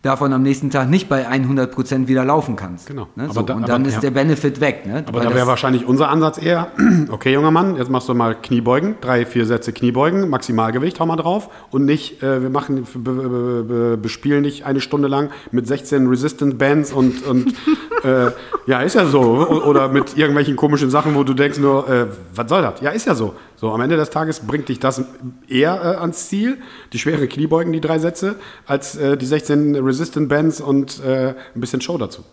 davon 0.04 0.34
am 0.34 0.44
nächsten 0.44 0.70
Tag 0.70 0.90
nicht 0.90 1.08
bei 1.10 1.28
100% 1.28 2.08
wieder 2.08 2.26
laufen 2.26 2.56
kannst. 2.56 2.88
Genau. 2.88 3.08
Ne? 3.16 3.24
Aber 3.24 3.34
So, 3.34 3.42
da- 3.42 3.54
und 3.56 3.64
aber- 3.64 3.72
dann 3.72 3.86
ist 3.86 3.96
ja. 3.96 4.00
der 4.02 4.12
Benefit 4.12 4.60
weg. 4.60 4.86
Ne? 4.86 5.04
Aber 5.08 5.20
Weil 5.20 5.30
da 5.30 5.34
wäre 5.34 5.48
wahrscheinlich 5.48 5.88
unser 5.88 6.10
Ansatz 6.10 6.38
eher, 6.42 6.68
okay, 7.10 7.34
junger 7.34 7.52
Mann, 7.52 7.78
jetzt 7.78 7.90
machst 7.90 8.10
du 8.10 8.14
mal 8.14 8.36
Kniebeugen, 8.36 8.96
drei, 9.02 9.26
vier 9.26 9.46
Sätze 9.46 9.72
Kniebeugen, 9.74 10.30
Maximalgewicht, 10.30 11.00
hau 11.00 11.06
mal 11.06 11.16
drauf 11.16 11.50
und 11.72 11.86
nicht, 11.86 12.22
äh, 12.22 12.42
wir 12.42 12.50
machen, 12.50 12.86
be, 12.94 13.12
be, 13.14 13.64
be, 13.64 13.98
bespielen 13.98 14.44
dich 14.44 14.66
eine 14.66 14.82
Stunde 14.82 15.08
lang 15.08 15.30
mit 15.52 15.68
16 15.68 16.06
Resistance 16.08 16.56
Bands 16.58 16.92
und, 16.92 17.26
und 17.26 17.54
äh, 18.04 18.32
ja, 18.68 18.82
ist 18.82 18.96
ja 18.96 19.06
so. 19.06 19.22
Oder 19.22 19.88
mit 19.88 20.18
irgendwelchen 20.18 20.58
komischen 20.58 20.90
Sachen, 20.90 21.16
wo 21.16 21.24
du 21.24 21.34
denkst 21.34 21.60
nur, 21.60 21.90
äh, 21.90 22.08
was 22.36 22.50
soll 22.50 22.62
das? 22.62 22.82
Ja, 22.82 22.92
ist 22.92 23.08
ja 23.08 23.16
so. 23.16 23.36
So, 23.56 23.72
am 23.72 23.80
Ende 23.80 23.96
des 23.96 24.10
Tages 24.10 24.42
bringt 24.42 24.68
dich 24.68 24.80
das 24.80 25.02
eher 25.48 25.76
äh, 25.76 26.02
ans 26.02 26.28
Ziel, 26.28 26.58
die 26.92 27.00
schweren 27.00 27.30
Kniebeugen, 27.30 27.72
die 27.72 27.80
drei 27.80 27.98
Sätze, 28.00 28.36
als 28.66 28.98
äh, 28.98 29.16
die 29.16 29.26
16 29.26 29.76
Resistant 29.94 30.28
Bands 30.30 30.60
und 30.60 31.04
äh, 31.04 31.36
ein 31.56 31.62
bisschen 31.62 31.82
Show 31.82 31.98
dazu. 31.98 32.24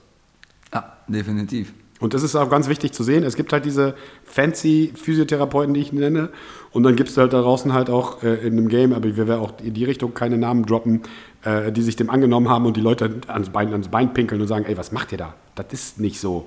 Ja, 0.73 0.97
definitiv. 1.09 1.73
Und 2.01 2.15
das 2.15 2.23
ist 2.23 2.35
auch 2.35 2.49
ganz 2.49 2.69
wichtig 2.69 2.93
zu 2.93 3.05
sehen. 3.05 3.25
Es 3.25 3.37
gibt 3.37 3.53
halt 3.53 3.67
diese 3.67 3.95
fancy 4.25 4.93
Physiotherapeuten, 4.95 5.75
die 5.75 5.81
ich 5.81 5.93
nenne. 5.93 6.31
Und 6.73 6.83
dann 6.83 6.97
gibt 6.97 7.11
es 7.11 7.17
halt 7.19 7.35
da 7.35 7.43
draußen 7.43 7.75
halt 7.75 7.91
auch 7.91 8.23
äh, 8.23 8.47
in 8.47 8.57
dem 8.57 8.69
Game, 8.69 8.95
aber 8.95 9.15
wir 9.17 9.29
werden 9.29 9.41
auch 9.41 9.53
in 9.63 9.75
die 9.75 9.85
Richtung 9.85 10.15
keine 10.15 10.39
Namen 10.39 10.65
droppen, 10.65 11.03
äh, 11.45 11.71
die 11.71 11.83
sich 11.83 11.97
dem 11.97 12.09
angenommen 12.09 12.49
haben 12.49 12.65
und 12.65 12.77
die 12.77 12.81
Leute 12.81 13.21
ans 13.27 13.51
Bein, 13.51 13.71
ans 13.73 13.89
Bein 13.89 14.15
pinkeln 14.15 14.41
und 14.41 14.47
sagen, 14.47 14.65
ey, 14.65 14.79
was 14.79 14.93
macht 14.93 15.13
ihr 15.13 15.19
da? 15.19 15.35
Das 15.57 15.67
ist 15.73 16.01
nicht 16.01 16.21
so. 16.21 16.47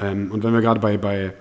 Ähm, 0.00 0.32
und 0.32 0.42
wenn 0.44 0.54
wir 0.54 0.62
gerade 0.62 0.80
bei, 0.80 0.96
bei, 0.96 1.34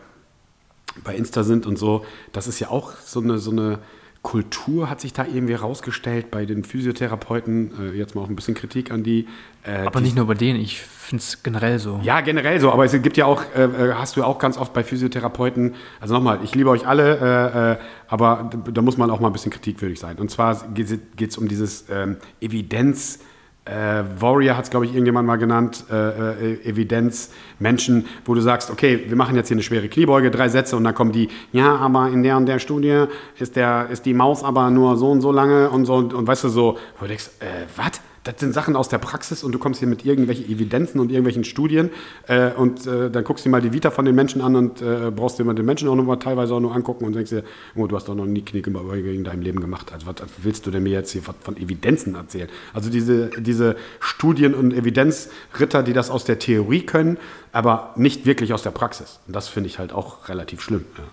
bei 1.05 1.16
Insta 1.16 1.43
sind 1.43 1.66
und 1.66 1.80
so, 1.80 2.03
das 2.34 2.47
ist 2.47 2.59
ja 2.59 2.70
auch 2.70 2.91
so 3.05 3.22
eine, 3.22 3.38
so 3.38 3.51
eine 3.51 3.80
Kultur, 4.26 4.90
hat 4.90 5.02
sich 5.02 5.14
da 5.14 5.24
irgendwie 5.24 5.54
rausgestellt 5.54 6.32
bei 6.32 6.46
den 6.48 6.64
Physiotherapeuten. 6.64 7.94
Äh, 7.94 7.96
jetzt 7.96 8.16
mal 8.16 8.22
auch 8.24 8.28
ein 8.28 8.36
bisschen 8.36 8.56
Kritik 8.56 8.90
an 8.90 9.04
die. 9.04 9.28
Äh, 9.64 9.86
Aber 9.86 10.00
die 10.00 10.06
nicht 10.06 10.16
nur 10.16 10.26
bei 10.26 10.34
denen, 10.34 10.60
ich 10.60 10.82
finde 10.82 11.22
es 11.22 11.44
generell 11.44 11.78
so. 11.78 12.00
ja, 12.02 12.22
generell 12.22 12.60
so, 12.60 12.72
aber 12.72 12.86
es 12.86 12.92
gibt 13.04 13.18
ja 13.18 13.28
auch, 13.28 13.44
äh, 13.56 13.66
äh, 13.66 13.94
hast 13.94 14.18
du 14.18 14.24
auch 14.24 14.40
ganz 14.40 14.58
oft 14.58 14.74
bei 14.74 14.84
Physiotherapeuten, 14.84 15.76
also 16.00 16.16
nochmal, 16.16 16.40
ich 16.44 16.56
liebe 16.56 16.72
euch 16.72 16.88
alle, 16.88 17.20
äh, 17.20 17.74
äh, 17.74 17.78
aber 18.08 18.50
da 18.74 18.82
muss 18.82 18.98
man 18.98 19.12
auch 19.12 19.20
mal 19.20 19.28
ein 19.28 19.34
bisschen 19.34 19.52
kritikwürdig 19.52 20.00
sein. 20.00 20.18
Und 20.18 20.32
zwar 20.32 20.70
geht 20.74 20.90
es 21.22 21.38
um 21.38 21.48
dieses 21.48 21.86
ähm, 21.92 22.18
Evidenz, 22.42 23.20
äh, 23.66 24.03
Warrior 24.20 24.55
hat 24.57 24.66
es, 24.66 24.70
glaube 24.70 24.86
ich, 24.86 24.91
irgendjemand 24.91 25.28
mal 25.28 25.38
genannt, 25.38 25.86
äh, 25.91 26.53
äh, 26.53 26.70
Evidenz, 26.70 27.32
Menschen, 27.57 28.05
wo 28.24 28.36
du 28.36 28.41
sagst, 28.41 28.70
okay, 28.70 29.05
wir 29.07 29.16
machen 29.16 29.36
jetzt 29.36 29.47
hier 29.47 29.55
eine 29.55 29.63
schwere 29.63 29.89
Kniebeuge, 29.89 30.30
drei 30.30 30.49
Sätze 30.49 30.78
und 30.78 30.84
dann 30.84 30.93
kommen 30.93 31.11
die, 31.11 31.30
ja, 31.51 31.76
aber 31.76 32.09
in 32.09 32.22
der 32.22 32.38
und 32.38 32.45
der 32.45 32.59
Studie 32.59 33.05
ist, 33.39 33.55
der, 33.55 33.88
ist 33.89 34.05
die 34.05 34.13
Maus 34.13 34.43
aber 34.43 34.70
nur 34.70 34.97
so 34.97 35.09
und 35.09 35.22
so 35.22 35.32
lange 35.32 35.70
und 35.72 35.86
so 35.86 35.95
und, 35.95 36.13
und 36.13 36.28
weißt 36.28 36.43
du 36.43 36.49
so, 36.49 36.78
wo 36.99 37.05
du 37.05 37.07
denkst, 37.07 37.30
äh, 37.39 37.66
was? 37.76 38.01
Das 38.26 38.40
sind 38.40 38.56
Sachen 38.56 38.76
aus 38.76 38.90
der 38.90 38.98
Praxis 38.98 39.44
und 39.44 39.52
du 39.52 39.60
kommst 39.60 39.80
hier 39.80 39.88
mit 39.88 40.04
irgendwelchen 40.04 40.50
Evidenzen 40.50 41.00
und 41.00 41.12
irgendwelchen 41.12 41.44
Studien 41.44 41.92
äh, 42.28 42.52
und 42.54 42.88
äh, 42.88 43.12
dann 43.12 43.24
guckst 43.24 43.46
du 43.46 43.50
dir 43.50 43.52
mal 43.52 43.62
die 43.62 43.72
Vita 43.72 43.92
von 43.92 44.04
den 44.04 44.16
Menschen 44.16 44.42
an 44.42 44.56
und 44.56 44.82
äh, 44.82 45.12
brauchst 45.16 45.38
dir 45.38 45.44
mal 45.44 45.54
den 45.54 45.66
Menschen 45.66 45.88
auch 45.88 45.96
noch 45.96 46.04
mal 46.04 46.16
teilweise 46.16 46.56
auch 46.56 46.60
nur 46.60 46.76
angucken 46.76 47.06
und 47.06 47.14
denkst 47.14 47.30
dir, 47.30 47.44
oh, 47.76 47.86
du 47.86 47.96
hast 47.96 48.10
doch 48.10 48.16
noch 48.16 48.26
nie 48.26 48.42
Kniebeuge 48.42 49.14
in 49.14 49.24
deinem 49.24 49.44
Leben 49.44 49.60
gemacht. 49.60 49.94
Also 49.94 50.08
was 50.08 50.16
willst 50.42 50.66
du 50.66 50.72
denn 50.72 50.82
mir 50.82 50.94
jetzt 50.94 51.12
hier 51.12 51.22
von, 51.22 51.36
von 51.40 51.56
Evidenzen 51.56 52.16
erzählen? 52.16 52.50
Also 52.74 52.90
diese, 52.90 53.30
diese 53.38 53.76
Studien- 54.00 54.56
und 54.56 54.74
Evidenzritter, 54.74 55.84
die 55.84 55.94
das 55.94 56.10
aus 56.10 56.26
der 56.26 56.40
Theorie 56.40 56.82
können, 56.82 57.18
aber 57.52 57.94
nicht 57.96 58.26
wirklich 58.26 58.54
aus 58.54 58.64
der 58.64 58.72
Praxis. 58.72 59.20
Und 59.28 59.36
das 59.36 59.50
finde 59.50 59.70
ich 59.70 59.78
halt 59.78 59.94
auch 59.94 60.30
relativ 60.30 60.62
schlimm. 60.62 60.86
Ja. 60.98 61.04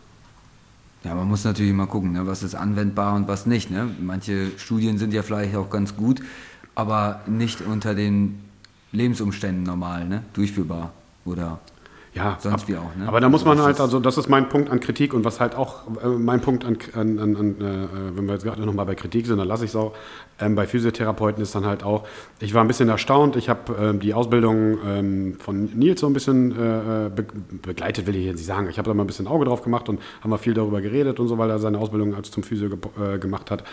Ja, 1.05 1.17
man 1.17 1.27
muss 1.27 1.45
natürlich 1.45 1.73
mal 1.73 1.87
gucken, 1.87 2.13
ne, 2.13 2.27
was 2.29 2.45
ist 2.45 2.55
anwendbar 2.55 3.17
und 3.17 3.27
was 3.27 3.45
nicht. 3.45 3.73
Ne? 3.73 3.89
Manche 4.01 4.53
Studien 4.57 4.99
sind 4.99 5.13
ja 5.13 5.23
vielleicht 5.23 5.57
auch 5.57 5.69
ganz 5.69 5.97
gut, 5.97 6.21
aber 6.75 7.21
nicht 7.27 7.61
unter 7.61 7.95
den 7.95 8.41
Lebensumständen 8.93 9.63
normal 9.65 10.07
ne? 10.07 10.23
durchführbar 10.35 10.93
oder 11.25 11.61
Ja, 12.15 12.37
sonst 12.39 12.63
ab- 12.65 12.69
wie 12.69 12.77
auch. 12.77 12.95
Ne? 12.95 13.07
Aber 13.09 13.21
da 13.21 13.31
muss 13.31 13.45
man 13.47 13.57
das 13.57 13.65
halt, 13.65 13.81
also 13.81 14.01
das 14.01 14.19
ist 14.19 14.29
mein 14.29 14.51
Punkt 14.51 14.69
an 14.71 14.81
Kritik 14.81 15.15
und 15.15 15.25
was 15.25 15.41
halt 15.41 15.55
auch 15.55 15.87
äh, 16.05 16.09
mein 16.09 16.43
Punkt 16.43 16.67
an, 16.67 16.77
an, 16.95 17.19
an, 17.19 17.61
äh, 17.61 18.17
wenn 18.17 18.27
wir 18.27 18.35
jetzt 18.35 18.45
gerade 18.45 18.61
nochmal 18.67 18.85
bei 18.85 18.95
Kritik 18.95 19.27
sind, 19.27 19.39
dann 19.39 19.49
lasse 19.49 19.65
ich 19.65 19.71
es 19.71 19.77
auch. 19.77 19.95
Ähm, 20.39 20.55
bei 20.55 20.67
Physiotherapeuten 20.67 21.43
ist 21.43 21.55
dann 21.55 21.65
halt 21.65 21.85
auch, 21.85 22.07
ich 22.41 22.53
war 22.53 22.61
ein 22.63 22.67
bisschen 22.69 22.91
erstaunt, 22.91 23.37
ich 23.37 23.49
habe 23.49 23.75
ähm, 23.81 24.01
die 24.01 24.13
Ausbildung 24.13 24.77
ähm, 24.87 25.37
von 25.39 25.65
Nils 25.75 26.01
so 26.01 26.07
ein 26.07 26.13
bisschen 26.13 26.53
äh, 26.53 27.11
be 27.15 27.25
begleitet, 27.63 28.07
will 28.07 28.17
ich 28.17 28.27
jetzt 28.27 28.37
nicht 28.37 28.47
sagen. 28.47 28.69
Ich 28.69 28.77
habe 28.77 28.89
da 28.89 28.95
mal 28.95 29.05
ein 29.05 29.07
bisschen 29.07 29.27
Auge 29.27 29.47
drauf 29.47 29.63
gemacht 29.63 29.89
und 29.89 29.99
haben 30.21 30.31
wir 30.31 30.39
viel 30.39 30.53
darüber 30.53 30.83
geredet 30.83 31.19
und 31.19 31.29
so, 31.29 31.39
weil 31.39 31.49
er 31.49 31.59
seine 31.61 31.79
Ausbildung 31.79 32.15
als 32.15 32.31
zum 32.31 32.43
Physio 32.43 32.69
ge 32.69 32.79
äh, 33.15 33.19
gemacht 33.19 33.51
hat, 33.51 33.65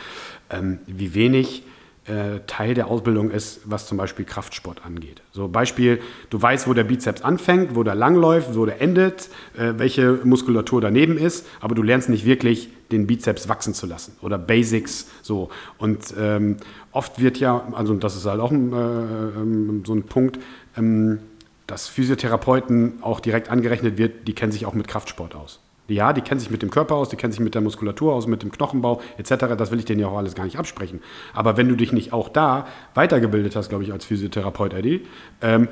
ähm, 0.49 0.79
wie 0.87 1.13
wenig 1.13 1.63
äh, 2.05 2.39
Teil 2.47 2.73
der 2.73 2.87
Ausbildung 2.87 3.29
ist, 3.31 3.61
was 3.65 3.87
zum 3.87 3.97
Beispiel 3.97 4.25
Kraftsport 4.25 4.85
angeht. 4.85 5.21
So 5.31 5.47
Beispiel, 5.47 6.01
du 6.29 6.41
weißt, 6.41 6.67
wo 6.67 6.73
der 6.73 6.83
Bizeps 6.83 7.21
anfängt, 7.21 7.75
wo 7.75 7.83
der 7.83 7.95
langläuft, 7.95 8.55
wo 8.55 8.65
der 8.65 8.81
endet, 8.81 9.29
äh, 9.57 9.73
welche 9.77 10.19
Muskulatur 10.23 10.81
daneben 10.81 11.17
ist, 11.17 11.45
aber 11.61 11.75
du 11.75 11.83
lernst 11.83 12.09
nicht 12.09 12.25
wirklich, 12.25 12.69
den 12.91 13.05
Bizeps 13.05 13.47
wachsen 13.47 13.73
zu 13.73 13.85
lassen 13.85 14.15
oder 14.21 14.39
Basics 14.39 15.07
so. 15.21 15.49
Und 15.77 16.13
ähm, 16.17 16.57
oft 16.91 17.21
wird 17.21 17.37
ja, 17.37 17.67
also 17.73 17.93
das 17.93 18.15
ist 18.15 18.25
halt 18.25 18.41
auch 18.41 18.51
ein, 18.51 18.73
äh, 18.73 18.75
ähm, 18.75 19.83
so 19.85 19.93
ein 19.93 20.03
Punkt, 20.03 20.39
ähm, 20.75 21.19
dass 21.67 21.87
Physiotherapeuten 21.87 23.03
auch 23.03 23.19
direkt 23.19 23.49
angerechnet 23.51 23.97
wird, 23.97 24.27
die 24.27 24.33
kennen 24.33 24.51
sich 24.51 24.65
auch 24.65 24.73
mit 24.73 24.87
Kraftsport 24.87 25.35
aus. 25.35 25.59
Ja, 25.89 26.13
die 26.13 26.21
kennen 26.21 26.39
sich 26.39 26.49
mit 26.49 26.61
dem 26.61 26.69
Körper 26.69 26.95
aus, 26.95 27.09
die 27.09 27.15
kennen 27.15 27.31
sich 27.31 27.41
mit 27.41 27.55
der 27.55 27.61
Muskulatur 27.61 28.13
aus, 28.13 28.27
mit 28.27 28.43
dem 28.43 28.51
Knochenbau 28.51 29.01
etc. 29.17 29.55
Das 29.57 29.71
will 29.71 29.79
ich 29.79 29.85
denen 29.85 29.99
ja 29.99 30.07
auch 30.07 30.17
alles 30.17 30.35
gar 30.35 30.45
nicht 30.45 30.57
absprechen. 30.57 31.01
Aber 31.33 31.57
wenn 31.57 31.67
du 31.67 31.75
dich 31.75 31.91
nicht 31.91 32.13
auch 32.13 32.29
da 32.29 32.67
weitergebildet 32.93 33.55
hast, 33.55 33.69
glaube 33.69 33.83
ich, 33.83 33.91
als 33.91 34.05
Physiotherapeut, 34.05 34.73
Eddie, 34.73 35.05
ähm, 35.41 35.67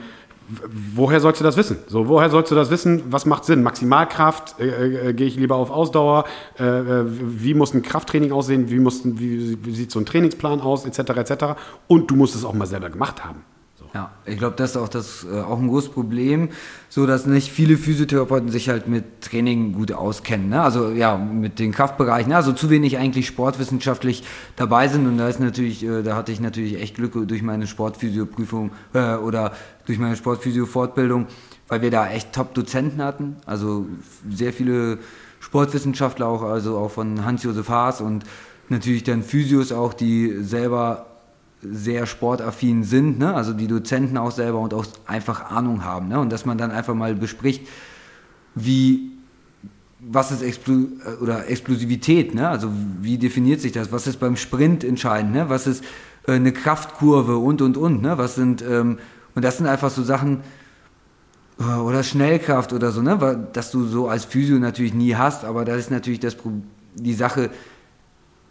woher 0.95 1.19
sollst 1.19 1.41
du 1.41 1.43
das 1.43 1.57
wissen? 1.57 1.77
So, 1.87 2.07
woher 2.07 2.29
sollst 2.29 2.51
du 2.51 2.55
das 2.55 2.69
wissen? 2.69 3.03
Was 3.09 3.25
macht 3.25 3.45
Sinn? 3.45 3.63
Maximalkraft? 3.63 4.59
Äh, 4.59 5.09
äh, 5.09 5.13
Gehe 5.13 5.27
ich 5.27 5.35
lieber 5.35 5.55
auf 5.55 5.69
Ausdauer? 5.69 6.25
Äh, 6.59 6.63
äh, 6.63 7.03
wie 7.05 7.53
muss 7.53 7.73
ein 7.73 7.81
Krafttraining 7.81 8.31
aussehen? 8.31 8.69
Wie, 8.69 8.79
muss, 8.79 9.01
wie, 9.03 9.57
wie 9.63 9.75
sieht 9.75 9.91
so 9.91 9.99
ein 9.99 10.05
Trainingsplan 10.05 10.61
aus? 10.61 10.85
Etc. 10.85 10.99
etc. 10.99 11.45
Und 11.87 12.09
du 12.09 12.15
musst 12.15 12.35
es 12.35 12.45
auch 12.45 12.53
mal 12.53 12.65
selber 12.65 12.89
gemacht 12.89 13.25
haben. 13.25 13.43
Ja, 13.97 14.11
ich 14.27 14.37
glaube, 14.37 14.55
das 14.55 14.71
ist 14.71 14.77
auch, 14.77 14.89
das, 14.89 15.25
äh, 15.25 15.41
auch 15.41 15.57
ein 15.57 15.69
großes 15.69 15.89
Problem, 15.89 16.49
so 16.87 17.07
dass 17.07 17.25
nicht 17.25 17.51
viele 17.51 17.77
Physiotherapeuten 17.77 18.49
sich 18.49 18.69
halt 18.69 18.87
mit 18.87 19.21
Training 19.21 19.73
gut 19.73 19.91
auskennen. 19.91 20.49
Ne? 20.49 20.61
Also 20.61 20.91
ja, 20.91 21.17
mit 21.17 21.57
den 21.57 21.71
Kraftbereichen, 21.71 22.31
also 22.31 22.53
zu 22.53 22.69
wenig 22.69 22.99
eigentlich 22.99 23.25
sportwissenschaftlich 23.25 24.23
dabei 24.55 24.87
sind. 24.87 25.07
Und 25.07 25.17
da 25.17 25.27
ist 25.27 25.39
natürlich, 25.39 25.83
äh, 25.83 26.03
da 26.03 26.15
hatte 26.15 26.31
ich 26.31 26.39
natürlich 26.39 26.79
echt 26.79 26.93
Glück 26.93 27.27
durch 27.27 27.41
meine 27.41 27.65
Sportphysioprüfung 27.65 28.69
äh, 28.93 29.15
oder 29.15 29.53
durch 29.87 29.97
meine 29.97 30.15
Sportphysio-Fortbildung, 30.15 31.25
weil 31.67 31.81
wir 31.81 31.89
da 31.89 32.07
echt 32.07 32.33
Top-Dozenten 32.33 33.01
hatten. 33.01 33.37
Also 33.47 33.87
sehr 34.29 34.53
viele 34.53 34.99
Sportwissenschaftler 35.39 36.27
auch, 36.27 36.43
also 36.43 36.77
auch 36.77 36.91
von 36.91 37.25
Hans-Josef 37.25 37.67
Haas 37.67 38.01
und 38.01 38.25
natürlich 38.69 39.03
dann 39.03 39.23
Physios 39.23 39.71
auch, 39.71 39.95
die 39.95 40.43
selber 40.43 41.16
sehr 41.61 42.05
sportaffin 42.05 42.83
sind, 42.83 43.19
ne? 43.19 43.33
also 43.33 43.53
die 43.53 43.67
Dozenten 43.67 44.17
auch 44.17 44.31
selber 44.31 44.59
und 44.59 44.73
auch 44.73 44.85
einfach 45.05 45.49
Ahnung 45.49 45.83
haben. 45.83 46.07
Ne? 46.07 46.19
Und 46.19 46.31
dass 46.31 46.45
man 46.45 46.57
dann 46.57 46.71
einfach 46.71 46.93
mal 46.93 47.15
bespricht, 47.15 47.67
wie, 48.53 49.11
was 49.99 50.31
ist 50.31 50.43
Explo 50.43 50.87
oder 51.21 51.49
Explosivität, 51.49 52.35
ne? 52.35 52.47
also 52.47 52.71
wie 53.01 53.17
definiert 53.17 53.61
sich 53.61 53.71
das, 53.71 53.91
was 53.91 54.05
ist 54.05 54.19
beim 54.19 54.35
Sprint 54.35 54.83
entscheidend, 54.83 55.33
ne? 55.33 55.49
was 55.49 55.65
ist 55.65 55.83
äh, 56.27 56.33
eine 56.33 56.51
Kraftkurve 56.51 57.37
und, 57.37 57.61
und, 57.61 57.75
und, 57.75 58.01
ne? 58.01 58.17
was 58.17 58.35
sind, 58.35 58.61
ähm, 58.61 58.99
und 59.33 59.43
das 59.43 59.57
sind 59.57 59.65
einfach 59.65 59.89
so 59.89 60.03
Sachen, 60.03 60.41
äh, 61.59 61.63
oder 61.63 62.03
Schnellkraft 62.03 62.71
oder 62.71 62.91
so, 62.91 63.01
ne? 63.01 63.47
dass 63.53 63.71
du 63.71 63.85
so 63.85 64.07
als 64.07 64.25
Physio 64.25 64.59
natürlich 64.59 64.93
nie 64.93 65.15
hast, 65.15 65.43
aber 65.43 65.65
das 65.65 65.77
ist 65.77 65.91
natürlich 65.91 66.19
das, 66.19 66.37
die 66.93 67.13
Sache, 67.13 67.49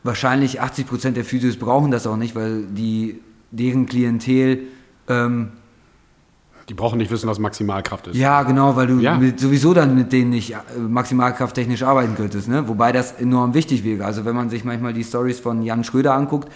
wahrscheinlich 0.06 0.60
80 0.60 0.86
Prozent 0.86 1.16
der 1.16 1.24
Physios 1.24 1.56
brauchen 1.56 1.90
das 1.90 2.06
auch 2.06 2.16
nicht, 2.16 2.34
weil 2.34 2.64
die, 2.64 3.20
deren 3.50 3.86
Klientel. 3.86 4.60
Ähm, 5.08 5.52
die 6.68 6.74
brauchen 6.74 6.98
nicht 6.98 7.10
wissen, 7.12 7.28
was 7.28 7.38
Maximalkraft 7.38 8.08
ist. 8.08 8.16
Ja, 8.16 8.42
genau, 8.42 8.74
weil 8.74 8.88
du 8.88 8.98
ja. 8.98 9.20
sowieso 9.36 9.72
dann 9.72 9.94
mit 9.94 10.12
denen 10.12 10.30
nicht 10.30 10.52
äh, 10.52 10.56
maximalkrafttechnisch 10.78 11.84
arbeiten 11.84 12.16
könntest, 12.16 12.48
ne? 12.48 12.66
Wobei 12.66 12.90
das 12.90 13.12
enorm 13.12 13.54
wichtig 13.54 13.84
wäre. 13.84 14.04
Also 14.04 14.24
wenn 14.24 14.34
man 14.34 14.50
sich 14.50 14.64
manchmal 14.64 14.92
die 14.92 15.04
Stories 15.04 15.38
von 15.38 15.62
Jan 15.62 15.84
Schröder 15.84 16.14
anguckt, 16.14 16.50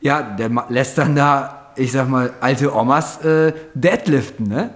ja, 0.00 0.22
der 0.22 0.50
lässt 0.68 0.98
dann 0.98 1.16
da, 1.16 1.72
ich 1.74 1.90
sag 1.90 2.08
mal, 2.08 2.32
alte 2.40 2.72
Omas 2.74 3.24
äh, 3.24 3.52
deadliften, 3.74 4.46
ne? 4.46 4.70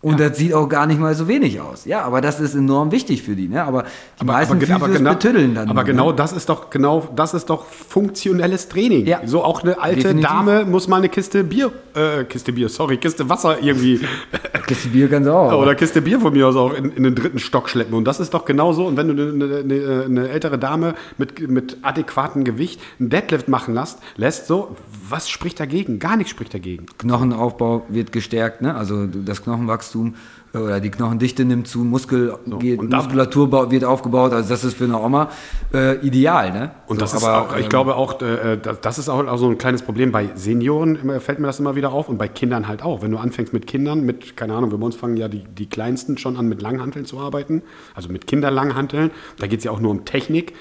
Und 0.00 0.20
ja. 0.20 0.28
das 0.28 0.38
sieht 0.38 0.54
auch 0.54 0.68
gar 0.68 0.86
nicht 0.86 1.00
mal 1.00 1.12
so 1.16 1.26
wenig 1.26 1.60
aus. 1.60 1.84
Ja, 1.84 2.02
aber 2.02 2.20
das 2.20 2.38
ist 2.38 2.54
enorm 2.54 2.92
wichtig 2.92 3.24
für 3.24 3.34
die. 3.34 3.48
Ne? 3.48 3.64
Aber 3.64 3.82
die 3.82 4.20
aber, 4.20 4.32
meisten 4.34 4.62
aber, 4.62 4.74
aber 4.76 4.88
genau, 4.90 5.10
betüddeln 5.10 5.56
dann. 5.56 5.68
Aber 5.68 5.80
nur, 5.80 5.84
genau 5.84 6.10
ne? 6.10 6.16
das 6.16 6.32
ist 6.32 6.48
doch 6.48 6.70
genau 6.70 7.08
das 7.16 7.34
ist 7.34 7.50
doch 7.50 7.66
funktionelles 7.66 8.68
Training. 8.68 9.06
Ja. 9.06 9.22
So 9.24 9.42
auch 9.42 9.64
eine 9.64 9.80
alte 9.80 10.02
Definitiv. 10.02 10.30
Dame 10.30 10.64
muss 10.66 10.86
mal 10.86 10.98
eine 10.98 11.08
Kiste 11.08 11.42
Bier, 11.42 11.72
äh, 11.96 12.22
Kiste 12.24 12.52
Bier, 12.52 12.68
sorry, 12.68 12.98
Kiste 12.98 13.28
Wasser 13.28 13.60
irgendwie. 13.60 14.00
Kiste 14.68 14.88
Bier 14.90 15.08
ganz 15.08 15.26
auch. 15.26 15.52
Oder 15.60 15.74
Kiste 15.74 16.00
Bier 16.00 16.20
von 16.20 16.32
mir 16.32 16.46
aus 16.46 16.54
auch 16.54 16.74
in, 16.74 16.92
in, 16.92 17.02
den 17.02 17.16
dritten 17.16 17.40
Stock 17.40 17.68
schleppen. 17.68 17.94
Und 17.94 18.04
das 18.04 18.20
ist 18.20 18.32
doch 18.34 18.44
genau 18.44 18.72
so. 18.72 18.86
Und 18.86 18.96
wenn 18.96 19.08
du 19.08 19.14
eine, 19.14 19.56
eine, 19.56 20.04
eine 20.04 20.28
ältere 20.28 20.58
Dame 20.60 20.94
mit, 21.16 21.48
mit 21.48 21.78
adäquatem 21.82 22.44
Gewicht 22.44 22.80
einen 23.00 23.10
Deadlift 23.10 23.48
machen 23.48 23.74
lässt, 23.74 23.98
lässt 24.16 24.46
so, 24.46 24.76
was 25.08 25.28
spricht 25.28 25.58
dagegen? 25.58 25.98
Gar 25.98 26.18
nichts 26.18 26.30
spricht 26.30 26.54
dagegen. 26.54 26.86
Knochenaufbau 26.98 27.84
wird 27.88 28.12
gestärkt, 28.12 28.62
ne? 28.62 28.76
Also 28.76 29.06
das 29.06 29.42
Knochenwachstum 29.42 29.87
äh, 29.94 30.58
oder 30.58 30.80
die 30.80 30.90
Knochendichte 30.90 31.44
nimmt 31.44 31.68
zu, 31.68 31.80
Muskel 31.80 32.36
so, 32.46 32.58
geht, 32.58 32.82
Muskulatur 32.82 33.70
wird 33.70 33.84
aufgebaut, 33.84 34.32
also 34.32 34.48
das 34.48 34.64
ist 34.64 34.76
für 34.76 34.84
eine 34.84 35.00
Oma 35.00 35.30
äh, 35.72 35.98
ideal. 36.06 36.52
Ne? 36.52 36.70
Und 36.86 36.96
so, 36.96 37.00
das 37.00 37.14
ist 37.14 37.24
aber, 37.24 37.42
auch, 37.42 37.56
ich 37.56 37.64
ähm, 37.64 37.68
glaube 37.68 37.96
auch, 37.96 38.20
äh, 38.20 38.54
äh 38.54 38.58
das 38.80 38.98
ist 38.98 39.08
auch 39.08 39.36
so 39.36 39.48
ein 39.48 39.58
kleines 39.58 39.82
Problem 39.82 40.12
bei 40.12 40.30
Senioren, 40.34 41.20
fällt 41.20 41.38
mir 41.38 41.46
das 41.46 41.60
immer 41.60 41.76
wieder 41.76 41.92
auf 41.92 42.08
und 42.08 42.18
bei 42.18 42.28
Kindern 42.28 42.68
halt 42.68 42.82
auch. 42.82 43.02
Wenn 43.02 43.10
du 43.10 43.18
anfängst 43.18 43.52
mit 43.52 43.66
Kindern, 43.66 44.02
mit, 44.02 44.36
keine 44.36 44.54
Ahnung, 44.54 44.70
wir 44.70 44.78
bei 44.78 44.86
uns 44.86 44.96
fangen 44.96 45.16
ja 45.16 45.28
die, 45.28 45.44
die 45.44 45.68
Kleinsten 45.68 46.18
schon 46.18 46.36
an 46.36 46.48
mit 46.48 46.62
Langhanteln 46.62 47.04
zu 47.04 47.18
arbeiten, 47.18 47.62
also 47.94 48.08
mit 48.08 48.26
Kinderlanghanteln, 48.26 49.10
da 49.38 49.46
geht 49.46 49.58
es 49.58 49.64
ja 49.64 49.70
auch 49.70 49.80
nur 49.80 49.90
um 49.90 50.04
Technik 50.04 50.54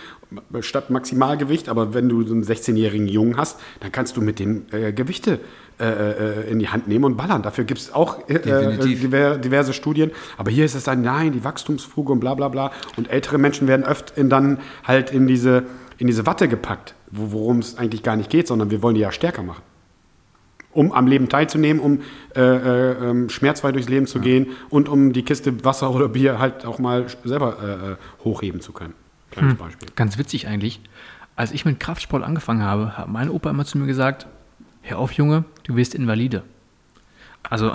statt 0.60 0.90
Maximalgewicht, 0.90 1.70
aber 1.70 1.94
wenn 1.94 2.10
du 2.10 2.24
so 2.24 2.34
einen 2.34 2.44
16-jährigen 2.44 3.08
Jungen 3.08 3.38
hast, 3.38 3.60
dann 3.80 3.92
kannst 3.92 4.18
du 4.18 4.22
mit 4.22 4.40
dem 4.40 4.66
äh, 4.72 4.92
Gewichte 4.92 5.40
äh, 5.80 5.86
äh, 5.86 6.52
in 6.52 6.58
die 6.58 6.70
Hand 6.70 6.88
nehmen 6.88 7.06
und 7.06 7.18
ballern. 7.18 7.44
Dafür 7.44 7.64
gibt 7.64 7.80
es 7.80 7.94
auch 7.94 8.28
äh, 8.28 8.34
äh 8.34 9.38
diverse 9.38 9.74
Studien. 9.74 10.10
Aber 10.36 10.50
hier 10.50 10.66
ist 10.66 10.74
es 10.74 10.86
dann, 10.86 11.04
nein, 11.04 11.34
die 11.34 11.44
Wachstumsfuge 11.44 12.14
und 12.14 12.20
bla 12.20 12.34
bla 12.34 12.48
bla. 12.48 12.72
Und 12.96 13.12
ältere 13.12 13.38
Menschen 13.38 13.68
werden 13.68 13.86
öfter 13.86 14.24
dann 14.24 14.58
halt 14.84 15.12
in 15.12 15.28
diese, 15.28 15.66
in 16.00 16.08
diese 16.08 16.26
Watte 16.26 16.48
gepackt, 16.48 16.96
worum 17.12 17.60
es 17.60 17.78
eigentlich 17.78 18.02
gar 18.02 18.16
nicht 18.16 18.32
geht, 18.32 18.48
sondern 18.48 18.72
wir 18.72 18.82
wollen 18.82 18.96
die 18.96 19.02
ja 19.02 19.12
stärker 19.12 19.44
machen. 19.44 19.62
Um 20.74 20.92
am 20.94 21.06
Leben 21.06 21.30
teilzunehmen, 21.30 21.80
um 21.80 22.02
äh, 22.36 22.42
äh, 22.42 23.10
ähm, 23.10 23.30
schmerzfrei 23.30 23.72
durchs 23.72 23.88
Leben 23.88 24.08
zu 24.08 24.18
ja. 24.18 24.24
gehen 24.24 24.48
und 24.70 24.90
um 24.90 25.14
die 25.14 25.22
Kiste 25.22 25.64
Wasser 25.64 25.94
oder 25.94 26.08
Bier 26.08 26.40
halt 26.40 26.66
auch 26.66 26.80
mal 26.80 27.06
selber 27.24 28.00
hochheben 28.24 28.62
zu 28.62 28.72
können. 28.74 28.96
Kleines 29.30 29.52
hm, 29.52 29.58
Beispiel. 29.60 29.90
Ganz 29.96 30.18
witzig 30.18 30.48
eigentlich. 30.48 30.82
Als 31.36 31.52
ich 31.52 31.66
mit 31.66 31.80
Kraftsport 31.80 32.24
angefangen 32.24 32.64
habe, 32.64 32.98
hat 32.98 33.10
mein 33.10 33.30
Opa 33.30 33.52
immer 33.52 33.66
zu 33.66 33.78
mir 33.78 33.86
gesagt, 33.86 34.26
hör 34.90 35.00
auf, 35.00 35.12
Junge, 35.14 35.44
du 35.64 35.76
wirst 35.76 35.96
Invalide. 35.96 36.44
Also. 37.50 37.72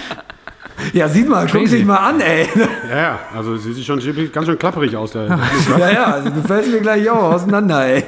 ja, 0.92 1.08
sieht 1.08 1.28
mal, 1.28 1.46
guck 1.50 1.64
dich 1.64 1.84
mal 1.84 1.96
an, 1.96 2.20
ey. 2.20 2.46
Ja, 2.88 2.96
ja, 2.96 3.18
also 3.34 3.56
sie 3.56 3.72
sieht 3.72 3.84
schon 3.84 4.00
ganz 4.32 4.46
schön 4.46 4.58
klapperig 4.58 4.96
aus. 4.96 5.12
Der, 5.12 5.26
ja, 5.78 5.90
ja, 5.90 6.04
also 6.06 6.30
du 6.30 6.42
fällst 6.42 6.70
mir 6.70 6.80
gleich 6.80 7.08
auch 7.10 7.34
auseinander, 7.34 7.86
ey. 7.86 8.04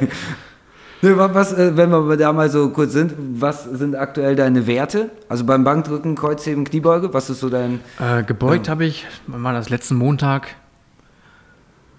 Was, 1.03 1.53
äh, 1.53 1.77
wenn 1.77 1.91
wir 1.91 2.17
da 2.17 2.33
mal 2.33 2.49
so 2.49 2.71
kurz 2.71 2.93
sind, 2.93 3.15
was 3.19 3.65
sind 3.65 3.97
aktuell 3.97 4.37
deine 4.37 4.69
Werte? 4.69 5.11
Also 5.29 5.45
beim 5.45 5.65
Bankdrücken, 5.65 6.15
Kreuzheben, 6.15 6.65
Kniebeuge, 6.65 7.13
was 7.13 7.29
ist 7.29 7.41
so 7.41 7.51
dein... 7.51 7.81
Äh, 7.99 8.23
gebeugt 8.23 8.69
ähm, 8.69 8.71
habe 8.71 8.85
ich, 8.85 9.05
war 9.27 9.53
das, 9.53 9.69
letzten 9.69 9.97
Montag 9.97 10.55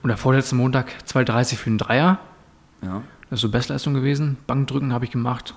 oder 0.05 0.15
vorletzten 0.15 0.55
Montag 0.55 0.93
2,30 1.05 1.55
für 1.57 1.67
einen 1.67 1.77
Dreier. 1.79 2.19
Ja. 2.81 3.01
Das 3.29 3.39
ist 3.39 3.41
so 3.41 3.49
Bestleistung 3.49 3.93
gewesen. 3.93 4.37
Bankdrücken 4.47 4.93
habe 4.93 5.03
ich 5.03 5.11
gemacht 5.11 5.53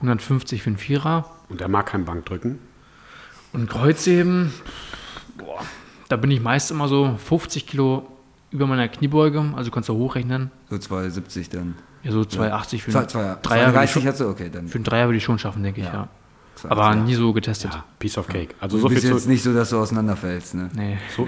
150 0.00 0.62
für 0.62 0.70
einen 0.70 0.78
Vierer. 0.78 1.30
Und 1.48 1.60
der 1.60 1.68
mag 1.68 1.86
kein 1.86 2.04
Bankdrücken. 2.04 2.58
Und 3.52 3.68
Kreuzheben, 3.68 4.52
boah, 5.36 5.60
da 6.08 6.16
bin 6.16 6.30
ich 6.30 6.40
meist 6.40 6.70
immer 6.70 6.88
so 6.88 7.16
50 7.26 7.66
Kilo 7.66 8.06
über 8.50 8.66
meiner 8.66 8.88
Kniebeuge, 8.88 9.52
also 9.56 9.70
kannst 9.70 9.88
du 9.88 9.94
hochrechnen. 9.94 10.50
So 10.68 10.78
270 10.78 11.50
dann. 11.50 11.74
Ja, 12.02 12.12
so 12.12 12.24
280 12.24 12.82
für 12.82 12.98
einen 12.98 13.06
Dreier. 13.08 13.42
230 13.42 14.06
hast 14.06 14.20
du, 14.20 14.28
okay, 14.28 14.50
dann. 14.52 14.68
Für 14.68 14.76
einen 14.76 14.84
Dreier 14.84 15.06
würde 15.06 15.18
ich 15.18 15.24
schon 15.24 15.38
schaffen, 15.38 15.62
denke 15.62 15.82
ja. 15.82 15.86
ich, 15.86 15.92
ja. 15.92 16.08
Aber 16.68 16.94
nie 16.94 17.14
so 17.14 17.32
getestet. 17.32 17.72
Ja, 17.72 17.84
piece 17.98 18.18
of 18.18 18.28
cake. 18.28 18.54
Also 18.60 18.76
du 18.76 18.82
so 18.82 18.88
bist 18.88 19.00
viel 19.00 19.12
jetzt 19.12 19.22
zu, 19.22 19.30
nicht 19.30 19.42
so, 19.42 19.54
dass 19.54 19.70
du 19.70 19.78
auseinanderfällst, 19.78 20.54
ne? 20.54 20.68
Nee. 20.74 20.98
So, 21.16 21.26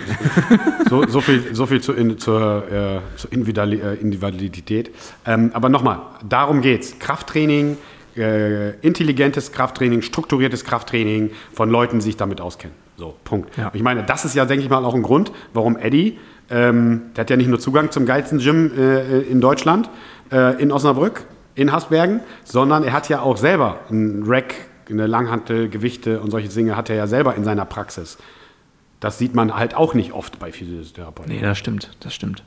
so, 0.90 1.06
so 1.06 1.20
viel, 1.22 1.54
so 1.54 1.64
viel 1.64 1.80
zu 1.80 1.92
in, 1.94 2.18
zur, 2.18 2.70
äh, 2.70 3.00
zur 3.16 3.32
äh, 3.32 3.94
Individualität. 3.94 4.94
Ähm, 5.24 5.50
aber 5.54 5.70
nochmal, 5.70 6.00
darum 6.28 6.60
geht's. 6.60 6.98
Krafttraining, 6.98 7.78
äh, 8.16 8.70
intelligentes 8.80 9.52
Krafttraining, 9.52 10.02
strukturiertes 10.02 10.64
Krafttraining 10.64 11.30
von 11.52 11.70
Leuten, 11.70 11.98
die 11.98 12.04
sich 12.04 12.16
damit 12.16 12.40
auskennen. 12.40 12.76
So, 12.96 13.14
Punkt. 13.24 13.56
Ja. 13.56 13.70
Ich 13.74 13.82
meine, 13.82 14.02
das 14.02 14.24
ist 14.24 14.34
ja, 14.34 14.44
denke 14.44 14.64
ich 14.64 14.70
mal, 14.70 14.84
auch 14.84 14.94
ein 14.94 15.02
Grund, 15.02 15.32
warum 15.54 15.76
Eddie, 15.76 16.18
ähm, 16.50 17.02
der 17.16 17.22
hat 17.22 17.30
ja 17.30 17.36
nicht 17.36 17.48
nur 17.48 17.58
Zugang 17.58 17.90
zum 17.90 18.06
geilsten 18.06 18.38
Gym 18.38 18.70
äh, 18.76 19.20
in 19.20 19.40
Deutschland, 19.40 19.88
äh, 20.30 20.60
in 20.62 20.70
Osnabrück, 20.70 21.24
in 21.54 21.72
Hasbergen, 21.72 22.20
sondern 22.44 22.84
er 22.84 22.92
hat 22.92 23.08
ja 23.08 23.20
auch 23.22 23.36
selber 23.36 23.80
ein 23.90 24.24
Rack, 24.26 24.54
eine 24.90 25.06
Langhantel, 25.06 25.68
Gewichte 25.68 26.20
und 26.20 26.30
solche 26.30 26.48
Dinge 26.48 26.76
hat 26.76 26.90
er 26.90 26.96
ja 26.96 27.06
selber 27.06 27.34
in 27.34 27.44
seiner 27.44 27.64
Praxis. 27.64 28.18
Das 29.00 29.18
sieht 29.18 29.34
man 29.34 29.56
halt 29.56 29.74
auch 29.74 29.94
nicht 29.94 30.12
oft 30.12 30.38
bei 30.38 30.52
Physiotherapeuten. 30.52 31.32
Nee, 31.32 31.40
das 31.40 31.58
stimmt, 31.58 31.90
das 32.00 32.14
stimmt. 32.14 32.44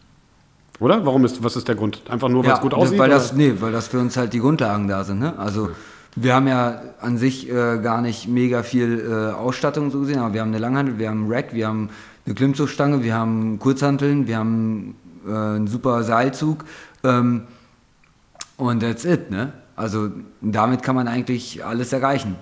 Oder? 0.80 1.06
Warum 1.06 1.26
ist, 1.26 1.44
was 1.44 1.56
ist 1.56 1.68
der 1.68 1.76
Grund? 1.76 2.02
Einfach 2.10 2.30
nur, 2.30 2.44
weil 2.44 2.50
ja, 2.50 2.56
es 2.56 2.62
gut 2.62 2.74
aussieht? 2.74 3.00
Weil 3.00 3.10
das, 3.10 3.34
nee, 3.34 3.54
weil 3.60 3.72
das 3.72 3.88
für 3.88 4.00
uns 4.00 4.18
halt 4.18 4.34
die 4.34 4.40
Grundlagen 4.40 4.88
da 4.88 5.04
sind. 5.04 5.20
Ne? 5.20 5.38
Also 5.40 5.70
wir 6.16 6.34
haben 6.34 6.48
ja 6.48 6.82
an 7.02 7.18
sich 7.18 7.50
äh, 7.50 7.78
gar 7.80 8.02
nicht 8.02 8.28
mega 8.28 8.64
viel 8.64 9.00
äh, 9.00 9.34
Ausstattung 9.34 9.92
so 9.92 10.02
gesehen, 10.02 10.20
aber 10.20 10.34
wir 10.34 10.42
haben 10.42 10.50
eine 10.50 10.60
Langhantel, 10.60 10.98
wir 10.98 11.10
haben 11.10 11.24
einen 11.24 11.32
Rack, 11.32 11.54
wir 11.54 11.68
haben 11.68 11.90
eine 12.26 12.36
Klimmzugstange, 12.36 13.04
wir 13.04 13.14
haben 13.14 13.60
Kurzhanteln, 13.60 14.28
wir 14.28 14.38
haben 14.38 14.96
äh, 15.28 15.32
einen 15.32 15.68
super 15.68 16.04
Seilzug 16.04 16.66
ähm, 17.04 17.44
und 18.58 18.82
that's 18.82 19.06
it. 19.06 19.32
Ne? 19.32 19.54
Also 19.76 20.10
damit 20.42 20.84
kann 20.84 20.96
man 20.96 21.08
eigentlich 21.08 21.66
alles 21.66 21.92
erreichen, 21.94 22.36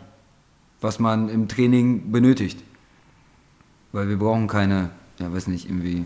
was 0.82 1.00
man 1.00 1.30
im 1.30 1.48
Training 1.48 2.12
benötigt. 2.12 2.64
Weil 3.92 4.10
wir 4.10 4.18
brauchen 4.18 4.48
keine, 4.48 4.90
ja 5.20 5.32
weiß 5.32 5.48
nicht, 5.48 5.68
irgendwie 5.68 6.06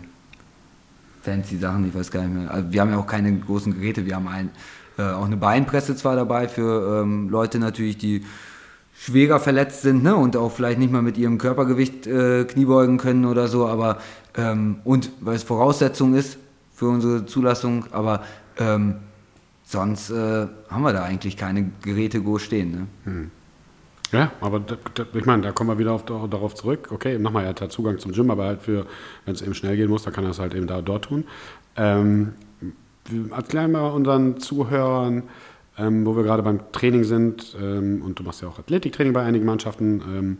fancy 1.28 1.58
Sachen, 1.58 1.86
ich 1.86 1.94
weiß 1.94 2.10
gar 2.10 2.22
nicht 2.22 2.34
mehr. 2.34 2.50
Also 2.50 2.72
wir 2.72 2.80
haben 2.80 2.90
ja 2.90 2.96
auch 2.96 3.06
keine 3.06 3.36
großen 3.38 3.74
Geräte, 3.74 4.06
wir 4.06 4.16
haben 4.16 4.28
ein, 4.28 4.50
äh, 4.96 5.02
auch 5.02 5.26
eine 5.26 5.36
Beinpresse 5.36 5.94
zwar 5.94 6.16
dabei 6.16 6.48
für 6.48 7.02
ähm, 7.02 7.28
Leute 7.28 7.58
natürlich, 7.58 7.98
die 7.98 8.24
schwerer 8.98 9.38
verletzt 9.38 9.82
sind 9.82 10.02
ne? 10.02 10.16
und 10.16 10.36
auch 10.36 10.50
vielleicht 10.50 10.78
nicht 10.78 10.90
mal 10.90 11.02
mit 11.02 11.18
ihrem 11.18 11.38
Körpergewicht 11.38 12.06
äh, 12.06 12.44
Kniebeugen 12.44 12.96
können 12.96 13.26
oder 13.26 13.46
so, 13.46 13.66
aber 13.66 13.98
ähm, 14.36 14.76
und 14.84 15.10
weil 15.20 15.36
es 15.36 15.42
Voraussetzung 15.42 16.14
ist 16.14 16.38
für 16.74 16.88
unsere 16.88 17.26
Zulassung, 17.26 17.84
aber 17.92 18.22
ähm, 18.58 18.94
sonst 19.64 20.10
äh, 20.10 20.46
haben 20.70 20.82
wir 20.82 20.92
da 20.94 21.04
eigentlich 21.04 21.36
keine 21.36 21.70
Geräte 21.82 22.22
groß 22.22 22.42
stehen. 22.42 22.70
Ne? 23.04 23.30
Ja, 24.12 24.32
aber 24.40 24.60
da, 24.60 24.76
da, 24.94 25.04
ich 25.12 25.26
meine, 25.26 25.42
da 25.42 25.52
kommen 25.52 25.70
wir 25.70 25.78
wieder 25.78 25.92
auf, 25.92 26.04
darauf 26.04 26.54
zurück. 26.54 26.88
Okay, 26.90 27.18
nochmal, 27.18 27.44
er 27.44 27.50
hat 27.50 27.72
Zugang 27.72 27.98
zum 27.98 28.12
Gym, 28.12 28.30
aber 28.30 28.44
halt 28.44 28.62
für, 28.62 28.86
wenn 29.24 29.34
es 29.34 29.42
eben 29.42 29.54
schnell 29.54 29.76
gehen 29.76 29.90
muss, 29.90 30.02
dann 30.02 30.14
kann 30.14 30.24
er 30.24 30.30
es 30.30 30.38
halt 30.38 30.54
eben 30.54 30.66
da 30.66 30.80
dort 30.80 31.06
tun. 31.06 31.24
Ähm, 31.76 32.32
erklären 33.30 33.72
wir 33.72 33.92
unseren 33.92 34.40
Zuhörern, 34.40 35.24
ähm, 35.76 36.06
wo 36.06 36.16
wir 36.16 36.22
gerade 36.22 36.42
beim 36.42 36.60
Training 36.72 37.04
sind, 37.04 37.56
ähm, 37.60 38.02
und 38.02 38.18
du 38.18 38.22
machst 38.22 38.40
ja 38.40 38.48
auch 38.48 38.58
Athletiktraining 38.58 39.12
bei 39.12 39.22
einigen 39.22 39.44
Mannschaften. 39.44 40.00
Ähm, 40.00 40.38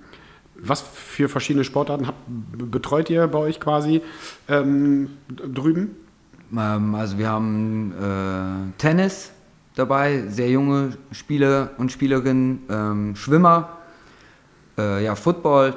was 0.60 0.80
für 0.80 1.28
verschiedene 1.28 1.64
Sportarten 1.64 2.06
habt, 2.06 2.18
betreut 2.26 3.10
ihr 3.10 3.26
bei 3.28 3.38
euch 3.38 3.60
quasi 3.60 4.02
ähm, 4.48 5.10
drüben? 5.28 5.94
Ähm, 6.56 6.94
also 6.94 7.18
wir 7.18 7.28
haben 7.28 7.92
äh, 7.92 8.78
Tennis 8.78 9.32
dabei, 9.78 10.24
sehr 10.28 10.50
junge 10.50 10.98
Spieler 11.12 11.70
und 11.78 11.92
Spielerinnen, 11.92 12.62
ähm, 12.68 13.16
Schwimmer, 13.16 13.78
äh, 14.76 15.04
ja, 15.04 15.14
Football, 15.14 15.74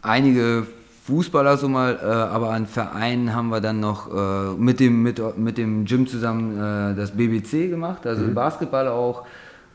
einige 0.00 0.66
Fußballer 1.04 1.56
so 1.56 1.68
mal, 1.68 1.98
äh, 2.00 2.06
aber 2.06 2.50
an 2.50 2.66
Vereinen 2.66 3.34
haben 3.34 3.48
wir 3.48 3.60
dann 3.60 3.80
noch 3.80 4.08
äh, 4.14 4.54
mit, 4.56 4.78
dem, 4.78 5.02
mit, 5.02 5.20
mit 5.36 5.58
dem 5.58 5.84
Gym 5.84 6.06
zusammen 6.06 6.56
äh, 6.56 6.94
das 6.94 7.10
BBC 7.10 7.68
gemacht, 7.68 8.06
also 8.06 8.24
mhm. 8.24 8.34
Basketball 8.34 8.88
auch. 8.88 9.26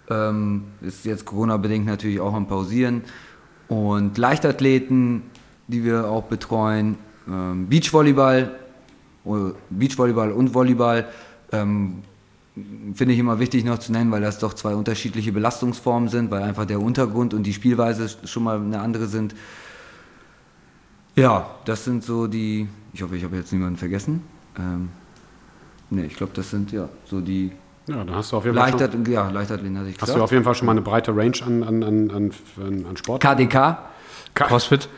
Ähm, 0.09 0.63
ist 0.79 1.03
jetzt 1.03 1.25
Corona-bedingt 1.25 1.85
natürlich 1.85 2.21
auch 2.21 2.33
am 2.33 2.47
Pausieren. 2.47 3.01
Und 3.67 4.17
Leichtathleten, 4.17 5.23
die 5.67 5.83
wir 5.83 6.07
auch 6.07 6.23
betreuen, 6.23 6.95
ähm, 7.27 7.67
Beachvolleyball, 7.67 8.51
oh, 9.25 9.51
Beachvolleyball 9.69 10.31
und 10.31 10.53
Volleyball. 10.53 11.09
Ähm, 11.51 12.03
finde 12.93 13.13
ich 13.13 13.19
immer 13.19 13.39
wichtig 13.39 13.63
noch 13.63 13.79
zu 13.79 13.91
nennen, 13.91 14.11
weil 14.11 14.21
das 14.21 14.39
doch 14.39 14.53
zwei 14.53 14.75
unterschiedliche 14.75 15.31
Belastungsformen 15.31 16.09
sind, 16.09 16.31
weil 16.31 16.43
einfach 16.43 16.65
der 16.65 16.81
Untergrund 16.81 17.33
und 17.33 17.43
die 17.43 17.53
Spielweise 17.53 18.09
schon 18.25 18.43
mal 18.43 18.59
eine 18.59 18.79
andere 18.79 19.07
sind. 19.07 19.35
Ja, 21.15 21.49
das 21.65 21.83
sind 21.83 22.03
so 22.03 22.27
die, 22.27 22.67
ich 22.93 23.01
hoffe, 23.01 23.15
ich 23.15 23.23
habe 23.23 23.35
jetzt 23.35 23.51
niemanden 23.51 23.77
vergessen. 23.77 24.23
Ähm, 24.57 24.89
ne, 25.89 26.05
ich 26.05 26.15
glaube, 26.15 26.33
das 26.35 26.49
sind 26.49 26.71
ja 26.71 26.89
so 27.05 27.21
die 27.21 27.51
ja, 27.87 27.95
dann 28.03 28.15
hast 28.15 28.33
du 28.33 28.37
auf 28.37 28.43
jeden 28.43 28.57
Fall. 28.57 28.69
Leichtat, 28.69 28.91
schon, 28.91 29.05
ja, 29.05 29.29
Leichtathleten 29.29 29.77
hatte 29.77 29.87
ich 29.87 29.95
gesagt. 29.95 30.09
Hast 30.09 30.17
du 30.17 30.23
auf 30.23 30.31
jeden 30.31 30.43
Fall 30.43 30.55
schon 30.55 30.65
mal 30.65 30.73
eine 30.73 30.81
breite 30.81 31.15
Range 31.15 31.37
an, 31.45 31.63
an, 31.63 31.83
an, 31.83 32.11
an, 32.11 32.85
an 32.85 32.97
Sport. 32.97 33.21
KDK. 33.23 33.77
Crossfit. 34.33 34.89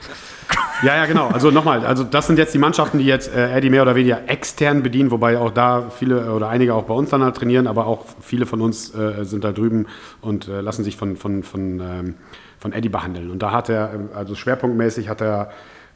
Ja, 0.81 0.95
ja, 0.95 1.05
genau. 1.07 1.27
Also 1.27 1.51
nochmal, 1.51 1.85
also 1.85 2.05
das 2.05 2.27
sind 2.27 2.39
jetzt 2.39 2.53
die 2.53 2.57
Mannschaften, 2.57 2.99
die 2.99 3.05
jetzt 3.05 3.35
äh, 3.35 3.51
Eddie 3.51 3.69
mehr 3.69 3.81
oder 3.81 3.95
weniger 3.95 4.29
extern 4.29 4.81
bedienen, 4.81 5.11
wobei 5.11 5.37
auch 5.37 5.51
da 5.51 5.89
viele 5.89 6.31
oder 6.31 6.47
einige 6.47 6.73
auch 6.73 6.83
bei 6.83 6.93
uns 6.93 7.09
dann 7.09 7.21
halt 7.21 7.35
trainieren, 7.35 7.67
aber 7.67 7.85
auch 7.85 8.05
viele 8.21 8.45
von 8.45 8.61
uns 8.61 8.95
äh, 8.95 9.25
sind 9.25 9.43
da 9.43 9.51
drüben 9.51 9.87
und 10.21 10.47
äh, 10.47 10.61
lassen 10.61 10.85
sich 10.85 10.95
von, 10.95 11.17
von, 11.17 11.43
von, 11.43 11.81
ähm, 11.81 12.15
von 12.59 12.71
Eddie 12.71 12.87
behandeln. 12.87 13.29
Und 13.29 13.39
da 13.39 13.51
hat 13.51 13.67
er, 13.67 13.93
ähm, 13.93 14.09
also 14.15 14.35
schwerpunktmäßig 14.35 15.09
hat 15.09 15.21
er 15.21 15.49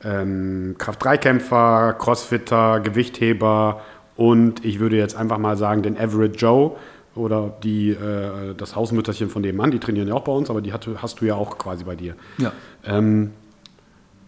ähm, 0.03 0.75
Kraft-3-Kämpfer, 0.77 1.95
Crossfitter, 1.97 2.81
Gewichtheber 2.81 3.81
und 4.17 4.65
ich 4.65 4.79
würde 4.79 4.97
jetzt 4.97 5.15
einfach 5.15 5.37
mal 5.37 5.55
sagen, 5.55 5.81
den 5.81 5.97
Average 5.97 6.35
Joe 6.37 6.71
oder 7.15 7.53
die, 7.63 7.91
äh, 7.91 8.53
das 8.57 8.75
Hausmütterchen 8.75 9.29
von 9.29 9.43
dem 9.43 9.55
Mann, 9.55 9.71
die 9.71 9.79
trainieren 9.79 10.07
ja 10.07 10.13
auch 10.15 10.23
bei 10.23 10.31
uns, 10.31 10.49
aber 10.49 10.61
die 10.61 10.73
hat, 10.73 10.87
hast 10.97 11.21
du 11.21 11.25
ja 11.25 11.35
auch 11.35 11.57
quasi 11.57 11.83
bei 11.83 11.95
dir. 11.95 12.15
Ja. 12.37 12.51
Ähm, 12.85 13.31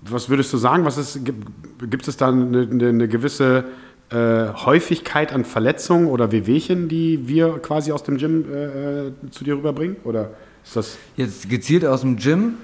was 0.10 0.30
würdest 0.30 0.54
du 0.54 0.58
sagen? 0.58 0.86
Was 0.86 0.98
ist, 0.98 1.20
gibt 1.24 2.08
es 2.08 2.18
da 2.18 2.30
eine, 2.30 2.68
eine 2.72 3.08
gewisse 3.08 3.66
äh, 4.10 4.48
Häufigkeit 4.54 5.34
an 5.34 5.46
Verletzungen 5.46 6.08
oder 6.08 6.32
Wehwehchen, 6.32 6.90
die 6.90 7.28
wir 7.28 7.60
quasi 7.60 7.92
aus 7.92 8.04
dem 8.04 8.18
Gym 8.18 8.46
äh, 8.52 9.08
äh, 9.08 9.12
zu 9.32 9.44
dir 9.44 9.56
rüberbringen? 9.56 9.98
Oder 10.04 10.32
ist 10.64 10.76
das. 10.76 10.98
Jetzt 11.16 11.50
gezielt 11.50 11.86
aus 11.86 12.02
dem 12.02 12.18
Gym? 12.18 12.56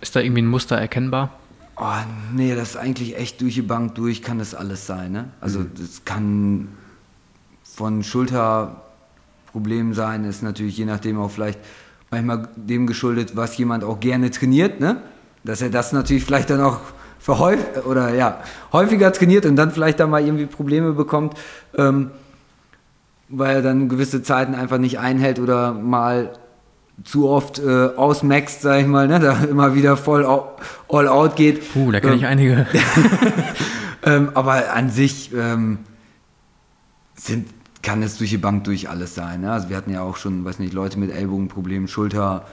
Ist 0.00 0.16
da 0.16 0.20
irgendwie 0.20 0.42
ein 0.42 0.48
Muster 0.48 0.76
erkennbar? 0.76 1.38
Oh, 1.76 1.86
nee, 2.34 2.54
das 2.54 2.70
ist 2.70 2.76
eigentlich 2.76 3.16
echt 3.16 3.40
durch 3.40 3.54
die 3.54 3.62
Bank 3.62 3.94
durch, 3.94 4.22
kann 4.22 4.38
das 4.38 4.54
alles 4.54 4.86
sein. 4.86 5.12
Ne? 5.12 5.30
Also, 5.40 5.60
mhm. 5.60 5.70
das 5.78 6.04
kann 6.04 6.68
von 7.62 8.02
Schulterproblemen 8.02 9.94
sein, 9.94 10.24
ist 10.24 10.42
natürlich 10.42 10.76
je 10.76 10.84
nachdem 10.84 11.18
auch 11.18 11.30
vielleicht 11.30 11.60
manchmal 12.10 12.48
dem 12.56 12.86
geschuldet, 12.86 13.36
was 13.36 13.56
jemand 13.56 13.84
auch 13.84 14.00
gerne 14.00 14.30
trainiert. 14.30 14.80
Ne? 14.80 15.00
Dass 15.44 15.62
er 15.62 15.70
das 15.70 15.92
natürlich 15.92 16.24
vielleicht 16.24 16.50
dann 16.50 16.60
auch 16.60 16.78
verhäuft 17.18 17.86
oder 17.86 18.14
ja, 18.14 18.40
häufiger 18.72 19.12
trainiert 19.12 19.46
und 19.46 19.56
dann 19.56 19.70
vielleicht 19.70 20.00
da 20.00 20.06
mal 20.06 20.24
irgendwie 20.24 20.46
Probleme 20.46 20.92
bekommt, 20.92 21.34
ähm, 21.76 22.10
weil 23.28 23.56
er 23.56 23.62
dann 23.62 23.88
gewisse 23.88 24.22
Zeiten 24.22 24.54
einfach 24.54 24.78
nicht 24.78 24.98
einhält 24.98 25.38
oder 25.38 25.72
mal 25.72 26.32
zu 27.04 27.28
oft 27.28 27.58
äh, 27.58 27.90
ausmaxt, 27.96 28.62
sag 28.62 28.80
ich 28.80 28.86
mal, 28.86 29.08
ne, 29.08 29.20
da 29.20 29.44
immer 29.50 29.74
wieder 29.74 29.96
voll 29.96 30.24
all 30.88 31.08
out 31.08 31.36
geht. 31.36 31.72
Puh, 31.72 31.90
da 31.90 32.00
kenne 32.00 32.16
ich 32.16 32.22
ähm, 32.22 32.28
einige. 32.28 32.66
ähm, 34.04 34.30
aber 34.34 34.72
an 34.72 34.90
sich 34.90 35.32
ähm, 35.32 35.78
sind, 37.14 37.48
kann 37.82 38.02
es 38.02 38.18
durch 38.18 38.30
die 38.30 38.38
Bank 38.38 38.64
durch 38.64 38.88
alles 38.88 39.14
sein. 39.14 39.42
Ne? 39.42 39.52
Also 39.52 39.68
wir 39.68 39.76
hatten 39.76 39.92
ja 39.92 40.02
auch 40.02 40.16
schon, 40.16 40.44
weiß 40.44 40.58
nicht, 40.58 40.72
Leute 40.72 40.98
mit 40.98 41.12
Ellbogenproblemen, 41.12 41.88
Schulter, 41.88 42.46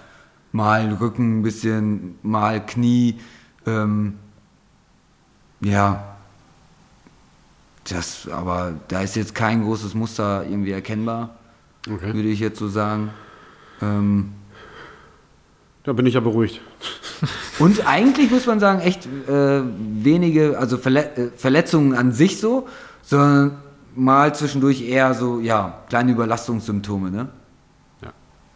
mal 0.52 0.94
Rücken 0.94 1.40
ein 1.40 1.44
bisschen, 1.44 2.16
mal 2.24 2.66
Knie. 2.66 3.20
Ähm, 3.66 4.16
ja, 5.62 6.16
das, 7.90 8.28
aber 8.30 8.74
da 8.88 9.02
ist 9.02 9.16
jetzt 9.16 9.36
kein 9.36 9.64
großes 9.64 9.94
Muster 9.94 10.46
irgendwie 10.46 10.72
erkennbar, 10.72 11.36
okay. 11.88 12.14
würde 12.14 12.30
ich 12.30 12.40
jetzt 12.40 12.60
so 12.60 12.68
sagen. 12.68 13.12
Ähm, 13.82 14.34
da 15.84 15.94
bin 15.94 16.06
ich 16.06 16.14
ja 16.14 16.20
beruhigt. 16.20 16.62
Und 17.60 17.86
eigentlich 17.88 18.32
muss 18.32 18.46
man 18.46 18.60
sagen, 18.60 18.80
echt 18.80 19.06
äh, 19.28 19.62
wenige, 19.64 20.58
also 20.58 20.78
Verle 20.78 21.16
äh, 21.16 21.30
Verletzungen 21.36 21.94
an 21.94 22.12
sich 22.12 22.40
so, 22.40 22.68
sondern 23.02 23.58
mal 23.96 24.34
zwischendurch 24.36 24.82
eher 24.82 25.14
so, 25.14 25.40
ja, 25.40 25.80
kleine 25.90 26.12
Überlastungssymptome, 26.12 27.12
ne? 27.12 27.30
Ja. 28.02 28.14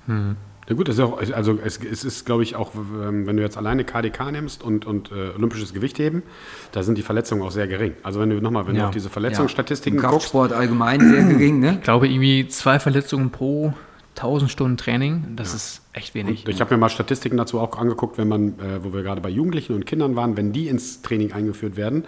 Mhm. 0.08 0.36
Ja 0.70 0.76
gut, 0.76 0.88
das 0.88 0.96
ist 0.96 1.02
auch, 1.02 1.20
also 1.20 1.60
es, 1.64 1.78
es 1.78 2.04
ist, 2.04 2.26
glaube 2.26 2.44
ich, 2.44 2.56
auch, 2.56 2.74
ähm, 2.76 3.28
wenn 3.28 3.38
du 3.38 3.44
jetzt 3.44 3.58
alleine 3.58 3.84
KDK 3.84 4.32
nimmst 4.32 4.64
und, 4.64 4.86
und 4.86 5.12
äh, 5.12 5.36
olympisches 5.36 5.74
Gewichtheben, 5.74 6.24
da 6.72 6.84
sind 6.84 6.98
die 6.98 7.02
Verletzungen 7.02 7.42
auch 7.42 7.52
sehr 7.52 7.68
gering. 7.68 7.94
Also 8.04 8.20
wenn 8.20 8.30
du 8.30 8.40
nochmal, 8.40 8.68
wenn 8.68 8.76
ja. 8.76 8.84
du 8.84 8.88
auf 8.88 8.94
diese 8.94 9.10
Verletzungsstatistiken 9.10 10.00
ja. 10.00 10.10
guckst. 10.10 10.32
Kraftsport 10.32 10.54
allgemein 10.54 11.02
sehr 11.02 11.24
gering, 11.24 11.60
ne? 11.60 11.76
Ich 11.80 11.84
glaube 11.84 12.08
irgendwie 12.08 12.48
zwei 12.48 12.80
Verletzungen 12.80 13.30
pro 13.30 13.74
1000 14.16 14.52
Stunden 14.52 14.78
Training, 14.78 15.36
das 15.36 15.50
ja. 15.50 15.56
ist 15.56 15.82
echt 15.92 16.14
wenig. 16.14 16.46
Und 16.46 16.52
ich 16.52 16.62
habe 16.62 16.74
mir 16.74 16.80
mal 16.80 16.90
Statistiken 16.90 17.38
dazu 17.38 17.60
auch 17.60 17.78
angeguckt, 17.78 18.18
wenn 18.18 18.28
man, 18.28 18.60
äh, 18.60 18.84
wo 18.84 18.94
wir 18.94 19.04
gerade 19.04 19.22
bei 19.22 19.30
Jugendlichen 19.30 19.74
und 19.74 19.86
Kindern 19.86 20.16
waren, 20.16 20.38
wenn 20.38 20.54
die 20.54 20.68
ins 20.68 21.02
Training 21.02 21.34
eingeführt 21.34 21.76
werden, 21.76 22.06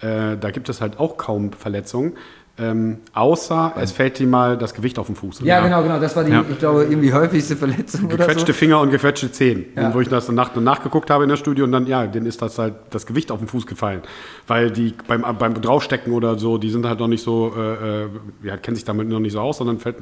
äh, 0.00 0.36
da 0.36 0.50
gibt 0.50 0.68
es 0.68 0.80
halt 0.80 1.00
auch 1.00 1.16
kaum 1.16 1.52
Verletzungen. 1.52 2.12
Ähm, 2.58 2.98
außer 3.12 3.74
es 3.76 3.92
fällt 3.92 4.18
ihm 4.18 4.30
mal 4.30 4.56
das 4.56 4.72
Gewicht 4.72 4.98
auf 4.98 5.06
den 5.06 5.14
Fuß. 5.14 5.40
Ja, 5.44 5.60
genau, 5.60 5.82
genau. 5.82 6.00
Das 6.00 6.16
war 6.16 6.24
die, 6.24 6.32
ja. 6.32 6.42
ich 6.48 6.58
glaube, 6.58 6.84
irgendwie 6.84 7.12
häufigste 7.12 7.54
Verletzung. 7.54 8.08
Gequetschte 8.08 8.52
so. 8.52 8.58
Finger 8.58 8.80
und 8.80 8.90
gequetschte 8.90 9.30
Zehen. 9.30 9.66
Ja. 9.76 9.88
Und 9.88 9.94
wo 9.94 10.00
ich 10.00 10.08
das 10.08 10.30
nach, 10.30 10.56
nachgeguckt 10.56 11.10
habe 11.10 11.24
in 11.24 11.28
der 11.28 11.36
Studie 11.36 11.60
und 11.60 11.72
dann, 11.72 11.86
ja, 11.86 12.06
denen 12.06 12.24
ist 12.24 12.40
das 12.40 12.58
halt 12.58 12.74
das 12.90 13.04
Gewicht 13.04 13.30
auf 13.30 13.40
den 13.40 13.48
Fuß 13.48 13.66
gefallen. 13.66 14.00
Weil 14.46 14.70
die 14.70 14.94
beim, 15.06 15.22
beim 15.38 15.60
Draufstecken 15.60 16.14
oder 16.14 16.38
so, 16.38 16.56
die 16.56 16.70
sind 16.70 16.86
halt 16.86 16.98
noch 16.98 17.08
nicht 17.08 17.22
so, 17.22 17.52
äh, 17.54 18.04
äh, 18.04 18.08
ja, 18.42 18.56
kennen 18.56 18.74
sich 18.74 18.86
damit 18.86 19.06
noch 19.06 19.20
nicht 19.20 19.32
so 19.32 19.40
aus, 19.40 19.58
sondern 19.58 19.78
fällt, 19.78 19.96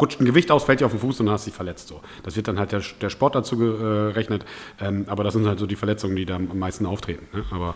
rutscht 0.00 0.20
ein 0.20 0.26
Gewicht 0.26 0.52
aus, 0.52 0.62
fällt 0.62 0.80
dir 0.80 0.86
auf 0.86 0.92
den 0.92 1.00
Fuß 1.00 1.18
und 1.18 1.26
dann 1.26 1.32
hast 1.32 1.46
du 1.46 1.50
dich 1.50 1.56
verletzt. 1.56 1.88
So. 1.88 2.00
Das 2.22 2.36
wird 2.36 2.46
dann 2.46 2.60
halt 2.60 2.70
der, 2.70 2.82
der 3.00 3.10
Sport 3.10 3.34
dazu 3.34 3.56
gerechnet. 3.56 4.44
Ähm, 4.80 5.06
aber 5.08 5.24
das 5.24 5.34
sind 5.34 5.44
halt 5.48 5.58
so 5.58 5.66
die 5.66 5.76
Verletzungen, 5.76 6.14
die 6.14 6.24
da 6.24 6.36
am 6.36 6.56
meisten 6.56 6.86
auftreten. 6.86 7.26
Ne? 7.36 7.42
Aber 7.50 7.74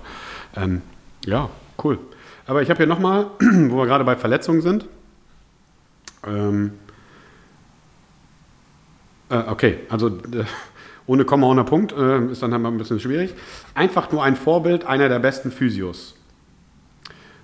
ähm, 0.56 0.82
ja, 1.26 1.48
cool. 1.82 1.98
Aber 2.46 2.62
ich 2.62 2.70
habe 2.70 2.78
hier 2.78 2.86
nochmal, 2.86 3.26
wo 3.40 3.78
wir 3.78 3.86
gerade 3.86 4.04
bei 4.04 4.16
Verletzungen 4.16 4.60
sind. 4.60 4.86
Ähm, 6.26 6.72
äh, 9.30 9.38
okay, 9.48 9.78
also 9.88 10.08
äh, 10.08 10.44
ohne 11.06 11.24
Komma, 11.24 11.46
ohne 11.46 11.64
Punkt 11.64 11.92
äh, 11.92 12.26
ist 12.26 12.42
dann 12.42 12.52
halt 12.52 12.62
mal 12.62 12.70
ein 12.70 12.78
bisschen 12.78 13.00
schwierig. 13.00 13.34
Einfach 13.74 14.10
nur 14.12 14.22
ein 14.22 14.36
Vorbild, 14.36 14.84
einer 14.86 15.08
der 15.08 15.18
besten 15.18 15.50
Physios. 15.50 16.14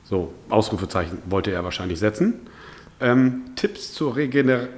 So, 0.04 0.32
Ausrufezeichen 0.48 1.18
wollte 1.26 1.52
er 1.52 1.62
wahrscheinlich 1.62 1.98
setzen. 1.98 2.40
Ähm, 3.00 3.52
Tipps 3.56 4.00
Regener 4.02 4.68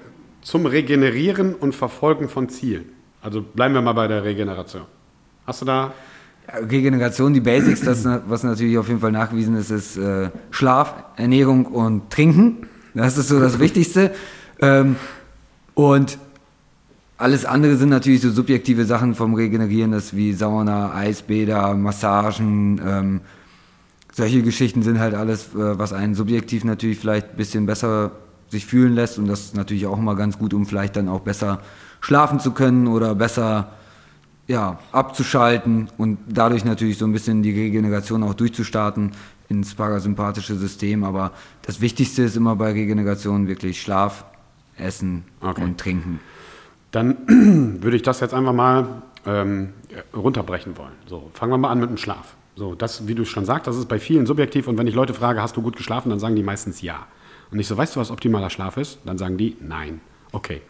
zum 0.42 0.66
Regenerieren 0.66 1.54
und 1.54 1.74
Verfolgen 1.74 2.28
von 2.28 2.48
Zielen. 2.48 2.92
Also 3.20 3.40
bleiben 3.40 3.74
wir 3.74 3.82
mal 3.82 3.92
bei 3.92 4.08
der 4.08 4.24
Regeneration. 4.24 4.82
Hast 5.46 5.62
du 5.62 5.64
da 5.64 5.92
Regeneration, 6.48 7.32
die 7.32 7.40
Basics, 7.40 7.80
das, 7.80 8.04
was 8.26 8.42
natürlich 8.42 8.76
auf 8.78 8.88
jeden 8.88 9.00
Fall 9.00 9.12
nachgewiesen 9.12 9.56
ist, 9.56 9.70
ist 9.70 9.96
äh, 9.96 10.30
Schlaf, 10.50 10.94
Ernährung 11.16 11.66
und 11.66 12.10
Trinken. 12.10 12.66
Das 12.94 13.16
ist 13.16 13.28
so 13.28 13.40
das 13.40 13.58
Wichtigste. 13.58 14.12
Ähm, 14.60 14.96
und 15.74 16.18
alles 17.16 17.44
andere 17.44 17.76
sind 17.76 17.88
natürlich 17.88 18.20
so 18.20 18.30
subjektive 18.30 18.84
Sachen 18.84 19.14
vom 19.14 19.34
Regenerieren, 19.34 19.92
das 19.92 20.14
wie 20.14 20.32
Sauna, 20.32 20.94
Eisbäder, 20.94 21.74
Massagen, 21.74 22.80
ähm, 22.84 23.20
solche 24.12 24.42
Geschichten 24.42 24.82
sind 24.82 24.98
halt 24.98 25.14
alles, 25.14 25.54
äh, 25.54 25.78
was 25.78 25.92
einen 25.92 26.14
subjektiv 26.14 26.64
natürlich 26.64 26.98
vielleicht 26.98 27.30
ein 27.30 27.36
bisschen 27.36 27.66
besser 27.66 28.12
sich 28.50 28.66
fühlen 28.66 28.94
lässt 28.94 29.18
und 29.18 29.26
das 29.26 29.40
ist 29.40 29.56
natürlich 29.56 29.86
auch 29.86 29.98
immer 29.98 30.14
ganz 30.14 30.38
gut, 30.38 30.52
um 30.52 30.66
vielleicht 30.66 30.96
dann 30.96 31.08
auch 31.08 31.20
besser 31.20 31.60
schlafen 32.00 32.38
zu 32.38 32.50
können 32.50 32.86
oder 32.86 33.14
besser 33.14 33.72
ja, 34.48 34.78
abzuschalten 34.90 35.88
und 35.98 36.18
dadurch 36.28 36.64
natürlich 36.64 36.98
so 36.98 37.04
ein 37.04 37.12
bisschen 37.12 37.42
die 37.42 37.52
Regeneration 37.52 38.22
auch 38.22 38.34
durchzustarten 38.34 39.12
ins 39.48 39.74
parasympathische 39.74 40.56
System. 40.56 41.04
Aber 41.04 41.32
das 41.62 41.80
Wichtigste 41.80 42.22
ist 42.22 42.36
immer 42.36 42.56
bei 42.56 42.72
Regeneration 42.72 43.46
wirklich 43.48 43.80
Schlaf, 43.80 44.24
Essen 44.76 45.24
Okay. 45.40 45.62
und 45.62 45.78
Trinken. 45.78 46.20
Dann 46.90 47.16
würde 47.82 47.96
ich 47.96 48.02
das 48.02 48.20
jetzt 48.20 48.34
einfach 48.34 48.52
mal 48.52 49.02
ähm, 49.26 49.70
runterbrechen 50.14 50.76
wollen. 50.76 50.92
So, 51.06 51.30
fangen 51.34 51.52
wir 51.52 51.58
mal 51.58 51.70
an 51.70 51.80
mit 51.80 51.90
dem 51.90 51.96
Schlaf. 51.96 52.34
So, 52.56 52.74
das, 52.74 53.06
wie 53.06 53.14
du 53.14 53.24
schon 53.24 53.44
sagst, 53.46 53.66
das 53.66 53.76
ist 53.76 53.88
bei 53.88 53.98
vielen 53.98 54.26
subjektiv 54.26 54.68
und 54.68 54.76
wenn 54.76 54.86
ich 54.86 54.94
Leute 54.94 55.14
frage, 55.14 55.40
hast 55.40 55.56
du 55.56 55.62
gut 55.62 55.76
geschlafen, 55.76 56.10
dann 56.10 56.18
sagen 56.18 56.36
die 56.36 56.42
meistens 56.42 56.82
ja. 56.82 57.06
Und 57.50 57.58
ich 57.58 57.66
so, 57.66 57.76
weißt 57.76 57.96
du, 57.96 58.00
was 58.00 58.10
optimaler 58.10 58.50
Schlaf 58.50 58.76
ist? 58.76 58.98
Dann 59.04 59.16
sagen 59.18 59.36
die 59.38 59.56
nein. 59.60 60.00
Okay. 60.32 60.60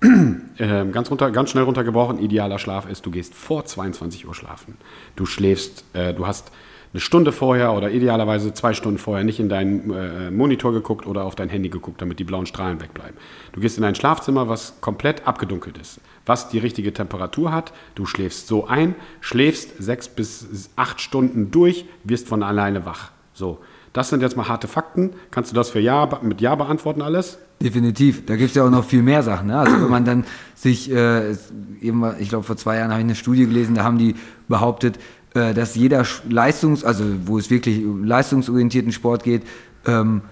Ähm, 0.62 0.92
ganz, 0.92 1.10
runter, 1.10 1.30
ganz 1.30 1.50
schnell 1.50 1.64
runtergebrochen, 1.64 2.18
idealer 2.18 2.58
Schlaf 2.58 2.86
ist, 2.86 3.06
du 3.06 3.10
gehst 3.10 3.34
vor 3.34 3.64
22 3.64 4.28
Uhr 4.28 4.34
schlafen. 4.34 4.76
Du 5.16 5.24
schläfst, 5.24 5.84
äh, 5.94 6.12
du 6.12 6.26
hast 6.26 6.52
eine 6.92 7.00
Stunde 7.00 7.32
vorher 7.32 7.72
oder 7.72 7.90
idealerweise 7.90 8.52
zwei 8.52 8.74
Stunden 8.74 8.98
vorher 8.98 9.24
nicht 9.24 9.40
in 9.40 9.48
deinen 9.48 9.90
äh, 9.90 10.30
Monitor 10.30 10.72
geguckt 10.72 11.06
oder 11.06 11.24
auf 11.24 11.34
dein 11.34 11.48
Handy 11.48 11.68
geguckt, 11.68 12.02
damit 12.02 12.18
die 12.18 12.24
blauen 12.24 12.44
Strahlen 12.44 12.80
wegbleiben. 12.80 13.16
Du 13.52 13.60
gehst 13.60 13.78
in 13.78 13.84
ein 13.84 13.94
Schlafzimmer, 13.94 14.48
was 14.48 14.80
komplett 14.82 15.26
abgedunkelt 15.26 15.78
ist, 15.78 16.00
was 16.26 16.48
die 16.50 16.58
richtige 16.58 16.92
Temperatur 16.92 17.52
hat. 17.52 17.72
Du 17.94 18.04
schläfst 18.04 18.48
so 18.48 18.66
ein, 18.66 18.96
schläfst 19.20 19.82
sechs 19.82 20.08
bis 20.08 20.70
acht 20.76 21.00
Stunden 21.00 21.50
durch, 21.50 21.86
wirst 22.04 22.28
von 22.28 22.42
alleine 22.42 22.84
wach. 22.84 23.12
So, 23.32 23.60
das 23.92 24.10
sind 24.10 24.20
jetzt 24.20 24.36
mal 24.36 24.48
harte 24.48 24.68
Fakten. 24.68 25.14
Kannst 25.30 25.52
du 25.52 25.54
das 25.54 25.70
für 25.70 25.80
Ja, 25.80 26.08
mit 26.22 26.40
Ja 26.40 26.54
beantworten 26.54 27.02
alles? 27.02 27.38
Definitiv. 27.62 28.24
Da 28.24 28.36
gibt 28.36 28.50
es 28.50 28.56
ja 28.56 28.64
auch 28.64 28.70
noch 28.70 28.84
viel 28.84 29.02
mehr 29.02 29.22
Sachen. 29.22 29.48
Ne? 29.48 29.58
Also 29.58 29.80
wenn 29.80 29.90
man 29.90 30.04
dann 30.06 30.24
sich, 30.54 30.90
äh, 30.90 31.32
eben, 31.80 32.04
ich 32.18 32.30
glaube 32.30 32.44
vor 32.44 32.56
zwei 32.56 32.76
Jahren 32.76 32.90
habe 32.90 33.00
ich 33.00 33.04
eine 33.04 33.14
Studie 33.14 33.46
gelesen, 33.46 33.74
da 33.74 33.84
haben 33.84 33.98
die 33.98 34.14
behauptet, 34.48 34.98
äh, 35.34 35.52
dass 35.52 35.74
jeder 35.74 36.06
Leistungs, 36.28 36.84
also 36.84 37.04
wo 37.26 37.38
es 37.38 37.50
wirklich 37.50 37.84
um 37.84 38.04
leistungsorientierten 38.04 38.92
Sport 38.92 39.24
geht, 39.24 39.42
ähm, 39.86 40.22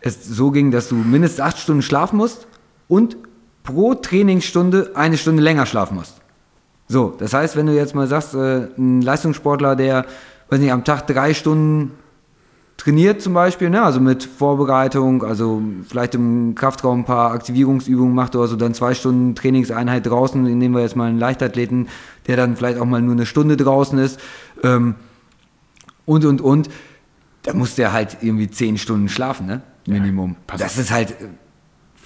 es 0.00 0.24
so 0.24 0.50
ging, 0.50 0.70
dass 0.72 0.88
du 0.88 0.96
mindestens 0.96 1.40
acht 1.40 1.58
Stunden 1.58 1.82
schlafen 1.82 2.16
musst 2.16 2.48
und 2.88 3.16
pro 3.62 3.94
Trainingsstunde 3.94 4.92
eine 4.94 5.16
Stunde 5.16 5.42
länger 5.42 5.66
schlafen 5.66 5.96
musst. 5.96 6.16
So, 6.88 7.14
das 7.18 7.34
heißt, 7.34 7.54
wenn 7.54 7.66
du 7.66 7.74
jetzt 7.74 7.94
mal 7.94 8.06
sagst, 8.08 8.34
äh, 8.34 8.66
ein 8.76 9.02
Leistungssportler, 9.02 9.76
der, 9.76 10.06
weiß 10.48 10.58
nicht, 10.58 10.72
am 10.72 10.84
Tag 10.84 11.06
drei 11.06 11.34
Stunden 11.34 11.92
trainiert 12.78 13.20
zum 13.20 13.34
Beispiel, 13.34 13.68
ne? 13.68 13.82
also 13.82 14.00
mit 14.00 14.24
Vorbereitung, 14.24 15.22
also 15.22 15.60
vielleicht 15.86 16.14
im 16.14 16.54
Kraftraum 16.54 17.00
ein 17.00 17.04
paar 17.04 17.32
Aktivierungsübungen 17.32 18.14
macht 18.14 18.34
oder 18.34 18.46
so, 18.48 18.56
dann 18.56 18.72
zwei 18.72 18.94
Stunden 18.94 19.34
Trainingseinheit 19.34 20.06
draußen, 20.06 20.42
nehmen 20.42 20.74
wir 20.74 20.80
jetzt 20.80 20.96
mal 20.96 21.08
einen 21.08 21.18
Leichtathleten, 21.18 21.88
der 22.28 22.36
dann 22.36 22.56
vielleicht 22.56 22.78
auch 22.78 22.86
mal 22.86 23.02
nur 23.02 23.12
eine 23.12 23.26
Stunde 23.26 23.56
draußen 23.56 23.98
ist 23.98 24.20
ähm, 24.62 24.94
und, 26.06 26.24
und, 26.24 26.40
und, 26.40 26.70
da 27.42 27.52
muss 27.52 27.74
der 27.74 27.92
halt 27.92 28.18
irgendwie 28.20 28.48
zehn 28.48 28.78
Stunden 28.78 29.08
schlafen, 29.08 29.46
ne? 29.46 29.60
Minimum. 29.86 30.36
pass 30.46 30.60
das 30.60 30.76
ist 30.76 30.90
halt 30.90 31.14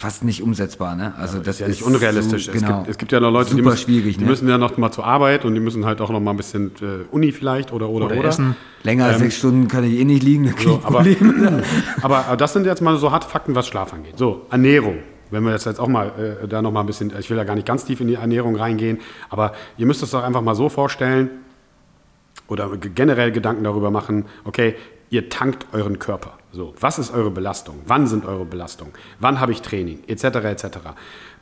fast 0.03 0.25
nicht 0.25 0.43
umsetzbar, 0.43 0.95
ne? 0.97 1.15
Also 1.17 1.39
das 1.39 1.57
ist 1.57 1.61
ja 1.61 1.69
nicht 1.69 1.83
unrealistisch. 1.83 2.47
So, 2.47 2.53
es, 2.53 2.61
genau. 2.61 2.79
gibt, 2.79 2.91
es 2.91 2.99
gibt 2.99 3.13
ja 3.13 3.21
noch 3.21 3.31
Leute, 3.31 3.55
die, 3.55 3.63
müssen, 3.63 3.77
schwierig, 3.79 4.19
die 4.19 4.25
ne? 4.25 4.31
müssen 4.31 4.49
ja 4.49 4.59
noch 4.59 4.77
mal 4.77 4.91
zur 4.93 5.07
Arbeit 5.07 5.45
und 5.45 5.55
die 5.55 5.61
müssen 5.61 5.87
halt 5.87 6.01
auch 6.01 6.11
noch 6.11 6.21
mal 6.21 6.33
ein 6.33 6.37
bisschen 6.37 6.73
äh, 6.83 7.05
Uni 7.11 7.33
vielleicht 7.33 7.73
oder 7.73 7.89
oder 7.89 8.07
oder. 8.07 8.17
Oder 8.19 8.29
essen. 8.29 8.57
Länger 8.83 9.07
als 9.07 9.19
sechs 9.21 9.37
Stunden 9.37 9.69
kann 9.69 9.85
ich 9.85 9.99
eh 9.99 10.05
nicht 10.05 10.23
liegen, 10.23 10.53
So, 10.59 10.81
aber, 10.85 11.05
aber 12.03 12.37
das 12.37 12.53
sind 12.53 12.67
jetzt 12.67 12.83
mal 12.83 12.97
so 12.99 13.11
harte 13.13 13.29
Fakten, 13.29 13.55
was 13.55 13.67
Schlaf 13.69 13.93
angeht. 13.95 14.19
So, 14.19 14.43
Ernährung. 14.51 14.97
Wenn 15.31 15.45
wir 15.45 15.53
das 15.53 15.65
jetzt 15.65 15.81
auch 15.81 15.89
mal 15.89 16.39
äh, 16.43 16.47
da 16.49 16.61
noch 16.61 16.73
mal 16.73 16.81
ein 16.81 16.87
bisschen, 16.87 17.11
ich 17.19 17.31
will 17.31 17.39
ja 17.39 17.45
gar 17.45 17.55
nicht 17.55 17.67
ganz 17.67 17.85
tief 17.87 18.01
in 18.03 18.09
die 18.09 18.15
Ernährung 18.17 18.55
reingehen, 18.57 18.99
aber 19.31 19.53
ihr 19.79 19.87
müsst 19.87 20.03
es 20.03 20.11
doch 20.11 20.23
einfach 20.23 20.43
mal 20.43 20.55
so 20.55 20.69
vorstellen 20.69 21.31
oder 22.49 22.77
ge- 22.77 22.91
generell 22.95 23.33
Gedanken 23.33 23.65
darüber 23.65 23.91
machen, 23.91 24.27
okay, 24.45 24.75
ihr 25.13 25.29
tankt 25.29 25.67
euren 25.73 25.99
Körper. 25.99 26.39
So, 26.53 26.75
was 26.81 26.99
ist 26.99 27.13
eure 27.13 27.31
Belastung? 27.31 27.81
Wann 27.87 28.07
sind 28.07 28.25
eure 28.25 28.47
Belastungen? 28.47 28.95
Wann 29.21 29.41
habe 29.41 29.53
ich 29.53 29.61
Training? 29.61 30.03
Etc. 30.07 30.25
etc. 30.25 30.65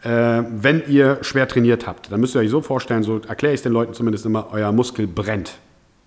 Äh, 0.03 0.43
wenn 0.51 0.83
ihr 0.89 1.19
schwer 1.23 1.47
trainiert 1.47 1.87
habt, 1.87 2.11
dann 2.11 2.21
müsst 2.21 2.35
ihr 2.35 2.41
euch 2.41 2.51
so 2.51 2.63
vorstellen, 2.63 3.05
so 3.05 3.21
erkläre 3.21 3.55
ich 3.55 3.59
es 3.59 3.63
den 3.63 3.73
Leuten 3.73 3.95
zumindest 3.95 4.27
immer, 4.27 4.49
euer 4.53 4.73
Muskel 4.73 5.07
brennt. 5.07 5.59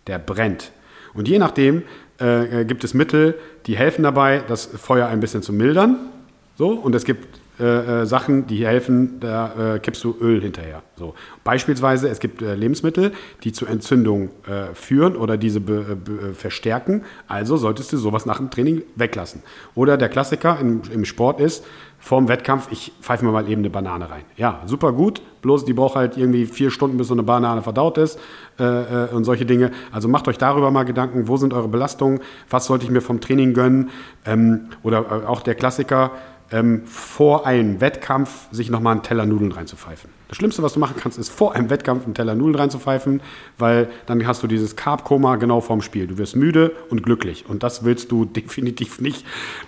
Der 0.07 0.19
brennt. 0.19 0.71
Und 1.13 1.29
je 1.29 1.39
nachdem 1.39 1.83
äh, 2.19 2.61
äh, 2.61 2.65
gibt 2.65 2.83
es 2.83 2.93
Mittel, 2.93 3.39
die 3.65 3.77
helfen 3.77 4.03
dabei, 4.03 4.43
das 4.45 4.65
Feuer 4.65 5.07
ein 5.07 5.21
bisschen 5.21 5.41
zu 5.41 5.53
mildern. 5.53 5.97
So, 6.57 6.71
und 6.71 6.93
es 6.95 7.05
gibt 7.05 7.39
äh, 7.59 8.01
äh, 8.01 8.05
Sachen, 8.07 8.47
die 8.47 8.65
helfen, 8.65 9.19
da 9.19 9.75
äh, 9.75 9.79
kippst 9.79 10.03
du 10.03 10.15
Öl 10.19 10.41
hinterher. 10.41 10.81
So. 10.95 11.13
Beispielsweise, 11.43 12.09
es 12.09 12.19
gibt 12.19 12.41
äh, 12.41 12.55
Lebensmittel, 12.55 13.11
die 13.43 13.51
zu 13.51 13.67
Entzündung 13.67 14.31
äh, 14.47 14.73
führen 14.73 15.15
oder 15.15 15.37
diese 15.37 15.61
verstärken. 16.33 17.03
Also 17.27 17.55
solltest 17.57 17.93
du 17.93 17.97
sowas 17.97 18.25
nach 18.25 18.37
dem 18.37 18.49
Training 18.49 18.81
weglassen. 18.95 19.43
Oder 19.75 19.97
der 19.97 20.09
Klassiker 20.09 20.57
im, 20.59 20.81
im 20.91 21.05
Sport 21.05 21.39
ist, 21.39 21.63
vorm 21.99 22.27
Wettkampf, 22.27 22.69
ich 22.71 22.91
pfeife 23.01 23.23
mir 23.23 23.31
mal 23.31 23.47
eben 23.47 23.61
eine 23.61 23.69
Banane 23.69 24.09
rein. 24.09 24.23
Ja, 24.35 24.61
super 24.65 24.91
gut, 24.91 25.21
bloß 25.41 25.63
die 25.63 25.73
braucht 25.73 25.95
halt 25.95 26.17
irgendwie 26.17 26.47
vier 26.47 26.71
Stunden, 26.71 26.97
bis 26.97 27.07
so 27.07 27.13
eine 27.13 27.23
Banane 27.23 27.61
verdaut 27.61 27.97
ist 27.97 28.19
und 28.57 29.23
solche 29.23 29.45
Dinge. 29.45 29.71
Also 29.89 30.09
macht 30.09 30.27
euch 30.27 30.37
darüber 30.37 30.69
mal 30.69 30.83
Gedanken, 30.83 31.29
wo 31.29 31.37
sind 31.37 31.53
eure 31.53 31.69
Belastungen, 31.69 32.19
was 32.49 32.65
sollte 32.65 32.83
ich 32.83 32.91
mir 32.91 32.99
vom 32.99 33.21
Training 33.21 33.53
gönnen 33.53 33.89
ähm, 34.25 34.67
oder 34.83 35.29
auch 35.29 35.41
der 35.41 35.55
Klassiker, 35.55 36.11
ähm, 36.53 36.83
vor 36.85 37.47
einem 37.47 37.81
Wettkampf 37.81 38.47
sich 38.51 38.69
nochmal 38.69 38.93
einen 38.93 39.03
Teller 39.03 39.25
Nudeln 39.25 39.51
reinzupfeifen. 39.51 40.09
Das 40.27 40.37
Schlimmste, 40.37 40.63
was 40.63 40.73
du 40.73 40.79
machen 40.79 40.95
kannst, 40.99 41.17
ist 41.17 41.29
vor 41.29 41.55
einem 41.55 41.69
Wettkampf 41.69 42.05
einen 42.05 42.13
Teller 42.13 42.35
Nudeln 42.35 42.55
reinzupfeifen, 42.55 43.21
weil 43.57 43.89
dann 44.05 44.25
hast 44.25 44.43
du 44.43 44.47
dieses 44.47 44.75
Carb-Koma 44.75 45.35
genau 45.37 45.61
vorm 45.61 45.81
Spiel. 45.81 46.07
Du 46.07 46.17
wirst 46.17 46.35
müde 46.35 46.71
und 46.89 47.03
glücklich 47.03 47.45
und 47.47 47.63
das 47.63 47.83
willst 47.83 48.11
du 48.11 48.25
definitiv 48.35 49.01
nicht 49.01 49.25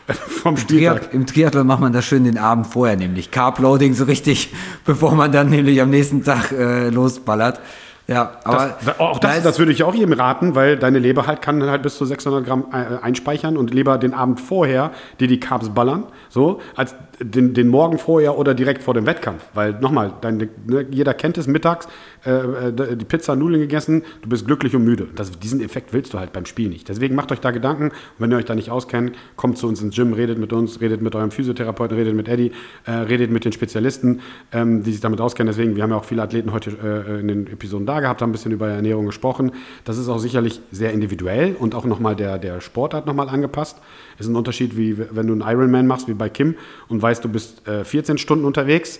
äh, 0.07 0.13
vom. 0.13 0.55
Triath 0.55 1.13
Im 1.13 1.25
Triathlon 1.25 1.67
macht 1.67 1.81
man 1.81 1.91
das 1.91 2.05
schön 2.05 2.23
den 2.23 2.37
Abend 2.37 2.67
vorher, 2.67 2.95
nämlich 2.95 3.31
Carb-Loading 3.31 3.93
so 3.95 4.05
richtig, 4.05 4.53
bevor 4.85 5.15
man 5.15 5.31
dann 5.31 5.49
nämlich 5.49 5.81
am 5.81 5.89
nächsten 5.89 6.23
Tag 6.23 6.51
äh, 6.51 6.89
losballert. 6.89 7.59
Ja, 8.07 8.37
aber 8.43 8.77
Das, 8.85 8.99
auch 8.99 9.17
da 9.17 9.33
das, 9.33 9.43
das 9.43 9.59
würde 9.59 9.71
ich 9.71 9.83
auch 9.83 9.95
jedem 9.95 10.13
raten, 10.13 10.53
weil 10.53 10.77
deine 10.77 10.99
Leber 10.99 11.25
halt 11.25 11.41
kann 11.41 11.63
halt 11.63 11.81
bis 11.81 11.97
zu 11.97 12.05
600 12.05 12.45
Gramm 12.45 12.65
äh, 12.71 13.03
einspeichern 13.03 13.57
und 13.57 13.73
lieber 13.73 13.97
den 13.97 14.13
Abend 14.13 14.39
vorher 14.39 14.91
dir 15.19 15.27
die 15.27 15.39
Carbs 15.39 15.69
ballern, 15.69 16.03
so, 16.35 16.59
als 16.75 16.93
den, 17.21 17.53
den 17.53 17.69
Morgen 17.69 17.97
vorher 17.97 18.37
oder 18.37 18.53
direkt 18.53 18.83
vor 18.83 18.93
dem 18.93 19.05
Wettkampf. 19.05 19.45
Weil 19.53 19.71
nochmal, 19.79 20.11
deine, 20.19 20.49
ne, 20.67 20.85
jeder 20.91 21.13
kennt 21.13 21.37
es 21.37 21.47
mittags, 21.47 21.87
äh, 22.25 22.67
äh, 22.67 22.97
die 22.97 23.05
Pizza, 23.05 23.37
Nudeln 23.37 23.61
gegessen, 23.61 24.03
du 24.21 24.27
bist 24.27 24.45
glücklich 24.45 24.75
und 24.75 24.83
müde. 24.83 25.07
Das, 25.15 25.31
diesen 25.39 25.61
Effekt 25.61 25.93
willst 25.93 26.13
du 26.13 26.19
halt 26.19 26.33
beim 26.33 26.45
Spiel 26.45 26.67
nicht. 26.67 26.89
Deswegen 26.89 27.15
macht 27.15 27.31
euch 27.31 27.39
da 27.39 27.51
Gedanken. 27.51 27.85
Und 27.85 27.93
wenn 28.19 28.31
ihr 28.31 28.37
euch 28.37 28.43
da 28.43 28.53
nicht 28.53 28.69
auskennt, 28.69 29.15
kommt 29.37 29.57
zu 29.57 29.65
uns 29.65 29.81
ins 29.81 29.95
Gym, 29.95 30.11
redet 30.11 30.37
mit 30.37 30.51
uns, 30.51 30.81
redet 30.81 31.01
mit 31.01 31.15
eurem 31.15 31.31
Physiotherapeuten, 31.31 31.95
redet 31.95 32.15
mit 32.15 32.27
Eddie, 32.27 32.51
äh, 32.85 32.91
redet 32.91 33.31
mit 33.31 33.45
den 33.45 33.53
Spezialisten, 33.53 34.19
ähm, 34.51 34.83
die 34.83 34.91
sich 34.91 34.99
damit 34.99 35.21
auskennen. 35.21 35.47
Deswegen, 35.49 35.77
wir 35.77 35.83
haben 35.83 35.91
ja 35.91 35.97
auch 35.97 36.03
viele 36.03 36.21
Athleten 36.21 36.51
heute 36.51 36.71
äh, 36.71 37.21
in 37.21 37.29
den 37.29 37.47
Episoden 37.47 37.85
da 37.85 38.01
gehabt, 38.01 38.21
haben 38.21 38.31
ein 38.31 38.33
bisschen 38.33 38.51
über 38.51 38.67
Ernährung 38.67 39.05
gesprochen. 39.05 39.53
Das 39.85 39.97
ist 39.97 40.09
auch 40.09 40.19
sicherlich 40.19 40.59
sehr 40.71 40.91
individuell 40.91 41.55
und 41.57 41.75
auch 41.75 41.85
nochmal 41.85 42.17
der, 42.17 42.39
der 42.39 42.59
Sportart 42.59 43.05
nochmal 43.05 43.29
angepasst. 43.29 43.79
Ist 44.19 44.27
ein 44.27 44.35
Unterschied, 44.35 44.75
wie 44.75 44.97
wenn 44.97 45.27
du 45.27 45.33
einen 45.33 45.41
Ironman 45.41 45.87
machst, 45.87 46.07
wie 46.07 46.13
bei 46.13 46.24
Kim, 46.29 46.55
und 46.87 47.01
weißt, 47.01 47.23
du 47.23 47.29
bist 47.29 47.67
äh, 47.67 47.83
14 47.83 48.17
Stunden 48.17 48.45
unterwegs. 48.45 48.99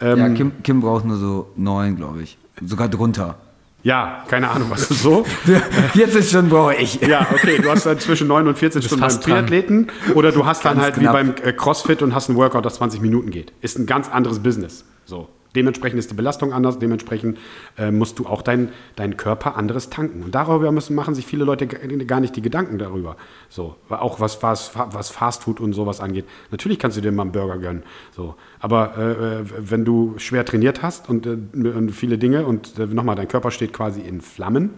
Ähm, 0.00 0.18
ja, 0.18 0.28
Kim, 0.30 0.52
Kim 0.62 0.80
braucht 0.80 1.04
nur 1.04 1.16
so 1.16 1.50
neun, 1.56 1.96
glaube 1.96 2.22
ich. 2.22 2.36
Sogar 2.64 2.88
drunter. 2.88 3.36
Ja, 3.84 4.24
keine 4.28 4.48
Ahnung, 4.48 4.70
was 4.70 4.90
ist 4.90 5.02
so. 5.02 5.24
14 5.92 6.22
Stunden 6.22 6.50
brauche 6.50 6.74
ich. 6.74 7.00
Ja, 7.02 7.26
okay, 7.34 7.58
du 7.60 7.70
hast 7.70 7.84
dann 7.84 7.98
zwischen 7.98 8.28
9 8.28 8.48
und 8.48 8.58
14 8.58 8.80
Stunden 8.80 9.02
beim 9.02 9.10
dran. 9.10 9.20
Triathleten 9.20 9.90
oder 10.14 10.32
du 10.32 10.46
hast 10.46 10.64
dann 10.64 10.74
Ganz 10.76 10.84
halt 10.84 10.94
knapp. 10.94 11.14
wie 11.14 11.32
beim 11.32 11.34
äh, 11.46 11.52
Crossfit 11.52 12.00
und 12.00 12.14
hast 12.14 12.30
ein 12.30 12.36
Workout, 12.36 12.64
das 12.64 12.76
20 12.76 13.02
Minuten 13.02 13.30
geht. 13.30 13.52
Ist 13.60 13.78
ein 13.78 13.84
ganz 13.84 14.08
anderes 14.08 14.38
Business. 14.38 14.84
So. 15.04 15.28
Dementsprechend 15.54 15.98
ist 15.98 16.10
die 16.10 16.14
Belastung 16.14 16.52
anders, 16.52 16.78
dementsprechend 16.78 17.38
äh, 17.78 17.90
musst 17.90 18.18
du 18.18 18.26
auch 18.26 18.42
deinen 18.42 18.70
deinen 18.96 19.16
Körper 19.16 19.56
anderes 19.56 19.90
tanken. 19.90 20.22
Und 20.22 20.34
darüber 20.34 20.72
müssen, 20.72 20.94
machen 20.94 21.14
sich 21.14 21.26
viele 21.26 21.44
Leute 21.44 21.66
gar 21.66 22.20
nicht 22.20 22.36
die 22.36 22.42
Gedanken 22.42 22.78
darüber. 22.78 23.16
So, 23.48 23.76
auch 23.88 24.20
was, 24.20 24.42
was, 24.42 24.72
was 24.74 25.10
Fastfood 25.10 25.60
und 25.60 25.72
sowas 25.72 26.00
angeht. 26.00 26.24
Natürlich 26.50 26.78
kannst 26.78 26.96
du 26.96 27.00
dir 27.00 27.12
mal 27.12 27.22
einen 27.22 27.32
Burger 27.32 27.58
gönnen. 27.58 27.82
So. 28.14 28.34
Aber 28.60 28.96
äh, 28.96 29.44
wenn 29.58 29.84
du 29.84 30.14
schwer 30.18 30.44
trainiert 30.44 30.82
hast 30.82 31.08
und, 31.08 31.26
äh, 31.26 31.30
und 31.30 31.90
viele 31.90 32.18
Dinge 32.18 32.46
und 32.46 32.78
äh, 32.78 32.86
nochmal, 32.86 33.16
dein 33.16 33.28
Körper 33.28 33.50
steht 33.50 33.72
quasi 33.72 34.00
in 34.00 34.20
Flammen, 34.20 34.70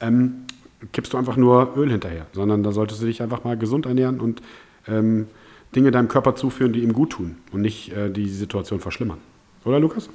ähm, 0.00 0.44
kippst 0.92 1.12
du 1.12 1.16
einfach 1.16 1.36
nur 1.36 1.76
Öl 1.76 1.90
hinterher, 1.90 2.26
sondern 2.32 2.62
da 2.62 2.72
solltest 2.72 3.02
du 3.02 3.06
dich 3.06 3.22
einfach 3.22 3.44
mal 3.44 3.56
gesund 3.56 3.86
ernähren 3.86 4.20
und 4.20 4.42
ähm, 4.86 5.26
Dinge 5.74 5.90
deinem 5.90 6.08
Körper 6.08 6.36
zuführen, 6.36 6.72
die 6.72 6.82
ihm 6.82 6.92
gut 6.92 7.10
tun 7.10 7.36
und 7.52 7.62
nicht 7.62 7.92
äh, 7.92 8.10
die 8.10 8.28
Situation 8.28 8.80
verschlimmern. 8.80 9.18
Oder, 9.64 9.80
Lukas? 9.80 10.08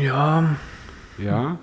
Ja. 0.00 0.56
Ja. 1.18 1.58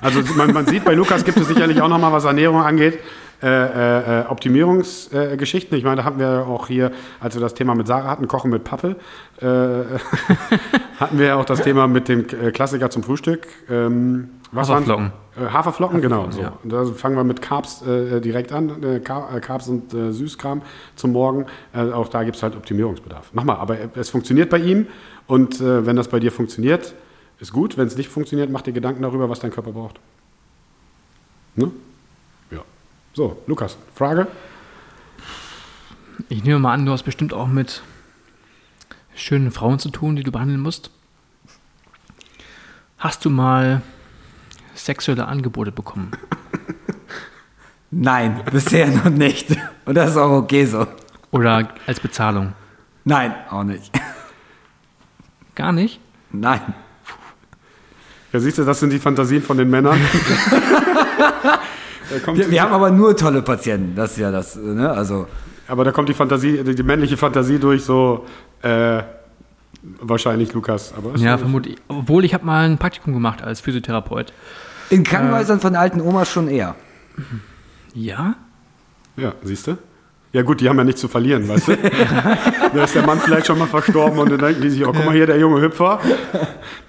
Also 0.00 0.20
man, 0.34 0.52
man 0.52 0.66
sieht, 0.66 0.84
bei 0.84 0.94
Lukas 0.94 1.24
gibt 1.24 1.38
es 1.38 1.48
sicherlich 1.48 1.80
auch 1.80 1.88
nochmal, 1.88 2.12
was 2.12 2.24
Ernährung 2.24 2.62
angeht, 2.62 2.98
äh, 3.42 4.20
äh, 4.20 4.26
Optimierungsgeschichten. 4.26 5.74
Äh, 5.74 5.78
ich 5.78 5.84
meine, 5.84 5.96
da 5.96 6.04
hatten 6.04 6.18
wir 6.18 6.46
auch 6.46 6.68
hier, 6.68 6.92
als 7.20 7.34
wir 7.34 7.40
das 7.40 7.54
Thema 7.54 7.74
mit 7.74 7.86
Sarah 7.86 8.08
hatten, 8.08 8.28
Kochen 8.28 8.50
mit 8.50 8.64
Pappe, 8.64 8.96
äh, 9.40 9.46
hatten 11.00 11.18
wir 11.18 11.26
ja 11.26 11.36
auch 11.36 11.44
das 11.44 11.62
Thema 11.62 11.86
mit 11.86 12.08
dem 12.08 12.20
äh, 12.20 12.50
Klassiker 12.50 12.90
zum 12.90 13.02
Frühstück. 13.02 13.46
Ähm, 13.68 14.30
was? 14.52 14.68
Haferflocken. 14.68 15.12
Äh, 15.36 15.46
Haferflocken, 15.46 16.00
genau. 16.00 16.30
So. 16.30 16.40
ja. 16.40 16.52
Da 16.64 16.84
fangen 16.86 17.16
wir 17.16 17.24
mit 17.24 17.42
Carbs 17.42 17.82
äh, 17.82 18.20
direkt 18.20 18.52
an, 18.52 18.82
äh, 18.82 18.96
äh, 18.96 19.00
Carbs 19.00 19.68
und 19.68 19.92
äh, 19.92 20.12
Süßkram 20.12 20.62
zum 20.94 21.12
Morgen. 21.12 21.46
Äh, 21.72 21.90
auch 21.92 22.08
da 22.08 22.24
gibt 22.24 22.36
es 22.36 22.42
halt 22.42 22.56
Optimierungsbedarf. 22.56 23.32
Nochmal, 23.34 23.56
aber 23.56 23.76
es 23.96 24.10
funktioniert 24.10 24.50
bei 24.50 24.58
ihm 24.58 24.86
und 25.26 25.60
wenn 25.60 25.96
das 25.96 26.06
bei 26.06 26.20
dir 26.20 26.30
funktioniert, 26.30 26.94
ist 27.40 27.52
gut. 27.52 27.76
Wenn 27.76 27.88
es 27.88 27.96
nicht 27.96 28.08
funktioniert, 28.08 28.48
mach 28.48 28.62
dir 28.62 28.72
Gedanken 28.72 29.02
darüber, 29.02 29.28
was 29.28 29.40
dein 29.40 29.50
Körper 29.50 29.72
braucht. 29.72 29.98
Ne? 31.56 31.72
Ja. 32.52 32.60
So, 33.12 33.42
Lukas, 33.48 33.76
Frage? 33.92 34.28
ich 36.28 36.44
nehme 36.44 36.58
mal 36.58 36.72
an, 36.72 36.86
du 36.86 36.92
hast 36.92 37.02
bestimmt 37.02 37.32
auch 37.32 37.46
mit 37.46 37.82
schönen 39.14 39.50
Frauen 39.50 39.78
zu 39.78 39.90
tun, 39.90 40.16
die 40.16 40.22
du 40.22 40.32
behandeln 40.32 40.60
musst. 40.60 40.90
Hast 42.98 43.24
du 43.24 43.30
mal 43.30 43.82
sexuelle 44.76 45.26
Angebote 45.26 45.72
bekommen? 45.72 46.12
Nein, 47.90 48.40
bisher 48.50 48.88
noch 48.88 49.10
nicht. 49.10 49.56
Und 49.84 49.94
das 49.96 50.10
ist 50.10 50.16
auch 50.16 50.30
okay 50.30 50.64
so. 50.66 50.86
Oder 51.30 51.68
als 51.86 52.00
Bezahlung? 52.00 52.52
Nein, 53.04 53.34
auch 53.50 53.64
nicht. 53.64 53.92
Gar 55.54 55.72
nicht? 55.72 56.00
Nein. 56.32 56.60
Ja, 58.32 58.40
siehst 58.40 58.58
du, 58.58 58.64
das 58.64 58.80
sind 58.80 58.92
die 58.92 58.98
Fantasien 58.98 59.42
von 59.42 59.56
den 59.56 59.70
Männern. 59.70 59.98
Wir, 62.34 62.50
wir 62.50 62.62
haben 62.62 62.72
aber 62.72 62.90
nur 62.90 63.16
tolle 63.16 63.42
Patienten. 63.42 63.96
Das 63.96 64.12
ist 64.12 64.18
ja 64.18 64.30
das, 64.30 64.54
ne? 64.54 64.88
Also, 64.88 65.26
aber 65.66 65.84
da 65.84 65.90
kommt 65.90 66.08
die 66.08 66.14
Fantasie, 66.14 66.62
die, 66.62 66.74
die 66.74 66.82
männliche 66.84 67.16
Fantasie 67.16 67.58
durch, 67.58 67.82
so 67.82 68.24
äh, 68.62 69.02
wahrscheinlich 70.00 70.52
Lukas. 70.52 70.94
Aber 70.96 71.14
ist 71.14 71.22
Ja, 71.22 71.36
vermutlich. 71.36 71.76
Obwohl, 71.88 72.24
ich 72.24 72.32
habe 72.34 72.44
mal 72.44 72.64
ein 72.64 72.78
Praktikum 72.78 73.12
gemacht 73.12 73.42
als 73.42 73.60
Physiotherapeut. 73.60 74.32
In 74.90 75.04
Krankenhäusern 75.04 75.60
von 75.60 75.74
alten 75.76 76.00
Omas 76.00 76.30
schon 76.30 76.48
eher. 76.48 76.74
Ja? 77.94 78.34
Ja, 79.16 79.34
siehst 79.42 79.66
du? 79.66 79.78
Ja 80.32 80.42
gut, 80.42 80.60
die 80.60 80.68
haben 80.68 80.76
ja 80.76 80.84
nichts 80.84 81.00
zu 81.00 81.08
verlieren, 81.08 81.48
weißt 81.48 81.68
du? 81.68 81.76
da 82.74 82.84
ist 82.84 82.94
der 82.94 83.06
Mann 83.06 83.18
vielleicht 83.20 83.46
schon 83.46 83.58
mal 83.58 83.68
verstorben 83.68 84.18
und 84.18 84.30
dann 84.30 84.38
denken 84.38 84.60
die 84.60 84.68
sich, 84.68 84.86
oh, 84.86 84.92
guck 84.92 85.06
mal 85.06 85.14
hier, 85.14 85.26
der 85.26 85.38
junge 85.38 85.62
Hüpfer, 85.62 85.98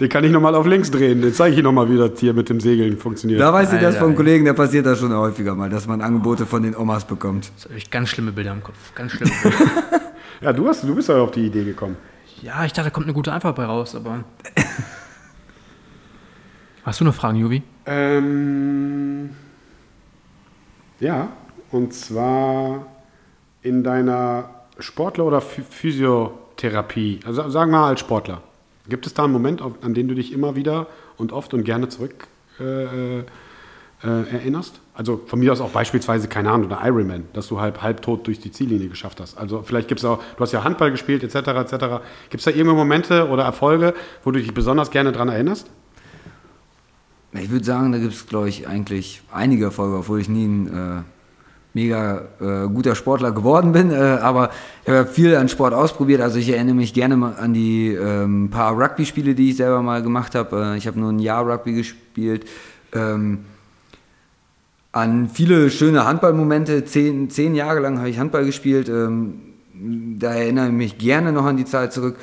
den 0.01 0.09
kann 0.09 0.25
ich 0.25 0.31
nochmal 0.31 0.53
auf 0.53 0.65
links 0.65 0.91
drehen. 0.91 1.21
Den 1.21 1.33
zeige 1.33 1.55
ich 1.55 1.63
nochmal, 1.63 1.89
wie 1.89 1.97
das 1.97 2.19
hier 2.19 2.33
mit 2.33 2.49
dem 2.49 2.59
Segeln 2.59 2.97
funktioniert. 2.97 3.39
Da 3.39 3.53
weiß 3.53 3.71
ich 3.71 3.79
das 3.79 3.95
ey. 3.95 4.13
Kollegen, 4.15 4.43
da 4.43 4.51
passiert 4.53 4.85
das 4.85 4.99
schon 4.99 5.13
häufiger 5.13 5.55
mal, 5.55 5.69
dass 5.69 5.87
man 5.87 6.01
Angebote 6.01 6.45
von 6.45 6.63
den 6.63 6.75
Omas 6.75 7.05
bekommt. 7.05 7.49
Jetzt 7.55 7.65
habe 7.65 7.77
ich 7.77 7.89
ganz 7.89 8.09
schlimme 8.09 8.33
Bilder 8.33 8.51
im 8.51 8.63
Kopf. 8.63 8.93
Ganz 8.95 9.13
schlimme 9.13 9.31
Bilder. 9.41 9.57
Ja, 10.39 10.53
du, 10.53 10.67
hast, 10.67 10.83
du 10.83 10.93
bist 10.93 11.09
ja 11.09 11.15
auf 11.15 11.31
die 11.31 11.47
Idee 11.47 11.63
gekommen. 11.63 11.95
ja, 12.43 12.63
ich 12.63 12.71
dachte, 12.71 12.89
da 12.89 12.93
kommt 12.93 13.07
eine 13.07 13.13
gute 13.13 13.31
Antwort 13.31 13.55
bei 13.55 13.65
raus, 13.65 13.95
aber. 13.95 14.23
Hast 16.87 17.01
du 17.01 17.03
noch 17.03 17.13
Fragen, 17.13 17.37
Jubi? 17.37 17.61
Ähm, 17.85 19.31
ja, 21.01 21.27
und 21.69 21.93
zwar 21.93 22.85
in 23.61 23.83
deiner 23.83 24.49
Sportler- 24.79 25.25
oder 25.25 25.39
Phy- 25.39 25.63
Physiotherapie, 25.69 27.19
also 27.25 27.49
sagen 27.49 27.71
wir 27.71 27.79
mal 27.79 27.89
als 27.89 27.99
Sportler, 27.99 28.41
gibt 28.87 29.05
es 29.05 29.13
da 29.13 29.25
einen 29.25 29.33
Moment, 29.33 29.61
an 29.61 29.93
den 29.93 30.07
du 30.07 30.15
dich 30.15 30.31
immer 30.31 30.55
wieder 30.55 30.87
und 31.17 31.33
oft 31.33 31.53
und 31.53 31.65
gerne 31.65 31.89
zurück 31.89 32.29
äh, 32.61 33.17
äh, 33.19 33.23
erinnerst? 34.01 34.79
Also 34.93 35.19
von 35.25 35.39
mir 35.39 35.51
aus 35.51 35.59
auch 35.59 35.71
beispielsweise, 35.71 36.29
keine 36.29 36.51
Ahnung, 36.51 36.67
oder 36.67 36.79
Ironman, 36.85 37.25
dass 37.33 37.49
du 37.49 37.59
halb, 37.59 37.81
halb 37.81 38.01
tot 38.01 38.25
durch 38.27 38.39
die 38.39 38.51
Ziellinie 38.53 38.87
geschafft 38.87 39.19
hast. 39.19 39.37
Also 39.37 39.61
vielleicht 39.61 39.89
gibt 39.89 39.99
es 39.99 40.05
auch, 40.05 40.23
du 40.37 40.39
hast 40.41 40.53
ja 40.53 40.63
Handball 40.63 40.91
gespielt, 40.91 41.21
etc., 41.21 41.35
etc. 41.35 41.71
Gibt 42.29 42.39
es 42.39 42.45
da 42.45 42.51
irgendwelche 42.51 42.77
Momente 42.77 43.27
oder 43.27 43.43
Erfolge, 43.43 43.93
wo 44.23 44.31
du 44.31 44.39
dich 44.39 44.53
besonders 44.53 44.89
gerne 44.89 45.11
dran 45.11 45.27
erinnerst? 45.27 45.69
Ich 47.41 47.49
würde 47.49 47.65
sagen, 47.65 47.91
da 47.91 47.97
gibt 47.97 48.13
es, 48.13 48.25
glaube 48.25 48.49
ich, 48.49 48.67
eigentlich 48.67 49.21
einige 49.31 49.65
Erfolge, 49.65 49.97
obwohl 49.97 50.19
ich 50.21 50.29
nie 50.29 50.45
ein 50.45 50.67
äh, 50.67 51.01
mega 51.73 52.21
äh, 52.39 52.67
guter 52.67 52.95
Sportler 52.95 53.31
geworden 53.31 53.71
bin. 53.71 53.91
Äh, 53.91 53.95
aber 53.95 54.49
ich 54.83 54.91
habe 54.91 55.07
viel 55.07 55.35
an 55.35 55.47
Sport 55.47 55.73
ausprobiert. 55.73 56.21
Also 56.21 56.39
ich 56.39 56.49
erinnere 56.49 56.75
mich 56.75 56.93
gerne 56.93 57.35
an 57.37 57.53
die 57.53 57.89
ähm, 57.89 58.49
paar 58.49 58.79
Rugby-Spiele, 58.79 59.35
die 59.35 59.51
ich 59.51 59.57
selber 59.57 59.81
mal 59.81 60.01
gemacht 60.01 60.33
habe. 60.35 60.73
Äh, 60.73 60.77
ich 60.77 60.87
habe 60.87 60.99
nur 60.99 61.11
ein 61.11 61.19
Jahr 61.19 61.47
Rugby 61.47 61.73
gespielt. 61.73 62.47
Ähm, 62.93 63.39
an 64.91 65.29
viele 65.29 65.69
schöne 65.69 66.05
Handballmomente. 66.05 66.85
Zehn, 66.85 67.29
zehn 67.29 67.53
Jahre 67.53 67.79
lang 67.79 67.99
habe 67.99 68.09
ich 68.09 68.17
Handball 68.17 68.45
gespielt. 68.45 68.89
Ähm, 68.89 69.35
da 70.17 70.33
erinnere 70.33 70.67
ich 70.67 70.73
mich 70.73 70.97
gerne 70.97 71.31
noch 71.31 71.45
an 71.45 71.57
die 71.57 71.65
Zeit 71.65 71.93
zurück. 71.93 72.17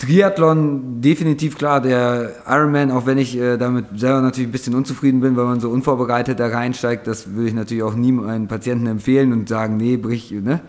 Triathlon, 0.00 1.02
definitiv 1.02 1.58
klar, 1.58 1.82
der 1.82 2.32
Ironman, 2.48 2.90
auch 2.90 3.04
wenn 3.04 3.18
ich 3.18 3.36
äh, 3.36 3.58
damit 3.58 3.84
selber 3.96 4.22
natürlich 4.22 4.48
ein 4.48 4.52
bisschen 4.52 4.74
unzufrieden 4.74 5.20
bin, 5.20 5.36
weil 5.36 5.44
man 5.44 5.60
so 5.60 5.68
unvorbereitet 5.68 6.40
da 6.40 6.46
reinsteigt, 6.46 7.06
das 7.06 7.34
würde 7.34 7.48
ich 7.48 7.54
natürlich 7.54 7.82
auch 7.82 7.94
nie 7.94 8.10
meinen 8.10 8.48
Patienten 8.48 8.86
empfehlen 8.86 9.30
und 9.34 9.48
sagen, 9.48 9.76
nee, 9.76 9.98
brich, 9.98 10.30
ne? 10.30 10.60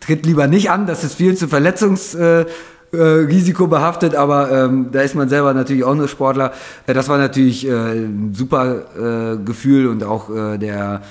tritt 0.00 0.24
lieber 0.24 0.46
nicht 0.46 0.70
an, 0.70 0.86
das 0.86 1.04
ist 1.04 1.14
viel 1.14 1.36
zu 1.36 1.46
Verletzungsrisiko 1.46 2.48
äh, 2.92 2.96
Risiko 2.96 3.66
behaftet, 3.66 4.14
aber 4.14 4.50
ähm, 4.50 4.86
da 4.90 5.02
ist 5.02 5.14
man 5.14 5.28
selber 5.28 5.52
natürlich 5.52 5.84
auch 5.84 5.94
nur 5.94 6.08
Sportler. 6.08 6.52
Äh, 6.86 6.94
das 6.94 7.10
war 7.10 7.18
natürlich 7.18 7.68
äh, 7.68 7.72
ein 7.72 8.32
super 8.32 9.34
äh, 9.34 9.36
Gefühl 9.44 9.88
und 9.88 10.02
auch 10.04 10.34
äh, 10.34 10.56
der 10.56 11.02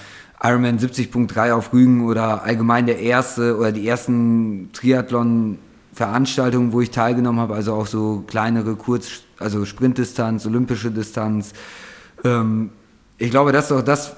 Ironman 0.42 0.80
70.3 0.80 1.52
auf 1.52 1.72
Rügen 1.72 2.04
oder 2.04 2.44
allgemein 2.44 2.88
der 2.88 3.00
erste 3.00 3.58
oder 3.58 3.72
die 3.72 3.88
ersten 3.88 4.72
Triathlon 4.74 5.60
Veranstaltungen, 5.94 6.72
wo 6.72 6.82
ich 6.82 6.92
teilgenommen 6.92 7.40
habe, 7.40 7.56
also 7.56 7.74
auch 7.74 7.88
so 7.88 8.24
kleinere 8.28 8.76
Kurz, 8.76 9.24
also 9.40 9.66
Sprintdistanz, 9.66 10.46
olympische 10.46 10.92
Distanz. 10.92 11.54
Ähm, 12.24 12.70
ich 13.18 13.32
glaube, 13.32 13.52
das 13.52 13.66
ist 13.66 13.72
auch 13.72 13.82
das, 13.82 14.16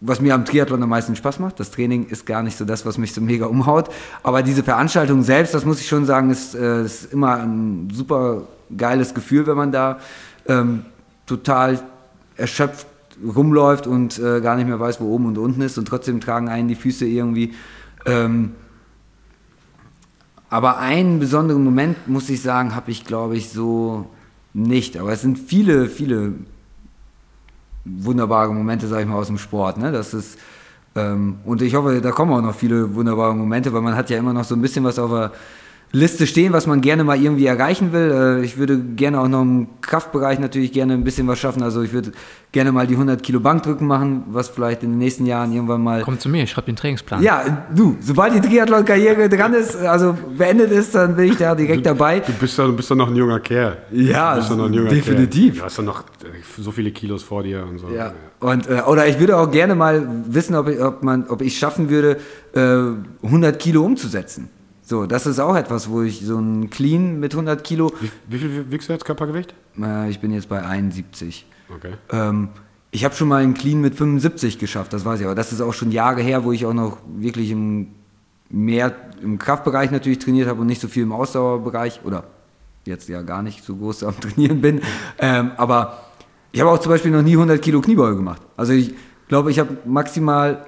was 0.00 0.20
mir 0.20 0.34
am 0.34 0.44
Triathlon 0.44 0.82
am 0.82 0.88
meisten 0.88 1.16
Spaß 1.16 1.38
macht. 1.38 1.60
Das 1.60 1.70
Training 1.70 2.06
ist 2.06 2.26
gar 2.26 2.42
nicht 2.42 2.56
so 2.56 2.64
das, 2.64 2.84
was 2.84 2.98
mich 2.98 3.14
so 3.14 3.20
mega 3.20 3.46
umhaut. 3.46 3.88
Aber 4.22 4.42
diese 4.42 4.62
Veranstaltung 4.62 5.22
selbst, 5.22 5.54
das 5.54 5.64
muss 5.64 5.80
ich 5.80 5.88
schon 5.88 6.04
sagen, 6.06 6.30
ist, 6.30 6.54
äh, 6.54 6.84
ist 6.84 7.12
immer 7.12 7.36
ein 7.36 7.88
super 7.92 8.42
geiles 8.76 9.14
Gefühl, 9.14 9.46
wenn 9.46 9.56
man 9.56 9.72
da 9.72 9.98
ähm, 10.48 10.84
total 11.26 11.80
erschöpft 12.36 12.86
rumläuft 13.34 13.86
und 13.86 14.18
äh, 14.18 14.40
gar 14.40 14.56
nicht 14.56 14.66
mehr 14.66 14.80
weiß, 14.80 15.00
wo 15.00 15.14
oben 15.14 15.26
und 15.26 15.38
unten 15.38 15.60
ist 15.62 15.78
und 15.78 15.86
trotzdem 15.86 16.20
tragen 16.20 16.48
einen 16.48 16.68
die 16.68 16.74
Füße 16.74 17.06
irgendwie. 17.06 17.54
Ähm, 18.04 18.52
aber 20.52 20.76
einen 20.76 21.18
besonderen 21.18 21.64
Moment, 21.64 22.08
muss 22.08 22.28
ich 22.28 22.42
sagen, 22.42 22.74
habe 22.74 22.90
ich, 22.90 23.06
glaube 23.06 23.38
ich, 23.38 23.48
so 23.48 24.04
nicht. 24.52 24.98
Aber 24.98 25.10
es 25.10 25.22
sind 25.22 25.38
viele, 25.38 25.88
viele 25.88 26.34
wunderbare 27.86 28.52
Momente, 28.52 28.86
sag 28.86 29.00
ich 29.00 29.06
mal, 29.06 29.16
aus 29.16 29.28
dem 29.28 29.38
Sport. 29.38 29.78
Ne? 29.78 29.92
Das 29.92 30.12
ist, 30.12 30.38
ähm, 30.94 31.36
und 31.46 31.62
ich 31.62 31.74
hoffe, 31.74 32.02
da 32.02 32.10
kommen 32.10 32.34
auch 32.34 32.42
noch 32.42 32.54
viele 32.54 32.94
wunderbare 32.94 33.34
Momente, 33.34 33.72
weil 33.72 33.80
man 33.80 33.96
hat 33.96 34.10
ja 34.10 34.18
immer 34.18 34.34
noch 34.34 34.44
so 34.44 34.54
ein 34.54 34.60
bisschen 34.60 34.84
was 34.84 34.98
auf 34.98 35.10
der 35.10 35.32
Liste 35.94 36.26
stehen, 36.26 36.54
was 36.54 36.66
man 36.66 36.80
gerne 36.80 37.04
mal 37.04 37.20
irgendwie 37.20 37.44
erreichen 37.44 37.92
will. 37.92 38.40
Äh, 38.40 38.44
ich 38.44 38.56
würde 38.56 38.78
gerne 38.78 39.20
auch 39.20 39.28
noch 39.28 39.42
im 39.42 39.68
Kraftbereich 39.82 40.38
natürlich 40.38 40.72
gerne 40.72 40.94
ein 40.94 41.04
bisschen 41.04 41.28
was 41.28 41.38
schaffen. 41.38 41.62
Also 41.62 41.82
ich 41.82 41.92
würde 41.92 42.12
gerne 42.50 42.72
mal 42.72 42.86
die 42.86 42.94
100 42.94 43.22
Kilo 43.22 43.40
Bankdrücken 43.40 43.86
machen, 43.86 44.24
was 44.28 44.48
vielleicht 44.48 44.82
in 44.82 44.90
den 44.90 44.98
nächsten 44.98 45.26
Jahren 45.26 45.52
irgendwann 45.52 45.82
mal 45.82 46.02
Komm 46.02 46.18
zu 46.18 46.30
mir, 46.30 46.44
ich 46.44 46.50
schreibe 46.50 46.66
den 46.66 46.76
Trainingsplan. 46.76 47.22
ja, 47.22 47.64
du, 47.74 47.96
sobald 48.00 48.34
die 48.34 48.40
Triathlon-Karriere 48.40 49.28
dran 49.28 49.52
ist, 49.52 49.76
also 49.76 50.16
beendet 50.36 50.70
ist, 50.70 50.94
dann 50.94 51.14
bin 51.14 51.26
ich 51.26 51.36
da 51.36 51.54
direkt 51.54 51.84
dabei. 51.84 52.20
Du 52.20 52.32
bist 52.32 52.56
ja, 52.56 52.66
du 52.66 52.74
bist 52.74 52.88
ja 52.88 52.96
noch 52.96 53.08
ein 53.08 53.16
junger 53.16 53.40
Kerl. 53.40 53.76
Ja, 53.92 54.32
du 54.32 54.38
bist 54.38 54.50
ja 54.50 54.56
noch 54.56 54.66
ein 54.66 54.74
junger 54.74 54.88
definitiv. 54.90 55.54
Kerl. 55.54 55.60
Du 55.60 55.64
hast 55.66 55.76
ja 55.76 55.82
noch 55.82 56.00
äh, 56.00 56.62
so 56.62 56.72
viele 56.72 56.90
Kilos 56.90 57.22
vor 57.22 57.42
dir 57.42 57.66
und 57.70 57.78
so. 57.78 57.88
Ja. 57.90 58.14
Und, 58.40 58.66
äh, 58.66 58.80
oder 58.86 59.06
ich 59.06 59.20
würde 59.20 59.36
auch 59.36 59.50
gerne 59.50 59.74
mal 59.74 60.06
wissen, 60.26 60.56
ob 60.56 60.68
ich, 60.68 60.80
ob 60.80 61.02
man, 61.02 61.26
ob 61.28 61.42
ich 61.42 61.58
schaffen 61.58 61.90
würde, 61.90 62.16
äh, 62.54 63.26
100 63.26 63.58
Kilo 63.58 63.82
umzusetzen. 63.84 64.48
So, 64.92 65.06
das 65.06 65.24
ist 65.24 65.38
auch 65.38 65.56
etwas, 65.56 65.88
wo 65.88 66.02
ich 66.02 66.20
so 66.20 66.38
ein 66.38 66.68
Clean 66.68 67.18
mit 67.18 67.32
100 67.32 67.64
Kilo, 67.64 67.94
Wie, 67.98 68.10
wie 68.28 68.38
viel 68.38 68.70
wiegst 68.70 68.90
du 68.90 68.92
jetzt 68.92 69.06
Körpergewicht? 69.06 69.54
äh, 69.80 70.10
ich 70.10 70.20
bin 70.20 70.34
jetzt 70.34 70.50
bei 70.50 70.62
71. 70.62 71.46
Okay. 71.74 71.94
Ähm, 72.10 72.50
ich 72.90 73.02
habe 73.02 73.14
schon 73.14 73.28
mal 73.28 73.42
einen 73.42 73.54
Clean 73.54 73.80
mit 73.80 73.94
75 73.94 74.58
geschafft, 74.58 74.92
das 74.92 75.06
weiß 75.06 75.20
ich, 75.20 75.24
aber 75.24 75.34
das 75.34 75.50
ist 75.50 75.62
auch 75.62 75.72
schon 75.72 75.92
Jahre 75.92 76.20
her, 76.20 76.44
wo 76.44 76.52
ich 76.52 76.66
auch 76.66 76.74
noch 76.74 76.98
wirklich 77.16 77.52
im, 77.52 77.88
mehr 78.50 78.94
im 79.22 79.38
Kraftbereich 79.38 79.90
natürlich 79.90 80.18
trainiert 80.18 80.46
habe 80.46 80.60
und 80.60 80.66
nicht 80.66 80.82
so 80.82 80.88
viel 80.88 81.04
im 81.04 81.12
Ausdauerbereich 81.12 82.00
oder 82.04 82.24
jetzt 82.84 83.08
ja 83.08 83.22
gar 83.22 83.42
nicht 83.42 83.64
so 83.64 83.74
groß 83.76 84.04
am 84.04 84.20
Trainieren 84.20 84.60
bin. 84.60 84.82
Ähm, 85.18 85.52
aber 85.56 86.02
ich 86.52 86.60
habe 86.60 86.70
auch 86.70 86.78
zum 86.80 86.92
Beispiel 86.92 87.12
noch 87.12 87.22
nie 87.22 87.32
100 87.32 87.62
Kilo 87.62 87.80
Kniebeuge 87.80 88.16
gemacht. 88.16 88.42
Also 88.58 88.74
ich 88.74 88.92
glaube, 89.28 89.50
ich 89.52 89.58
habe 89.58 89.74
maximal 89.86 90.66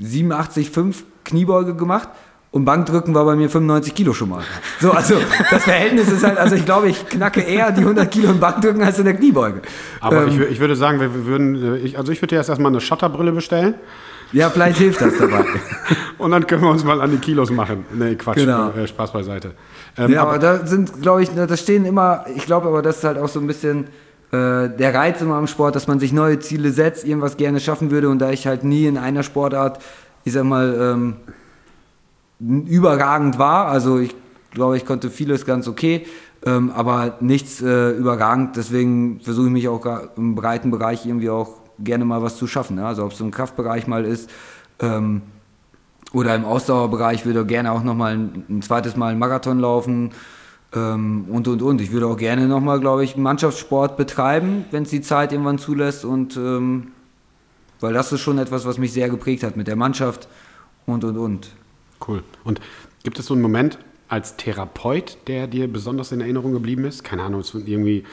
87,5 0.00 0.96
Kniebeuge 1.22 1.76
gemacht 1.76 2.08
Und 2.52 2.64
Bankdrücken 2.64 3.14
war 3.14 3.24
bei 3.24 3.34
mir 3.34 3.48
95 3.50 3.94
Kilo 3.94 4.12
schon 4.12 4.28
mal. 4.28 4.42
So, 4.80 4.92
also 4.92 5.16
das 5.50 5.64
Verhältnis 5.64 6.08
ist 6.12 6.22
halt, 6.22 6.38
also 6.38 6.54
ich 6.54 6.64
glaube, 6.64 6.88
ich 6.88 7.08
knacke 7.08 7.40
eher 7.40 7.72
die 7.72 7.80
100 7.80 8.10
Kilo 8.10 8.30
im 8.30 8.38
Bankdrücken 8.38 8.82
als 8.82 8.98
in 8.98 9.06
der 9.06 9.14
Kniebeuge. 9.14 9.62
Aber 10.00 10.24
Ähm, 10.24 10.28
ich, 10.28 10.38
ich 10.38 10.60
würde 10.60 10.76
sagen, 10.76 11.00
wir 11.00 11.26
würden, 11.26 11.76
äh, 11.76 11.78
ich, 11.78 11.98
also 11.98 12.12
ich 12.12 12.20
würde 12.20 12.34
dir 12.34 12.36
erst 12.36 12.50
erstmal 12.50 12.70
eine 12.70 12.80
Shutterbrille 12.80 13.32
bestellen 13.32 13.74
ja, 14.32 14.48
vielleicht 14.48 14.78
hilft 14.78 15.00
das 15.00 15.18
dabei. 15.18 15.44
und 16.18 16.30
dann 16.30 16.46
können 16.46 16.62
wir 16.62 16.70
uns 16.70 16.84
mal 16.84 17.00
an 17.00 17.10
die 17.10 17.18
Kilos 17.18 17.50
machen. 17.50 17.84
Nee, 17.92 18.14
Quatsch, 18.14 18.36
Genau. 18.38 18.70
äh, 18.70 18.86
Spaß 18.86 19.12
beiseite. 19.12 19.52
Ähm, 19.96 20.10
Ja, 20.10 20.22
aber 20.22 20.38
da 20.38 20.66
sind, 20.66 21.02
glaube 21.02 21.22
ich, 21.22 21.30
da 21.34 21.54
stehen 21.56 21.84
immer, 21.84 22.24
ich 22.34 22.46
glaube 22.46 22.68
aber, 22.68 22.82
das 22.82 22.98
ist 22.98 23.04
halt 23.04 23.18
auch 23.18 23.28
so 23.28 23.40
ein 23.40 23.46
bisschen 23.46 23.88
äh, 24.32 24.70
der 24.70 24.94
Reiz 24.94 25.20
immer 25.20 25.34
am 25.36 25.46
Sport, 25.46 25.76
dass 25.76 25.86
man 25.86 26.00
sich 26.00 26.12
neue 26.12 26.38
Ziele 26.38 26.70
setzt, 26.70 27.04
irgendwas 27.04 27.36
gerne 27.36 27.60
schaffen 27.60 27.90
würde 27.90 28.08
und 28.08 28.18
da 28.20 28.30
ich 28.30 28.46
halt 28.46 28.64
nie 28.64 28.86
in 28.86 28.96
einer 28.96 29.22
Sportart, 29.22 29.82
ich 30.24 30.32
sag 30.32 30.44
mal, 30.44 30.74
ähm, 30.80 31.16
überragend 32.42 33.38
war, 33.38 33.68
also 33.68 33.98
ich 33.98 34.14
glaube, 34.50 34.76
ich 34.76 34.84
konnte 34.84 35.10
vieles 35.10 35.46
ganz 35.46 35.68
okay, 35.68 36.06
ähm, 36.44 36.70
aber 36.74 37.16
nichts 37.20 37.62
äh, 37.62 37.90
überragend, 37.92 38.56
deswegen 38.56 39.20
versuche 39.20 39.46
ich 39.46 39.52
mich 39.52 39.68
auch 39.68 39.84
im 40.16 40.34
breiten 40.34 40.70
Bereich 40.70 41.06
irgendwie 41.06 41.30
auch 41.30 41.60
gerne 41.78 42.04
mal 42.04 42.22
was 42.22 42.36
zu 42.36 42.46
schaffen, 42.46 42.76
ne? 42.76 42.86
also 42.86 43.04
ob 43.04 43.12
es 43.12 43.20
im 43.20 43.30
Kraftbereich 43.30 43.86
mal 43.86 44.04
ist, 44.04 44.28
ähm, 44.80 45.22
oder 46.12 46.34
im 46.34 46.44
Ausdauerbereich 46.44 47.24
würde 47.24 47.46
gerne 47.46 47.72
auch 47.72 47.82
nochmal 47.82 48.14
ein, 48.14 48.44
ein 48.48 48.62
zweites 48.62 48.96
Mal 48.96 49.08
einen 49.08 49.18
Marathon 49.18 49.58
laufen 49.58 50.10
ähm, 50.74 51.26
und 51.30 51.48
und 51.48 51.62
und. 51.62 51.80
Ich 51.80 51.92
würde 51.92 52.06
auch 52.06 52.16
gerne 52.16 52.46
nochmal, 52.46 52.80
glaube 52.80 53.04
ich, 53.04 53.16
Mannschaftssport 53.16 53.96
betreiben, 53.96 54.64
wenn 54.70 54.82
es 54.82 54.90
die 54.90 55.00
Zeit 55.00 55.32
irgendwann 55.32 55.58
zulässt. 55.58 56.04
Und 56.04 56.36
ähm, 56.36 56.88
weil 57.80 57.94
das 57.94 58.12
ist 58.12 58.20
schon 58.20 58.38
etwas, 58.38 58.66
was 58.66 58.78
mich 58.78 58.92
sehr 58.92 59.08
geprägt 59.08 59.42
hat 59.42 59.56
mit 59.56 59.68
der 59.68 59.76
Mannschaft 59.76 60.28
und 60.86 61.04
und 61.04 61.16
und. 61.16 61.48
Cool. 62.06 62.22
Und 62.44 62.60
gibt 63.02 63.18
es 63.18 63.26
so 63.26 63.34
einen 63.34 63.42
Moment 63.42 63.78
als 64.08 64.36
Therapeut, 64.36 65.18
der 65.26 65.46
dir 65.46 65.72
besonders 65.72 66.12
in 66.12 66.20
Erinnerung 66.20 66.52
geblieben 66.52 66.84
ist? 66.84 67.04
Keine 67.04 67.22
Ahnung, 67.22 67.40
ist 67.40 67.54
irgendwie 67.54 68.04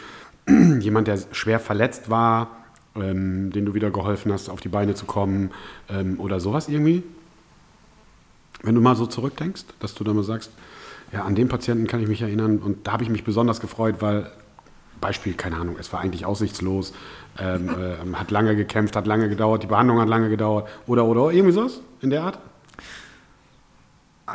jemand, 0.80 1.08
der 1.08 1.20
schwer 1.32 1.60
verletzt 1.60 2.10
war, 2.10 2.66
ähm, 2.96 3.52
den 3.52 3.66
du 3.66 3.74
wieder 3.74 3.92
geholfen 3.92 4.32
hast, 4.32 4.50
auf 4.50 4.62
die 4.62 4.70
Beine 4.70 4.96
zu 4.96 5.06
kommen 5.06 5.52
ähm, 5.90 6.20
oder 6.20 6.40
sowas 6.40 6.70
irgendwie? 6.70 7.04
Wenn 8.62 8.76
du 8.76 8.82
mal 8.82 8.96
so 8.96 9.06
zurückdenkst, 9.06 9.66
dass 9.80 9.94
du 9.96 10.04
dann 10.04 10.16
mal 10.16 10.24
sagst, 10.24 10.52
ja, 11.12 11.24
an 11.24 11.36
den 11.36 11.48
Patienten 11.48 11.88
kann 11.88 12.02
ich 12.02 12.08
mich 12.08 12.22
erinnern 12.22 12.60
und 12.60 12.86
da 12.86 12.94
habe 12.94 13.04
ich 13.04 13.10
mich 13.10 13.24
besonders 13.24 13.60
gefreut, 13.60 13.96
weil, 14.00 14.32
Beispiel, 15.02 15.34
keine 15.34 15.58
Ahnung, 15.58 15.78
es 15.80 15.92
war 15.94 16.02
eigentlich 16.02 16.26
aussichtslos, 16.26 16.94
ähm, 17.40 17.70
ähm, 18.04 18.20
hat 18.20 18.32
lange 18.32 18.56
gekämpft, 18.56 18.96
hat 18.96 19.08
lange 19.08 19.30
gedauert, 19.30 19.64
die 19.64 19.68
Behandlung 19.68 20.00
hat 20.00 20.10
lange 20.10 20.30
gedauert 20.30 20.68
oder, 20.88 21.06
oder 21.06 21.32
irgendwie 21.32 21.54
sowas 21.54 21.82
in 22.02 22.10
der 22.10 22.24
Art? 22.24 22.40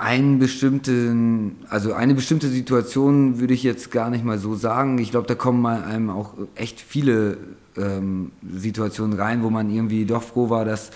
Einen 0.00 0.38
bestimmten, 0.38 1.56
also 1.68 1.92
eine 1.92 2.14
bestimmte 2.14 2.48
Situation 2.48 3.38
würde 3.38 3.54
ich 3.54 3.62
jetzt 3.62 3.90
gar 3.90 4.10
nicht 4.10 4.24
mal 4.24 4.38
so 4.38 4.54
sagen. 4.54 4.98
Ich 4.98 5.10
glaube, 5.10 5.26
da 5.26 5.34
kommen 5.34 5.62
mal 5.62 5.84
einem 5.84 6.10
auch 6.10 6.34
echt 6.54 6.80
viele 6.80 7.38
ähm, 7.76 8.32
Situationen 8.56 9.18
rein, 9.18 9.42
wo 9.42 9.50
man 9.50 9.70
irgendwie 9.70 10.04
doch 10.04 10.22
froh 10.22 10.50
war, 10.50 10.64
dass 10.64 10.90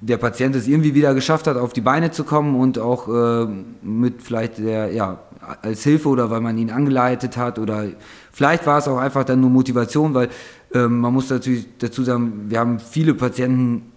der 0.00 0.16
Patient 0.16 0.54
es 0.54 0.68
irgendwie 0.68 0.94
wieder 0.94 1.12
geschafft 1.14 1.46
hat, 1.46 1.56
auf 1.56 1.72
die 1.72 1.80
Beine 1.80 2.10
zu 2.10 2.24
kommen 2.24 2.54
und 2.54 2.78
auch 2.78 3.08
äh, 3.08 3.48
mit 3.82 4.22
vielleicht 4.22 4.58
der, 4.58 4.92
ja, 4.92 5.18
als 5.62 5.82
Hilfe 5.82 6.08
oder 6.08 6.30
weil 6.30 6.40
man 6.40 6.56
ihn 6.58 6.70
angeleitet 6.70 7.36
hat 7.36 7.58
oder 7.58 7.86
vielleicht 8.32 8.66
war 8.66 8.78
es 8.78 8.86
auch 8.86 8.98
einfach 8.98 9.24
dann 9.24 9.40
nur 9.40 9.50
Motivation, 9.50 10.14
weil 10.14 10.28
ähm, 10.72 11.00
man 11.00 11.12
muss 11.12 11.30
natürlich 11.30 11.66
dazu 11.78 12.04
sagen, 12.04 12.44
wir 12.48 12.60
haben 12.60 12.78
viele 12.78 13.14
Patienten, 13.14 13.92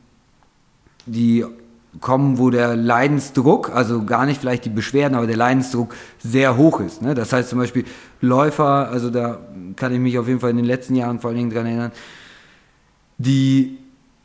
die 1.05 1.45
kommen, 1.99 2.38
wo 2.38 2.49
der 2.49 2.76
Leidensdruck, 2.76 3.72
also 3.76 4.05
gar 4.05 4.26
nicht 4.26 4.39
vielleicht 4.39 4.65
die 4.65 4.69
Beschwerden, 4.69 5.15
aber 5.15 5.27
der 5.27 5.35
Leidensdruck 5.35 5.93
sehr 6.19 6.55
hoch 6.55 6.80
ist. 6.80 7.01
Ne? 7.01 7.13
Das 7.13 7.34
heißt 7.34 7.49
zum 7.49 7.59
Beispiel 7.59 7.84
Läufer, 8.22 8.89
also 8.89 9.09
da 9.09 9.39
kann 9.76 9.93
ich 9.93 9.99
mich 9.99 10.18
auf 10.18 10.27
jeden 10.27 10.39
Fall 10.39 10.51
in 10.51 10.57
den 10.57 10.65
letzten 10.65 10.95
Jahren 10.95 11.19
vor 11.19 11.30
allen 11.30 11.38
Dingen 11.38 11.49
dran 11.49 11.65
erinnern, 11.65 11.91
die 13.18 13.77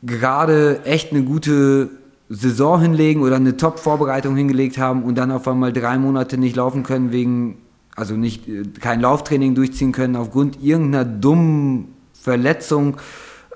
gerade 0.02 0.84
echt 0.84 1.12
eine 1.12 1.24
gute 1.24 1.90
Saison 2.28 2.80
hinlegen 2.80 3.22
oder 3.22 3.36
eine 3.36 3.56
Top-Vorbereitung 3.56 4.36
hingelegt 4.36 4.78
haben 4.78 5.02
und 5.02 5.16
dann 5.16 5.30
auf 5.30 5.46
einmal 5.46 5.72
drei 5.72 5.98
Monate 5.98 6.38
nicht 6.38 6.56
laufen 6.56 6.82
können 6.82 7.12
wegen, 7.12 7.58
also 7.94 8.14
nicht 8.14 8.48
äh, 8.48 8.64
kein 8.80 9.00
Lauftraining 9.00 9.54
durchziehen 9.54 9.92
können 9.92 10.16
aufgrund 10.16 10.62
irgendeiner 10.62 11.04
dummen 11.04 11.88
Verletzung 12.12 12.96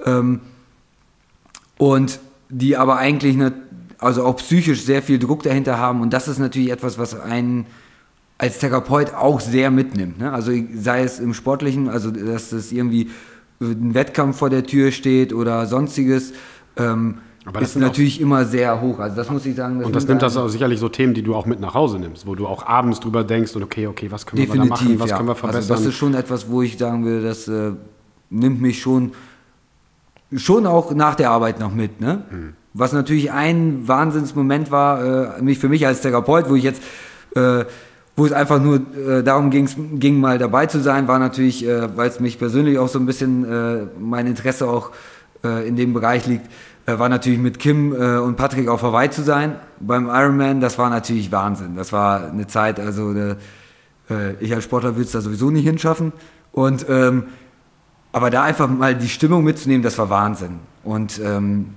ähm, 0.05 0.41
und 1.79 2.21
die 2.49 2.77
aber 2.77 2.97
eigentlich 2.97 3.35
eine, 3.35 3.53
also 4.01 4.25
auch 4.25 4.37
psychisch 4.37 4.83
sehr 4.83 5.03
viel 5.03 5.19
Druck 5.19 5.43
dahinter 5.43 5.79
haben 5.79 6.01
und 6.01 6.13
das 6.13 6.29
ist 6.29 6.39
natürlich 6.39 6.71
etwas, 6.71 6.99
was 6.99 7.19
einen 7.19 7.67
als 8.39 8.59
Therapeut 8.59 9.13
auch 9.15 9.41
sehr 9.41 9.71
mitnimmt. 9.71 10.19
Ne? 10.19 10.33
Also 10.33 10.53
sei 10.75 11.03
es 11.03 11.21
im 11.21 11.35
Sportlichen, 11.35 11.89
also 11.91 12.11
dass 12.11 12.53
es 12.53 12.73
irgendwie 12.73 13.11
ein 13.61 13.93
Wettkampf 13.93 14.39
vor 14.39 14.49
der 14.49 14.65
Tür 14.65 14.91
steht 14.93 15.35
oder 15.35 15.67
sonstiges, 15.67 16.33
ähm, 16.79 17.19
Aber 17.45 17.61
das 17.61 17.69
ist 17.69 17.75
sind 17.75 17.83
auch- 17.83 17.89
natürlich 17.89 18.19
immer 18.21 18.47
sehr 18.47 18.81
hoch. 18.81 18.99
Also 18.99 19.17
das 19.17 19.29
muss 19.31 19.45
ich 19.45 19.55
sagen. 19.57 19.85
Und 19.85 19.95
das 19.95 20.09
nimmt 20.09 20.23
das 20.23 20.39
auch 20.39 20.49
sicherlich 20.49 20.81
so 20.81 20.89
Themen, 20.89 21.13
die 21.13 21.23
du 21.23 21.35
auch 21.35 21.45
mit 21.45 21.61
nach 21.61 21.75
Hause 21.75 21.99
nimmst, 21.99 22.27
wo 22.27 22.35
du 22.35 22.47
auch 22.47 22.67
abends 22.67 23.01
drüber 23.01 23.23
denkst 23.25 23.55
und 23.57 23.63
okay, 23.63 23.87
okay, 23.87 24.11
was 24.11 24.25
können 24.25 24.41
wir 24.41 24.47
da 24.47 24.53
Definitiv, 24.55 24.87
machen, 24.89 25.01
was 25.01 25.11
ja. 25.11 25.17
können 25.19 25.29
wir 25.29 25.33
Also 25.33 25.41
verbessern. 25.49 25.77
das 25.77 25.85
ist 25.85 25.95
schon 25.97 26.15
etwas, 26.15 26.49
wo 26.49 26.63
ich 26.63 26.79
sagen 26.79 27.05
würde, 27.05 27.27
das 27.27 27.47
äh, 27.49 27.73
nimmt 28.31 28.63
mich 28.63 28.81
schon, 28.81 29.13
schon 30.35 30.67
auch 30.67 30.95
nach 30.95 31.15
der 31.15 31.31
Arbeit 31.31 31.61
noch 31.61 31.75
mit. 31.75 32.01
Ne? 32.01 32.23
Mhm. 32.31 32.53
Was 32.73 32.93
natürlich 32.93 33.33
ein 33.33 33.89
Wahnsinnsmoment 33.89 34.71
war, 34.71 35.41
äh, 35.41 35.55
für 35.55 35.69
mich 35.69 35.87
als 35.87 36.03
Therapeut, 36.03 36.49
wo 36.49 36.55
ich 36.55 36.63
jetzt, 36.63 36.83
äh, 37.35 37.65
wo 38.17 38.27
es 38.27 38.33
einfach 38.33 38.61
nur 38.61 38.77
äh, 38.77 39.23
darum 39.25 39.51
ging, 39.51 40.21
mal 40.21 40.39
dabei 40.39 40.67
zu 40.67 40.81
sein, 40.81 41.09
war 41.09 41.19
natürlich, 41.19 41.67
äh, 41.67 41.97
weil 41.97 42.09
es 42.09 42.21
mich 42.21 42.39
persönlich 42.39 42.79
auch 42.79 42.89
so 42.89 42.99
ein 42.99 43.07
bisschen 43.07 43.45
äh, 43.45 43.87
mein 43.99 44.27
Interesse 44.27 44.69
auch 44.69 44.91
äh, 45.43 45.67
in 45.67 45.75
dem 45.75 45.93
Bereich 45.93 46.27
liegt, 46.27 46.47
war 46.87 47.09
natürlich 47.09 47.39
mit 47.39 47.61
Kim 47.61 47.93
und 47.93 48.37
Patrick 48.37 48.67
auf 48.67 48.83
Hawaii 48.83 49.11
zu 49.11 49.23
sein 49.23 49.55
beim 49.79 50.09
Ironman. 50.09 50.61
Das 50.61 50.77
war 50.77 50.91
natürlich 50.91 51.31
Wahnsinn. 51.31 51.77
Das 51.77 51.93
war 51.93 52.31
eine 52.33 52.49
Zeit, 52.49 52.81
also 52.81 53.15
ich 54.41 54.53
als 54.53 54.65
Sportler 54.65 54.97
würde 54.97 55.05
es 55.05 55.13
da 55.13 55.21
sowieso 55.21 55.51
nicht 55.51 55.67
hinschaffen. 55.67 56.13
Und 56.51 56.87
ähm, 56.89 57.25
aber 58.11 58.31
da 58.31 58.43
einfach 58.43 58.69
mal 58.69 58.97
die 58.97 59.09
Stimmung 59.09 59.45
mitzunehmen, 59.45 59.85
das 59.85 59.99
war 59.99 60.11
Wahnsinn. 60.11 60.59
Und 60.83 61.21
ähm, 61.25 61.75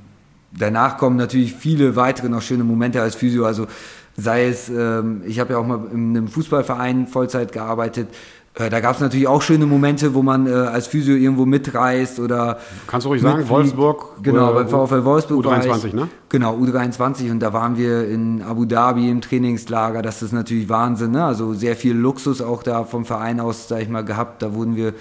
danach 0.58 0.98
kommen 0.98 1.18
natürlich 1.18 1.54
viele 1.54 1.96
weitere 1.96 2.30
noch 2.30 2.42
schöne 2.42 2.64
Momente 2.64 3.02
als 3.02 3.16
Physio. 3.16 3.46
Also 3.46 3.68
sei 4.16 4.48
es, 4.48 4.70
ähm, 4.70 5.22
ich 5.26 5.40
habe 5.40 5.54
ja 5.54 5.60
auch 5.60 5.66
mal 5.66 5.80
in 5.92 6.16
einem 6.16 6.28
Fußballverein 6.28 7.08
Vollzeit 7.08 7.52
gearbeitet. 7.52 8.08
Äh, 8.56 8.70
da 8.70 8.80
gab 8.82 8.96
es 8.96 9.02
natürlich 9.02 9.28
auch 9.28 9.42
schöne 9.42 9.66
Momente, 9.66 10.14
wo 10.14 10.22
man 10.22 10.46
äh, 10.46 10.52
als 10.52 10.86
Physio 10.86 11.16
irgendwo 11.16 11.46
mitreist 11.46 12.20
oder 12.20 12.60
Kannst 12.86 13.06
du 13.06 13.10
ruhig 13.10 13.22
sagen, 13.22 13.38
mitfliegt. 13.38 13.58
Wolfsburg. 13.58 14.24
Genau, 14.24 14.52
äh, 14.52 14.64
beim 14.64 14.68
VfL 14.68 15.04
Wolfsburg. 15.04 15.46
war 15.46 15.60
U23, 15.60 15.86
ich, 15.86 15.94
ne? 15.94 16.08
Genau, 16.30 16.56
U23 16.58 17.32
und 17.32 17.40
da 17.40 17.52
waren 17.52 17.78
wir 17.78 18.08
in 18.08 18.44
Abu 18.44 18.66
Dhabi 18.66 19.10
im 19.10 19.22
Trainingslager. 19.22 20.04
Das 20.04 20.22
ist 20.22 20.34
natürlich 20.34 20.70
Wahnsinn, 20.70 21.12
ne? 21.12 21.26
Also 21.26 21.56
sehr 21.56 21.76
viel 21.76 21.96
Luxus 21.96 22.42
auch 22.42 22.62
da 22.62 22.84
vom 22.84 23.06
Verein 23.06 23.40
aus, 23.40 23.68
sag 23.68 23.82
ich 23.82 23.90
mal, 23.90 24.06
gehabt. 24.06 24.44
Da 24.44 24.54
wurden 24.54 24.76
wir, 24.76 24.94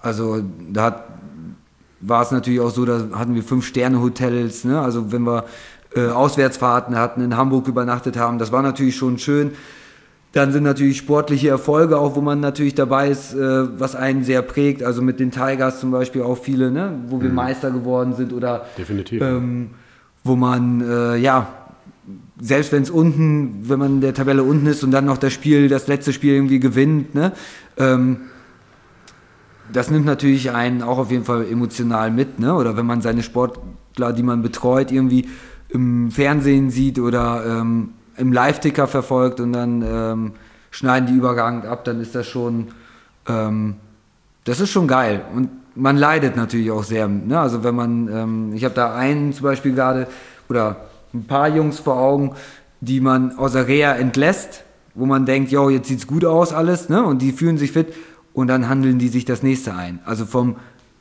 also 0.00 0.40
da 0.70 0.84
hat, 0.84 1.04
war 2.02 2.22
es 2.22 2.30
natürlich 2.30 2.60
auch 2.60 2.70
so, 2.70 2.84
da 2.84 3.06
hatten 3.14 3.34
wir 3.34 3.42
Fünf-Sterne-Hotels, 3.42 4.64
ne? 4.64 4.80
Also 4.80 5.12
wenn 5.12 5.22
wir 5.22 5.44
äh, 5.94 6.08
Auswärtsfahrten 6.08 6.96
hatten, 6.96 7.20
in 7.22 7.36
Hamburg 7.36 7.68
übernachtet 7.68 8.16
haben, 8.16 8.38
das 8.38 8.52
war 8.52 8.62
natürlich 8.62 8.96
schon 8.96 9.18
schön. 9.18 9.52
Dann 10.32 10.50
sind 10.50 10.62
natürlich 10.62 10.96
sportliche 10.96 11.50
Erfolge 11.50 11.98
auch, 11.98 12.16
wo 12.16 12.22
man 12.22 12.40
natürlich 12.40 12.74
dabei 12.74 13.10
ist, 13.10 13.34
äh, 13.34 13.78
was 13.78 13.94
einen 13.94 14.24
sehr 14.24 14.42
prägt. 14.42 14.82
Also 14.82 15.02
mit 15.02 15.20
den 15.20 15.30
Tigers 15.30 15.78
zum 15.80 15.90
Beispiel 15.90 16.22
auch 16.22 16.38
viele, 16.38 16.70
ne? 16.70 16.98
wo 17.08 17.20
wir 17.20 17.28
Meister 17.28 17.70
geworden 17.70 18.14
sind 18.14 18.32
oder 18.32 18.64
Definitiv. 18.78 19.20
ähm, 19.20 19.70
wo 20.24 20.34
man, 20.34 20.80
äh, 20.80 21.16
ja, 21.18 21.48
selbst 22.40 22.72
wenn 22.72 22.82
es 22.82 22.90
unten, 22.90 23.68
wenn 23.68 23.78
man 23.78 23.94
in 23.96 24.00
der 24.00 24.14
Tabelle 24.14 24.42
unten 24.42 24.66
ist 24.66 24.82
und 24.82 24.90
dann 24.90 25.04
noch 25.04 25.18
das 25.18 25.32
Spiel, 25.34 25.68
das 25.68 25.86
letzte 25.86 26.12
Spiel 26.12 26.34
irgendwie 26.34 26.60
gewinnt, 26.60 27.14
ne? 27.14 27.32
Ähm, 27.76 28.22
das 29.72 29.90
nimmt 29.90 30.06
natürlich 30.06 30.50
einen 30.50 30.82
auch 30.82 30.98
auf 30.98 31.10
jeden 31.10 31.24
Fall 31.24 31.46
emotional 31.46 32.10
mit, 32.10 32.38
ne? 32.38 32.54
Oder 32.54 32.76
wenn 32.76 32.86
man 32.86 33.00
seine 33.02 33.22
Sportler, 33.22 34.12
die 34.12 34.22
man 34.22 34.42
betreut, 34.42 34.90
irgendwie 34.92 35.28
im 35.68 36.10
Fernsehen 36.10 36.70
sieht 36.70 36.98
oder 36.98 37.44
ähm, 37.46 37.90
im 38.16 38.32
Live-Ticker 38.32 38.86
verfolgt 38.86 39.40
und 39.40 39.52
dann 39.52 39.82
ähm, 39.82 40.32
schneiden 40.70 41.06
die 41.08 41.14
überragend 41.14 41.66
ab, 41.66 41.84
dann 41.84 42.00
ist 42.00 42.14
das 42.14 42.26
schon, 42.26 42.68
ähm, 43.26 43.76
das 44.44 44.60
ist 44.60 44.70
schon 44.70 44.86
geil. 44.86 45.22
Und 45.34 45.48
man 45.74 45.96
leidet 45.96 46.36
natürlich 46.36 46.70
auch 46.70 46.84
sehr. 46.84 47.08
Ne? 47.08 47.38
Also 47.38 47.64
wenn 47.64 47.74
man, 47.74 48.08
ähm, 48.08 48.52
ich 48.54 48.64
habe 48.64 48.74
da 48.74 48.94
einen 48.94 49.32
zum 49.32 49.44
Beispiel 49.44 49.74
gerade 49.74 50.06
oder 50.48 50.76
ein 51.14 51.24
paar 51.24 51.48
Jungs 51.48 51.78
vor 51.78 51.96
Augen, 51.96 52.34
die 52.80 53.00
man 53.00 53.38
aus 53.38 53.52
der 53.52 53.68
Reha 53.68 53.92
entlässt, 53.92 54.64
wo 54.94 55.06
man 55.06 55.24
denkt, 55.24 55.50
jo, 55.50 55.70
jetzt 55.70 55.88
sieht's 55.88 56.06
gut 56.06 56.24
aus 56.24 56.52
alles, 56.52 56.88
ne? 56.88 57.02
Und 57.02 57.22
die 57.22 57.32
fühlen 57.32 57.56
sich 57.56 57.72
fit 57.72 57.94
und 58.34 58.48
dann 58.48 58.68
handeln 58.68 58.98
die 58.98 59.08
sich 59.08 59.24
das 59.24 59.42
nächste 59.42 59.74
ein. 59.74 60.00
Also 60.04 60.24
vom, 60.26 60.56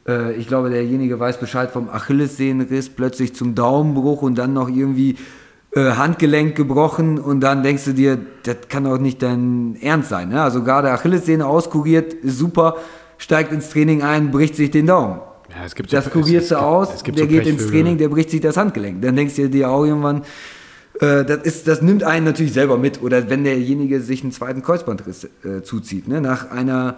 äh, 0.07 0.33
ich 0.33 0.47
glaube, 0.47 0.69
derjenige 0.69 1.19
weiß 1.19 1.39
Bescheid 1.39 1.71
vom 1.71 1.89
Achillessehnenriss 1.89 2.89
plötzlich 2.89 3.33
zum 3.35 3.55
Daumenbruch 3.55 4.21
und 4.21 4.37
dann 4.37 4.53
noch 4.53 4.69
irgendwie 4.69 5.17
äh, 5.75 5.91
Handgelenk 5.91 6.55
gebrochen 6.55 7.17
und 7.19 7.39
dann 7.41 7.63
denkst 7.63 7.85
du 7.85 7.93
dir, 7.93 8.17
das 8.43 8.57
kann 8.69 8.83
doch 8.83 8.97
nicht 8.97 9.21
dein 9.21 9.77
Ernst 9.81 10.09
sein. 10.09 10.29
Ne? 10.29 10.41
Also 10.41 10.63
gerade 10.63 10.91
Achillessehne 10.91 11.45
auskuriert, 11.45 12.13
ist 12.13 12.37
super, 12.37 12.75
steigt 13.17 13.53
ins 13.53 13.69
Training 13.69 14.01
ein, 14.01 14.31
bricht 14.31 14.55
sich 14.55 14.71
den 14.71 14.87
Daumen. 14.87 15.19
Ja, 15.49 15.65
es 15.65 15.75
gibt 15.75 15.91
das 15.91 16.05
so- 16.05 16.11
kurierst 16.11 16.51
du 16.51 16.59
aus, 16.59 17.03
der 17.03 17.15
so 17.15 17.27
geht 17.27 17.45
ins. 17.45 17.67
Training, 17.67 17.97
der 17.97 18.09
bricht 18.09 18.29
sich 18.29 18.41
das 18.41 18.57
Handgelenk. 18.57 19.01
Dann 19.01 19.15
denkst 19.15 19.35
du 19.35 19.49
dir 19.49 19.69
auch 19.69 19.85
irgendwann, 19.85 20.23
äh, 20.99 21.25
das, 21.25 21.43
ist, 21.43 21.67
das 21.67 21.81
nimmt 21.81 22.03
einen 22.03 22.25
natürlich 22.25 22.53
selber 22.53 22.77
mit. 22.77 23.01
Oder 23.01 23.29
wenn 23.29 23.43
derjenige 23.43 24.01
sich 24.01 24.23
einen 24.23 24.31
zweiten 24.31 24.61
Kreuzbandriss 24.61 25.25
äh, 25.43 25.61
zuzieht. 25.63 26.07
Ne? 26.07 26.21
Nach 26.21 26.51
einer 26.51 26.97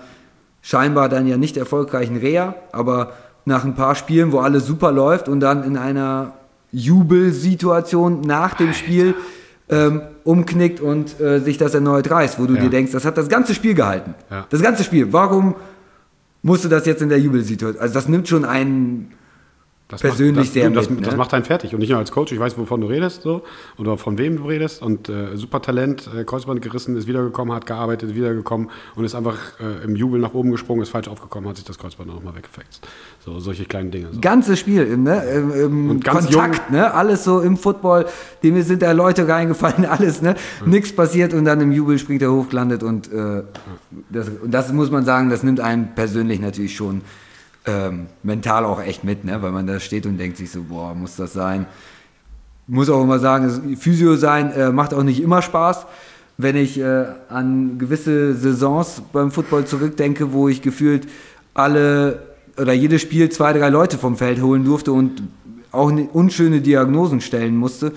scheinbar 0.63 1.09
dann 1.09 1.27
ja 1.27 1.37
nicht 1.37 1.57
erfolgreichen 1.57 2.17
Reha, 2.17 2.55
aber 2.71 3.11
nach 3.45 3.63
ein 3.65 3.75
paar 3.75 3.93
Spielen, 3.93 4.31
wo 4.31 4.39
alles 4.39 4.65
super 4.65 4.91
läuft 4.91 5.27
und 5.29 5.39
dann 5.41 5.63
in 5.63 5.77
einer 5.77 6.33
Jubelsituation 6.71 8.21
nach 8.21 8.55
dem 8.55 8.73
Spiel 8.73 9.13
ähm, 9.69 10.01
umknickt 10.23 10.79
und 10.81 11.19
äh, 11.19 11.39
sich 11.39 11.57
das 11.57 11.73
erneut 11.73 12.09
reißt, 12.09 12.39
wo 12.39 12.45
du 12.45 12.55
Ja. 12.55 12.61
dir 12.61 12.69
denkst, 12.69 12.91
das 12.91 13.05
hat 13.05 13.17
das 13.17 13.29
ganze 13.29 13.53
Spiel 13.53 13.73
gehalten. 13.75 14.15
Ja. 14.31 14.45
Das 14.49 14.61
ganze 14.61 14.83
Spiel. 14.83 15.11
Warum 15.13 15.55
musst 16.41 16.63
du 16.65 16.69
das 16.69 16.85
jetzt 16.85 17.01
in 17.01 17.09
der 17.09 17.19
Jubelsituation? 17.19 17.81
Also 17.81 17.93
das 17.93 18.07
nimmt 18.07 18.27
schon 18.27 18.45
einen 18.45 19.11
Das 19.93 20.01
persönlich 20.01 20.35
macht, 20.35 20.45
das, 20.47 20.53
sehr 20.53 20.69
das, 20.69 20.89
mit, 20.89 21.01
ne? 21.01 21.05
das 21.05 21.15
macht 21.15 21.33
einen 21.33 21.45
fertig. 21.45 21.73
Und 21.73 21.79
nicht 21.79 21.89
nur 21.89 21.99
als 21.99 22.11
Coach, 22.11 22.31
ich 22.31 22.39
weiß, 22.39 22.57
wovon 22.57 22.81
du 22.81 22.87
redest, 22.87 23.21
so, 23.21 23.43
oder 23.77 23.97
von 23.97 24.17
wem 24.17 24.37
du 24.37 24.47
redest. 24.47 24.81
Und 24.81 25.09
äh, 25.09 25.35
super 25.35 25.61
Talent, 25.61 26.09
äh, 26.15 26.23
Kreuzband 26.23 26.61
gerissen, 26.61 26.95
ist 26.97 27.07
wiedergekommen, 27.07 27.53
hat 27.53 27.65
gearbeitet, 27.65 28.15
wiedergekommen 28.15 28.69
und 28.95 29.05
ist 29.05 29.15
einfach 29.15 29.37
äh, 29.59 29.83
im 29.83 29.95
Jubel 29.95 30.19
nach 30.19 30.33
oben 30.33 30.51
gesprungen, 30.51 30.81
ist 30.81 30.89
falsch 30.89 31.07
aufgekommen, 31.07 31.49
hat 31.49 31.57
sich 31.57 31.65
das 31.65 31.77
Kreuzband 31.77 32.09
auch 32.09 32.15
nochmal 32.15 32.35
weggefext. 32.35 32.85
So, 33.25 33.39
solche 33.39 33.65
kleinen 33.65 33.91
Dinge. 33.91 34.07
So. 34.11 34.19
ganze 34.19 34.57
Spiel, 34.57 34.97
ne? 34.97 35.23
Im, 35.23 35.51
im 35.51 35.89
Und 35.91 36.03
ganz 36.03 36.25
Kontakt, 36.25 36.71
ne? 36.71 36.93
Alles 36.93 37.23
so 37.23 37.39
im 37.39 37.57
Football, 37.57 38.05
dem 38.43 38.61
sind 38.61 38.81
da 38.81 38.91
Leute 38.91 39.27
reingefallen, 39.27 39.85
alles, 39.89 40.21
ne? 40.21 40.35
Nix 40.65 40.93
passiert 40.93 41.33
und 41.33 41.45
dann 41.45 41.61
im 41.61 41.71
Jubel 41.71 41.97
springt 41.99 42.21
er 42.21 42.31
hoch, 42.31 42.51
landet 42.51 42.83
und, 42.83 43.11
äh, 43.11 43.43
das, 44.09 44.29
und 44.41 44.51
das 44.51 44.71
muss 44.73 44.91
man 44.91 45.05
sagen, 45.05 45.29
das 45.29 45.43
nimmt 45.43 45.59
einen 45.59 45.95
persönlich 45.95 46.39
natürlich 46.39 46.75
schon 46.75 47.01
ähm, 47.65 48.07
mental 48.23 48.65
auch 48.65 48.81
echt 48.81 49.03
mit, 49.03 49.23
ne? 49.23 49.41
Weil 49.41 49.51
man 49.51 49.67
da 49.67 49.79
steht 49.79 50.05
und 50.05 50.17
denkt 50.17 50.37
sich 50.37 50.51
so, 50.51 50.63
boah, 50.63 50.93
muss 50.93 51.15
das 51.15 51.33
sein? 51.33 51.65
muss 52.67 52.89
auch 52.89 53.03
immer 53.03 53.19
sagen, 53.19 53.75
Physio 53.77 54.15
sein 54.15 54.51
äh, 54.51 54.71
macht 54.71 54.93
auch 54.93 55.03
nicht 55.03 55.21
immer 55.21 55.41
Spaß. 55.41 55.85
Wenn 56.37 56.55
ich 56.55 56.79
äh, 56.79 57.05
an 57.29 57.77
gewisse 57.77 58.33
Saisons 58.35 59.01
beim 59.11 59.31
Football 59.31 59.65
zurückdenke, 59.65 60.31
wo 60.33 60.47
ich 60.47 60.61
gefühlt 60.61 61.07
alle 61.53 62.23
oder 62.57 62.73
jedes 62.73 63.01
Spiel 63.01 63.29
zwei, 63.29 63.53
drei 63.53 63.69
Leute 63.69 63.97
vom 63.97 64.15
Feld 64.15 64.41
holen 64.41 64.63
durfte 64.63 64.91
und 64.91 65.23
auch 65.71 65.91
ne- 65.91 66.07
unschöne 66.11 66.61
Diagnosen 66.61 67.19
stellen 67.21 67.55
musste, 67.57 67.91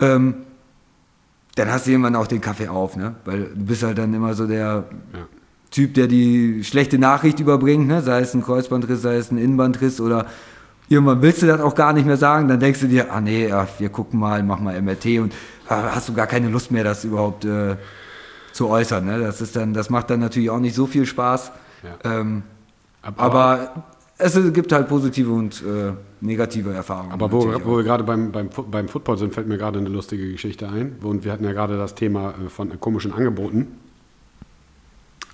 ähm, 0.00 0.34
dann 1.54 1.70
hast 1.70 1.86
du 1.86 1.90
irgendwann 1.92 2.16
auch 2.16 2.26
den 2.26 2.40
Kaffee 2.40 2.68
auf, 2.68 2.96
ne? 2.96 3.14
Weil 3.24 3.44
du 3.44 3.64
bist 3.64 3.82
halt 3.82 3.98
dann 3.98 4.12
immer 4.12 4.34
so 4.34 4.46
der 4.46 4.84
Ja. 5.12 5.28
Typ, 5.70 5.94
der 5.94 6.08
die 6.08 6.64
schlechte 6.64 6.98
Nachricht 6.98 7.38
überbringt, 7.40 7.86
ne? 7.86 8.02
sei 8.02 8.20
es 8.20 8.34
ein 8.34 8.42
Kreuzbandriss, 8.42 9.02
sei 9.02 9.16
es 9.16 9.30
ein 9.30 9.38
Innenbandriss 9.38 10.00
oder 10.00 10.26
irgendwann 10.88 11.22
willst 11.22 11.42
du 11.42 11.46
das 11.46 11.60
auch 11.60 11.74
gar 11.76 11.92
nicht 11.92 12.06
mehr 12.06 12.16
sagen, 12.16 12.48
dann 12.48 12.58
denkst 12.58 12.80
du 12.80 12.88
dir, 12.88 13.12
ah 13.12 13.20
nee, 13.20 13.46
ja, 13.48 13.68
wir 13.78 13.88
gucken 13.90 14.18
mal, 14.18 14.42
mach 14.42 14.58
mal 14.58 14.80
MRT 14.82 15.06
und 15.20 15.32
ah, 15.68 15.94
hast 15.94 16.08
du 16.08 16.14
gar 16.14 16.26
keine 16.26 16.48
Lust 16.48 16.72
mehr, 16.72 16.82
das 16.82 17.04
überhaupt 17.04 17.44
äh, 17.44 17.76
zu 18.52 18.68
äußern. 18.68 19.04
Ne? 19.04 19.20
Das, 19.20 19.40
ist 19.40 19.54
dann, 19.54 19.72
das 19.72 19.90
macht 19.90 20.10
dann 20.10 20.18
natürlich 20.20 20.50
auch 20.50 20.58
nicht 20.58 20.74
so 20.74 20.86
viel 20.86 21.06
Spaß. 21.06 21.52
Ja. 22.02 22.18
Ähm, 22.20 22.42
Aber- 23.02 23.22
aber 23.22 23.84
es 24.18 24.38
gibt 24.52 24.72
halt 24.72 24.88
positive 24.88 25.30
und 25.32 25.62
äh, 25.62 25.92
negative 26.20 26.74
Erfahrungen. 26.74 27.12
Aber 27.12 27.32
wo, 27.32 27.46
wo 27.64 27.76
wir 27.78 27.84
gerade 27.84 28.04
beim, 28.04 28.32
beim, 28.32 28.50
beim 28.70 28.88
Football 28.88 29.16
sind, 29.16 29.32
fällt 29.32 29.46
mir 29.48 29.56
gerade 29.56 29.78
eine 29.78 29.88
lustige 29.88 30.30
Geschichte 30.32 30.68
ein. 30.68 30.96
Und 31.02 31.24
wir 31.24 31.32
hatten 31.32 31.44
ja 31.44 31.52
gerade 31.52 31.78
das 31.78 31.94
Thema 31.94 32.34
äh, 32.44 32.48
von 32.50 32.78
komischen 32.80 33.14
Angeboten. 33.14 33.68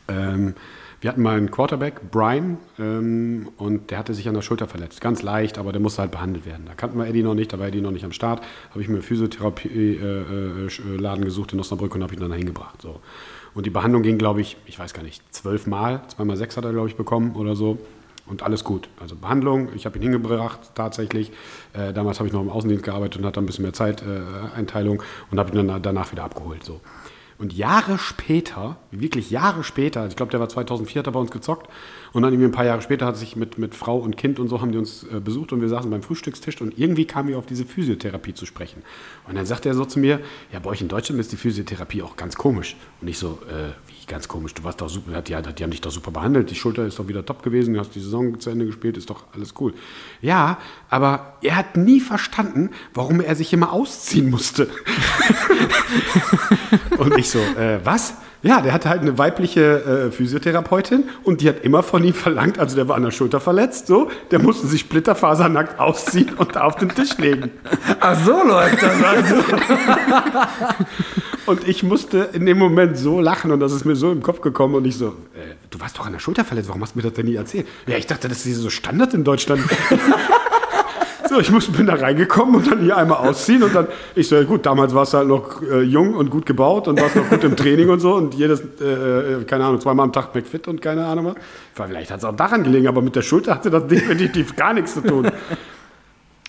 Ähm, 0.09 0.55
wir 1.01 1.11
hatten 1.11 1.23
mal 1.23 1.37
einen 1.37 1.51
Quarterback, 1.51 2.11
Brian, 2.11 2.57
ähm, 2.79 3.49
und 3.59 3.91
der 3.91 3.99
hatte 3.99 4.15
sich 4.15 4.29
an 4.29 4.35
der 4.35 4.41
Schulter 4.43 4.67
verletzt. 4.67 5.01
Ganz 5.01 5.23
leicht, 5.23 5.59
aber 5.59 5.71
der 5.73 5.81
musste 5.81 6.03
halt 6.03 6.11
behandelt 6.11 6.45
werden. 6.47 6.65
Da 6.67 6.75
kannten 6.75 6.99
wir 6.99 7.07
Eddie 7.07 7.23
noch 7.23 7.35
nicht, 7.35 7.53
da 7.53 7.59
war 7.59 7.67
Eddie 7.67 7.83
noch 7.83 7.91
nicht 7.91 8.05
am 8.05 8.13
Start. 8.13 8.43
Habe 8.71 8.81
ich 8.81 8.89
mir 8.89 8.95
einen 8.95 9.03
Physiotherapie-Laden 9.03 11.25
gesucht 11.25 11.53
in 11.53 11.61
Osnabrück 11.61 11.95
und 11.95 12.03
habe 12.03 12.15
ihn 12.15 12.21
dann 12.21 12.31
dahin 12.31 12.47
gebracht. 12.47 12.81
So. 12.81 13.01
Und 13.55 13.67
die 13.67 13.71
Behandlung 13.71 14.03
ging, 14.03 14.17
glaube 14.19 14.41
ich, 14.41 14.57
ich 14.67 14.79
weiß 14.79 14.95
gar 14.95 15.03
nicht, 15.03 15.23
zwölfmal, 15.35 16.03
zweimal 16.09 16.37
sechs 16.37 16.57
hat 16.57 16.65
er, 16.65 16.73
glaube 16.73 16.89
ich, 16.89 16.97
bekommen 16.97 17.37
oder 17.37 17.57
so. 17.57 17.79
Und 18.27 18.43
alles 18.43 18.65
gut. 18.65 18.89
Also 18.99 19.17
Behandlung, 19.17 19.69
ich 19.75 19.87
habe 19.87 19.99
ihn 19.99 20.03
hingebracht 20.03 20.59
tatsächlich. 20.75 21.31
Äh, 21.73 21.93
damals 21.93 22.19
habe 22.19 22.27
ich 22.27 22.33
noch 22.33 22.43
im 22.43 22.51
Außendienst 22.51 22.85
gearbeitet 22.85 23.21
und 23.21 23.27
hatte 23.27 23.39
ein 23.39 23.47
bisschen 23.47 23.63
mehr 23.63 23.73
Zeiteinteilung 23.73 25.01
und 25.31 25.39
habe 25.39 25.57
ihn 25.57 25.67
dann 25.67 25.83
danach 25.83 26.11
wieder 26.11 26.25
abgeholt. 26.25 26.65
So. 26.65 26.81
Und 27.39 27.53
Jahre 27.53 27.99
später, 27.99 28.79
wirklich 28.91 29.31
Jahre 29.31 29.63
später, 29.63 30.07
ich 30.07 30.17
glaube, 30.17 30.31
der 30.31 30.41
war 30.41 30.49
2004, 30.49 31.01
hat 31.01 31.07
er 31.07 31.13
bei 31.13 31.21
uns 31.21 31.31
gezockt. 31.31 31.71
Und 32.13 32.23
dann 32.23 32.33
irgendwie 32.33 32.49
ein 32.49 32.53
paar 32.53 32.65
Jahre 32.65 32.81
später 32.81 33.05
hat 33.05 33.17
sich 33.17 33.37
mit, 33.37 33.59
mit 33.59 33.75
Frau 33.75 33.99
und 33.99 34.17
Kind 34.17 34.39
und 34.39 34.49
so 34.49 34.61
haben 34.63 34.73
die 34.73 34.79
uns 34.79 35.05
äh, 35.05 35.21
besucht 35.21 35.53
und 35.53 35.61
wir 35.61 35.69
saßen 35.69 35.91
beim 35.91 36.03
Frühstückstisch 36.03 36.61
und 36.63 36.79
irgendwie 36.79 37.05
kamen 37.05 37.29
wir 37.29 37.39
auf 37.39 37.45
diese 37.45 37.67
Physiotherapie 37.67 38.33
zu 38.33 38.47
sprechen. 38.47 38.83
Und 39.29 39.37
dann 39.37 39.45
sagte 39.45 39.69
er 39.69 39.75
so 39.75 39.85
zu 39.85 39.99
mir, 39.99 40.21
ja, 40.53 40.61
bei 40.61 40.71
euch 40.71 40.81
in 40.81 40.89
Deutschland 40.89 41.21
ist 41.21 41.33
die 41.33 41.37
Physiotherapie 41.37 42.03
auch 42.03 42.17
ganz 42.17 42.37
komisch. 42.37 42.77
Und 43.03 43.09
ich 43.09 43.19
so, 43.19 43.39
äh, 43.51 43.73
wie 43.87 43.96
ganz 44.07 44.29
komisch, 44.29 44.55
du 44.55 44.65
warst 44.65 44.81
doch 44.81 44.89
super, 44.89 45.21
die, 45.23 45.35
die 45.35 45.63
haben 45.63 45.71
dich 45.71 45.81
doch 45.81 45.91
super 45.91 46.11
behandelt, 46.11 46.51
die 46.51 46.55
Schulter 46.55 46.87
ist 46.87 46.99
doch 46.99 47.09
wieder 47.09 47.25
top 47.25 47.43
gewesen, 47.43 47.75
du 47.75 47.81
hast 47.81 47.95
die 47.95 48.01
Saison 48.01 48.39
zu 48.41 48.51
Ende 48.51 48.67
gespielt, 48.67 48.97
ist 48.97 49.11
doch 49.11 49.25
alles 49.35 49.55
cool. 49.61 49.75
Ja, 50.21 50.59
aber 50.89 51.35
er 51.43 51.57
hat 51.57 51.77
nie 51.77 52.01
verstanden, 52.01 52.71
warum 52.95 53.21
er 53.21 53.35
sich 53.35 53.53
immer 53.53 53.73
ausziehen 53.73 54.31
musste. 54.31 54.69
Und 56.99 57.19
ich 57.19 57.31
so, 57.31 57.39
äh, 57.39 57.81
was? 57.85 58.15
Ja, 58.47 58.61
der 58.61 58.73
hatte 58.73 58.89
halt 58.89 59.03
eine 59.03 59.19
weibliche 59.19 60.07
äh, 60.07 60.11
Physiotherapeutin 60.11 61.05
und 61.25 61.41
die 61.41 61.49
hat 61.49 61.61
immer 61.65 61.83
von 61.83 62.05
ihm 62.05 62.15
verlangt, 62.15 62.59
also 62.59 62.77
der 62.77 62.89
war 62.89 62.97
an 62.97 63.03
der 63.03 63.11
Schulter 63.11 63.41
verletzt, 63.41 63.87
so, 63.87 64.09
der 64.31 64.39
musste 64.41 64.67
sich 64.67 64.81
splitterfasernackt 64.81 65.79
ausziehen 65.87 66.33
und 66.37 66.57
da 66.57 66.63
auf 66.63 66.77
den 66.77 66.89
Tisch 66.91 67.17
legen. 67.19 67.51
Ach 68.01 68.19
so 68.25 68.43
läuft 68.45 68.83
das 68.83 69.03
also. 69.03 69.35
Und 71.47 71.67
ich 71.69 71.85
musste 71.85 72.29
in 72.33 72.45
dem 72.45 72.59
Moment 72.59 72.99
so 72.99 73.21
lachen 73.21 73.53
und 73.53 73.61
das 73.61 73.73
ist 73.73 73.85
mir 73.85 73.95
so 73.95 74.11
im 74.11 74.23
Kopf 74.23 74.41
gekommen 74.41 74.75
und 74.75 74.85
ich 74.85 74.97
so, 74.97 75.09
äh, 75.09 75.55
du 75.71 75.81
warst 75.81 75.97
doch 75.97 76.07
an 76.07 76.13
der 76.13 76.19
Schulter 76.19 76.45
verletzt, 76.45 76.69
warum 76.69 76.83
hast 76.83 76.95
du 76.95 76.99
mir 76.99 77.05
das 77.05 77.13
denn 77.13 77.27
nie 77.27 77.37
erzählt? 77.37 77.67
Ja, 77.87 77.97
ich 77.97 78.07
dachte, 78.07 78.29
das 78.29 78.45
ist 78.45 78.57
so 78.57 78.69
Standard 78.69 79.15
in 79.15 79.23
Deutschland. 79.23 79.63
So, 81.29 81.41
ich 81.41 81.51
muss, 81.51 81.71
bin 81.71 81.87
da 81.87 81.95
reingekommen 81.95 82.57
und 82.57 82.71
dann 82.71 82.81
hier 82.81 82.97
einmal 82.97 83.19
ausziehen 83.19 83.63
und 83.63 83.75
dann, 83.75 83.87
ich 84.15 84.29
so, 84.29 84.37
ja 84.37 84.45
gut, 84.45 84.67
damals 84.67 84.95
warst 84.95 85.15
du 85.15 85.19
halt 85.19 85.29
noch 85.29 85.63
äh, 85.63 85.83
jung 85.83 86.15
und 86.15 86.31
gut 86.31 86.47
gebaut 86.47 86.89
und 86.89 87.01
warst 87.01 87.17
noch 87.17 87.29
gut 87.29 87.43
im 87.45 87.57
Training 87.57 87.89
und 87.89 88.01
so 88.01 88.15
und 88.15 88.35
jedes, 88.35 88.61
äh, 88.61 89.45
keine 89.47 89.65
Ahnung, 89.65 89.81
zweimal 89.81 90.05
am 90.05 90.13
Tag 90.13 90.35
McFit 90.35 90.69
und 90.69 90.81
keine 90.83 91.05
Ahnung 91.05 91.27
was. 91.27 91.35
Vielleicht 91.87 92.11
hat 92.11 92.19
es 92.19 92.25
auch 92.25 92.37
daran 92.37 92.63
gelegen, 92.63 92.87
aber 92.87 93.03
mit 93.03 93.17
der 93.17 93.23
Schulter 93.23 93.55
hatte 93.55 93.71
das 93.71 93.87
definitiv 93.87 94.55
gar 94.57 94.75
nichts 94.75 94.95
zu 94.95 95.01
tun. 95.01 95.31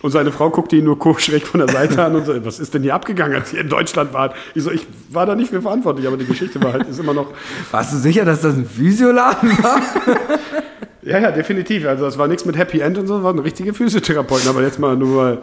Und 0.03 0.11
seine 0.11 0.31
Frau 0.31 0.51
guckte 0.51 0.75
ihn 0.75 0.85
nur 0.85 0.97
schräg 1.19 1.47
von 1.47 1.59
der 1.59 1.69
Seite 1.69 2.03
an 2.03 2.15
und 2.15 2.25
so, 2.25 2.45
was 2.45 2.59
ist 2.59 2.71
denn 2.73 2.83
hier 2.83 2.93
abgegangen, 2.93 3.35
als 3.35 3.51
ihr 3.51 3.61
in 3.61 3.69
Deutschland 3.69 4.13
wart? 4.13 4.35
Ich 4.53 4.61
so, 4.61 4.71
ich 4.71 4.85
war 5.09 5.25
da 5.25 5.33
nicht 5.33 5.49
für 5.49 5.61
verantwortlich, 5.61 6.05
aber 6.05 6.17
die 6.17 6.25
Geschichte 6.25 6.61
war 6.61 6.73
halt, 6.73 6.87
ist 6.87 6.99
immer 6.99 7.13
noch, 7.13 7.27
Warst 7.71 7.93
du 7.93 7.97
sicher, 7.97 8.23
dass 8.23 8.41
das 8.41 8.55
ein 8.55 8.67
Physioladen 8.67 9.51
war? 9.63 9.81
ja, 11.07 11.19
ja, 11.19 11.31
definitiv. 11.31 11.85
Also 11.87 12.05
das 12.05 12.17
war 12.17 12.27
nichts 12.27 12.45
mit 12.45 12.57
Happy 12.57 12.79
End 12.79 12.97
und 12.97 13.07
so, 13.07 13.15
das 13.15 13.23
waren 13.23 13.39
richtige 13.39 13.73
Physiotherapeuten, 13.73 14.49
aber 14.49 14.61
jetzt 14.61 14.79
mal 14.79 14.95
nur 14.95 15.39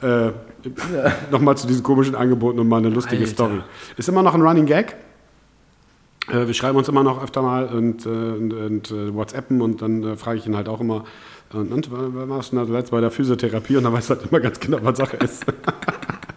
mal, 0.00 0.30
äh, 0.30 0.32
nochmal 1.30 1.56
zu 1.56 1.66
diesen 1.66 1.82
komischen 1.82 2.14
Angeboten 2.14 2.58
und 2.58 2.68
mal 2.68 2.78
eine 2.78 2.88
lustige 2.88 3.22
Alter. 3.22 3.32
Story. 3.32 3.60
Ist 3.96 4.08
immer 4.08 4.22
noch 4.22 4.34
ein 4.34 4.42
Running 4.42 4.66
Gag. 4.66 4.96
Äh, 6.28 6.46
wir 6.46 6.54
schreiben 6.54 6.78
uns 6.78 6.88
immer 6.88 7.02
noch 7.02 7.22
öfter 7.22 7.42
mal 7.42 7.66
und, 7.66 8.06
äh, 8.06 8.08
und, 8.08 8.52
und 8.52 8.90
äh, 8.90 9.14
WhatsAppen 9.14 9.60
und 9.60 9.82
dann 9.82 10.02
äh, 10.02 10.16
frage 10.16 10.38
ich 10.38 10.46
ihn 10.46 10.56
halt 10.56 10.68
auch 10.68 10.80
immer, 10.80 11.04
und, 11.52 11.70
und 11.70 11.90
warst 11.90 12.52
du 12.52 12.56
denn 12.56 12.66
zuletzt 12.66 12.90
bei 12.90 13.00
der 13.02 13.10
Physiotherapie? 13.10 13.76
Und 13.76 13.84
dann 13.84 13.92
weiß 13.92 14.08
er 14.08 14.16
halt 14.16 14.30
immer 14.30 14.40
ganz 14.40 14.58
genau, 14.58 14.78
was 14.80 14.96
Sache 14.96 15.18
ist. 15.18 15.44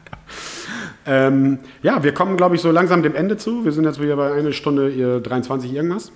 ähm, 1.06 1.60
ja, 1.82 2.04
wir 2.04 2.14
kommen, 2.14 2.36
glaube 2.36 2.56
ich, 2.56 2.62
so 2.62 2.70
langsam 2.70 3.02
dem 3.02 3.16
Ende 3.16 3.38
zu. 3.38 3.64
Wir 3.64 3.72
sind 3.72 3.86
jetzt 3.86 4.02
wieder 4.02 4.18
bei 4.18 4.34
einer 4.34 4.52
Stunde 4.52 4.90
äh, 4.92 5.22
23 5.22 5.74
irgendwas. 5.74 6.12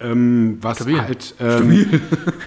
Ähm, 0.00 0.58
was 0.62 0.78
Stabil. 0.78 1.00
halt 1.00 1.34
ähm, 1.40 1.86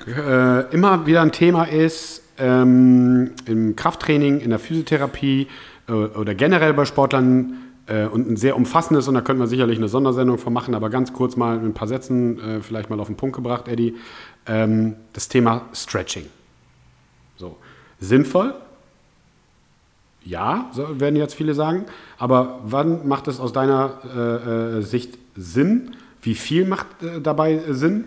äh, 0.08 0.74
immer 0.74 1.06
wieder 1.06 1.22
ein 1.22 1.32
Thema 1.32 1.66
ist 1.66 2.24
ähm, 2.38 3.32
im 3.46 3.76
Krafttraining, 3.76 4.40
in 4.40 4.50
der 4.50 4.60
Physiotherapie 4.60 5.48
äh, 5.88 5.92
oder 5.92 6.34
generell 6.34 6.74
bei 6.74 6.86
Sportlern 6.86 7.58
äh, 7.88 8.06
und 8.06 8.30
ein 8.30 8.38
sehr 8.38 8.56
umfassendes, 8.56 9.08
und 9.08 9.16
da 9.16 9.22
könnte 9.22 9.40
man 9.40 9.48
sicherlich 9.48 9.78
eine 9.78 9.88
Sondersendung 9.88 10.38
von 10.38 10.54
machen, 10.54 10.74
aber 10.74 10.90
ganz 10.90 11.14
kurz 11.14 11.36
mal 11.36 11.58
in 11.58 11.66
ein 11.66 11.74
paar 11.74 11.88
Sätzen 11.88 12.40
äh, 12.40 12.62
vielleicht 12.62 12.90
mal 12.90 13.00
auf 13.00 13.08
den 13.08 13.18
Punkt 13.18 13.36
gebracht, 13.36 13.68
Eddie, 13.68 13.96
ähm, 14.48 14.96
das 15.14 15.28
Thema 15.28 15.64
Stretching. 15.74 16.26
So. 17.38 17.58
Sinnvoll? 18.00 18.54
Ja, 20.26 20.70
so 20.74 21.00
werden 21.00 21.16
jetzt 21.18 21.36
viele 21.36 21.54
sagen. 21.54 21.86
Aber 22.18 22.60
wann 22.64 23.08
macht 23.08 23.28
es 23.28 23.40
aus 23.40 23.52
deiner 23.54 24.00
äh, 24.16 24.78
äh, 24.78 24.82
Sicht 24.82 25.18
Sinn? 25.36 25.96
Wie 26.24 26.36
viel 26.36 26.66
macht 26.66 26.88
äh, 27.04 27.22
dabei 27.22 27.62
Sinn? 27.70 28.06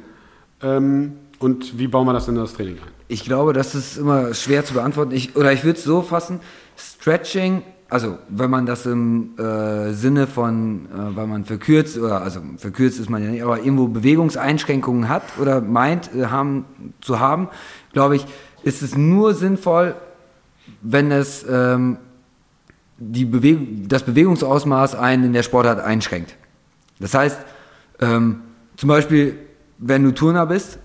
Ähm, 0.62 1.12
und 1.38 1.78
wie 1.78 1.86
bauen 1.86 2.06
wir 2.06 2.12
das 2.12 2.28
in 2.28 2.34
das 2.34 2.54
Training 2.54 2.76
ein? 2.76 2.92
Ich 3.08 3.24
glaube, 3.24 3.52
das 3.52 3.74
ist 3.74 3.98
immer 3.98 4.34
schwer 4.34 4.64
zu 4.64 4.74
beantworten. 4.74 5.12
Ich, 5.12 5.36
oder 5.36 5.52
ich 5.52 5.62
würde 5.64 5.78
es 5.78 5.84
so 5.84 6.02
fassen: 6.02 6.40
Stretching 6.76 7.62
also 7.88 8.18
wenn 8.28 8.50
man 8.50 8.66
das 8.66 8.86
im 8.86 9.38
äh, 9.38 9.92
Sinne 9.92 10.26
von, 10.26 10.86
äh, 10.86 11.16
weil 11.16 11.26
man 11.26 11.44
verkürzt, 11.44 11.96
oder 11.98 12.22
also 12.22 12.40
verkürzt 12.56 12.98
ist 12.98 13.08
man 13.08 13.22
ja 13.22 13.30
nicht, 13.30 13.42
aber 13.42 13.58
irgendwo 13.58 13.86
Bewegungseinschränkungen 13.86 15.08
hat 15.08 15.22
oder 15.40 15.60
meint 15.60 16.10
äh, 16.14 16.26
haben, 16.26 16.64
zu 17.00 17.20
haben, 17.20 17.48
glaube 17.92 18.16
ich, 18.16 18.26
ist 18.64 18.82
es 18.82 18.96
nur 18.96 19.34
sinnvoll, 19.34 19.94
wenn 20.82 21.12
es 21.12 21.46
ähm, 21.48 21.98
die 22.98 23.24
Beweg 23.24 23.88
das 23.88 24.02
Bewegungsausmaß 24.02 24.96
einen 24.96 25.24
in 25.24 25.32
der 25.32 25.44
Sportart 25.44 25.78
einschränkt. 25.78 26.34
Das 26.98 27.14
heißt, 27.14 27.38
ähm, 28.00 28.40
zum 28.76 28.88
Beispiel, 28.88 29.38
wenn 29.78 30.04
du 30.04 30.12
Turner 30.12 30.46
bist, 30.46 30.78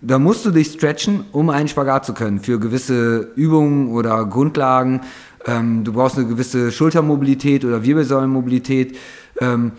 da 0.00 0.18
musst 0.18 0.44
du 0.44 0.50
dich 0.50 0.72
stretchen, 0.72 1.24
um 1.30 1.48
einen 1.48 1.68
Spagat 1.68 2.04
zu 2.04 2.12
können 2.12 2.40
für 2.40 2.58
gewisse 2.58 3.30
Übungen 3.36 3.92
oder 3.92 4.24
Grundlagen. 4.26 5.02
Ähm, 5.46 5.84
du 5.84 5.92
brauchst 5.92 6.18
eine 6.18 6.26
gewisse 6.26 6.72
Schultermobilität 6.72 7.64
oder 7.64 7.84
Wirbelsäulenmobilität. 7.84 8.98
Ähm, 9.40 9.72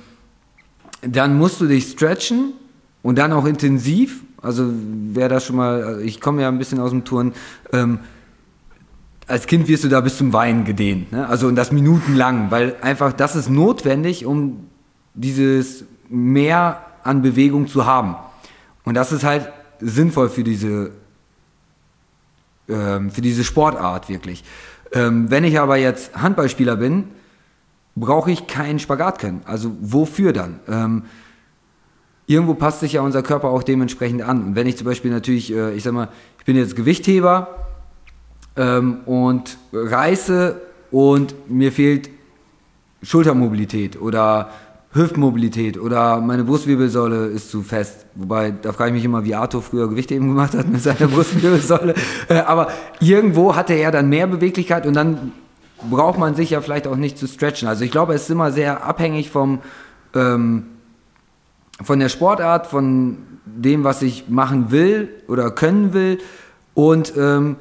dann 1.02 1.38
musst 1.38 1.60
du 1.60 1.68
dich 1.68 1.91
stretchen 1.91 2.53
und 3.02 3.18
dann 3.18 3.34
auch 3.34 3.45
intensiv. 3.45 4.22
Also 4.41 4.72
wer 5.14 5.27
das 5.27 5.45
schon 5.45 5.57
mal, 5.57 5.84
also 5.84 6.02
ich 6.02 6.22
komme 6.22 6.41
ja 6.41 6.48
ein 6.48 6.57
bisschen 6.57 6.80
aus 6.80 6.91
dem 6.91 7.03
Turn. 7.03 7.34
Ähm, 7.73 7.99
als 9.27 9.45
Kind 9.48 9.68
wirst 9.68 9.84
du 9.84 9.90
da 9.90 9.99
bis 10.02 10.18
zum 10.18 10.31
Weinen 10.31 10.64
gedehnt. 10.64 11.11
Ne? 11.11 11.27
Also 11.27 11.48
und 11.48 11.56
das 11.56 11.73
minutenlang, 11.73 12.49
weil 12.49 12.77
einfach 12.81 13.11
das 13.11 13.35
ist 13.35 13.49
notwendig, 13.49 14.26
um 14.26 14.68
dieses 15.14 15.85
mehr 16.14 16.80
an 17.03 17.22
Bewegung 17.22 17.68
zu 17.68 17.85
haben. 17.85 18.15
Und 18.85 18.94
das 18.94 19.11
ist 19.11 19.23
halt 19.23 19.52
sinnvoll 19.80 20.30
für 20.30 20.44
diese, 20.44 20.91
ähm, 22.69 23.10
für 23.10 23.22
diese 23.22 23.44
Sportart 23.44 24.10
wirklich. 24.10 24.44
Ähm, 24.91 25.31
wenn 25.31 25.44
ich 25.44 25.60
aber 25.60 25.77
jetzt 25.77 26.15
Handballspieler 26.15 26.76
bin, 26.76 27.06
brauche 27.95 28.31
ich 28.31 28.48
keinen 28.48 28.80
Spagat 28.80 29.19
können. 29.19 29.41
Also 29.45 29.76
wofür 29.81 30.34
dann? 30.34 30.60
Ähm, 30.68 31.03
irgendwo 32.27 32.53
passt 32.53 32.81
sich 32.81 32.94
ja 32.94 33.02
unser 33.02 33.23
Körper 33.23 33.49
auch 33.49 33.64
dementsprechend 33.64 34.22
an. 34.22 34.44
Und 34.44 34.56
wenn 34.56 34.68
ich 34.68 34.77
zum 34.77 34.85
Beispiel 34.85 35.11
natürlich, 35.11 35.52
äh, 35.52 35.73
ich 35.73 35.84
sag 35.84 35.94
mal, 35.94 36.10
ich 36.38 36.45
bin 36.45 36.56
jetzt 36.56 36.76
Gewichtheber 36.76 37.65
ähm, 38.56 38.99
und 39.06 39.57
reiße 39.73 40.61
und 40.91 41.49
mir 41.49 41.72
fehlt 41.72 42.10
Schultermobilität 43.02 43.99
oder 43.99 44.52
Hüftmobilität 44.94 45.80
oder 45.80 46.22
meine 46.22 46.44
Brustwirbelsäule 46.44 47.26
ist 47.26 47.49
zu 47.49 47.64
fest. 47.64 48.06
Wobei, 48.14 48.52
da 48.52 48.74
frage 48.74 48.90
ich 48.90 48.95
mich 48.95 49.06
immer, 49.06 49.24
wie 49.24 49.34
Arthur 49.34 49.64
früher 49.64 49.90
Gewichte 49.90 50.14
eben 50.14 50.28
gemacht 50.28 50.53
hat 50.53 50.70
mit 50.70 50.82
seiner 50.82 51.07
Brustwirbelsäule. 51.07 51.95
Äh, 52.30 52.36
aber 52.36 52.68
irgendwo 52.99 53.56
hatte 53.56 53.74
er 53.74 53.91
dann 53.91 54.10
mehr 54.10 54.28
Beweglichkeit 54.28 54.86
und 54.86 54.94
dann 54.95 55.32
braucht 55.90 56.20
man 56.20 56.36
sich 56.36 56.52
ja 56.52 56.61
vielleicht 56.61 56.88
auch 56.88 56.95
nicht 56.95 57.18
zu 57.18 57.28
stretchen. 57.28 57.68
Also 57.68 57.84
ich 57.84 57.91
glaube, 57.91 58.14
es 58.14 58.24
ist 58.24 58.30
immer 58.30 58.52
sehr 58.52 58.86
abhängig 58.86 59.32
vom, 59.32 59.60
ähm, 60.14 60.68
von 61.82 61.99
der 61.99 62.10
Sportart, 62.10 62.68
von 62.68 63.18
dem, 63.45 63.84
was 63.84 64.02
ich 64.03 64.30
machen 64.30 64.70
will 64.70 65.10
oder 65.28 65.49
können 65.49 65.94
will. 65.94 66.20
Und 66.76 67.14
ähm, 67.18 67.57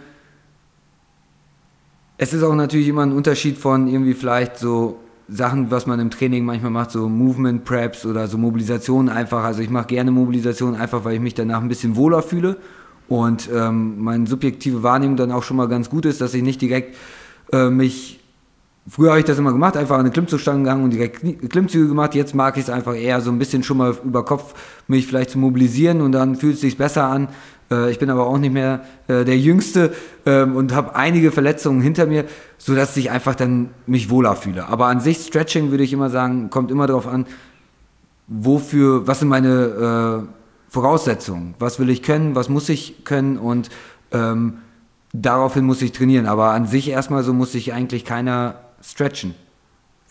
es 2.18 2.34
ist 2.34 2.42
auch 2.42 2.54
natürlich 2.54 2.88
immer 2.88 3.02
ein 3.02 3.12
Unterschied 3.12 3.56
von 3.56 3.88
irgendwie 3.88 4.14
vielleicht 4.14 4.58
so 4.58 5.00
Sachen, 5.32 5.70
was 5.70 5.86
man 5.86 5.98
im 5.98 6.10
Training 6.10 6.44
manchmal 6.44 6.70
macht, 6.70 6.90
so 6.90 7.08
Movement 7.08 7.64
Preps 7.64 8.04
oder 8.04 8.28
so 8.28 8.36
Mobilisationen 8.38 9.08
einfach. 9.08 9.44
Also 9.44 9.62
ich 9.62 9.70
mache 9.70 9.86
gerne 9.86 10.10
Mobilisationen 10.10 10.78
einfach, 10.78 11.04
weil 11.04 11.14
ich 11.14 11.20
mich 11.20 11.34
danach 11.34 11.62
ein 11.62 11.68
bisschen 11.68 11.96
wohler 11.96 12.22
fühle 12.22 12.58
und 13.08 13.48
ähm, 13.52 14.02
meine 14.02 14.26
subjektive 14.26 14.82
Wahrnehmung 14.82 15.16
dann 15.16 15.32
auch 15.32 15.42
schon 15.42 15.56
mal 15.56 15.68
ganz 15.68 15.88
gut 15.88 16.04
ist, 16.04 16.20
dass 16.20 16.34
ich 16.34 16.42
nicht 16.42 16.60
direkt 16.60 16.96
äh, 17.52 17.70
mich 17.70 18.18
Früher 18.88 19.10
habe 19.10 19.20
ich 19.20 19.24
das 19.24 19.38
immer 19.38 19.52
gemacht, 19.52 19.76
einfach 19.76 19.94
an 19.94 20.00
eine 20.00 20.10
Klimmzugstange 20.10 20.64
gegangen 20.64 20.82
und 20.82 20.90
direkt 20.90 21.20
Klimmzüge 21.50 21.86
gemacht. 21.86 22.16
Jetzt 22.16 22.34
mag 22.34 22.56
ich 22.56 22.64
es 22.64 22.70
einfach 22.70 22.96
eher 22.96 23.20
so 23.20 23.30
ein 23.30 23.38
bisschen 23.38 23.62
schon 23.62 23.76
mal 23.76 23.96
über 24.04 24.24
Kopf 24.24 24.54
mich 24.88 25.06
vielleicht 25.06 25.30
zu 25.30 25.38
mobilisieren 25.38 26.00
und 26.00 26.10
dann 26.10 26.34
fühlt 26.34 26.54
es 26.54 26.62
sich 26.62 26.76
besser 26.76 27.04
an, 27.04 27.28
äh, 27.72 27.90
ich 27.90 27.98
bin 27.98 28.10
aber 28.10 28.26
auch 28.26 28.38
nicht 28.38 28.52
mehr 28.52 28.84
äh, 29.08 29.24
der 29.24 29.38
Jüngste 29.38 29.92
ähm, 30.26 30.54
und 30.54 30.74
habe 30.74 30.94
einige 30.94 31.32
Verletzungen 31.32 31.80
hinter 31.80 32.06
mir, 32.06 32.24
sodass 32.58 32.96
ich 32.96 33.10
einfach 33.10 33.34
dann 33.34 33.70
mich 33.86 34.10
wohler 34.10 34.36
fühle. 34.36 34.68
Aber 34.68 34.86
an 34.86 35.00
sich 35.00 35.18
Stretching 35.18 35.70
würde 35.70 35.84
ich 35.84 35.92
immer 35.92 36.10
sagen, 36.10 36.50
kommt 36.50 36.70
immer 36.70 36.86
darauf 36.86 37.06
an, 37.06 37.26
wofür, 38.28 39.06
was 39.06 39.20
sind 39.20 39.28
meine 39.28 40.26
äh, 40.28 40.28
Voraussetzungen, 40.68 41.54
was 41.58 41.78
will 41.78 41.90
ich 41.90 42.02
können, 42.02 42.34
was 42.34 42.48
muss 42.48 42.68
ich 42.68 43.04
können 43.04 43.38
und 43.38 43.70
ähm, 44.12 44.58
daraufhin 45.12 45.64
muss 45.64 45.82
ich 45.82 45.92
trainieren. 45.92 46.26
Aber 46.26 46.50
an 46.50 46.66
sich 46.66 46.88
erstmal 46.88 47.24
so 47.24 47.32
muss 47.32 47.52
sich 47.52 47.72
eigentlich 47.72 48.04
keiner 48.04 48.56
stretchen 48.82 49.34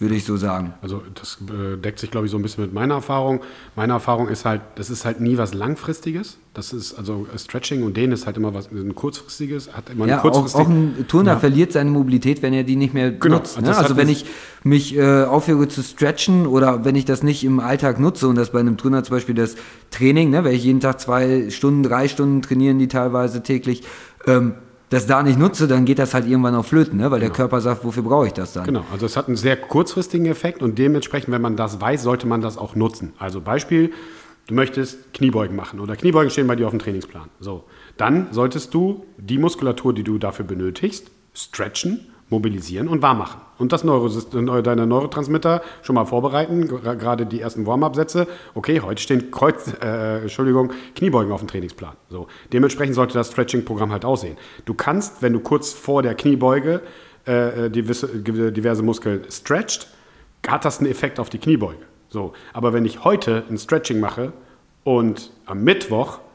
würde 0.01 0.15
ich 0.15 0.25
so 0.25 0.35
sagen. 0.35 0.73
Also 0.81 1.03
das 1.13 1.37
äh, 1.47 1.77
deckt 1.77 1.99
sich, 1.99 2.09
glaube 2.09 2.25
ich, 2.25 2.31
so 2.31 2.37
ein 2.37 2.41
bisschen 2.41 2.63
mit 2.63 2.73
meiner 2.73 2.95
Erfahrung. 2.95 3.41
Meine 3.75 3.93
Erfahrung 3.93 4.27
ist 4.29 4.45
halt, 4.45 4.61
das 4.75 4.89
ist 4.89 5.05
halt 5.05 5.21
nie 5.21 5.37
was 5.37 5.53
Langfristiges. 5.53 6.39
Das 6.55 6.73
ist, 6.73 6.95
also 6.95 7.27
Stretching 7.37 7.83
und 7.83 7.95
Dehnen 7.95 8.11
ist 8.11 8.25
halt 8.25 8.35
immer 8.35 8.53
was 8.53 8.71
ein 8.71 8.95
kurzfristiges, 8.95 9.73
hat 9.73 9.89
immer 9.91 10.07
ja. 10.07 10.23
Auch, 10.23 10.53
auch 10.55 10.67
ein 10.67 11.05
Turner 11.07 11.33
ja. 11.33 11.39
verliert 11.39 11.71
seine 11.71 11.91
Mobilität, 11.91 12.41
wenn 12.41 12.51
er 12.51 12.63
die 12.63 12.75
nicht 12.75 12.93
mehr 12.93 13.11
genau, 13.11 13.37
nutzt. 13.37 13.61
Ne? 13.61 13.77
Also 13.77 13.95
wenn 13.95 14.09
ich 14.09 14.25
mich 14.63 14.97
äh, 14.97 15.23
aufhöre 15.23 15.67
zu 15.67 15.83
stretchen 15.83 16.47
oder 16.47 16.83
wenn 16.83 16.95
ich 16.95 17.05
das 17.05 17.21
nicht 17.21 17.43
im 17.43 17.59
Alltag 17.59 17.99
nutze 17.99 18.27
und 18.27 18.35
das 18.35 18.51
bei 18.51 18.59
einem 18.59 18.77
Turner 18.77 19.03
zum 19.03 19.15
Beispiel 19.15 19.35
das 19.35 19.55
Training, 19.91 20.31
ne, 20.31 20.43
wenn 20.43 20.53
ich 20.53 20.63
jeden 20.63 20.79
Tag 20.79 20.99
zwei 20.99 21.51
Stunden, 21.51 21.83
drei 21.83 22.07
Stunden 22.07 22.41
trainieren, 22.41 22.79
die 22.79 22.87
teilweise 22.87 23.43
täglich, 23.43 23.83
ähm, 24.25 24.55
das 24.91 25.07
da 25.07 25.23
nicht 25.23 25.39
nutze, 25.39 25.69
dann 25.69 25.85
geht 25.85 25.99
das 25.99 26.13
halt 26.13 26.27
irgendwann 26.27 26.53
auf 26.53 26.67
Flöten, 26.67 26.97
ne? 26.97 27.03
weil 27.03 27.19
genau. 27.19 27.29
der 27.29 27.29
Körper 27.31 27.61
sagt, 27.61 27.85
wofür 27.85 28.03
brauche 28.03 28.27
ich 28.27 28.33
das 28.33 28.51
dann? 28.53 28.65
Genau, 28.65 28.83
also 28.91 29.05
es 29.05 29.15
hat 29.15 29.27
einen 29.27 29.37
sehr 29.37 29.55
kurzfristigen 29.55 30.25
Effekt 30.25 30.61
und 30.61 30.77
dementsprechend, 30.77 31.33
wenn 31.33 31.41
man 31.41 31.55
das 31.55 31.79
weiß, 31.79 32.03
sollte 32.03 32.27
man 32.27 32.41
das 32.41 32.57
auch 32.57 32.75
nutzen. 32.75 33.13
Also 33.17 33.39
Beispiel, 33.39 33.93
du 34.47 34.53
möchtest 34.53 35.13
Kniebeugen 35.13 35.55
machen 35.55 35.79
oder 35.79 35.95
Kniebeugen 35.95 36.29
stehen 36.29 36.45
bei 36.45 36.57
dir 36.57 36.65
auf 36.65 36.71
dem 36.71 36.79
Trainingsplan. 36.79 37.29
So, 37.39 37.63
dann 37.95 38.27
solltest 38.31 38.73
du 38.73 39.05
die 39.17 39.37
Muskulatur, 39.37 39.93
die 39.93 40.03
du 40.03 40.17
dafür 40.17 40.43
benötigst, 40.43 41.09
stretchen 41.33 42.07
mobilisieren 42.31 42.87
und 42.87 43.01
warm 43.01 43.19
machen. 43.19 43.41
Und 43.59 43.71
das 43.71 43.83
Neurosystem, 43.83 44.47
deine 44.63 44.87
Neurotransmitter 44.87 45.61
schon 45.83 45.95
mal 45.95 46.05
vorbereiten, 46.05 46.67
gerade 46.67 47.27
die 47.27 47.41
ersten 47.41 47.67
Warm-up-Sätze. 47.67 48.27
Okay, 48.55 48.79
heute 48.79 49.01
stehen 49.01 49.29
Kreuz, 49.29 49.71
äh, 49.83 50.21
Entschuldigung, 50.21 50.71
Kniebeugen 50.95 51.31
auf 51.31 51.41
dem 51.41 51.47
Trainingsplan. 51.47 51.93
So. 52.09 52.27
Dementsprechend 52.51 52.95
sollte 52.95 53.13
das 53.13 53.27
Stretching-Programm 53.27 53.91
halt 53.91 54.05
aussehen. 54.05 54.37
Du 54.65 54.73
kannst, 54.73 55.21
wenn 55.21 55.33
du 55.33 55.41
kurz 55.41 55.73
vor 55.73 56.01
der 56.01 56.15
Kniebeuge 56.15 56.81
äh, 57.25 57.69
diverse, 57.69 58.07
diverse 58.07 58.81
Muskeln 58.81 59.25
stretcht, 59.29 59.87
hat 60.47 60.65
das 60.65 60.79
einen 60.79 60.89
Effekt 60.89 61.19
auf 61.19 61.29
die 61.29 61.37
Kniebeuge. 61.37 61.85
So. 62.09 62.33
Aber 62.53 62.73
wenn 62.73 62.85
ich 62.85 63.03
heute 63.03 63.43
ein 63.49 63.57
Stretching 63.57 63.99
mache 63.99 64.33
und 64.83 65.31
am 65.45 65.63
Mittwoch 65.63 66.17
äh, 66.17 66.21
äh, 66.21 66.30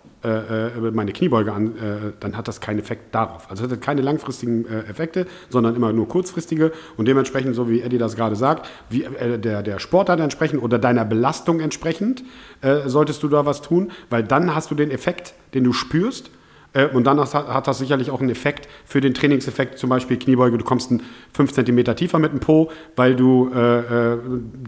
meine 0.93 1.13
Kniebeuge 1.13 1.53
an, 1.53 1.77
äh, 1.77 2.13
dann 2.19 2.37
hat 2.37 2.49
das 2.49 2.61
keinen 2.61 2.81
Effekt 2.81 3.15
darauf. 3.15 3.49
Also 3.51 3.65
es 3.65 3.71
hat 3.71 3.81
keine 3.81 4.01
langfristigen 4.01 4.67
äh, 4.67 4.81
Effekte, 4.91 5.27
sondern 5.51 5.77
immer 5.77 5.93
nur 5.93 6.09
kurzfristige 6.09 6.73
und 6.97 7.07
dementsprechend, 7.07 7.55
so 7.55 7.69
wie 7.69 7.83
Eddie 7.83 7.99
das 7.99 8.17
gerade 8.17 8.35
sagt, 8.35 8.69
wie, 8.91 9.05
äh, 9.05 9.39
der, 9.39 9.63
der 9.63 9.79
Sportart 9.79 10.19
entsprechend 10.19 10.63
oder 10.63 10.79
deiner 10.79 11.05
Belastung 11.05 11.61
entsprechend 11.61 12.25
äh, 12.63 12.89
solltest 12.89 13.23
du 13.23 13.29
da 13.29 13.47
was 13.47 13.63
tun, 13.63 13.93
weil 14.11 14.25
dann 14.25 14.55
hast 14.55 14.71
du 14.71 14.75
den 14.75 14.91
Effekt, 14.91 15.35
den 15.55 15.65
du 15.65 15.73
spürst 15.73 16.31
äh, 16.77 16.87
und 16.87 17.05
dann 17.05 17.19
hat 17.19 17.67
das 17.67 17.79
sicherlich 17.79 18.11
auch 18.11 18.21
einen 18.21 18.31
Effekt 18.31 18.69
für 18.85 19.01
den 19.01 19.15
Trainingseffekt, 19.15 19.79
zum 19.79 19.89
Beispiel 19.89 20.19
Kniebeuge. 20.19 20.59
Du 20.59 20.65
kommst 20.65 20.93
5 21.33 21.53
cm 21.53 21.97
tiefer 21.97 22.19
mit 22.19 22.33
dem 22.33 22.41
Po, 22.41 22.71
weil 22.97 23.17
du 23.17 23.51
äh, 23.55 23.79
äh, 24.15 24.19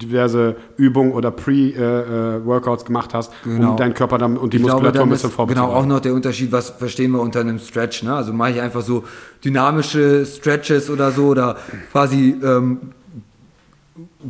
diverse 0.02 0.56
Übungen 0.76 1.12
oder 1.12 1.30
Pre-Workouts 1.30 2.85
gemacht 2.85 3.12
hast, 3.12 3.32
genau. 3.44 3.72
um 3.72 3.76
deinen 3.76 3.94
Körper 3.94 4.18
dann 4.18 4.36
und 4.36 4.52
die 4.52 4.56
ich 4.56 4.62
Muskulatur 4.62 4.93
glaube, 4.93 5.09
ein 5.09 5.10
bisschen 5.10 5.30
vorzubereiten. 5.30 5.66
Genau, 5.66 5.78
auch 5.78 5.86
noch 5.86 6.01
der 6.01 6.14
Unterschied, 6.14 6.51
was 6.51 6.70
verstehen 6.70 7.12
wir 7.12 7.20
unter 7.20 7.40
einem 7.40 7.59
Stretch. 7.59 8.02
Ne? 8.02 8.14
Also 8.14 8.32
mache 8.32 8.52
ich 8.52 8.60
einfach 8.60 8.82
so 8.82 9.05
dynamische 9.44 10.24
Stretches 10.24 10.89
oder 10.90 11.10
so 11.10 11.26
oder 11.28 11.56
quasi 11.93 12.36
ähm, 12.43 12.78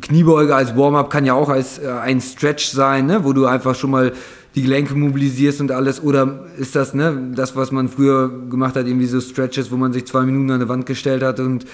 Kniebeuge 0.01 0.55
als 0.55 0.77
Warm-up 0.77 1.11
kann 1.11 1.25
ja 1.25 1.35
auch 1.35 1.49
als 1.49 1.79
äh, 1.79 1.89
ein 1.89 2.21
Stretch 2.21 2.69
sein, 2.69 3.07
ne? 3.07 3.25
wo 3.25 3.33
du 3.33 3.47
einfach 3.47 3.75
schon 3.75 3.91
mal 3.91 4.13
die 4.55 4.63
Gelenke 4.63 4.95
mobilisierst 4.95 5.61
und 5.61 5.71
alles? 5.71 6.03
Oder 6.03 6.47
ist 6.59 6.75
das 6.75 6.95
ne, 6.95 7.33
das, 7.35 7.57
was 7.57 7.73
man 7.73 7.89
früher 7.89 8.29
gemacht 8.49 8.77
hat, 8.77 8.87
irgendwie 8.87 9.07
so 9.07 9.21
Stretches, 9.21 9.71
wo 9.71 9.77
man 9.77 9.93
sich 9.93 10.07
zwei 10.07 10.23
Minuten 10.23 10.51
an 10.51 10.61
eine 10.61 10.69
Wand 10.69 10.87
gestellt 10.87 11.23
hat 11.23 11.41
und 11.41 11.67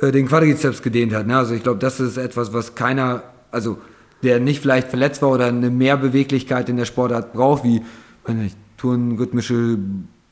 äh, 0.00 0.12
den 0.12 0.26
Quadrizeps 0.26 0.82
gedehnt 0.82 1.14
hat? 1.14 1.26
Ne? 1.26 1.36
Also 1.36 1.54
ich 1.54 1.62
glaube, 1.62 1.78
das 1.78 2.00
ist 2.00 2.16
etwas, 2.16 2.52
was 2.52 2.74
keiner, 2.74 3.22
also 3.50 3.78
der 4.22 4.40
nicht 4.40 4.60
vielleicht 4.60 4.88
verletzt 4.88 5.22
war 5.22 5.30
oder 5.30 5.46
eine 5.46 5.70
Mehrbeweglichkeit 5.70 6.68
in 6.68 6.76
der 6.76 6.84
Sportart 6.84 7.32
braucht, 7.32 7.64
wie 7.64 7.82
weiß 8.24 8.36
nicht, 8.36 8.56
Touren, 8.76 9.16
rhythmische 9.16 9.78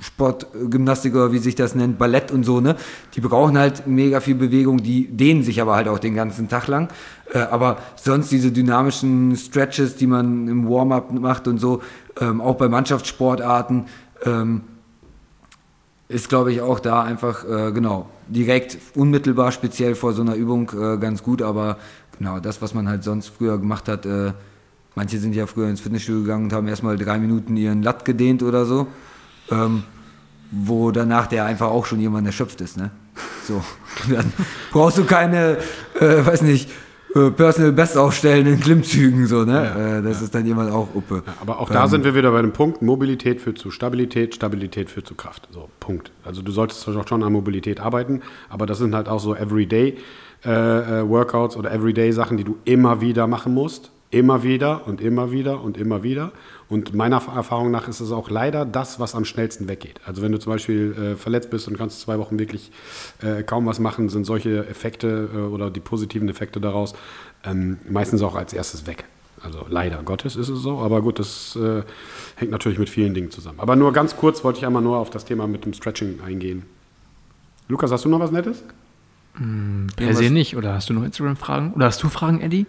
Sportgymnastik 0.04 1.14
oder 1.14 1.32
wie 1.32 1.38
sich 1.38 1.54
das 1.54 1.74
nennt, 1.74 1.98
Ballett 1.98 2.30
und 2.30 2.44
so, 2.44 2.60
ne? 2.60 2.76
Die 3.14 3.20
brauchen 3.20 3.56
halt 3.56 3.86
mega 3.86 4.20
viel 4.20 4.34
Bewegung, 4.34 4.82
die 4.82 5.08
dehnen 5.08 5.42
sich 5.42 5.62
aber 5.62 5.74
halt 5.74 5.88
auch 5.88 5.98
den 5.98 6.14
ganzen 6.14 6.48
Tag 6.48 6.66
lang. 6.68 6.88
Äh, 7.32 7.38
aber 7.38 7.78
sonst 7.96 8.30
diese 8.30 8.52
dynamischen 8.52 9.34
Stretches, 9.34 9.96
die 9.96 10.06
man 10.06 10.46
im 10.46 10.68
Warm-up 10.68 11.10
macht 11.12 11.48
und 11.48 11.58
so, 11.58 11.82
ähm, 12.20 12.42
auch 12.42 12.56
bei 12.56 12.68
Mannschaftssportarten, 12.68 13.86
ähm, 14.24 14.60
ist 16.08 16.28
glaube 16.28 16.52
ich 16.52 16.60
auch 16.60 16.80
da 16.80 17.02
einfach, 17.02 17.44
äh, 17.48 17.72
genau, 17.72 18.10
direkt 18.28 18.76
unmittelbar 18.94 19.52
speziell 19.52 19.94
vor 19.94 20.12
so 20.12 20.20
einer 20.20 20.34
Übung 20.34 20.70
äh, 20.78 20.98
ganz 20.98 21.22
gut, 21.22 21.40
aber 21.40 21.78
genau 22.18 22.40
das, 22.40 22.60
was 22.60 22.74
man 22.74 22.88
halt 22.88 23.04
sonst 23.04 23.28
früher 23.28 23.58
gemacht 23.58 23.88
hat, 23.88 24.06
manche 24.94 25.18
sind 25.18 25.34
ja 25.34 25.46
früher 25.46 25.68
ins 25.68 25.80
Fitnessstudio 25.80 26.20
gegangen 26.22 26.44
und 26.44 26.52
haben 26.52 26.68
erstmal 26.68 26.96
drei 26.96 27.18
Minuten 27.18 27.56
ihren 27.56 27.82
Latt 27.82 28.04
gedehnt 28.04 28.44
oder 28.44 28.66
so, 28.66 28.86
ähm, 29.50 29.82
wo 30.62 30.90
danach 30.90 31.26
der 31.26 31.44
einfach 31.44 31.68
auch 31.68 31.86
schon 31.86 32.00
jemand 32.00 32.26
erschöpft 32.26 32.60
ist, 32.60 32.76
ne? 32.76 32.90
So, 33.46 33.62
dann 34.10 34.32
brauchst 34.72 34.98
du 34.98 35.04
keine, 35.04 35.58
äh, 36.00 36.26
weiß 36.26 36.42
nicht, 36.42 36.70
äh, 37.14 37.30
Personal 37.30 37.72
Best 37.72 37.96
aufstellen 37.96 38.46
in 38.46 38.58
Klimmzügen, 38.58 39.26
so, 39.26 39.44
ne? 39.44 40.00
äh, 40.00 40.02
das 40.02 40.20
ist 40.20 40.34
dann 40.34 40.46
jemand 40.46 40.72
auch 40.72 40.88
Uppe. 40.94 41.22
Aber 41.40 41.60
auch 41.60 41.70
da 41.70 41.86
sind 41.86 42.04
wir 42.04 42.14
wieder 42.14 42.32
bei 42.32 42.42
dem 42.42 42.52
Punkt, 42.52 42.82
Mobilität 42.82 43.40
führt 43.40 43.58
zu 43.58 43.70
Stabilität, 43.70 44.34
Stabilität 44.34 44.90
führt 44.90 45.06
zu 45.06 45.14
Kraft. 45.14 45.48
So, 45.52 45.68
Punkt. 45.78 46.10
Also 46.24 46.42
du 46.42 46.50
solltest 46.50 46.86
doch 46.88 47.08
schon 47.08 47.22
an 47.22 47.32
Mobilität 47.32 47.78
arbeiten, 47.78 48.22
aber 48.48 48.66
das 48.66 48.78
sind 48.78 48.94
halt 48.94 49.08
auch 49.08 49.20
so 49.20 49.34
Everyday 49.34 49.96
äh, 50.44 50.50
äh, 50.50 51.08
Workouts 51.08 51.56
oder 51.56 51.72
Everyday 51.72 52.12
Sachen, 52.12 52.36
die 52.36 52.44
du 52.44 52.58
immer 52.64 53.00
wieder 53.00 53.26
machen 53.26 53.54
musst. 53.54 53.90
Immer 54.10 54.44
wieder 54.44 54.86
und 54.86 55.00
immer 55.00 55.32
wieder 55.32 55.60
und 55.60 55.76
immer 55.76 56.04
wieder. 56.04 56.30
Und 56.68 56.94
meiner 56.94 57.16
Erfahrung 57.16 57.70
nach 57.70 57.88
ist 57.88 58.00
es 58.00 58.10
auch 58.10 58.30
leider 58.30 58.64
das, 58.64 58.98
was 58.98 59.14
am 59.14 59.24
schnellsten 59.24 59.68
weggeht. 59.68 60.00
Also 60.06 60.22
wenn 60.22 60.32
du 60.32 60.38
zum 60.38 60.52
Beispiel 60.52 60.94
äh, 61.14 61.16
verletzt 61.16 61.50
bist 61.50 61.68
und 61.68 61.76
kannst 61.76 62.00
zwei 62.00 62.18
Wochen 62.18 62.38
wirklich 62.38 62.72
äh, 63.22 63.42
kaum 63.42 63.66
was 63.66 63.78
machen, 63.78 64.08
sind 64.08 64.24
solche 64.24 64.66
Effekte 64.66 65.28
äh, 65.34 65.38
oder 65.38 65.70
die 65.70 65.80
positiven 65.80 66.28
Effekte 66.28 66.60
daraus 66.60 66.94
ähm, 67.44 67.78
meistens 67.88 68.22
auch 68.22 68.34
als 68.34 68.52
erstes 68.52 68.86
weg. 68.86 69.04
Also 69.42 69.66
leider 69.68 70.02
Gottes 70.02 70.36
ist 70.36 70.48
es 70.48 70.60
so, 70.60 70.78
aber 70.78 71.02
gut, 71.02 71.18
das 71.18 71.54
äh, 71.56 71.82
hängt 72.36 72.50
natürlich 72.50 72.78
mit 72.78 72.88
vielen 72.88 73.12
Dingen 73.12 73.30
zusammen. 73.30 73.60
Aber 73.60 73.76
nur 73.76 73.92
ganz 73.92 74.16
kurz 74.16 74.42
wollte 74.42 74.60
ich 74.60 74.66
einmal 74.66 74.82
nur 74.82 74.96
auf 74.96 75.10
das 75.10 75.26
Thema 75.26 75.46
mit 75.46 75.66
dem 75.66 75.74
Stretching 75.74 76.20
eingehen. 76.24 76.62
Lukas, 77.68 77.90
hast 77.90 78.06
du 78.06 78.08
noch 78.08 78.20
was 78.20 78.30
Nettes? 78.30 78.62
Per 79.96 80.14
se 80.14 80.30
nicht. 80.30 80.56
Oder 80.56 80.74
hast 80.74 80.88
du 80.88 80.94
noch 80.94 81.02
Instagram-Fragen? 81.02 81.72
Oder 81.74 81.86
hast 81.86 82.02
du 82.02 82.08
Fragen, 82.08 82.40
Eddie? 82.40 82.66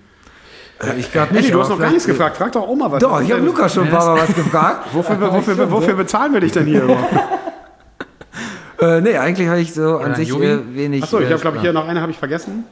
Äh, 0.83 0.99
ich 0.99 1.11
glaube 1.11 1.37
Eddie, 1.37 1.51
du 1.51 1.61
hast 1.61 1.69
noch 1.69 1.79
gar 1.79 1.89
nichts 1.89 2.05
gefragt. 2.05 2.37
Frag 2.37 2.51
doch 2.51 2.67
auch 2.67 2.75
mal 2.75 2.91
was. 2.91 2.99
Doch, 2.99 3.21
ich 3.21 3.31
habe 3.31 3.41
Lukas 3.41 3.73
schon 3.73 3.85
ein 3.85 3.91
paar 3.91 4.15
Mal 4.15 4.21
was 4.21 4.35
gefragt. 4.35 4.87
Wofür, 4.93 5.33
wofür, 5.33 5.71
wofür 5.71 5.93
bezahlen 5.93 6.33
wir 6.33 6.41
dich 6.41 6.51
denn 6.51 6.65
hier 6.65 6.83
überhaupt? 6.83 7.13
äh, 8.81 9.01
nee, 9.01 9.17
eigentlich 9.17 9.47
habe 9.47 9.59
ich 9.59 9.73
so 9.73 9.97
an 9.97 10.15
sich 10.15 10.29
äh, 10.29 10.75
wenig. 10.75 11.03
Achso, 11.03 11.19
ich 11.19 11.29
äh, 11.29 11.31
habe, 11.31 11.41
glaube 11.41 11.57
ich, 11.57 11.63
hier 11.63 11.73
noch 11.73 11.87
eine 11.87 12.01
habe 12.01 12.11
ich 12.11 12.17
vergessen. 12.17 12.65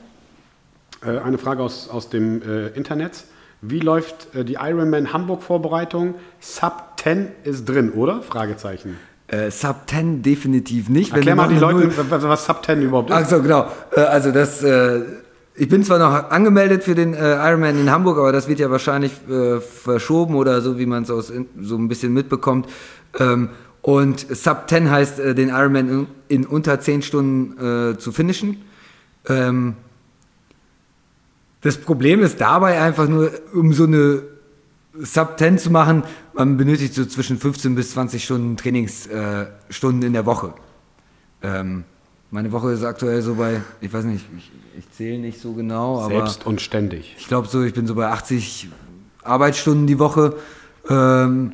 Äh, 1.05 1.19
eine 1.19 1.37
Frage 1.37 1.63
aus, 1.63 1.89
aus 1.89 2.09
dem 2.09 2.41
äh, 2.41 2.67
Internet. 2.69 3.23
Wie 3.61 3.79
läuft 3.79 4.35
äh, 4.35 4.43
die 4.43 4.55
Ironman 4.55 5.13
Hamburg-Vorbereitung? 5.13 6.15
Sub 6.39 6.93
10 6.97 7.29
ist 7.43 7.65
drin, 7.65 7.91
oder? 7.91 8.21
Fragezeichen. 8.21 8.97
Äh, 9.27 9.51
Sub 9.51 9.87
10 9.87 10.21
definitiv 10.21 10.89
nicht. 10.89 11.13
Erklär 11.13 11.35
mal 11.35 11.47
die 11.47 11.55
Leute, 11.55 11.89
was, 12.09 12.45
Sub 12.45 12.65
10 12.65 12.81
überhaupt 12.81 13.09
ist. 13.09 13.15
Ach 13.15 13.25
so, 13.25 13.41
genau. 13.41 13.67
Äh, 13.95 14.01
also 14.01 14.31
das, 14.31 14.61
äh, 14.63 15.01
ich 15.55 15.69
bin 15.69 15.83
zwar 15.83 15.99
noch 15.99 16.31
angemeldet 16.31 16.83
für 16.83 16.95
den 16.95 17.13
äh, 17.13 17.35
Ironman 17.35 17.79
in 17.79 17.91
Hamburg, 17.91 18.17
aber 18.17 18.31
das 18.31 18.47
wird 18.47 18.59
ja 18.59 18.71
wahrscheinlich 18.71 19.11
äh, 19.29 19.59
verschoben 19.59 20.35
oder 20.35 20.61
so, 20.61 20.79
wie 20.79 20.85
man 20.85 21.03
es 21.03 21.09
so 21.09 21.77
ein 21.77 21.87
bisschen 21.87 22.13
mitbekommt. 22.13 22.67
Ähm, 23.19 23.49
und 23.81 24.19
Sub 24.35 24.67
10 24.67 24.89
heißt, 24.89 25.19
äh, 25.19 25.35
den 25.35 25.49
Ironman 25.49 25.89
in, 25.89 26.07
in 26.27 26.45
unter 26.45 26.79
10 26.79 27.03
Stunden 27.03 27.91
äh, 27.91 27.97
zu 27.99 28.11
finishen. 28.11 28.63
Ähm, 29.27 29.75
das 31.61 31.77
Problem 31.77 32.21
ist 32.21 32.41
dabei 32.41 32.81
einfach 32.81 33.07
nur, 33.07 33.31
um 33.53 33.73
so 33.73 33.83
eine 33.83 34.23
Sub 34.99 35.37
10 35.37 35.59
zu 35.59 35.69
machen, 35.69 36.03
man 36.33 36.57
benötigt 36.57 36.93
so 36.95 37.05
zwischen 37.05 37.37
15 37.37 37.75
bis 37.75 37.91
20 37.91 38.23
Stunden 38.23 38.57
Trainingsstunden 38.57 40.01
äh, 40.01 40.05
in 40.07 40.13
der 40.13 40.25
Woche. 40.25 40.53
Ähm, 41.43 41.83
meine 42.33 42.51
Woche 42.51 42.71
ist 42.71 42.83
aktuell 42.83 43.21
so 43.21 43.35
bei, 43.35 43.61
ich 43.79 43.93
weiß 43.93 44.05
nicht, 44.05 44.25
ich, 44.35 44.51
ich 44.79 44.91
zähle 44.91 45.19
nicht 45.19 45.39
so 45.39 45.53
genau, 45.53 45.99
aber 45.99 46.15
Selbst 46.15 46.47
und 46.47 46.61
ständig. 46.61 47.15
ich 47.17 47.27
glaube 47.27 47.47
so, 47.47 47.61
ich 47.61 47.75
bin 47.75 47.85
so 47.85 47.93
bei 47.93 48.07
80 48.07 48.69
Arbeitsstunden 49.23 49.85
die 49.85 49.99
Woche. 49.99 50.33
Ähm, 50.89 51.53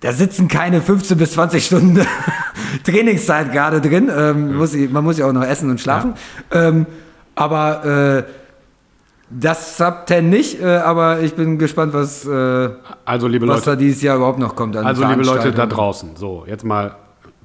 da 0.00 0.12
sitzen 0.12 0.46
keine 0.46 0.82
15 0.82 1.16
bis 1.16 1.32
20 1.32 1.64
Stunden 1.64 2.06
Trainingszeit 2.84 3.52
gerade 3.52 3.80
drin. 3.80 4.10
Ähm, 4.14 4.54
muss 4.58 4.74
ich, 4.74 4.90
man 4.90 5.02
muss 5.02 5.16
ja 5.16 5.26
auch 5.26 5.32
noch 5.32 5.44
essen 5.44 5.70
und 5.70 5.80
schlafen. 5.80 6.12
Ähm, 6.52 6.84
aber 7.34 7.84
äh, 7.86 8.24
das 9.30 9.78
Sub 9.78 10.04
10 10.06 10.28
nicht, 10.28 10.60
äh, 10.60 10.66
aber 10.76 11.20
ich 11.20 11.34
bin 11.36 11.58
gespannt, 11.58 11.94
was, 11.94 12.26
äh, 12.26 12.68
Also, 13.06 13.28
liebe 13.28 13.48
was 13.48 13.64
da 13.64 13.70
Leute, 13.70 13.82
dieses 13.82 14.02
Jahr 14.02 14.16
überhaupt 14.16 14.38
noch 14.38 14.54
kommt. 14.54 14.76
Also, 14.76 15.06
liebe 15.06 15.22
Leute 15.22 15.52
da 15.52 15.64
draußen, 15.64 16.16
so, 16.16 16.44
jetzt 16.46 16.64
mal, 16.64 16.94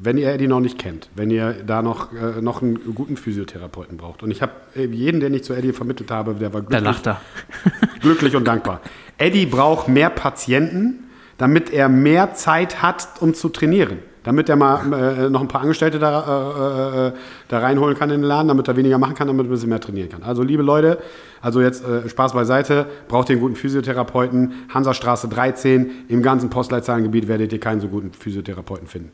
wenn 0.03 0.17
ihr 0.17 0.31
Eddie 0.31 0.47
noch 0.47 0.59
nicht 0.59 0.77
kennt, 0.77 1.09
wenn 1.15 1.29
ihr 1.31 1.53
da 1.65 1.81
noch, 1.81 2.11
äh, 2.13 2.41
noch 2.41 2.61
einen 2.61 2.93
guten 2.93 3.15
Physiotherapeuten 3.15 3.97
braucht. 3.97 4.21
Und 4.23 4.31
ich 4.31 4.41
habe 4.41 4.51
äh, 4.75 4.85
jeden, 4.85 5.19
den 5.21 5.33
ich 5.33 5.43
zu 5.43 5.53
Eddie 5.53 5.71
vermittelt 5.71 6.11
habe, 6.11 6.33
der 6.35 6.53
war 6.53 6.61
Da 6.61 6.67
glücklich. 6.67 6.83
lacht 6.83 7.07
er. 7.07 7.21
glücklich 8.01 8.35
und 8.35 8.45
dankbar. 8.45 8.81
Eddie 9.17 9.45
braucht 9.45 9.87
mehr 9.87 10.09
Patienten, 10.09 11.05
damit 11.37 11.71
er 11.71 11.87
mehr 11.89 12.33
Zeit 12.33 12.81
hat, 12.81 13.07
um 13.21 13.33
zu 13.33 13.49
trainieren. 13.49 13.99
Damit 14.23 14.47
er 14.47 14.55
mal 14.55 14.93
äh, 14.93 15.29
noch 15.29 15.41
ein 15.41 15.49
paar 15.49 15.61
Angestellte 15.61 15.99
da, 15.99 17.07
äh, 17.07 17.07
äh, 17.07 17.11
da 17.49 17.59
reinholen 17.59 17.97
kann 17.97 18.09
in 18.09 18.21
den 18.21 18.27
Laden, 18.27 18.47
damit 18.47 18.67
er 18.69 18.77
weniger 18.77 18.97
machen 18.97 19.15
kann, 19.15 19.27
damit 19.27 19.45
er 19.45 19.49
ein 19.49 19.51
bisschen 19.51 19.67
mehr 19.69 19.81
trainieren 19.81 20.09
kann. 20.09 20.23
Also 20.23 20.43
liebe 20.43 20.63
Leute, 20.63 20.99
also 21.41 21.59
jetzt 21.59 21.85
äh, 21.85 22.07
Spaß 22.07 22.31
beiseite, 22.33 22.85
braucht 23.09 23.29
ihr 23.29 23.33
einen 23.33 23.41
guten 23.41 23.55
Physiotherapeuten. 23.57 24.53
Hansastraße 24.73 25.27
13, 25.27 25.91
im 26.07 26.21
ganzen 26.21 26.49
Postleitzahlengebiet 26.49 27.27
werdet 27.27 27.51
ihr 27.51 27.59
keinen 27.59 27.81
so 27.81 27.89
guten 27.89 28.13
Physiotherapeuten 28.13 28.87
finden. 28.87 29.11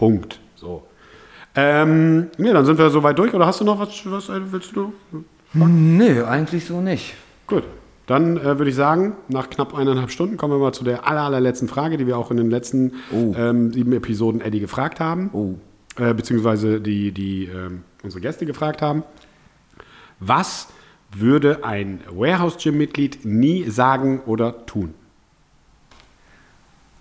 Punkt. 0.00 0.40
So. 0.56 0.82
Ähm, 1.54 2.28
nee, 2.38 2.52
dann 2.54 2.64
sind 2.64 2.78
wir 2.78 2.88
soweit 2.88 3.18
durch. 3.18 3.34
Oder 3.34 3.44
hast 3.46 3.60
du 3.60 3.64
noch 3.64 3.78
was, 3.78 3.90
was 4.10 4.30
äh, 4.30 4.40
willst 4.50 4.74
du? 4.74 4.94
Nee, 5.52 6.22
eigentlich 6.22 6.64
so 6.64 6.80
nicht. 6.80 7.14
Gut, 7.46 7.64
dann 8.06 8.38
äh, 8.38 8.44
würde 8.58 8.70
ich 8.70 8.74
sagen, 8.76 9.12
nach 9.28 9.50
knapp 9.50 9.74
eineinhalb 9.74 10.10
Stunden 10.10 10.38
kommen 10.38 10.54
wir 10.54 10.58
mal 10.58 10.72
zu 10.72 10.84
der 10.84 11.06
aller, 11.06 11.20
allerletzten 11.20 11.68
Frage, 11.68 11.98
die 11.98 12.06
wir 12.06 12.16
auch 12.16 12.30
in 12.30 12.38
den 12.38 12.48
letzten 12.48 12.94
Oh. 13.12 13.34
ähm, 13.36 13.72
sieben 13.74 13.92
Episoden 13.92 14.40
Eddie 14.40 14.60
gefragt 14.60 15.00
haben. 15.00 15.28
Oh. 15.34 15.54
Äh, 16.02 16.14
beziehungsweise 16.14 16.80
die, 16.80 17.12
die 17.12 17.44
ähm, 17.44 17.82
unsere 18.02 18.22
Gäste 18.22 18.46
gefragt 18.46 18.80
haben. 18.80 19.02
Was 20.18 20.68
würde 21.14 21.62
ein 21.62 22.00
Warehouse-Gym-Mitglied 22.10 23.26
nie 23.26 23.68
sagen 23.68 24.20
oder 24.24 24.64
tun? 24.64 24.94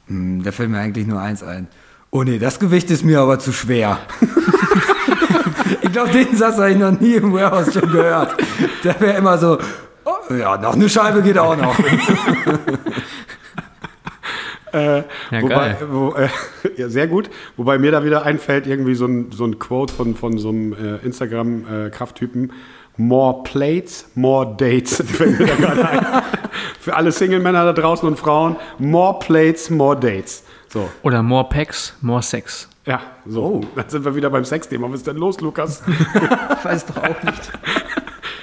Hm, 0.07 0.43
Da 0.43 0.51
fällt 0.51 0.69
mir 0.69 0.79
eigentlich 0.79 1.07
nur 1.07 1.21
eins 1.21 1.43
ein. 1.43 1.67
Oh 2.11 2.23
nee, 2.23 2.39
das 2.39 2.59
Gewicht 2.59 2.89
ist 2.89 3.03
mir 3.03 3.19
aber 3.19 3.37
zu 3.37 3.51
schwer. 3.51 3.99
ich 5.81 5.91
glaube, 5.91 6.09
den 6.09 6.35
Satz 6.35 6.57
habe 6.57 6.71
ich 6.71 6.77
noch 6.77 6.99
nie 6.99 7.13
im 7.13 7.31
Warehouse 7.33 7.73
schon 7.73 7.91
gehört. 7.91 8.35
Der 8.83 8.99
wäre 8.99 9.17
immer 9.17 9.37
so, 9.37 9.59
oh, 10.05 10.33
ja, 10.33 10.57
noch 10.57 10.73
eine 10.73 10.89
Scheibe 10.89 11.21
geht 11.21 11.37
auch 11.37 11.55
noch. 11.55 11.75
Ja, 14.71 15.03
Wobei, 15.41 15.47
geil. 15.49 15.77
wo, 15.89 16.13
äh, 16.13 16.29
ja, 16.77 16.89
sehr 16.89 17.07
gut. 17.07 17.29
Wobei 17.57 17.79
mir 17.79 17.91
da 17.91 18.03
wieder 18.03 18.23
einfällt, 18.23 18.67
irgendwie 18.67 18.93
so 18.93 19.05
ein, 19.07 19.31
so 19.31 19.45
ein 19.45 19.57
Quote 19.57 19.91
von, 19.91 20.15
von 20.15 20.37
so 20.37 20.49
einem 20.49 20.73
äh, 20.73 20.97
Instagram-Krafttypen. 20.97 22.51
More 22.97 23.41
plates, 23.43 24.09
more 24.13 24.55
dates. 24.57 25.03
Für 26.79 26.95
alle 26.95 27.11
Single-Männer 27.11 27.65
da 27.65 27.73
draußen 27.73 28.07
und 28.07 28.19
Frauen. 28.19 28.57
More 28.77 29.17
plates, 29.19 29.69
more 29.69 29.99
dates. 29.99 30.43
So, 30.71 30.89
Oder 31.01 31.23
more 31.23 31.47
Packs, 31.49 31.95
more 32.01 32.21
Sex. 32.21 32.69
ja, 32.85 33.01
so. 33.25 33.61
Dann 33.75 33.89
sind 33.89 34.05
wir 34.05 34.15
wieder 34.15 34.29
beim 34.29 34.45
Sexthema. 34.45 34.87
Was 34.89 34.99
ist 34.99 35.07
denn 35.07 35.17
los, 35.17 35.41
Lukas? 35.41 35.81
Ich 35.87 36.63
weiß 36.65 36.85
doch 36.85 36.97
auch 36.97 37.23
nicht. 37.23 37.51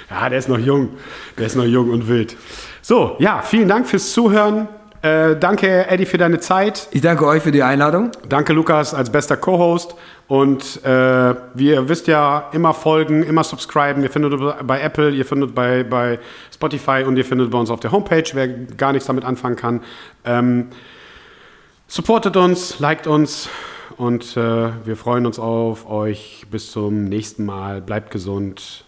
Ja, 0.09 0.29
der 0.29 0.39
ist 0.39 0.47
noch 0.47 0.57
jung. 0.57 0.91
Der 1.37 1.45
ist 1.47 1.55
noch 1.57 1.65
jung 1.65 1.89
und 1.91 2.07
wild. 2.07 2.37
So, 2.81 3.17
ja, 3.19 3.41
vielen 3.41 3.67
Dank 3.67 3.87
fürs 3.87 4.13
Zuhören. 4.13 4.67
Äh, 5.01 5.35
danke, 5.35 5.85
Eddie, 5.87 6.05
für 6.05 6.17
deine 6.17 6.39
Zeit. 6.39 6.87
Ich 6.91 7.01
danke 7.01 7.25
euch 7.27 7.43
für 7.43 7.51
die 7.51 7.61
Einladung. 7.61 8.11
Danke, 8.27 8.53
Lukas, 8.53 8.93
als 8.93 9.11
bester 9.11 9.35
Co-Host. 9.35 9.95
Und 10.27 10.83
äh, 10.85 11.35
wie 11.53 11.69
ihr 11.71 11.87
wisst 11.89 12.07
ja, 12.07 12.49
immer 12.53 12.73
folgen, 12.73 13.21
immer 13.23 13.43
subscriben. 13.43 14.01
Ihr 14.01 14.09
findet 14.09 14.33
uns 14.33 14.53
bei 14.63 14.79
Apple, 14.81 15.11
ihr 15.11 15.25
findet 15.25 15.53
bei, 15.53 15.83
bei 15.83 16.19
Spotify 16.53 17.03
und 17.05 17.17
ihr 17.17 17.25
findet 17.25 17.51
bei 17.51 17.57
uns 17.59 17.69
auf 17.69 17.81
der 17.81 17.91
Homepage, 17.91 18.23
wer 18.33 18.47
gar 18.47 18.93
nichts 18.93 19.07
damit 19.07 19.25
anfangen 19.25 19.57
kann. 19.57 19.81
Ähm, 20.25 20.69
supportet 21.87 22.37
uns, 22.37 22.79
liked 22.79 23.07
uns 23.07 23.49
und 23.97 24.37
äh, 24.37 24.85
wir 24.85 24.95
freuen 24.95 25.25
uns 25.25 25.39
auf 25.39 25.89
euch. 25.89 26.45
Bis 26.51 26.71
zum 26.71 27.05
nächsten 27.05 27.45
Mal. 27.45 27.81
Bleibt 27.81 28.11
gesund 28.11 28.85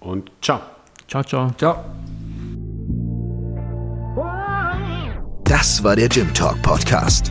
und 0.00 0.30
ciao. 0.42 0.60
Ciao, 1.08 1.22
ciao. 1.22 1.50
Ciao. 1.56 1.84
Das 5.44 5.82
war 5.84 5.94
der 5.94 6.08
Gym 6.08 6.32
Talk 6.34 6.60
Podcast. 6.62 7.30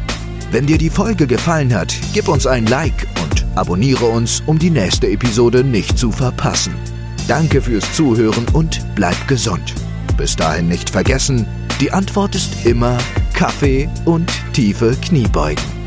Wenn 0.52 0.66
dir 0.66 0.78
die 0.78 0.90
Folge 0.90 1.28
gefallen 1.28 1.74
hat, 1.76 1.94
gib 2.14 2.30
uns 2.30 2.48
ein 2.48 2.66
Like 2.68 3.07
und 3.22 3.45
abonniere 3.57 4.06
uns, 4.06 4.41
um 4.45 4.57
die 4.57 4.70
nächste 4.70 5.07
Episode 5.07 5.64
nicht 5.66 5.98
zu 5.98 6.12
verpassen. 6.12 6.74
Danke 7.28 7.62
fürs 7.62 7.91
Zuhören 7.94 8.45
und 8.53 8.80
bleib 8.95 9.28
gesund. 9.28 9.74
Bis 10.17 10.35
dahin 10.35 10.67
nicht 10.67 10.89
vergessen, 10.89 11.45
die 11.81 11.91
Antwort 11.91 12.35
ist 12.35 12.65
immer 12.65 12.97
Kaffee 13.33 13.89
und 14.05 14.31
tiefe 14.53 14.95
Kniebeugen. 15.01 15.85